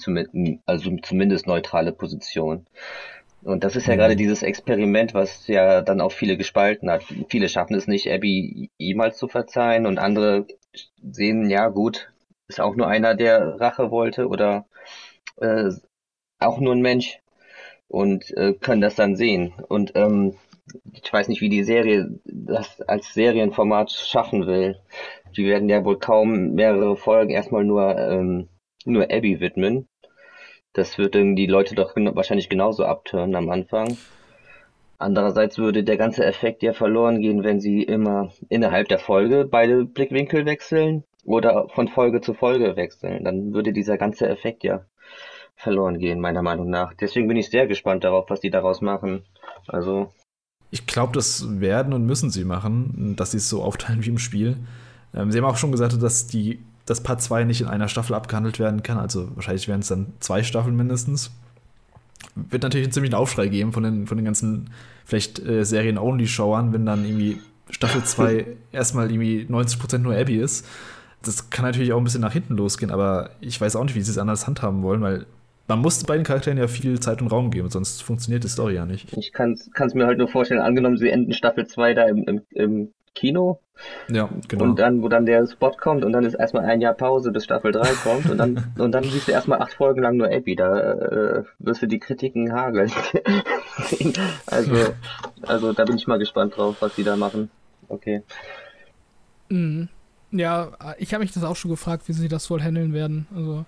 also 0.66 0.96
zumindest 1.02 1.46
neutrale 1.46 1.92
Position. 1.92 2.66
Und 3.42 3.62
das 3.62 3.76
ist 3.76 3.86
ja 3.86 3.94
mhm. 3.94 3.98
gerade 3.98 4.16
dieses 4.16 4.42
Experiment, 4.42 5.14
was 5.14 5.46
ja 5.46 5.82
dann 5.82 6.00
auch 6.00 6.12
viele 6.12 6.36
gespalten 6.36 6.90
hat. 6.90 7.04
Viele 7.28 7.48
schaffen 7.48 7.74
es 7.74 7.86
nicht, 7.86 8.10
Abby 8.10 8.70
jemals 8.78 9.18
zu 9.18 9.28
verzeihen 9.28 9.86
und 9.86 9.98
andere 9.98 10.46
sehen, 11.02 11.50
ja 11.50 11.68
gut, 11.68 12.10
ist 12.48 12.60
auch 12.60 12.74
nur 12.74 12.88
einer, 12.88 13.14
der 13.14 13.60
Rache 13.60 13.90
wollte 13.90 14.28
oder 14.28 14.66
äh, 15.36 15.70
auch 16.38 16.58
nur 16.58 16.74
ein 16.74 16.82
Mensch 16.82 17.20
und 17.88 18.34
äh, 18.36 18.54
können 18.54 18.80
das 18.80 18.94
dann 18.94 19.16
sehen. 19.16 19.52
Und 19.68 19.92
ähm, 19.94 20.34
ich 20.92 21.12
weiß 21.12 21.28
nicht, 21.28 21.42
wie 21.42 21.50
die 21.50 21.64
Serie 21.64 22.18
das 22.24 22.80
als 22.82 23.12
Serienformat 23.12 23.90
schaffen 23.90 24.46
will. 24.46 24.78
Die 25.36 25.44
werden 25.44 25.68
ja 25.68 25.84
wohl 25.84 25.98
kaum 25.98 26.54
mehrere 26.54 26.96
Folgen 26.96 27.30
erstmal 27.30 27.64
nur 27.64 27.98
ähm, 27.98 28.48
nur 28.84 29.04
Abby 29.04 29.40
widmen. 29.40 29.88
Das 30.72 30.98
würde 30.98 31.34
die 31.34 31.46
Leute 31.46 31.74
doch 31.74 31.94
wahrscheinlich 31.94 32.48
genauso 32.48 32.84
abtören 32.84 33.34
am 33.36 33.48
Anfang. 33.50 33.96
Andererseits 34.98 35.58
würde 35.58 35.84
der 35.84 35.96
ganze 35.96 36.24
Effekt 36.24 36.62
ja 36.62 36.72
verloren 36.72 37.20
gehen, 37.20 37.44
wenn 37.44 37.60
sie 37.60 37.82
immer 37.82 38.32
innerhalb 38.48 38.88
der 38.88 38.98
Folge 38.98 39.44
beide 39.44 39.84
Blickwinkel 39.84 40.46
wechseln 40.46 41.04
oder 41.24 41.68
von 41.68 41.88
Folge 41.88 42.20
zu 42.20 42.34
Folge 42.34 42.76
wechseln. 42.76 43.24
Dann 43.24 43.52
würde 43.54 43.72
dieser 43.72 43.98
ganze 43.98 44.28
Effekt 44.28 44.64
ja 44.64 44.84
verloren 45.56 45.98
gehen, 45.98 46.20
meiner 46.20 46.42
Meinung 46.42 46.70
nach. 46.70 46.94
Deswegen 46.94 47.28
bin 47.28 47.36
ich 47.36 47.50
sehr 47.50 47.66
gespannt 47.66 48.04
darauf, 48.04 48.28
was 48.28 48.40
die 48.40 48.50
daraus 48.50 48.80
machen. 48.80 49.24
Also. 49.66 50.12
Ich 50.70 50.86
glaube, 50.86 51.12
das 51.12 51.60
werden 51.60 51.92
und 51.92 52.06
müssen 52.06 52.30
sie 52.30 52.44
machen, 52.44 53.14
dass 53.16 53.30
sie 53.30 53.36
es 53.36 53.48
so 53.48 53.62
aufteilen 53.62 54.04
wie 54.04 54.10
im 54.10 54.18
Spiel. 54.18 54.56
Ähm, 55.14 55.30
sie 55.30 55.38
haben 55.38 55.44
auch 55.44 55.56
schon 55.56 55.72
gesagt, 55.72 56.00
dass 56.02 56.26
die 56.26 56.60
dass 56.86 57.02
Part 57.02 57.22
2 57.22 57.44
nicht 57.44 57.60
in 57.60 57.68
einer 57.68 57.88
Staffel 57.88 58.14
abgehandelt 58.14 58.58
werden 58.58 58.82
kann. 58.82 58.98
Also 58.98 59.30
wahrscheinlich 59.34 59.68
werden 59.68 59.80
es 59.80 59.88
dann 59.88 60.12
zwei 60.20 60.42
Staffeln 60.42 60.76
mindestens. 60.76 61.30
Wird 62.34 62.62
natürlich 62.62 62.86
einen 62.86 62.92
ziemlichen 62.92 63.14
Aufschrei 63.14 63.48
geben 63.48 63.72
von 63.72 63.82
den, 63.82 64.06
von 64.06 64.18
den 64.18 64.24
ganzen 64.24 64.70
vielleicht 65.04 65.44
äh, 65.44 65.64
Serien-Only-Schauern, 65.64 66.72
wenn 66.72 66.86
dann 66.86 67.04
irgendwie 67.04 67.40
Staffel 67.70 68.02
2 68.02 68.46
erstmal 68.72 69.10
irgendwie 69.10 69.46
90% 69.48 69.98
nur 69.98 70.14
Abby 70.14 70.36
ist. 70.36 70.66
Das 71.22 71.48
kann 71.48 71.64
natürlich 71.64 71.92
auch 71.92 71.98
ein 71.98 72.04
bisschen 72.04 72.20
nach 72.20 72.32
hinten 72.32 72.54
losgehen, 72.54 72.92
aber 72.92 73.30
ich 73.40 73.58
weiß 73.58 73.76
auch 73.76 73.84
nicht, 73.84 73.94
wie 73.94 74.02
sie 74.02 74.10
es 74.10 74.18
anders 74.18 74.46
handhaben 74.46 74.82
wollen, 74.82 75.00
weil 75.00 75.26
man 75.68 75.78
muss 75.78 76.04
beiden 76.04 76.24
Charakteren 76.24 76.58
ja 76.58 76.68
viel 76.68 77.00
Zeit 77.00 77.22
und 77.22 77.28
Raum 77.28 77.50
geben, 77.50 77.70
sonst 77.70 78.02
funktioniert 78.02 78.44
die 78.44 78.48
Story 78.48 78.74
ja 78.74 78.84
nicht. 78.84 79.16
Ich 79.16 79.32
kann 79.32 79.52
es 79.52 79.94
mir 79.94 80.06
halt 80.06 80.18
nur 80.18 80.28
vorstellen, 80.28 80.60
angenommen, 80.60 80.98
sie 80.98 81.08
enden 81.08 81.32
Staffel 81.32 81.66
2 81.66 81.94
da 81.94 82.04
im, 82.04 82.24
im, 82.24 82.42
im 82.50 82.92
Kino. 83.14 83.60
Ja, 84.08 84.28
genau. 84.48 84.64
Und 84.64 84.78
dann, 84.78 85.02
wo 85.02 85.08
dann 85.08 85.26
der 85.26 85.46
Spot 85.46 85.72
kommt 85.72 86.04
und 86.04 86.12
dann 86.12 86.24
ist 86.24 86.34
erstmal 86.34 86.64
ein 86.64 86.80
Jahr 86.80 86.94
Pause, 86.94 87.32
bis 87.32 87.44
Staffel 87.44 87.72
3 87.72 87.88
kommt 88.02 88.30
und 88.30 88.38
dann, 88.38 88.72
und 88.78 88.92
dann 88.92 89.04
siehst 89.04 89.28
du 89.28 89.32
erstmal 89.32 89.60
acht 89.60 89.74
Folgen 89.74 90.02
lang 90.02 90.16
nur 90.16 90.32
Abby. 90.32 90.56
Da 90.56 90.92
äh, 90.92 91.44
wirst 91.58 91.82
du 91.82 91.86
die 91.86 91.98
Kritiken 91.98 92.52
hageln. 92.52 92.90
also, 94.46 94.74
also 95.42 95.72
da 95.72 95.84
bin 95.84 95.96
ich 95.96 96.06
mal 96.06 96.18
gespannt 96.18 96.56
drauf, 96.56 96.76
was 96.80 96.94
die 96.94 97.04
da 97.04 97.16
machen. 97.16 97.50
Okay. 97.88 98.22
Mhm. 99.48 99.88
Ja, 100.30 100.72
ich 100.98 101.14
habe 101.14 101.22
mich 101.22 101.32
das 101.32 101.44
auch 101.44 101.56
schon 101.56 101.70
gefragt, 101.70 102.08
wie 102.08 102.12
sie 102.12 102.28
das 102.28 102.50
wohl 102.50 102.60
handeln 102.62 102.92
werden. 102.92 103.26
Also 103.34 103.64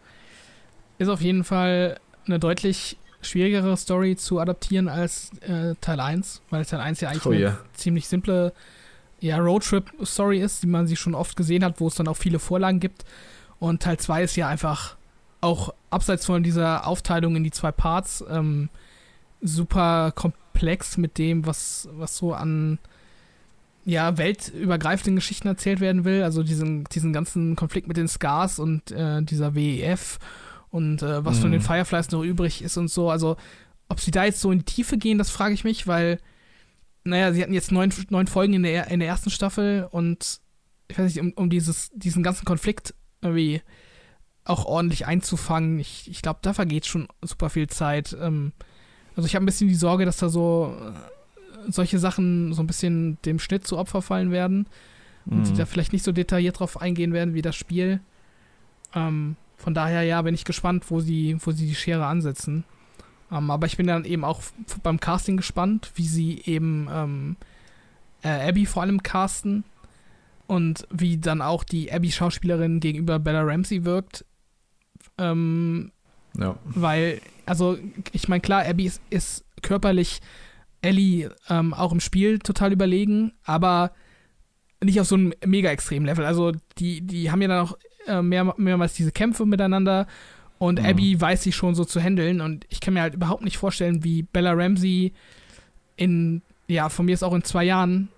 ist 0.99 1.09
auf 1.09 1.21
jeden 1.21 1.45
Fall 1.45 1.99
eine 2.27 2.39
deutlich 2.39 2.97
schwierigere 3.21 3.77
Story 3.77 4.17
zu 4.17 4.39
adaptieren 4.39 4.89
als 4.89 5.31
äh, 5.41 5.75
Teil 5.81 6.01
1, 6.01 6.43
weil 6.51 6.65
Teil 6.65 6.81
1 6.81 7.01
ja 7.01 7.09
eigentlich 7.09 7.27
oh, 7.27 7.31
eine 7.31 7.41
yeah. 7.41 7.59
ziemlich 7.75 8.09
simple 8.09 8.53
ja, 9.21 9.39
Roadtrip-Story 9.39 10.41
ist, 10.41 10.63
die 10.63 10.67
man 10.67 10.87
sich 10.87 10.99
schon 10.99 11.15
oft 11.15 11.37
gesehen 11.37 11.65
hat, 11.65 11.81
wo 11.81 11.89
es 11.89 11.95
dann 11.95 12.09
auch 12.09 12.17
viele 12.17 12.39
Vorlagen 12.39 12.81
gibt. 12.81 13.05
Und 13.59 13.83
Teil 13.83 13.99
2 13.99 14.25
ist 14.25 14.37
ja 14.37 14.49
einfach 14.49 14.97
auch 15.41 15.73
abseits 15.91 16.27
von 16.27 16.43
dieser 16.43 16.87
Aufteilung 16.87 17.37
in 17.37 17.45
die 17.45 17.51
zwei 17.51 17.73
Parts 17.73 18.25
ähm, 18.29 18.69
super 19.41 20.13
komplex 20.15 20.97
mit 20.97 21.19
dem, 21.19 21.47
was, 21.47 21.89
was 21.93 22.17
so 22.17 22.35
an 22.35 22.79
ja, 23.85 24.19
weltübergreifenden 24.19 25.15
Geschichten 25.17 25.47
erzählt 25.47 25.81
werden 25.81 26.05
will. 26.05 26.23
Also 26.23 26.43
diesen, 26.43 26.85
diesen 26.85 27.13
ganzen 27.13 27.55
Konflikt 27.55 27.87
mit 27.87 27.97
den 27.97 28.09
Scars 28.09 28.59
und 28.59 28.91
äh, 28.91 29.23
dieser 29.23 29.55
WEF 29.55 30.19
und 30.71 31.03
äh, 31.03 31.25
was 31.25 31.39
mhm. 31.39 31.43
von 31.43 31.53
den 31.53 31.61
Fireflies 31.61 32.11
noch 32.11 32.23
übrig 32.23 32.63
ist 32.63 32.77
und 32.77 32.89
so. 32.89 33.11
Also, 33.11 33.37
ob 33.89 34.01
sie 34.01 34.11
da 34.11 34.25
jetzt 34.25 34.41
so 34.41 34.51
in 34.51 34.59
die 34.59 34.65
Tiefe 34.65 34.99
gehen, 34.99 35.19
das 35.19 35.31
frage 35.31 35.55
ich 35.55 35.63
mich, 35.63 35.87
weil 35.87 36.19
naja, 37.07 37.33
sie 37.33 37.43
hatten 37.43 37.55
jetzt 37.55 37.73
neun, 37.73 37.93
neun 38.11 38.27
Folgen 38.27 38.55
in 38.55 38.63
der, 38.63 38.89
in 38.89 39.01
der 39.01 39.09
ersten 39.09 39.31
Staffel 39.31 39.89
und 39.91 40.41
ich 40.89 40.99
weiß 40.99 41.07
nicht, 41.07 41.21
um, 41.21 41.33
um 41.33 41.51
dieses, 41.51 41.91
diesen 41.95 42.23
ganzen 42.23 42.45
Konflikt 42.45 42.95
irgendwie 43.23 43.63
auch 44.45 44.65
ordentlich 44.65 45.07
einzufangen, 45.07 45.79
ich, 45.79 46.09
ich 46.09 46.23
glaube, 46.23 46.39
da 46.43 46.53
vergeht 46.53 46.87
schon 46.87 47.09
super 47.23 47.51
viel 47.51 47.67
Zeit. 47.67 48.17
Ähm, 48.21 48.53
also 49.17 49.27
ich 49.27 49.35
habe 49.35 49.45
ein 49.45 49.47
bisschen 49.47 49.69
die 49.69 49.75
Sorge, 49.75 50.05
dass 50.05 50.19
da 50.19 50.29
so 50.29 50.77
äh, 50.79 51.71
solche 51.71 51.99
Sachen 51.99 52.53
so 52.53 52.63
ein 52.63 52.67
bisschen 52.67 53.19
dem 53.25 53.39
Schnitt 53.39 53.67
zu 53.67 53.77
Opfer 53.77 54.03
fallen 54.03 54.31
werden 54.31 54.67
und 55.25 55.39
mhm. 55.39 55.45
sie 55.45 55.55
da 55.55 55.67
vielleicht 55.67 55.93
nicht 55.93 56.05
so 56.05 56.13
detailliert 56.13 56.61
drauf 56.61 56.81
eingehen 56.81 57.13
werden 57.13 57.35
wie 57.35 57.43
das 57.43 57.57
Spiel. 57.57 58.01
Ähm, 58.95 59.37
von 59.57 59.75
daher, 59.75 60.03
ja, 60.03 60.23
bin 60.23 60.35
ich 60.35 60.45
gespannt, 60.45 60.85
wo 60.91 61.01
sie, 61.01 61.37
wo 61.41 61.51
sie 61.51 61.67
die 61.67 61.75
Schere 61.75 62.07
ansetzen. 62.07 62.65
Ähm, 63.31 63.51
aber 63.51 63.67
ich 63.67 63.77
bin 63.77 63.87
dann 63.87 64.05
eben 64.05 64.25
auch 64.25 64.43
beim 64.83 65.01
Casting 65.01 65.37
gespannt, 65.37 65.91
wie 65.95 66.07
sie 66.07 66.43
eben 66.45 66.89
ähm, 66.91 67.37
äh, 68.23 68.49
Abby 68.49 68.67
vor 68.67 68.83
allem 68.83 69.03
casten 69.03 69.65
und 70.47 70.87
wie 70.91 71.19
dann 71.19 71.43
auch 71.43 71.65
die 71.65 71.93
Abby-Schauspielerin 71.93 72.81
gegenüber 72.81 73.19
Bella 73.19 73.43
Ramsey 73.43 73.85
wirkt. 73.85 74.25
Ähm, 75.19 75.93
ja. 76.39 76.57
Weil, 76.65 77.21
also, 77.47 77.79
ich 78.13 78.29
meine, 78.29 78.41
klar, 78.41 78.65
Abby 78.67 78.87
ist, 78.87 79.01
ist 79.11 79.45
körperlich 79.63 80.21
Ellie 80.83 81.31
ähm, 81.49 81.75
auch 81.75 81.93
im 81.93 82.01
Spiel 82.01 82.39
total 82.39 82.73
überlegen, 82.73 83.33
aber 83.43 83.93
nicht 84.85 85.01
auf 85.01 85.07
so 85.07 85.17
einem 85.17 85.33
mega 85.45 85.71
extremen 85.71 86.07
Level. 86.07 86.25
Also 86.25 86.53
die, 86.79 87.01
die 87.01 87.31
haben 87.31 87.43
ja 87.43 87.49
dann 87.49 87.67
auch 87.67 87.79
äh, 88.07 88.23
mehr, 88.23 88.55
mehrmals 88.57 88.95
diese 88.95 89.11
Kämpfe 89.11 89.47
miteinander 89.47 90.07
und 90.59 90.81
mhm. 90.81 90.87
Abby 90.87 91.21
weiß 91.21 91.43
sich 91.43 91.55
schon 91.55 91.75
so 91.75 91.85
zu 91.85 92.01
handeln 92.01 92.41
und 92.41 92.65
ich 92.69 92.81
kann 92.81 92.95
mir 92.95 93.03
halt 93.03 93.15
überhaupt 93.15 93.45
nicht 93.45 93.59
vorstellen, 93.59 94.05
wie 94.05 94.23
Bella 94.23 94.53
Ramsey 94.53 95.13
in, 95.97 96.43
ja, 96.67 96.89
von 96.89 97.07
mir 97.07 97.13
ist 97.13 97.23
auch 97.23 97.35
in 97.35 97.45
zwei 97.45 97.65
Jahren 97.65 98.09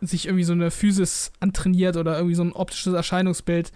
sich 0.00 0.26
irgendwie 0.26 0.44
so 0.44 0.52
eine 0.52 0.70
Physis 0.70 1.32
antrainiert 1.40 1.96
oder 1.96 2.16
irgendwie 2.16 2.34
so 2.34 2.42
ein 2.42 2.52
optisches 2.52 2.92
Erscheinungsbild 2.92 3.72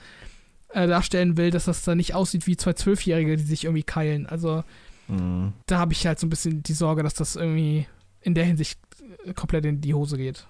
äh, 0.70 0.86
darstellen 0.86 1.36
will, 1.36 1.51
dass 1.51 1.65
das 1.65 1.82
da 1.82 1.95
nicht 1.95 2.15
aussieht 2.15 2.47
wie 2.47 2.57
zwei 2.57 2.74
Zwölfjährige, 2.74 3.36
die 3.36 3.45
sich 3.45 3.65
irgendwie 3.65 3.82
keilen. 3.82 4.27
Also 4.27 4.65
mhm. 5.07 5.53
da 5.66 5.78
habe 5.78 5.93
ich 5.93 6.07
halt 6.07 6.19
so 6.19 6.27
ein 6.27 6.31
bisschen 6.31 6.62
die 6.62 6.74
Sorge, 6.74 7.03
dass 7.03 7.15
das 7.15 7.36
irgendwie 7.36 7.86
in 8.20 8.35
der 8.35 8.45
Hinsicht 8.45 8.78
komplett 9.35 9.65
in 9.65 9.81
die 9.81 9.95
Hose 9.95 10.16
geht. 10.16 10.47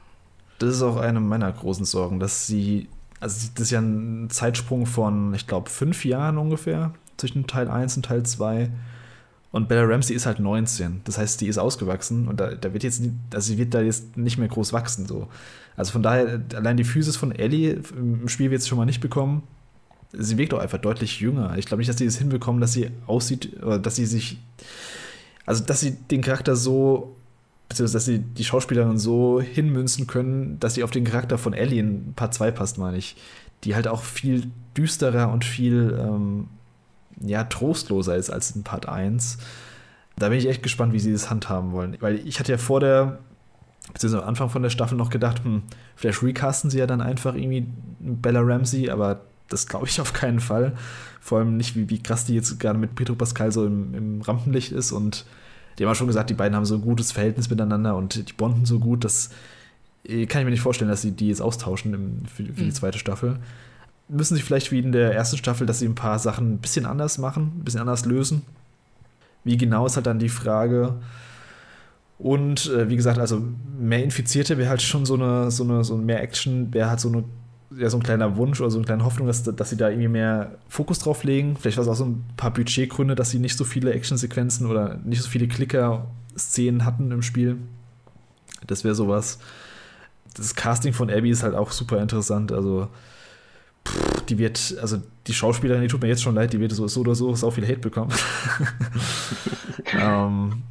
Das 0.59 0.75
ist 0.75 0.83
auch 0.83 0.97
eine 0.97 1.21
meiner 1.21 1.53
großen 1.53 1.85
Sorgen, 1.85 2.19
dass 2.19 2.47
sie, 2.47 2.89
also 3.21 3.49
das 3.55 3.65
ist 3.65 3.71
ja 3.71 3.81
ein 3.81 4.29
Zeitsprung 4.31 4.87
von, 4.87 5.35
ich 5.35 5.47
glaube, 5.47 5.71
fünf 5.71 6.05
Jahren 6.05 6.39
ungefähr 6.39 6.93
zwischen 7.19 7.47
Teil 7.47 7.69
1 7.69 7.97
und 7.97 8.05
Teil 8.05 8.23
2. 8.25 8.71
Und 9.51 9.69
Bella 9.69 9.85
Ramsey 9.85 10.15
ist 10.15 10.27
halt 10.27 10.41
19. 10.41 11.03
Das 11.05 11.19
heißt, 11.19 11.41
die 11.41 11.49
ist 11.49 11.59
ausgewachsen 11.59 12.29
und 12.29 12.39
da, 12.39 12.55
da 12.55 12.73
wird 12.73 12.83
jetzt, 12.83 13.03
also 13.33 13.47
sie 13.47 13.59
wird 13.59 13.75
da 13.75 13.81
jetzt 13.81 14.17
nicht 14.17 14.39
mehr 14.39 14.49
groß 14.49 14.73
wachsen. 14.73 15.07
So. 15.07 15.29
Also 15.77 15.93
von 15.93 16.03
daher, 16.03 16.41
allein 16.55 16.77
die 16.77 16.85
Physis 16.85 17.17
von 17.17 17.33
Ellie 17.33 17.81
im 17.97 18.29
Spiel 18.29 18.51
wird 18.51 18.63
sie 18.63 18.69
schon 18.69 18.79
mal 18.79 18.85
nicht 18.85 19.01
bekommen. 19.01 19.43
Sie 20.13 20.39
wirkt 20.39 20.55
auch 20.55 20.59
einfach 20.59 20.79
deutlich 20.79 21.21
jünger. 21.21 21.57
Ich 21.57 21.67
glaube 21.67 21.81
nicht, 21.81 21.89
dass 21.89 21.99
sie 21.99 22.07
es 22.07 22.15
das 22.15 22.21
hinbekommen, 22.21 22.61
dass 22.61 22.73
sie 22.73 22.91
aussieht, 23.07 23.59
dass 23.83 23.97
sie 23.97 24.07
sich, 24.07 24.39
also 25.47 25.65
dass 25.65 25.81
sie 25.81 25.93
den 25.93 26.23
Charakter 26.23 26.57
so 26.57 27.15
beziehungsweise 27.69 27.97
dass 27.97 28.05
sie 28.07 28.19
die 28.19 28.45
Schauspielerin 28.45 28.99
so 28.99 29.41
hinmünzen 29.41 30.07
können, 30.07 30.59
dass 30.59 30.75
sie 30.75 30.83
auf 30.83 30.91
den 30.91 31.05
Charakter 31.05 31.39
von 31.39 31.53
Ellie 31.53 31.81
in 31.81 32.15
Part 32.15 32.35
2 32.35 32.51
passt, 32.51 32.79
meine 32.79 32.97
ich. 32.97 33.17
Die 33.65 33.75
halt 33.75 33.89
auch 33.89 34.03
viel 34.03 34.51
düsterer 34.77 35.31
und 35.31 35.45
viel 35.45 35.99
ähm, 36.01 36.47
ja, 37.21 37.45
trostloser 37.45 38.17
ist 38.17 38.31
als 38.31 38.53
in 38.53 38.63
Part 38.65 38.89
1. 38.89 39.39
Da 40.17 40.29
bin 40.29 40.39
ich 40.39 40.49
echt 40.49 40.63
gespannt, 40.63 40.93
wie 40.93 40.99
sie 40.99 41.13
das 41.13 41.31
handhaben 41.31 41.73
wollen. 41.73 41.97
Weil 42.01 42.17
ich 42.27 42.39
hatte 42.39 42.53
ja 42.53 42.59
vor 42.59 42.81
der, 42.81 43.19
beziehungsweise 43.93 44.23
am 44.23 44.29
Anfang 44.29 44.51
von 44.51 44.63
der 44.63 44.71
Staffel 44.71 44.97
noch 44.97 45.11
gedacht, 45.11 45.45
hm, 45.45 45.63
vielleicht 45.97 46.23
recasten 46.23 46.71
sie 46.71 46.79
ja 46.79 46.87
dann 46.87 47.01
einfach 47.01 47.35
irgendwie 47.35 47.67
Bella 48.01 48.41
Ramsey, 48.41 48.91
aber 48.91 49.21
das 49.49 49.67
glaube 49.67 49.87
ich 49.87 50.01
auf 50.01 50.13
keinen 50.13 50.41
Fall. 50.41 50.73
Vor 51.21 51.39
allem 51.39 51.57
nicht, 51.57 51.77
wie, 51.77 51.89
wie 51.91 52.03
krass 52.03 52.25
die 52.25 52.35
jetzt 52.35 52.59
gerade 52.61 52.79
mit 52.79 52.95
Pedro 52.95 53.15
Pascal 53.15 53.53
so 53.53 53.67
im, 53.67 53.95
im 53.95 54.23
Rampenlicht 54.23 54.73
ist 54.73 54.93
und 54.93 55.25
die 55.79 55.87
haben 55.87 55.95
schon 55.95 56.07
gesagt, 56.09 56.31
die 56.31 56.35
beiden 56.35 56.57
haben 56.57 56.65
so 56.65 56.75
ein 56.75 56.83
gutes 56.83 57.13
Verhältnis 57.13 57.51
miteinander 57.51 57.97
und 57.97 58.29
die 58.29 58.33
bonden 58.33 58.67
so 58.67 58.81
gut, 58.81 59.05
dass 59.05 59.31
äh, 60.05 60.27
kann 60.27 60.41
ich 60.41 60.45
mir 60.45 60.51
nicht 60.51 60.61
vorstellen, 60.61 60.91
dass 60.91 61.03
sie 61.03 61.13
die 61.13 61.29
jetzt 61.29 61.43
austauschen 61.43 62.27
für, 62.27 62.45
für 62.45 62.51
mhm. 62.51 62.57
die 62.57 62.73
zweite 62.73 62.99
Staffel. 62.99 63.39
Müssen 64.09 64.37
sie 64.37 64.43
vielleicht 64.43 64.73
wie 64.73 64.79
in 64.79 64.93
der 64.93 65.15
ersten 65.15 65.37
Staffel, 65.37 65.67
dass 65.67 65.81
sie 65.81 65.87
ein 65.87 65.95
paar 65.95 66.19
Sachen 66.19 66.55
ein 66.55 66.59
bisschen 66.59 66.87
anders 66.87 67.19
machen, 67.19 67.53
ein 67.59 67.65
bisschen 67.65 67.81
anders 67.81 68.05
lösen. 68.07 68.43
Wie 69.45 69.57
genau 69.57 69.87
ist 69.87 69.97
halt 69.97 70.07
dann 70.07 70.19
die 70.19 70.29
Frage. 70.29 70.95
Und 72.19 72.67
äh, 72.67 72.89
wie 72.89 72.97
gesagt, 72.97 73.19
also 73.19 73.43
mehr 73.79 74.03
Infizierte 74.03 74.59
wäre 74.59 74.71
halt 74.71 74.83
schon 74.83 75.07
so 75.07 75.15
eine, 75.15 75.51
so 75.51 75.63
eine, 75.65 75.85
so 75.85 75.97
mehr 75.97 76.23
Action, 76.23 76.73
wäre 76.75 76.91
halt 76.91 77.01
so 77.01 77.09
eine 77.09 77.25
ja, 77.77 77.91
so 77.91 77.99
ein 77.99 78.03
kleiner 78.03 78.37
Wunsch 78.37 78.61
oder 78.61 78.71
so 78.71 78.79
eine 78.79 78.87
kleine 78.87 79.05
Hoffnung, 79.05 79.27
dass, 79.27 79.43
dass 79.43 79.71
sie 79.71 79.77
da 79.77 79.91
irgendwie 79.91 80.09
mehr 80.09 80.53
Fokus 80.69 80.99
drauf 81.01 81.25
legen. 81.25 81.57
Vielleicht 81.57 81.77
war 81.77 81.83
es 81.83 81.89
auch 81.89 81.97
so 81.97 82.07
ein 82.07 82.25
paar 82.37 82.53
Budgetgründe, 82.53 83.15
dass 83.15 83.31
sie 83.31 83.39
nicht 83.39 83.57
so 83.57 83.65
viele 83.65 83.93
Actionsequenzen 83.93 84.67
oder 84.67 84.97
nicht 85.05 85.23
so 85.23 85.29
viele 85.29 85.49
Klicker-Szenen 85.49 86.85
hatten 86.85 87.11
im 87.11 87.23
Spiel. 87.23 87.59
Das 88.67 88.85
wäre 88.85 88.95
sowas. 88.95 89.39
Das 90.35 90.55
Casting 90.55 90.93
von 90.93 91.11
Abby 91.11 91.31
ist 91.31 91.43
halt 91.43 91.55
auch 91.55 91.71
super 91.73 92.01
interessant. 92.01 92.53
Also, 92.53 92.89
pff, 93.89 94.23
die 94.27 94.39
wird, 94.39 94.77
also 94.81 94.99
die 95.27 95.35
Schauspielerin, 95.35 95.83
die 95.83 95.89
tut 95.89 96.03
mir 96.03 96.09
jetzt 96.09 96.23
schon 96.23 96.35
leid, 96.35 96.53
die 96.53 96.61
wird 96.61 96.73
so, 96.73 96.87
so 96.89 97.01
oder 97.01 97.15
so 97.15 97.35
so 97.35 97.51
viel 97.51 97.65
Hate 97.65 97.79
bekommen. 97.79 98.13
ähm, 100.01 100.63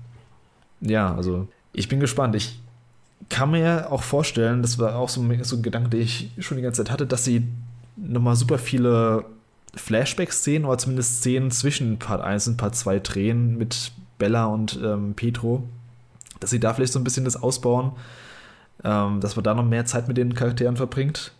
ja, 0.82 1.14
also 1.16 1.48
ich 1.74 1.88
bin 1.88 2.00
gespannt. 2.00 2.36
Ich, 2.36 2.60
kann 3.30 3.52
mir 3.52 3.92
auch 3.92 4.04
vorstellen, 4.04 4.62
das 4.62 4.80
war 4.80 4.96
auch 4.96 5.10
so, 5.10 5.26
so 5.42 5.56
ein 5.58 5.62
Gedanke, 5.62 5.90
den 5.90 6.02
ich 6.02 6.32
schon 6.40 6.58
die 6.58 6.64
ganze 6.64 6.84
Zeit 6.84 6.92
hatte, 6.92 7.06
dass 7.06 7.26
sie 7.26 7.48
nochmal 7.96 8.36
super 8.36 8.58
viele 8.58 9.26
Flashback-Szenen 9.76 10.66
oder 10.66 10.78
zumindest 10.78 11.20
Szenen 11.20 11.52
zwischen 11.52 12.00
Part 12.00 12.22
1 12.22 12.48
und 12.48 12.58
Part 12.58 12.76
2 12.76 13.00
drehen 13.00 13.58
mit 13.58 13.92
Bella 14.18 14.46
und 14.46 14.80
ähm, 14.84 15.14
Petro. 15.16 15.64
Dass 16.40 16.52
sie 16.52 16.60
da 16.60 16.74
vielleicht 16.74 16.94
so 16.94 17.00
ein 17.00 17.04
bisschen 17.04 17.26
das 17.26 17.36
ausbauen, 17.36 17.92
ähm, 18.84 19.20
dass 19.20 19.36
man 19.36 19.44
da 19.44 19.54
noch 19.54 19.66
mehr 19.66 19.86
Zeit 19.86 20.08
mit 20.08 20.18
den 20.18 20.34
Charakteren 20.34 20.78
verbringt. 20.78 21.32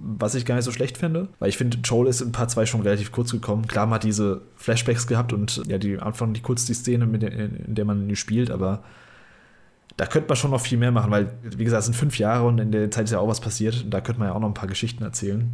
Was 0.00 0.34
ich 0.34 0.46
gar 0.46 0.54
nicht 0.54 0.64
so 0.64 0.72
schlecht 0.72 0.96
finde, 0.96 1.28
weil 1.38 1.48
ich 1.48 1.56
finde, 1.56 1.78
Joel 1.78 2.08
ist 2.08 2.20
in 2.20 2.32
Part 2.32 2.50
2 2.50 2.66
schon 2.66 2.82
relativ 2.82 3.10
kurz 3.10 3.32
gekommen. 3.32 3.66
Klar, 3.66 3.86
man 3.86 3.96
hat 3.96 4.04
diese 4.04 4.42
Flashbacks 4.56 5.06
gehabt 5.06 5.32
und 5.32 5.62
ja, 5.66 5.78
die 5.78 5.98
Anfang 5.98 6.32
die 6.34 6.40
kurz 6.40 6.64
die 6.66 6.74
Szene, 6.74 7.06
der, 7.18 7.32
in 7.32 7.74
der 7.74 7.84
man 7.84 8.14
spielt, 8.14 8.50
aber 8.50 8.82
da 9.98 10.06
könnte 10.06 10.28
man 10.28 10.36
schon 10.36 10.52
noch 10.52 10.60
viel 10.60 10.78
mehr 10.78 10.92
machen, 10.92 11.10
weil, 11.10 11.32
wie 11.42 11.64
gesagt, 11.64 11.80
es 11.80 11.86
sind 11.86 11.94
fünf 11.94 12.18
Jahre 12.18 12.46
und 12.46 12.58
in 12.58 12.70
der 12.70 12.90
Zeit 12.90 13.04
ist 13.04 13.10
ja 13.10 13.18
auch 13.18 13.26
was 13.26 13.40
passiert. 13.40 13.82
Und 13.82 13.90
da 13.90 14.00
könnte 14.00 14.20
man 14.20 14.28
ja 14.28 14.34
auch 14.34 14.40
noch 14.40 14.48
ein 14.48 14.54
paar 14.54 14.68
Geschichten 14.68 15.02
erzählen. 15.02 15.52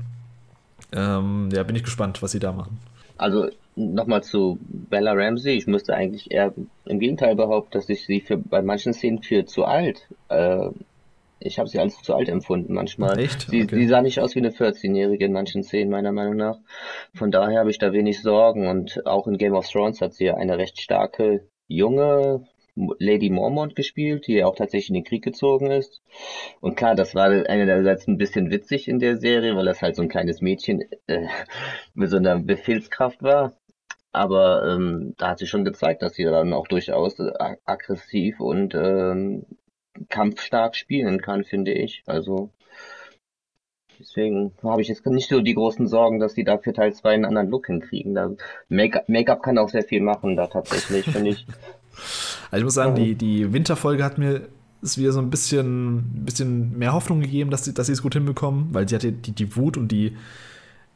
Ähm, 0.92 1.48
ja, 1.50 1.62
bin 1.62 1.74
ich 1.74 1.82
gespannt, 1.82 2.22
was 2.22 2.32
sie 2.32 2.40
da 2.40 2.52
machen. 2.52 2.78
Also 3.16 3.48
nochmal 3.74 4.22
zu 4.22 4.58
Bella 4.68 5.12
Ramsey. 5.12 5.54
Ich 5.54 5.66
müsste 5.66 5.94
eigentlich 5.94 6.30
eher 6.30 6.52
im 6.84 6.98
Gegenteil 6.98 7.36
behaupten, 7.36 7.72
dass 7.72 7.88
ich 7.88 8.04
sie 8.04 8.20
für 8.20 8.36
bei 8.36 8.60
manchen 8.60 8.92
Szenen 8.92 9.22
für 9.22 9.46
zu 9.46 9.64
alt. 9.64 10.06
Äh, 10.28 10.68
ich 11.44 11.58
habe 11.58 11.68
sie 11.68 11.78
als 11.78 12.02
zu 12.02 12.14
alt 12.14 12.28
empfunden 12.28 12.74
manchmal. 12.74 13.18
Echt? 13.18 13.42
Sie, 13.48 13.62
okay. 13.62 13.76
sie 13.76 13.86
sah 13.86 14.02
nicht 14.02 14.20
aus 14.20 14.34
wie 14.34 14.40
eine 14.40 14.50
14-Jährige 14.50 15.24
in 15.26 15.32
manchen 15.32 15.62
Szenen, 15.62 15.90
meiner 15.90 16.12
Meinung 16.12 16.36
nach. 16.36 16.58
Von 17.14 17.30
daher 17.30 17.60
habe 17.60 17.70
ich 17.70 17.78
da 17.78 17.92
wenig 17.92 18.22
Sorgen. 18.22 18.66
Und 18.66 19.06
auch 19.06 19.26
in 19.26 19.38
Game 19.38 19.54
of 19.54 19.68
Thrones 19.68 20.00
hat 20.00 20.14
sie 20.14 20.26
ja 20.26 20.34
eine 20.34 20.58
recht 20.58 20.80
starke 20.80 21.46
junge 21.68 22.46
Lady 22.76 23.30
Mormont 23.30 23.76
gespielt, 23.76 24.26
die 24.26 24.34
ja 24.34 24.46
auch 24.46 24.56
tatsächlich 24.56 24.88
in 24.88 24.94
den 24.94 25.04
Krieg 25.04 25.22
gezogen 25.22 25.70
ist. 25.70 26.02
Und 26.60 26.76
klar, 26.76 26.94
das 26.94 27.14
war 27.14 27.26
einerseits 27.26 28.08
ein 28.08 28.18
bisschen 28.18 28.50
witzig 28.50 28.88
in 28.88 28.98
der 28.98 29.16
Serie, 29.16 29.54
weil 29.54 29.64
das 29.64 29.80
halt 29.80 29.94
so 29.94 30.02
ein 30.02 30.08
kleines 30.08 30.40
Mädchen 30.40 30.82
äh, 31.06 31.26
mit 31.94 32.10
so 32.10 32.16
einer 32.16 32.38
Befehlskraft 32.38 33.22
war. 33.22 33.56
Aber 34.12 34.64
ähm, 34.68 35.14
da 35.18 35.30
hat 35.30 35.38
sie 35.38 35.46
schon 35.46 35.64
gezeigt, 35.64 36.02
dass 36.02 36.14
sie 36.14 36.24
dann 36.24 36.52
auch 36.52 36.68
durchaus 36.68 37.16
aggressiv 37.64 38.38
und 38.38 38.74
ähm, 38.74 39.44
kampfstark 40.08 40.76
spielen 40.76 41.20
kann, 41.20 41.44
finde 41.44 41.72
ich. 41.72 42.02
Also 42.06 42.50
Deswegen 43.98 44.52
habe 44.62 44.82
ich 44.82 44.88
jetzt 44.88 45.06
nicht 45.06 45.28
so 45.28 45.40
die 45.40 45.54
großen 45.54 45.86
Sorgen, 45.86 46.18
dass 46.18 46.34
die 46.34 46.44
da 46.44 46.58
für 46.58 46.72
Teil 46.72 46.92
2 46.92 47.14
einen 47.14 47.24
anderen 47.24 47.48
Look 47.48 47.66
hinkriegen. 47.66 48.12
Make-up 48.68 49.08
Make 49.08 49.36
kann 49.42 49.58
auch 49.58 49.68
sehr 49.68 49.84
viel 49.84 50.00
machen 50.00 50.36
da 50.36 50.46
tatsächlich, 50.46 51.04
finde 51.04 51.30
ich. 51.30 51.46
Also 52.50 52.62
ich 52.62 52.64
muss 52.64 52.74
sagen, 52.74 52.96
die, 52.96 53.14
die 53.14 53.52
Winterfolge 53.52 54.02
hat 54.02 54.18
mir 54.18 54.48
ist 54.82 54.98
wieder 54.98 55.12
so 55.12 55.20
ein 55.20 55.30
bisschen, 55.30 56.24
bisschen 56.24 56.76
mehr 56.76 56.92
Hoffnung 56.92 57.20
gegeben, 57.20 57.50
dass 57.50 57.64
sie, 57.64 57.72
dass 57.72 57.86
sie 57.86 57.92
es 57.92 58.02
gut 58.02 58.14
hinbekommen, 58.14 58.68
weil 58.72 58.88
sie 58.88 58.96
hatte 58.96 59.12
die, 59.12 59.30
die 59.30 59.56
Wut 59.56 59.76
und 59.76 59.92
die, 59.92 60.16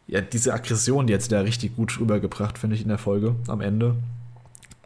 ja, 0.08 0.20
diese 0.20 0.52
Aggression, 0.52 1.06
die 1.06 1.14
hat 1.14 1.22
sie 1.22 1.30
da 1.30 1.40
richtig 1.40 1.76
gut 1.76 1.98
rübergebracht, 2.00 2.58
finde 2.58 2.74
ich, 2.74 2.82
in 2.82 2.88
der 2.88 2.98
Folge 2.98 3.36
am 3.46 3.60
Ende. 3.60 3.94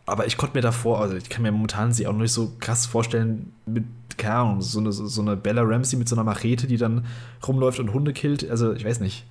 Aber 0.04 0.26
ich 0.26 0.36
konnte 0.36 0.56
mir 0.56 0.62
davor, 0.62 1.00
also 1.00 1.16
ich 1.16 1.28
kann 1.28 1.42
mir 1.42 1.52
momentan 1.52 1.92
sie 1.92 2.06
auch 2.06 2.12
noch 2.12 2.20
nicht 2.20 2.32
so 2.32 2.52
krass 2.58 2.86
vorstellen, 2.86 3.52
mit, 3.66 3.84
keine 4.16 4.34
Ahnung, 4.34 4.60
so 4.60 4.80
eine, 4.80 4.92
so 4.92 5.22
eine 5.22 5.36
Bella 5.36 5.62
Ramsey 5.62 5.96
mit 5.96 6.08
so 6.08 6.16
einer 6.16 6.24
Machete, 6.24 6.66
die 6.66 6.76
dann 6.76 7.06
rumläuft 7.46 7.78
und 7.78 7.92
Hunde 7.92 8.12
killt. 8.12 8.48
Also 8.50 8.72
ich 8.72 8.84
weiß 8.84 9.00
nicht. 9.00 9.24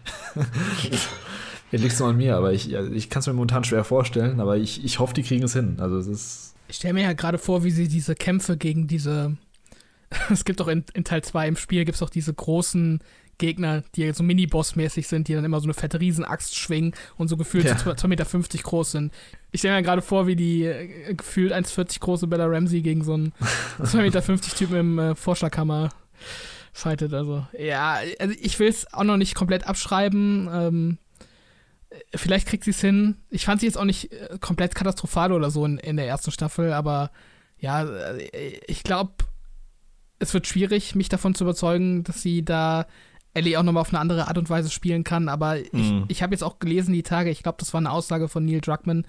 Hier 1.69 1.80
liegt 1.80 1.93
es 1.93 1.99
nur 1.99 2.10
an 2.10 2.18
mir, 2.18 2.38
aber 2.38 2.53
ich, 2.53 2.72
ich 2.72 3.10
kann 3.10 3.19
es 3.19 3.27
mir 3.27 3.34
momentan 3.34 3.64
schwer 3.64 3.84
vorstellen, 3.84 4.39
aber 4.39 4.57
ich, 4.57 4.84
ich 4.85 4.99
hoffe, 4.99 5.14
die 5.14 5.23
kriegen 5.23 5.43
es 5.43 5.53
hin. 5.53 5.76
Also 5.80 5.98
es 5.98 6.07
ist 6.07 6.52
ich 6.72 6.77
stelle 6.77 6.93
mir 6.93 7.03
ja 7.03 7.11
gerade 7.11 7.38
vor, 7.38 7.65
wie 7.65 7.72
sie 7.72 7.89
diese 7.89 8.15
Kämpfe 8.15 8.56
gegen 8.56 8.88
diese. 8.88 9.35
es 10.30 10.45
gibt 10.45 10.61
doch 10.61 10.69
in, 10.69 10.85
in 10.93 11.03
Teil 11.03 11.22
2 11.22 11.49
im 11.49 11.56
Spiel 11.57 11.84
gibt 11.84 11.95
es 11.95 11.99
doch 11.99 12.10
diese 12.10 12.34
großen 12.34 12.99
Gegner, 13.41 13.84
die 13.95 14.13
so 14.13 14.23
Mini-Boss-mäßig 14.23 15.07
sind, 15.07 15.27
die 15.27 15.34
dann 15.34 15.43
immer 15.43 15.59
so 15.59 15.65
eine 15.65 15.73
fette 15.73 15.99
Riesenaxt 15.99 16.55
schwingen 16.55 16.93
und 17.18 17.27
so 17.27 17.35
gefühlt 17.35 17.65
ja. 17.65 17.77
so 17.77 17.89
2,50 17.89 18.07
Meter 18.07 18.26
groß 18.63 18.91
sind. 18.91 19.13
Ich 19.51 19.59
stelle 19.59 19.76
mir 19.76 19.84
gerade 19.84 20.01
vor, 20.01 20.27
wie 20.27 20.38
die 20.38 20.63
äh, 20.63 21.13
gefühlt 21.13 21.51
1,40 21.51 21.99
große 21.99 22.27
Bella 22.27 22.45
Ramsey 22.45 22.81
gegen 22.81 23.03
so 23.03 23.15
einen 23.15 23.34
2,50 23.81 23.97
Meter 24.01 24.41
Typen 24.55 24.76
im 24.77 24.99
äh, 24.99 25.15
Vorschlaghammer 25.15 25.89
fightet. 26.72 27.13
Also, 27.13 27.45
ja, 27.57 27.97
also 28.19 28.35
ich 28.39 28.57
will 28.59 28.69
es 28.69 28.93
auch 28.93 29.03
noch 29.03 29.18
nicht 29.18 29.35
komplett 29.35 29.68
abschreiben. 29.68 30.49
Ähm, 30.53 30.97
vielleicht 32.15 32.47
kriegt 32.47 32.63
sie 32.63 32.72
es 32.72 32.80
hin. 32.80 33.18
Ich 33.30 33.45
fand 33.45 33.59
sie 33.59 33.65
jetzt 33.65 33.77
auch 33.77 33.85
nicht 33.85 34.13
äh, 34.13 34.38
komplett 34.39 34.76
katastrophal 34.76 35.31
oder 35.31 35.51
so 35.51 35.65
in, 35.65 35.77
in 35.80 35.97
der 35.97 36.07
ersten 36.07 36.31
Staffel, 36.31 36.72
aber 36.72 37.11
ja, 37.57 37.84
äh, 37.84 38.59
ich 38.68 38.84
glaube, 38.84 39.13
es 40.19 40.34
wird 40.34 40.47
schwierig, 40.47 40.95
mich 40.95 41.09
davon 41.09 41.34
zu 41.34 41.43
überzeugen, 41.43 42.03
dass 42.03 42.22
sie 42.22 42.45
da 42.45 42.85
Ellie 43.33 43.57
auch 43.57 43.63
nochmal 43.63 43.81
auf 43.81 43.89
eine 43.89 43.99
andere 43.99 44.27
Art 44.27 44.37
und 44.37 44.49
Weise 44.49 44.69
spielen 44.69 45.03
kann. 45.03 45.29
Aber 45.29 45.57
ich, 45.57 45.71
mhm. 45.71 46.05
ich 46.07 46.21
habe 46.21 46.33
jetzt 46.33 46.43
auch 46.43 46.59
gelesen 46.59 46.93
die 46.93 47.03
Tage, 47.03 47.29
ich 47.29 47.43
glaube, 47.43 47.57
das 47.59 47.73
war 47.73 47.79
eine 47.79 47.91
Aussage 47.91 48.27
von 48.27 48.45
Neil 48.45 48.61
Druckmann, 48.61 49.05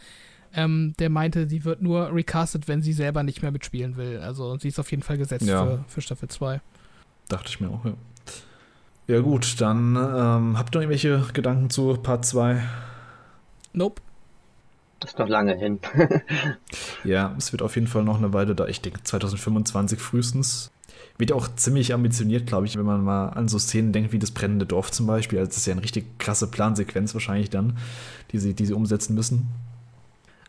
ähm, 0.54 0.94
der 0.98 1.10
meinte, 1.10 1.48
sie 1.48 1.64
wird 1.64 1.82
nur 1.82 2.14
recastet, 2.14 2.68
wenn 2.68 2.82
sie 2.82 2.92
selber 2.92 3.22
nicht 3.22 3.42
mehr 3.42 3.50
mitspielen 3.50 3.96
will. 3.96 4.18
Also 4.18 4.58
sie 4.58 4.68
ist 4.68 4.78
auf 4.78 4.90
jeden 4.90 5.02
Fall 5.02 5.18
gesetzt 5.18 5.46
ja. 5.46 5.64
für, 5.64 5.84
für 5.88 6.00
Staffel 6.00 6.28
2. 6.28 6.60
Dachte 7.28 7.48
ich 7.48 7.60
mir 7.60 7.70
auch, 7.70 7.84
ja. 7.84 7.94
Ja, 9.08 9.20
gut, 9.20 9.60
dann 9.60 9.96
ähm, 9.96 10.58
habt 10.58 10.74
ihr 10.74 10.78
noch 10.78 10.82
irgendwelche 10.82 11.24
Gedanken 11.32 11.70
zu 11.70 11.94
Part 11.94 12.24
2? 12.24 12.62
Nope. 13.72 14.00
Ist 15.04 15.18
noch 15.18 15.28
lange 15.28 15.56
hin. 15.56 15.80
ja, 17.04 17.34
es 17.36 17.52
wird 17.52 17.62
auf 17.62 17.74
jeden 17.74 17.88
Fall 17.88 18.04
noch 18.04 18.18
eine 18.18 18.32
Weile 18.32 18.54
da. 18.54 18.66
Ich 18.68 18.80
denke 18.80 19.02
2025 19.02 19.98
frühestens. 19.98 20.70
Wird 21.18 21.32
auch 21.32 21.48
ziemlich 21.56 21.94
ambitioniert, 21.94 22.46
glaube 22.46 22.66
ich, 22.66 22.76
wenn 22.76 22.86
man 22.86 23.04
mal 23.04 23.28
an 23.28 23.48
so 23.48 23.58
Szenen 23.58 23.92
denkt 23.92 24.12
wie 24.12 24.18
das 24.18 24.30
brennende 24.30 24.66
Dorf 24.66 24.90
zum 24.90 25.06
Beispiel. 25.06 25.38
Also 25.38 25.50
das 25.50 25.58
ist 25.58 25.66
ja 25.66 25.72
eine 25.72 25.82
richtig 25.82 26.18
krasse 26.18 26.46
Plansequenz 26.46 27.14
wahrscheinlich 27.14 27.50
dann, 27.50 27.76
die 28.32 28.38
sie, 28.38 28.54
die 28.54 28.66
sie 28.66 28.72
umsetzen 28.72 29.14
müssen. 29.14 29.48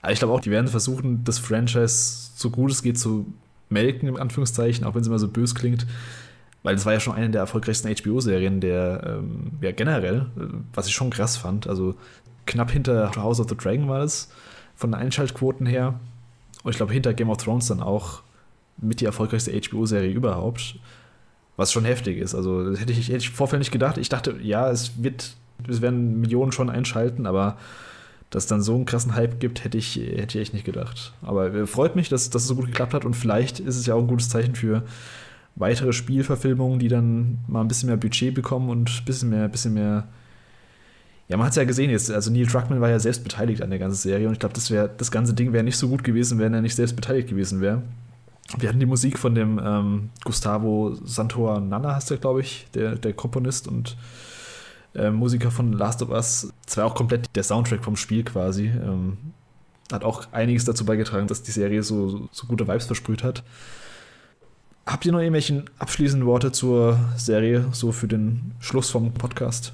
Aber 0.02 0.12
ich 0.12 0.20
glaube 0.20 0.34
auch, 0.34 0.40
die 0.42 0.52
werden 0.52 0.68
versuchen, 0.68 1.24
das 1.24 1.40
Franchise 1.40 2.32
so 2.36 2.50
gut 2.50 2.72
es 2.72 2.84
geht 2.84 3.00
zu 3.00 3.26
melken, 3.70 4.10
in 4.10 4.18
Anführungszeichen, 4.18 4.86
auch 4.86 4.96
wenn 4.96 5.02
es 5.02 5.08
immer 5.08 5.20
so 5.20 5.28
bös 5.28 5.56
klingt. 5.56 5.86
Weil 6.62 6.76
das 6.76 6.86
war 6.86 6.94
ja 6.94 7.00
schon 7.00 7.16
eine 7.16 7.30
der 7.30 7.42
erfolgreichsten 7.42 7.94
HBO-Serien, 7.94 8.62
der, 8.62 9.18
ähm, 9.20 9.52
ja, 9.62 9.72
generell, 9.72 10.28
äh, 10.38 10.46
was 10.74 10.88
ich 10.88 10.94
schon 10.94 11.10
krass 11.10 11.36
fand. 11.38 11.68
Also 11.68 11.96
knapp 12.46 12.72
hinter 12.72 13.12
House 13.16 13.40
of 13.40 13.50
the 13.50 13.56
Dragon 13.56 13.88
war 13.88 14.00
das, 14.00 14.30
von 14.76 14.92
den 14.92 15.00
Einschaltquoten 15.00 15.66
her. 15.66 16.00
Und 16.64 16.72
ich 16.72 16.78
glaube, 16.78 16.94
hinter 16.94 17.14
Game 17.14 17.30
of 17.30 17.38
Thrones 17.38 17.68
dann 17.68 17.82
auch 17.82 18.22
mit 18.78 19.02
die 19.02 19.06
erfolgreichste 19.06 19.52
HBO-Serie 19.52 20.12
überhaupt. 20.12 20.76
Was 21.56 21.72
schon 21.72 21.86
heftig 21.86 22.18
ist. 22.18 22.34
Also, 22.34 22.72
das 22.72 22.80
hätte 22.80 22.94
ich, 22.94 23.08
hätte 23.10 23.18
ich 23.18 23.30
Vorfeld 23.30 23.60
nicht 23.60 23.72
gedacht. 23.72 23.98
Ich 23.98 24.10
dachte, 24.10 24.36
ja, 24.42 24.70
es 24.72 25.04
wird, 25.04 25.36
es 25.68 25.82
werden 25.82 26.20
Millionen 26.20 26.52
schon 26.52 26.70
einschalten, 26.70 27.28
aber 27.28 27.58
dass 28.34 28.46
es 28.46 28.48
dann 28.48 28.64
so 28.64 28.74
einen 28.74 28.86
krassen 28.86 29.14
Hype 29.14 29.40
gibt, 29.40 29.64
hätte 29.64 29.78
ich, 29.78 29.96
hätte 29.96 30.38
ich 30.38 30.42
echt 30.42 30.54
nicht 30.54 30.66
gedacht. 30.66 31.14
Aber 31.22 31.54
äh, 31.54 31.68
freut 31.68 31.96
mich, 31.96 32.10
dass, 32.10 32.32
dass 32.32 32.42
es 32.42 32.48
so 32.48 32.56
gut 32.56 32.66
geklappt 32.66 32.96
hat 32.96 33.06
und 33.06 33.16
vielleicht 33.16 33.60
ist 33.60 33.78
es 33.78 33.86
ja 33.86 33.94
auch 33.94 34.00
ein 34.00 34.08
gutes 34.08 34.30
Zeichen 34.30 34.56
für 34.56 34.84
weitere 35.56 35.94
Spielverfilmungen, 35.94 36.80
die 36.80 36.88
dann 36.88 37.40
mal 37.48 37.62
ein 37.62 37.68
bisschen 37.68 37.88
mehr 37.88 37.98
Budget 37.98 38.34
bekommen 38.34 38.70
und 38.70 38.90
ein 38.90 39.06
bisschen 39.06 39.30
mehr, 39.30 39.48
bisschen 39.48 39.76
mehr. 39.76 40.08
Ja, 41.28 41.38
man 41.38 41.46
hat 41.46 41.52
es 41.52 41.58
ja 41.58 41.64
gesehen 41.64 41.92
jetzt. 41.92 42.12
Also 42.12 42.32
Neil 42.32 42.48
Druckmann 42.48 42.82
war 42.82 42.90
ja 42.90 43.00
selbst 43.00 43.24
beteiligt 43.24 43.62
an 43.62 43.70
der 43.70 43.80
ganzen 43.80 44.02
Serie 44.02 44.28
und 44.28 44.34
ich 44.34 44.40
glaube, 44.40 44.56
das, 44.56 44.74
das 44.98 45.12
ganze 45.12 45.36
Ding 45.36 45.54
wäre 45.54 45.64
nicht 45.64 45.78
so 45.78 45.88
gut 45.88 46.04
gewesen, 46.04 46.40
wenn 46.40 46.56
er 46.56 46.62
nicht 46.62 46.76
selbst 46.76 46.96
beteiligt 46.96 47.30
gewesen 47.30 47.62
wäre. 47.62 47.84
Wir 48.58 48.70
hatten 48.70 48.80
die 48.80 48.86
Musik 48.86 49.18
von 49.18 49.36
dem 49.36 49.60
ähm, 49.64 50.10
Gustavo 50.24 50.96
Santor 51.04 51.60
Nana, 51.60 51.96
heißt 51.96 52.12
er, 52.12 52.18
glaube 52.18 52.42
ich, 52.42 52.68
der, 52.74 52.96
der 52.96 53.14
Komponist 53.14 53.68
und 53.68 53.98
äh, 54.96 55.10
Musiker 55.10 55.50
von 55.50 55.74
Last 55.74 56.02
of 56.02 56.10
Us. 56.10 56.52
Das 56.66 56.78
war 56.78 56.86
auch 56.86 56.96
komplett 56.96 57.36
der 57.36 57.44
Soundtrack 57.44 57.84
vom 57.84 57.96
Spiel 57.96 58.24
quasi. 58.24 58.66
Ähm, 58.68 59.18
hat 59.92 60.04
auch 60.04 60.32
einiges 60.32 60.66
dazu 60.66 60.86
beigetragen, 60.86 61.28
dass 61.28 61.44
die 61.44 61.52
Serie 61.52 61.84
so, 61.84 62.30
so 62.32 62.48
gute 62.48 62.68
Vibes 62.68 62.86
versprüht 62.86 63.24
hat. 63.24 63.44
Habt 64.86 65.06
ihr 65.06 65.12
noch 65.12 65.20
irgendwelche 65.20 65.64
abschließenden 65.80 66.28
Worte 66.28 66.52
zur 66.52 67.00
Serie, 67.16 67.68
so 67.72 67.92
für 67.92 68.08
den 68.08 68.54
Schluss 68.60 68.90
vom 68.90 69.14
Podcast? 69.14 69.74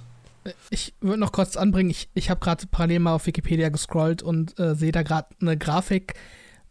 Ich 0.69 0.93
würde 1.01 1.19
noch 1.19 1.31
kurz 1.31 1.57
anbringen, 1.57 1.89
ich, 1.89 2.09
ich 2.13 2.29
habe 2.29 2.39
gerade 2.39 2.65
parallel 2.67 2.99
mal 2.99 3.13
auf 3.13 3.25
Wikipedia 3.25 3.69
gescrollt 3.69 4.21
und 4.21 4.59
äh, 4.59 4.75
sehe 4.75 4.91
da 4.91 5.03
gerade 5.03 5.27
eine 5.41 5.57
Grafik 5.57 6.13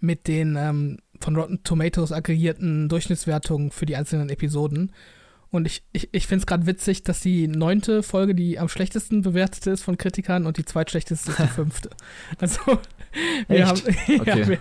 mit 0.00 0.28
den 0.28 0.56
ähm, 0.56 0.98
von 1.20 1.36
Rotten 1.36 1.62
Tomatoes 1.62 2.12
aggregierten 2.12 2.88
Durchschnittswertungen 2.88 3.70
für 3.70 3.86
die 3.86 3.96
einzelnen 3.96 4.28
Episoden. 4.28 4.92
Und 5.50 5.66
ich, 5.66 5.82
ich, 5.92 6.08
ich 6.12 6.26
finde 6.26 6.42
es 6.42 6.46
gerade 6.46 6.66
witzig, 6.66 7.04
dass 7.04 7.20
die 7.20 7.48
neunte 7.48 8.02
Folge 8.02 8.34
die 8.34 8.58
am 8.58 8.68
schlechtesten 8.68 9.22
bewertete 9.22 9.70
ist 9.70 9.82
von 9.82 9.96
Kritikern 9.96 10.46
und 10.46 10.58
die 10.58 10.64
zweitschlechteste 10.64 11.30
ist 11.30 11.38
die 11.38 11.46
fünfte. 11.46 11.90
Also 12.38 12.60
wir, 13.48 13.66
haben, 13.66 13.80
okay. 14.20 14.40
ja, 14.40 14.48
wir, 14.48 14.58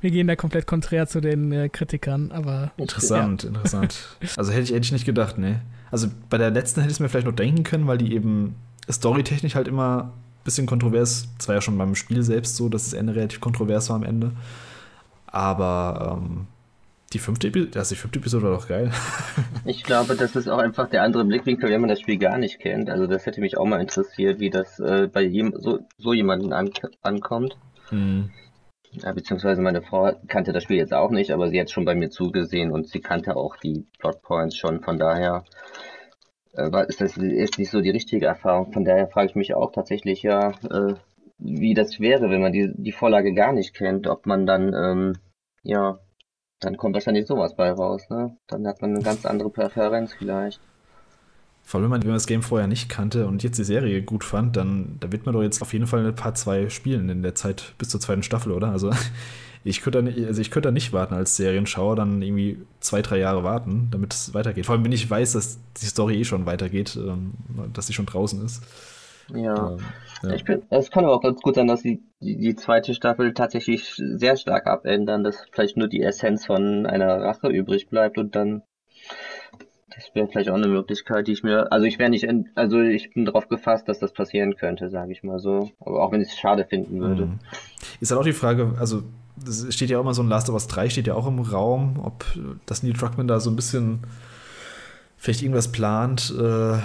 wir, 0.00 0.10
gehen 0.10 0.28
da 0.28 0.36
komplett 0.36 0.66
konträr 0.66 1.08
zu 1.08 1.20
den 1.20 1.50
äh, 1.50 1.68
Kritikern, 1.68 2.30
aber. 2.30 2.70
Interessant, 2.76 3.42
ja. 3.42 3.48
interessant. 3.48 4.16
Also 4.36 4.52
hätte 4.52 4.62
ich, 4.62 4.70
hätte 4.70 4.84
ich 4.84 4.92
nicht 4.92 5.04
gedacht, 5.04 5.36
ne. 5.36 5.62
Also 5.90 6.06
bei 6.28 6.38
der 6.38 6.50
letzten 6.50 6.80
hätte 6.80 6.90
ich 6.90 6.96
es 6.96 7.00
mir 7.00 7.08
vielleicht 7.08 7.26
noch 7.26 7.34
denken 7.34 7.64
können, 7.64 7.88
weil 7.88 7.98
die 7.98 8.14
eben 8.14 8.54
storytechnisch 8.88 9.56
halt 9.56 9.66
immer 9.66 10.12
ein 10.12 10.44
bisschen 10.44 10.66
kontrovers, 10.66 11.28
es 11.38 11.48
war 11.48 11.56
ja 11.56 11.60
schon 11.60 11.76
beim 11.76 11.96
Spiel 11.96 12.22
selbst 12.22 12.54
so, 12.54 12.68
dass 12.68 12.84
das 12.84 12.92
Ende 12.92 13.16
relativ 13.16 13.40
kontrovers 13.40 13.88
war 13.88 13.96
am 13.96 14.04
Ende. 14.04 14.30
Aber 15.30 16.18
ähm, 16.18 16.46
die 17.12 17.18
fünfte 17.18 17.48
Episode, 17.48 17.78
also 17.78 17.94
die 17.94 18.00
fünfte 18.00 18.18
Episode 18.20 18.44
war 18.44 18.56
doch 18.56 18.68
geil. 18.68 18.90
ich 19.64 19.82
glaube, 19.82 20.14
das 20.14 20.36
ist 20.36 20.48
auch 20.48 20.58
einfach 20.58 20.88
der 20.88 21.02
andere 21.02 21.24
Blickwinkel, 21.24 21.70
wenn 21.70 21.80
man 21.80 21.88
das 21.88 22.00
Spiel 22.00 22.18
gar 22.18 22.38
nicht 22.38 22.60
kennt. 22.60 22.88
Also 22.88 23.06
das 23.06 23.26
hätte 23.26 23.40
mich 23.40 23.56
auch 23.56 23.66
mal 23.66 23.80
interessiert, 23.80 24.38
wie 24.38 24.50
das 24.50 24.78
äh, 24.78 25.08
bei 25.12 25.22
jem, 25.22 25.54
so, 25.58 25.80
so 25.98 26.12
jemanden 26.12 26.52
an, 26.52 26.70
ankommt. 27.02 27.56
Mhm. 27.90 28.30
Ja, 28.92 29.12
beziehungsweise 29.12 29.60
meine 29.60 29.82
Frau 29.82 30.12
kannte 30.26 30.52
das 30.52 30.64
Spiel 30.64 30.76
jetzt 30.76 30.92
auch 30.92 31.10
nicht, 31.10 31.30
aber 31.30 31.48
sie 31.48 31.60
hat 31.60 31.70
schon 31.70 31.84
bei 31.84 31.94
mir 31.94 32.10
zugesehen 32.10 32.72
und 32.72 32.88
sie 32.88 33.00
kannte 33.00 33.36
auch 33.36 33.56
die 33.56 33.86
Plotpoints 33.98 34.56
schon. 34.56 34.80
Von 34.82 34.98
daher 34.98 35.44
äh, 36.54 36.86
ist 36.88 37.00
das 37.00 37.16
jetzt 37.16 37.58
nicht 37.58 37.70
so 37.70 37.80
die 37.80 37.90
richtige 37.90 38.26
Erfahrung. 38.26 38.72
Von 38.72 38.84
daher 38.84 39.08
frage 39.08 39.28
ich 39.28 39.34
mich 39.36 39.54
auch 39.54 39.72
tatsächlich 39.72 40.22
ja, 40.22 40.50
äh, 40.70 40.94
wie 41.40 41.74
das 41.74 42.00
wäre, 42.00 42.30
wenn 42.30 42.40
man 42.40 42.52
die, 42.52 42.72
die 42.74 42.92
Vorlage 42.92 43.34
gar 43.34 43.52
nicht 43.52 43.74
kennt, 43.74 44.06
ob 44.06 44.26
man 44.26 44.46
dann, 44.46 44.74
ähm, 44.74 45.12
ja, 45.62 45.98
dann 46.60 46.76
kommt 46.76 46.94
wahrscheinlich 46.94 47.26
sowas 47.26 47.56
bei 47.56 47.72
raus, 47.72 48.08
ne? 48.10 48.36
Dann 48.46 48.66
hat 48.66 48.82
man 48.82 48.94
eine 48.94 49.02
ganz 49.02 49.24
andere 49.24 49.50
Präferenz 49.50 50.12
vielleicht. 50.12 50.60
Vor 51.62 51.80
allem, 51.80 51.90
wenn 51.90 52.00
man, 52.00 52.14
das 52.14 52.26
Game 52.26 52.42
vorher 52.42 52.66
nicht 52.66 52.88
kannte 52.88 53.26
und 53.26 53.42
jetzt 53.42 53.58
die 53.58 53.64
Serie 53.64 54.02
gut 54.02 54.24
fand, 54.24 54.56
dann 54.56 54.96
da 55.00 55.12
wird 55.12 55.24
man 55.24 55.34
doch 55.34 55.42
jetzt 55.42 55.62
auf 55.62 55.72
jeden 55.72 55.86
Fall 55.86 56.04
ein 56.04 56.14
paar 56.14 56.34
zwei 56.34 56.68
spielen 56.68 57.08
in 57.08 57.22
der 57.22 57.34
Zeit 57.34 57.74
bis 57.78 57.88
zur 57.88 58.00
zweiten 58.00 58.22
Staffel, 58.22 58.52
oder? 58.52 58.70
Also 58.70 58.90
ich 59.64 59.80
könnte 59.80 59.98
da 59.98 60.02
nicht, 60.02 60.26
also 60.26 60.40
ich 60.40 60.50
könnte 60.50 60.68
da 60.68 60.72
nicht 60.72 60.92
warten 60.92 61.14
als 61.14 61.36
Serienschauer, 61.36 61.96
dann 61.96 62.22
irgendwie 62.22 62.58
zwei, 62.80 63.02
drei 63.02 63.18
Jahre 63.18 63.44
warten, 63.44 63.88
damit 63.90 64.12
es 64.12 64.34
weitergeht. 64.34 64.66
Vor 64.66 64.74
allem, 64.74 64.84
wenn 64.84 64.92
ich 64.92 65.08
weiß, 65.08 65.32
dass 65.32 65.60
die 65.80 65.86
Story 65.86 66.20
eh 66.20 66.24
schon 66.24 66.44
weitergeht, 66.44 66.96
ähm, 66.96 67.34
dass 67.72 67.86
sie 67.86 67.92
schon 67.92 68.06
draußen 68.06 68.44
ist. 68.44 68.62
Ja. 69.34 69.76
Ja. 70.22 70.30
Ich 70.34 70.44
bin, 70.44 70.62
es 70.68 70.90
kann 70.90 71.04
aber 71.04 71.14
auch 71.14 71.22
ganz 71.22 71.40
gut 71.40 71.54
sein, 71.54 71.66
dass 71.66 71.82
die, 71.82 72.02
die, 72.20 72.36
die, 72.36 72.54
zweite 72.54 72.92
Staffel 72.92 73.32
tatsächlich 73.32 73.94
sehr 73.96 74.36
stark 74.36 74.66
abändern, 74.66 75.24
dass 75.24 75.46
vielleicht 75.50 75.78
nur 75.78 75.88
die 75.88 76.02
Essenz 76.02 76.44
von 76.44 76.84
einer 76.84 77.22
Rache 77.22 77.48
übrig 77.48 77.88
bleibt 77.88 78.18
und 78.18 78.36
dann 78.36 78.62
das 79.94 80.14
wäre 80.14 80.28
vielleicht 80.28 80.48
auch 80.50 80.54
eine 80.54 80.68
Möglichkeit, 80.68 81.26
die 81.26 81.32
ich 81.32 81.42
mir, 81.42 81.72
also 81.72 81.84
ich 81.84 81.98
wäre 81.98 82.10
nicht, 82.10 82.26
also 82.54 82.80
ich 82.80 83.12
bin 83.12 83.24
darauf 83.24 83.48
gefasst, 83.48 83.88
dass 83.88 83.98
das 83.98 84.12
passieren 84.12 84.56
könnte, 84.56 84.88
sage 84.88 85.12
ich 85.12 85.22
mal 85.22 85.38
so. 85.38 85.70
Aber 85.80 86.02
auch 86.02 86.12
wenn 86.12 86.22
ich 86.22 86.28
es 86.28 86.38
schade 86.38 86.64
finden 86.64 87.00
würde. 87.00 87.26
Mhm. 87.26 87.38
Ist 88.00 88.10
halt 88.10 88.20
auch 88.20 88.24
die 88.24 88.32
Frage, 88.32 88.74
also 88.78 89.02
es 89.46 89.74
steht 89.74 89.90
ja 89.90 89.98
auch 89.98 90.02
immer 90.02 90.14
so 90.14 90.22
ein 90.22 90.28
Last 90.28 90.48
of 90.48 90.54
Us 90.54 90.68
3 90.68 90.90
steht 90.90 91.06
ja 91.06 91.14
auch 91.14 91.26
im 91.26 91.40
Raum, 91.40 92.00
ob 92.02 92.24
das 92.66 92.82
Neil 92.82 92.92
Druckmann 92.92 93.28
da 93.28 93.40
so 93.40 93.50
ein 93.50 93.56
bisschen 93.56 94.00
vielleicht 95.16 95.42
irgendwas 95.42 95.72
plant. 95.72 96.34
Äh, 96.38 96.78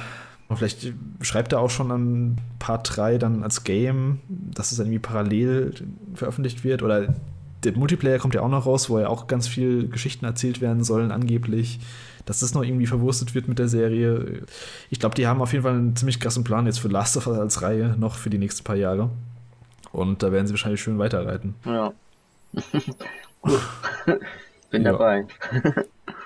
vielleicht 0.54 0.94
schreibt 1.22 1.54
er 1.54 1.60
auch 1.60 1.70
schon 1.70 1.92
an 1.92 2.38
Part 2.60 2.96
3 2.96 3.18
dann 3.18 3.44
als 3.44 3.64
Game, 3.64 4.20
dass 4.30 4.72
es 4.72 4.80
irgendwie 4.80 5.00
parallel 5.00 5.74
veröffentlicht 6.14 6.64
wird. 6.64 6.84
Oder 6.84 7.16
der 7.64 7.76
Multiplayer 7.76 8.20
kommt 8.20 8.36
ja 8.36 8.42
auch 8.42 8.50
noch 8.50 8.66
raus, 8.66 8.90
wo 8.90 9.00
ja 9.00 9.08
auch 9.08 9.28
ganz 9.28 9.48
viel 9.48 9.88
Geschichten 9.88 10.26
erzählt 10.26 10.62
werden 10.62 10.84
sollen, 10.84 11.12
angeblich 11.12 11.80
dass 12.26 12.40
das 12.40 12.54
noch 12.54 12.64
irgendwie 12.64 12.88
verwurstet 12.88 13.36
wird 13.36 13.48
mit 13.48 13.60
der 13.60 13.68
Serie. 13.68 14.42
Ich 14.90 15.00
glaube, 15.00 15.16
die 15.16 15.28
haben 15.28 15.42
auf 15.42 15.54
jeden 15.54 15.64
Fall 15.64 15.74
einen 15.74 15.96
ziemlich 15.96 16.20
krassen 16.20 16.44
Plan 16.44 16.66
jetzt 16.66 16.80
für 16.80 16.88
Last 16.88 17.16
of 17.18 17.28
Us 17.28 17.38
als 17.38 17.62
Reihe 17.62 17.96
noch 17.98 18.16
für 18.16 18.30
die 18.30 18.38
nächsten 18.38 18.64
paar 18.64 18.76
Jahre. 18.76 19.10
Und 19.92 20.24
da 20.24 20.32
werden 20.32 20.48
sie 20.48 20.54
wahrscheinlich 20.54 20.82
schön 20.82 20.98
weiterreiten. 20.98 21.56
Ja. 21.66 21.94
Gut. 23.42 23.62
Bin 24.72 24.84
ja. 24.84 24.92
dabei. 24.92 25.26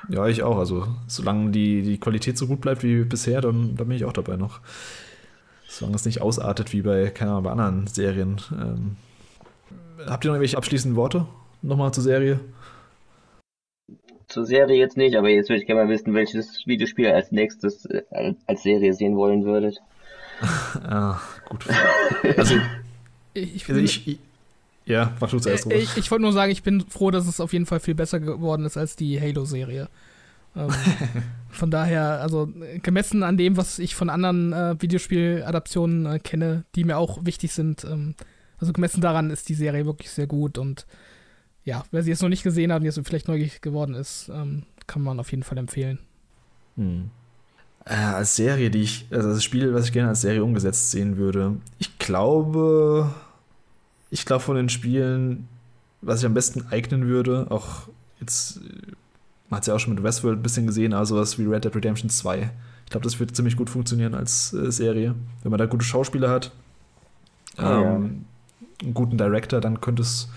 ja, 0.10 0.28
ich 0.28 0.44
auch. 0.44 0.58
Also, 0.58 0.88
solange 1.08 1.52
die, 1.52 1.82
die 1.82 2.00
Qualität 2.00 2.38
so 2.38 2.48
gut 2.48 2.62
bleibt 2.62 2.84
wie 2.84 3.04
bisher, 3.04 3.42
dann, 3.42 3.76
dann 3.76 3.88
bin 3.88 3.96
ich 3.96 4.06
auch 4.06 4.14
dabei 4.14 4.36
noch. 4.36 4.60
Solange 5.68 5.96
es 5.96 6.06
nicht 6.06 6.22
ausartet 6.22 6.74
wie 6.74 6.82
bei, 6.82 7.10
keine 7.10 7.32
Ahnung, 7.32 7.44
bei 7.44 7.52
anderen 7.52 7.88
Serien. 7.88 8.42
Ähm, 8.52 8.96
habt 10.08 10.26
ihr 10.26 10.30
noch 10.30 10.36
irgendwelche 10.36 10.58
abschließenden 10.58 10.96
Worte 10.96 11.26
nochmal 11.62 11.94
zur 11.94 12.04
Serie? 12.04 12.40
zur 14.30 14.46
Serie 14.46 14.78
jetzt 14.78 14.96
nicht, 14.96 15.16
aber 15.16 15.30
jetzt 15.30 15.50
würde 15.50 15.60
ich 15.60 15.66
gerne 15.66 15.84
mal 15.84 15.90
wissen, 15.90 16.14
welches 16.14 16.66
Videospiel 16.66 17.08
als 17.08 17.32
nächstes 17.32 17.86
äh, 17.86 18.04
als 18.46 18.64
Serie 18.64 18.94
sehen 18.94 19.18
wollen 19.18 19.44
würdet. 19.44 19.80
ja, 20.84 21.20
gut. 21.50 21.66
Also, 22.38 22.56
ich, 23.34 23.68
also 23.68 23.82
ich, 23.82 24.08
ich 24.08 24.20
ja, 24.90 25.14
mach 25.20 25.30
du 25.30 25.40
zuerst, 25.40 25.72
Ich, 25.72 25.98
ich 25.98 26.10
wollte 26.10 26.24
nur 26.24 26.34
sagen, 26.34 26.52
ich 26.52 26.64
bin 26.64 26.82
froh, 26.82 27.12
dass 27.12 27.28
es 27.28 27.40
auf 27.40 27.54
jeden 27.54 27.68
Fall 27.68 27.80
viel 27.80 27.94
besser 27.94 28.20
geworden 28.20 28.66
ist 28.66 28.76
als 28.76 28.96
die 28.96 29.22
Halo-Serie. 29.22 29.88
Ähm, 30.56 30.70
von 31.50 31.70
daher, 31.70 32.22
also 32.22 32.50
gemessen 32.82 33.22
an 33.22 33.38
dem, 33.38 33.56
was 33.56 33.78
ich 33.78 33.94
von 33.94 34.10
anderen 34.10 34.52
äh, 34.52 34.76
Videospieladaptionen 34.82 36.06
äh, 36.08 36.20
kenne, 36.20 36.66
die 36.74 36.86
mir 36.86 36.98
auch 36.98 37.24
wichtig 37.24 37.54
sind, 37.54 37.84
ähm, 37.84 38.16
also 38.58 38.74
gemessen 38.74 39.00
daran 39.00 39.30
ist 39.30 39.48
die 39.48 39.54
Serie 39.54 39.86
wirklich 39.86 40.10
sehr 40.10 40.28
gut 40.28 40.58
und 40.58 40.88
ja, 41.66 41.84
wer 41.92 42.02
sie 42.02 42.10
jetzt 42.10 42.24
noch 42.24 42.30
nicht 42.30 42.44
gesehen 42.44 42.74
hat 42.74 42.80
und 42.80 42.86
jetzt 42.86 43.00
vielleicht 43.06 43.28
neugierig 43.28 43.62
geworden 43.62 43.94
ist, 43.94 44.32
ähm, 44.34 44.64
kann 44.88 45.04
man 45.04 45.20
auf 45.20 45.30
jeden 45.30 45.44
Fall 45.44 45.60
empfehlen. 45.60 46.00
Hm. 46.78 47.12
Äh, 47.86 47.94
als 47.94 48.36
Serie, 48.36 48.72
die 48.72 48.82
ich, 48.82 49.06
also 49.12 49.30
das 49.30 49.44
Spiel, 49.44 49.72
was 49.76 49.86
ich 49.86 49.94
gerne 49.94 50.10
als 50.10 50.22
Serie 50.22 50.44
umgesetzt 50.44 50.90
sehen 50.90 51.18
würde, 51.18 51.58
ich 51.78 52.00
glaube, 52.00 53.14
ich 54.10 54.26
glaube 54.26 54.44
von 54.44 54.56
den 54.56 54.70
Spielen, 54.70 55.48
was 56.02 56.20
ich 56.20 56.26
am 56.26 56.34
besten 56.34 56.68
eignen 56.70 57.08
würde, 57.08 57.48
auch 57.50 57.88
jetzt, 58.20 58.60
man 59.50 59.58
hat 59.58 59.64
es 59.64 59.68
ja 59.68 59.76
auch 59.76 59.80
schon 59.80 59.94
mit 59.94 60.04
Westworld 60.04 60.40
ein 60.40 60.44
bisschen 60.44 60.68
gesehen, 60.68 60.94
also 60.94 61.16
was 61.16 61.38
wie 61.38 61.46
Red 61.46 61.66
Dead 61.66 61.76
Redemption 61.76 62.10
2. 62.10 62.52
Ich 62.86 62.92
glaube, 62.92 63.04
das 63.04 63.20
wird 63.20 63.36
ziemlich 63.36 63.56
gut 63.56 63.70
funktionieren 63.70 64.16
als 64.16 64.54
äh, 64.54 64.72
Serie. 64.72 65.16
Wenn 65.44 65.52
man 65.52 65.60
da 65.60 65.66
gute 65.66 65.86
Schauspieler 65.86 66.30
hat, 66.30 66.52
ähm, 67.58 67.66
ja. 67.66 67.96
einen 67.96 68.94
guten 68.94 69.18
Director, 69.18 69.62
dann 69.62 69.82
könnte 69.82 70.02
es, 70.02 70.30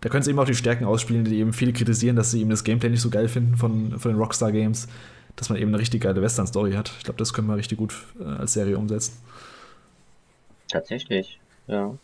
da 0.00 0.08
können 0.08 0.22
sie 0.22 0.30
eben 0.30 0.38
auch 0.38 0.46
die 0.46 0.54
Stärken 0.54 0.84
ausspielen, 0.84 1.24
die 1.24 1.38
eben 1.38 1.52
viele 1.52 1.72
kritisieren, 1.72 2.16
dass 2.16 2.32
sie 2.32 2.40
eben 2.40 2.50
das 2.50 2.64
Gameplay 2.64 2.90
nicht 2.90 3.02
so 3.02 3.10
geil 3.10 3.28
finden 3.28 3.56
von, 3.56 3.98
von 4.00 4.10
den 4.10 4.18
Rockstar 4.18 4.50
Games, 4.50 4.88
dass 5.36 5.48
man 5.48 5.58
eben 5.58 5.68
eine 5.68 5.78
richtig 5.78 6.02
geile 6.02 6.20
Western-Story 6.20 6.72
hat. 6.72 6.92
Ich 6.98 7.04
glaube, 7.04 7.18
das 7.18 7.32
können 7.32 7.46
wir 7.48 7.56
richtig 7.56 7.78
gut 7.78 7.94
äh, 8.20 8.24
als 8.24 8.54
Serie 8.54 8.76
umsetzen. 8.76 9.14
Tatsächlich, 10.68 11.38
ja. 11.66 11.94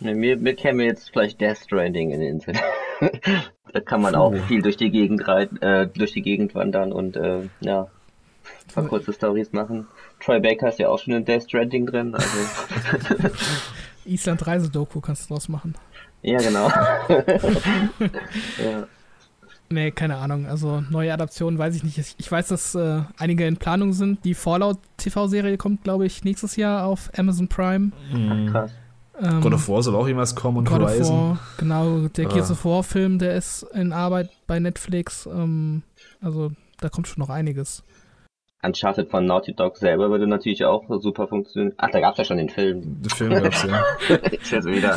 Ne, 0.00 0.14
mir, 0.14 0.36
mir 0.36 0.54
käme 0.54 0.84
jetzt 0.84 1.10
vielleicht 1.10 1.40
Death 1.40 1.58
Stranding 1.58 2.10
in 2.10 2.20
den 2.20 2.40
Sinn. 2.40 2.58
da 3.72 3.80
kann 3.80 4.02
man 4.02 4.14
auch 4.14 4.34
viel 4.48 4.62
durch 4.62 4.76
die 4.76 4.90
Gegend 4.90 5.26
reiten, 5.26 5.60
äh, 5.62 5.86
durch 5.86 6.12
die 6.12 6.22
Gegend 6.22 6.54
wandern 6.54 6.92
und 6.92 7.16
äh, 7.16 7.48
ja, 7.60 7.82
ein 7.82 8.74
paar 8.74 8.86
kurze 8.86 9.12
Stories 9.12 9.52
machen. 9.52 9.86
Troy 10.20 10.40
Baker 10.40 10.68
ist 10.68 10.78
ja 10.78 10.88
auch 10.88 10.98
schon 10.98 11.14
in 11.14 11.24
Death 11.24 11.44
Stranding 11.44 11.86
drin, 11.86 12.14
also. 12.14 12.38
Island 14.04 14.46
Reisedoku 14.46 15.00
kannst 15.00 15.28
du 15.28 15.34
draus 15.34 15.48
machen. 15.48 15.74
Ja, 16.22 16.38
genau. 16.38 16.68
ja. 18.58 18.86
Nee, 19.70 19.90
keine 19.90 20.16
Ahnung. 20.16 20.46
Also 20.46 20.82
neue 20.90 21.12
Adaptionen 21.12 21.58
weiß 21.58 21.74
ich 21.74 21.84
nicht. 21.84 22.16
Ich 22.18 22.30
weiß, 22.30 22.48
dass 22.48 22.74
äh, 22.74 23.02
einige 23.18 23.46
in 23.46 23.56
Planung 23.56 23.92
sind. 23.92 24.24
Die 24.24 24.34
Fallout 24.34 24.78
TV-Serie 24.98 25.56
kommt, 25.56 25.84
glaube 25.84 26.06
ich, 26.06 26.22
nächstes 26.22 26.56
Jahr 26.56 26.86
auf 26.86 27.10
Amazon 27.16 27.48
Prime. 27.48 27.92
Mhm. 28.12 28.50
Krass. 28.50 28.72
Ähm, 29.20 29.40
God 29.40 29.54
of 29.54 29.68
War 29.68 29.82
soll 29.82 29.94
auch 29.94 30.08
jemals 30.08 30.34
kommen 30.34 30.58
und 30.58 30.68
God 30.68 30.80
Horizon. 30.80 31.14
Of 31.14 31.30
War, 31.30 31.38
genau, 31.58 32.08
der 32.08 32.26
ah. 32.26 32.32
Gears 32.32 32.50
of 32.50 32.64
War 32.64 32.82
Film, 32.82 33.18
der 33.18 33.36
ist 33.36 33.62
in 33.74 33.92
Arbeit 33.92 34.30
bei 34.46 34.58
Netflix. 34.58 35.26
Ähm, 35.26 35.82
also 36.20 36.50
da 36.80 36.88
kommt 36.88 37.06
schon 37.06 37.20
noch 37.20 37.30
einiges. 37.30 37.82
Uncharted 38.62 39.10
von 39.10 39.26
Naughty 39.26 39.54
Dog 39.54 39.76
selber 39.76 40.10
würde 40.10 40.26
natürlich 40.26 40.64
auch 40.64 40.84
super 41.00 41.28
funktionieren. 41.28 41.74
Ach, 41.76 41.90
da 41.90 42.00
gab 42.00 42.12
es 42.12 42.18
ja 42.18 42.24
schon 42.24 42.38
den 42.38 42.48
Film. 42.48 43.02
Den 43.02 43.10
Film 43.10 43.30
gab 43.30 43.52
es 43.52 43.62
ja. 43.62 43.84
ich 44.30 44.50
jetzt 44.50 44.66
wieder. 44.66 44.96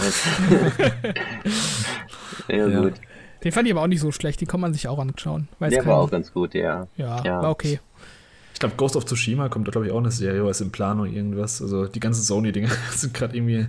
Sehr 2.48 2.70
ja. 2.70 2.80
gut. 2.80 2.94
Den 3.44 3.52
fand 3.52 3.68
ich 3.68 3.74
aber 3.74 3.84
auch 3.84 3.88
nicht 3.88 4.00
so 4.00 4.12
schlecht, 4.12 4.42
den 4.42 4.48
kann 4.48 4.60
man 4.60 4.74
sich 4.74 4.88
auch 4.88 4.98
anschauen. 5.00 5.48
Weiß 5.60 5.72
der 5.72 5.86
war 5.86 5.98
auch 5.98 6.10
ganz 6.10 6.34
gut, 6.34 6.54
ja. 6.54 6.88
Ja, 6.96 7.24
ja. 7.24 7.42
war 7.42 7.52
okay. 7.52 7.80
Ich 8.54 8.60
glaube, 8.60 8.76
Ghost 8.76 8.96
of 8.96 9.06
Tsushima 9.06 9.50
kommt 9.50 9.68
da, 9.68 9.72
glaube 9.72 9.86
ich, 9.86 9.94
auch 9.94 10.00
eine 10.00 10.10
Serie, 10.10 10.44
was 10.44 10.62
in 10.62 10.72
Planung 10.72 11.14
irgendwas. 11.14 11.62
Also 11.62 11.86
die 11.86 12.00
ganzen 12.00 12.24
Sony-Dinge 12.24 12.70
sind 12.92 13.14
gerade 13.14 13.38
irgendwie, 13.38 13.68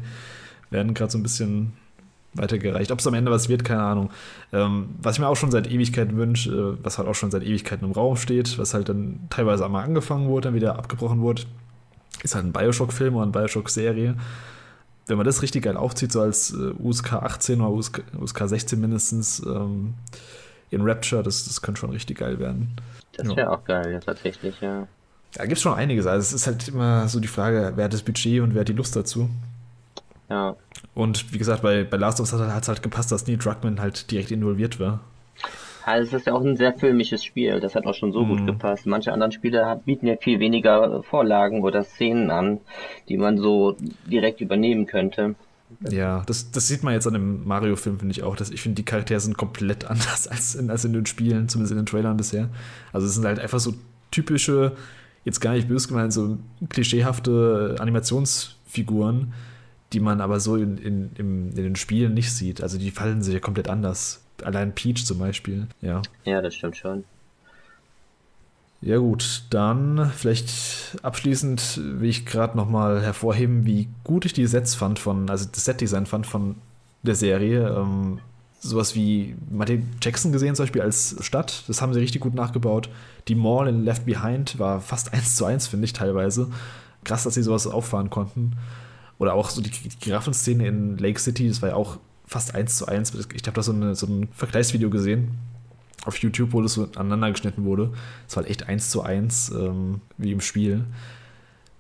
werden 0.71 0.95
gerade 0.95 1.11
so 1.11 1.19
ein 1.19 1.23
bisschen 1.23 1.73
weitergereicht. 2.35 2.93
Ob 2.93 2.99
es 3.01 3.07
am 3.07 3.15
Ende 3.15 3.31
was 3.31 3.49
wird, 3.49 3.65
keine 3.65 3.83
Ahnung. 3.83 4.11
Ähm, 4.53 4.91
was 5.01 5.17
ich 5.17 5.21
mir 5.21 5.29
auch 5.29 5.37
schon 5.37 5.51
seit 5.51 5.71
Ewigkeiten 5.71 6.17
wünsche, 6.17 6.51
äh, 6.51 6.85
was 6.85 6.99
halt 6.99 7.09
auch 7.09 7.15
schon 7.15 7.31
seit 7.31 7.43
Ewigkeiten 7.43 7.87
im 7.87 7.93
Raum 7.93 8.17
steht, 8.17 8.59
was 8.59 8.75
halt 8.75 8.89
dann 8.89 9.21
teilweise 9.31 9.65
einmal 9.65 9.85
angefangen 9.85 10.29
wurde, 10.29 10.49
dann 10.49 10.55
wieder 10.55 10.77
abgebrochen 10.77 11.21
wurde, 11.21 11.43
ist 12.23 12.35
halt 12.35 12.45
ein 12.45 12.53
Bioshock-Film 12.53 13.15
oder 13.15 13.25
eine 13.25 13.33
Bioshock-Serie. 13.33 14.17
Wenn 15.07 15.17
man 15.17 15.25
das 15.25 15.41
richtig 15.43 15.65
geil 15.65 15.77
aufzieht, 15.77 16.13
so 16.13 16.21
als 16.21 16.53
äh, 16.53 16.73
USK 16.79 17.15
18 17.15 17.61
oder 17.61 17.71
USK, 17.71 18.03
USK 18.21 18.43
16 18.47 18.81
mindestens, 18.81 19.41
ähm, 19.45 19.95
in 20.71 20.83
Rapture, 20.83 21.23
das, 21.23 21.47
das 21.47 21.63
könnte 21.63 21.81
schon 21.81 21.91
richtig 21.91 22.19
geil 22.19 22.39
werden. 22.39 22.77
Das 23.13 23.27
wäre 23.27 23.41
ja. 23.41 23.51
auch 23.51 23.65
geil, 23.65 23.93
ja, 23.93 24.01
tatsächlich, 24.01 24.61
ja. 24.61 24.87
Da 25.35 25.45
gibt 25.45 25.57
es 25.57 25.63
schon 25.63 25.75
einiges. 25.75 26.07
Also 26.07 26.21
es 26.21 26.33
ist 26.33 26.47
halt 26.47 26.69
immer 26.69 27.09
so 27.09 27.21
die 27.21 27.29
Frage, 27.29 27.73
wer 27.77 27.85
hat 27.85 27.93
das 27.93 28.03
Budget 28.03 28.41
und 28.41 28.55
wer 28.55 28.61
hat 28.61 28.69
die 28.69 28.75
Lust 28.75 28.97
dazu. 28.97 29.29
Ja. 30.29 30.57
Und 30.95 31.33
wie 31.33 31.39
gesagt, 31.39 31.63
bei, 31.63 31.85
bei 31.85 31.97
Last 31.97 32.21
of 32.21 32.33
Us 32.33 32.41
hat 32.41 32.63
es 32.63 32.69
halt 32.69 32.83
gepasst, 32.83 33.11
dass 33.13 33.27
Neil 33.27 33.39
Druckmann 33.39 33.81
halt 33.81 34.11
direkt 34.11 34.31
involviert 34.31 34.79
war. 34.79 35.01
Also 35.85 36.09
es 36.09 36.21
ist 36.21 36.27
ja 36.27 36.35
auch 36.35 36.45
ein 36.45 36.57
sehr 36.59 36.75
filmisches 36.75 37.25
Spiel, 37.25 37.61
das 37.61 37.75
hat 37.75 37.87
auch 37.87 37.95
schon 37.95 38.13
so 38.13 38.23
mm. 38.23 38.29
gut 38.29 38.41
mhm. 38.41 38.47
gepasst. 38.47 38.85
Manche 38.85 39.11
anderen 39.11 39.33
Spiele 39.33 39.81
bieten 39.87 40.07
ja 40.07 40.17
viel 40.17 40.39
weniger 40.39 41.03
Vorlagen 41.03 41.63
oder 41.63 41.83
Szenen 41.83 42.31
an, 42.31 42.61
die 43.09 43.17
man 43.17 43.39
so 43.39 43.75
direkt 44.07 44.43
übernehmen 44.43 44.87
könnte. 44.87 45.35
Ja, 45.89 46.23
das, 46.27 46.51
das 46.51 46.67
sieht 46.67 46.83
man 46.83 46.95
jetzt 46.95 47.07
an 47.07 47.15
dem 47.15 47.47
Mario-Film, 47.47 47.99
finde 47.99 48.13
ich 48.13 48.23
auch. 48.23 48.37
Dass 48.37 48.51
ich 48.51 48.61
finde, 48.61 48.77
die 48.77 48.85
Charaktere 48.85 49.21
sind 49.21 49.39
komplett 49.39 49.85
anders 49.91 50.29
als 50.29 50.55
in, 50.55 50.71
als 50.71 50.85
in 50.85 50.93
den 50.93 51.07
Spielen, 51.07 51.49
zumindest 51.49 51.73
in 51.73 51.79
den 51.79 51.87
Trailern 51.87 52.17
bisher. 52.17 52.49
Also 52.93 53.07
es 53.07 53.15
sind 53.15 53.25
halt 53.25 53.39
einfach 53.39 53.61
so 53.61 53.73
typische, 54.11 54.73
jetzt 55.25 55.41
gar 55.41 55.55
nicht 55.55 55.69
böse 55.69 55.89
gemeint, 55.89 56.13
so 56.13 56.39
klischeehafte 56.69 57.77
Animationsfiguren, 57.79 59.33
die 59.93 60.01
man 60.01 60.21
aber 60.21 60.41
so 60.41 60.57
in, 60.57 60.77
in, 60.79 61.11
in, 61.17 61.49
in 61.51 61.63
den 61.63 61.77
Spielen 61.77 62.15
nicht 62.15 62.33
sieht. 62.33 62.63
Also 62.63 62.79
die 62.79 62.91
fallen 62.91 63.23
sich 63.23 63.35
ja 63.35 63.41
komplett 63.41 63.69
anders. 63.69 64.23
Allein 64.43 64.75
Peach 64.75 65.05
zum 65.05 65.19
Beispiel, 65.19 65.67
ja. 65.81 66.03
Ja, 66.25 66.43
das 66.43 66.55
stimmt 66.55 66.77
schon. 66.77 67.05
Ja 68.81 68.99
gut, 68.99 69.43
dann 69.51 70.13
vielleicht 70.15 70.97
abschließend 71.03 71.81
will 71.83 72.09
ich 72.09 72.27
gerade 72.27 72.57
nochmal 72.57 73.03
hervorheben, 73.03 73.67
wie 73.67 73.89
gut 74.05 74.25
ich 74.25 74.33
die 74.33 74.47
Sets 74.47 74.77
fand 74.77 75.01
von, 75.01 75.29
also 75.31 75.49
das 75.51 75.65
Setdesign 75.65 76.07
fand 76.07 76.27
von 76.27 76.55
der 77.03 77.17
Serie. 77.17 77.69
Ähm, 77.77 78.21
sowas 78.61 78.95
wie 78.95 79.35
Michael 79.51 79.83
Jackson 80.01 80.31
gesehen 80.31 80.55
zum 80.55 80.65
Beispiel 80.65 80.83
als 80.83 81.17
Stadt, 81.21 81.65
das 81.67 81.83
haben 81.83 81.93
sie 81.93 82.01
richtig 82.01 82.21
gut 82.21 82.35
nachgebaut. 82.35 82.89
Die 83.27 83.35
Mall 83.35 83.67
in 83.67 83.85
Left 83.85 84.07
Behind 84.07 84.59
war 84.61 84.81
fast 84.81 85.13
eins 85.13 85.35
zu 85.35 85.45
eins, 85.45 85.67
finde 85.67 85.85
ich 85.85 85.93
teilweise. 85.93 86.49
Krass, 87.03 87.25
dass 87.25 87.35
sie 87.35 87.43
sowas 87.43 87.67
auffahren 87.67 88.11
konnten. 88.11 88.53
Oder 89.19 89.35
auch 89.35 89.51
so 89.51 89.61
die, 89.61 89.71
die 89.71 89.89
Giraffenszene 90.01 90.67
in 90.67 90.99
Lake 90.99 91.19
City, 91.19 91.49
das 91.49 91.61
war 91.63 91.71
ja 91.71 91.75
auch 91.75 91.99
fast 92.27 92.55
eins 92.55 92.77
zu 92.77 92.87
eins. 92.87 93.13
Ich 93.35 93.43
habe 93.43 93.55
da 93.55 93.63
so, 93.63 93.73
eine, 93.73 93.95
so 93.95 94.07
ein 94.07 94.29
Vergleichsvideo 94.33 94.91
gesehen 94.91 95.39
auf 96.05 96.17
YouTube, 96.19 96.53
wo 96.53 96.63
das 96.63 96.75
so 96.75 96.89
aneinander 96.95 97.31
geschnitten 97.31 97.65
wurde. 97.65 97.93
Es 98.27 98.37
war 98.37 98.43
halt 98.43 98.51
echt 98.51 98.69
eins 98.69 98.91
zu 98.91 99.03
eins, 99.03 99.51
ähm, 99.51 100.01
wie 100.17 100.33
im 100.33 100.41
Spiel. 100.41 100.85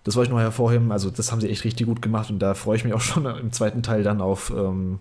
Das 0.04 0.16
wollte 0.16 0.28
ich 0.28 0.34
noch 0.34 0.40
hervorheben. 0.40 0.90
Also, 0.90 1.10
das 1.10 1.30
haben 1.30 1.40
sie 1.40 1.48
echt 1.48 1.64
richtig 1.64 1.86
gut 1.86 2.02
gemacht 2.02 2.30
und 2.30 2.38
da 2.38 2.54
freue 2.54 2.76
ich 2.76 2.84
mich 2.84 2.94
auch 2.94 3.00
schon 3.02 3.26
im 3.26 3.52
zweiten 3.52 3.82
Teil 3.82 4.02
dann 4.02 4.20
auf 4.20 4.52
ähm, 4.56 5.00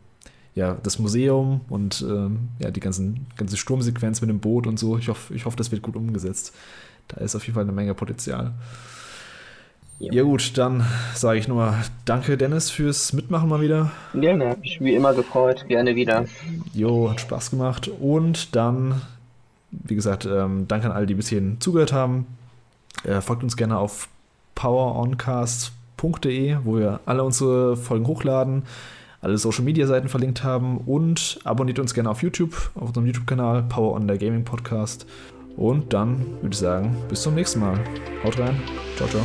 ja, 0.54 0.76
das 0.82 0.98
Museum 0.98 1.62
und 1.70 2.04
ähm, 2.08 2.50
ja, 2.60 2.72
die 2.72 2.80
ganzen, 2.80 3.28
ganze 3.36 3.58
Sturmsequenz 3.58 4.22
mit 4.22 4.30
dem 4.30 4.40
Boot 4.40 4.66
und 4.66 4.80
so. 4.80 4.98
Ich 4.98 5.08
hoffe, 5.08 5.34
ich 5.34 5.46
hoffe, 5.46 5.58
das 5.58 5.72
wird 5.72 5.82
gut 5.82 5.96
umgesetzt. 5.96 6.54
Da 7.08 7.18
ist 7.18 7.36
auf 7.36 7.44
jeden 7.44 7.54
Fall 7.54 7.64
eine 7.64 7.72
Menge 7.72 7.94
Potenzial. 7.94 8.54
Ja, 10.00 10.14
ja 10.14 10.24
gut, 10.24 10.58
dann 10.58 10.86
sage 11.16 11.40
ich 11.40 11.48
nur 11.48 11.74
danke, 12.06 12.38
Dennis, 12.38 12.70
fürs 12.70 13.14
Mitmachen 13.14 13.50
mal 13.50 13.62
wieder. 13.62 13.92
Gerne, 14.14 14.50
hab 14.50 14.60
mich 14.60 14.80
wie 14.80 14.94
immer 14.94 15.14
gefreut. 15.14 15.66
Gerne 15.68 15.96
wieder. 15.96 16.26
Jo, 16.74 17.10
hat 17.10 17.22
Spaß 17.22 17.50
gemacht. 17.50 17.90
Und 18.00 18.56
dann, 18.56 19.02
wie 19.72 19.96
gesagt, 19.96 20.26
ähm, 20.26 20.68
danke 20.68 20.88
an 20.88 20.94
alle, 20.94 21.08
die 21.08 21.16
bis 21.16 21.30
hierhin 21.30 21.60
zugehört 21.60 21.94
haben. 21.94 22.28
Äh, 23.04 23.22
folgt 23.22 23.44
uns 23.44 23.58
gerne 23.58 23.78
auf 23.78 24.08
poweroncast.de, 24.54 26.58
wo 26.64 26.78
wir 26.78 27.00
alle 27.06 27.24
unsere 27.24 27.76
Folgen 27.76 28.06
hochladen, 28.06 28.64
alle 29.22 29.38
Social 29.38 29.64
Media 29.64 29.88
Seiten 29.88 30.10
verlinkt 30.10 30.44
haben 30.44 30.78
und 30.78 31.40
abonniert 31.44 31.80
uns 31.80 31.96
gerne 31.96 32.12
auf 32.12 32.22
YouTube, 32.22 32.70
auf 32.76 32.90
unserem 32.90 33.08
YouTube-Kanal 33.08 33.64
Power 33.64 33.96
On 33.96 34.08
der 34.08 34.20
Gaming 34.20 34.44
Podcast. 34.44 35.08
Und 35.56 35.94
dann 35.94 36.24
würde 36.42 36.54
ich 36.54 36.60
sagen, 36.60 36.96
bis 37.10 37.24
zum 37.24 37.34
nächsten 37.34 37.62
Mal. 37.62 37.80
Haut 38.24 38.38
rein. 38.38 38.62
Ciao, 38.96 39.10
ciao. 39.10 39.24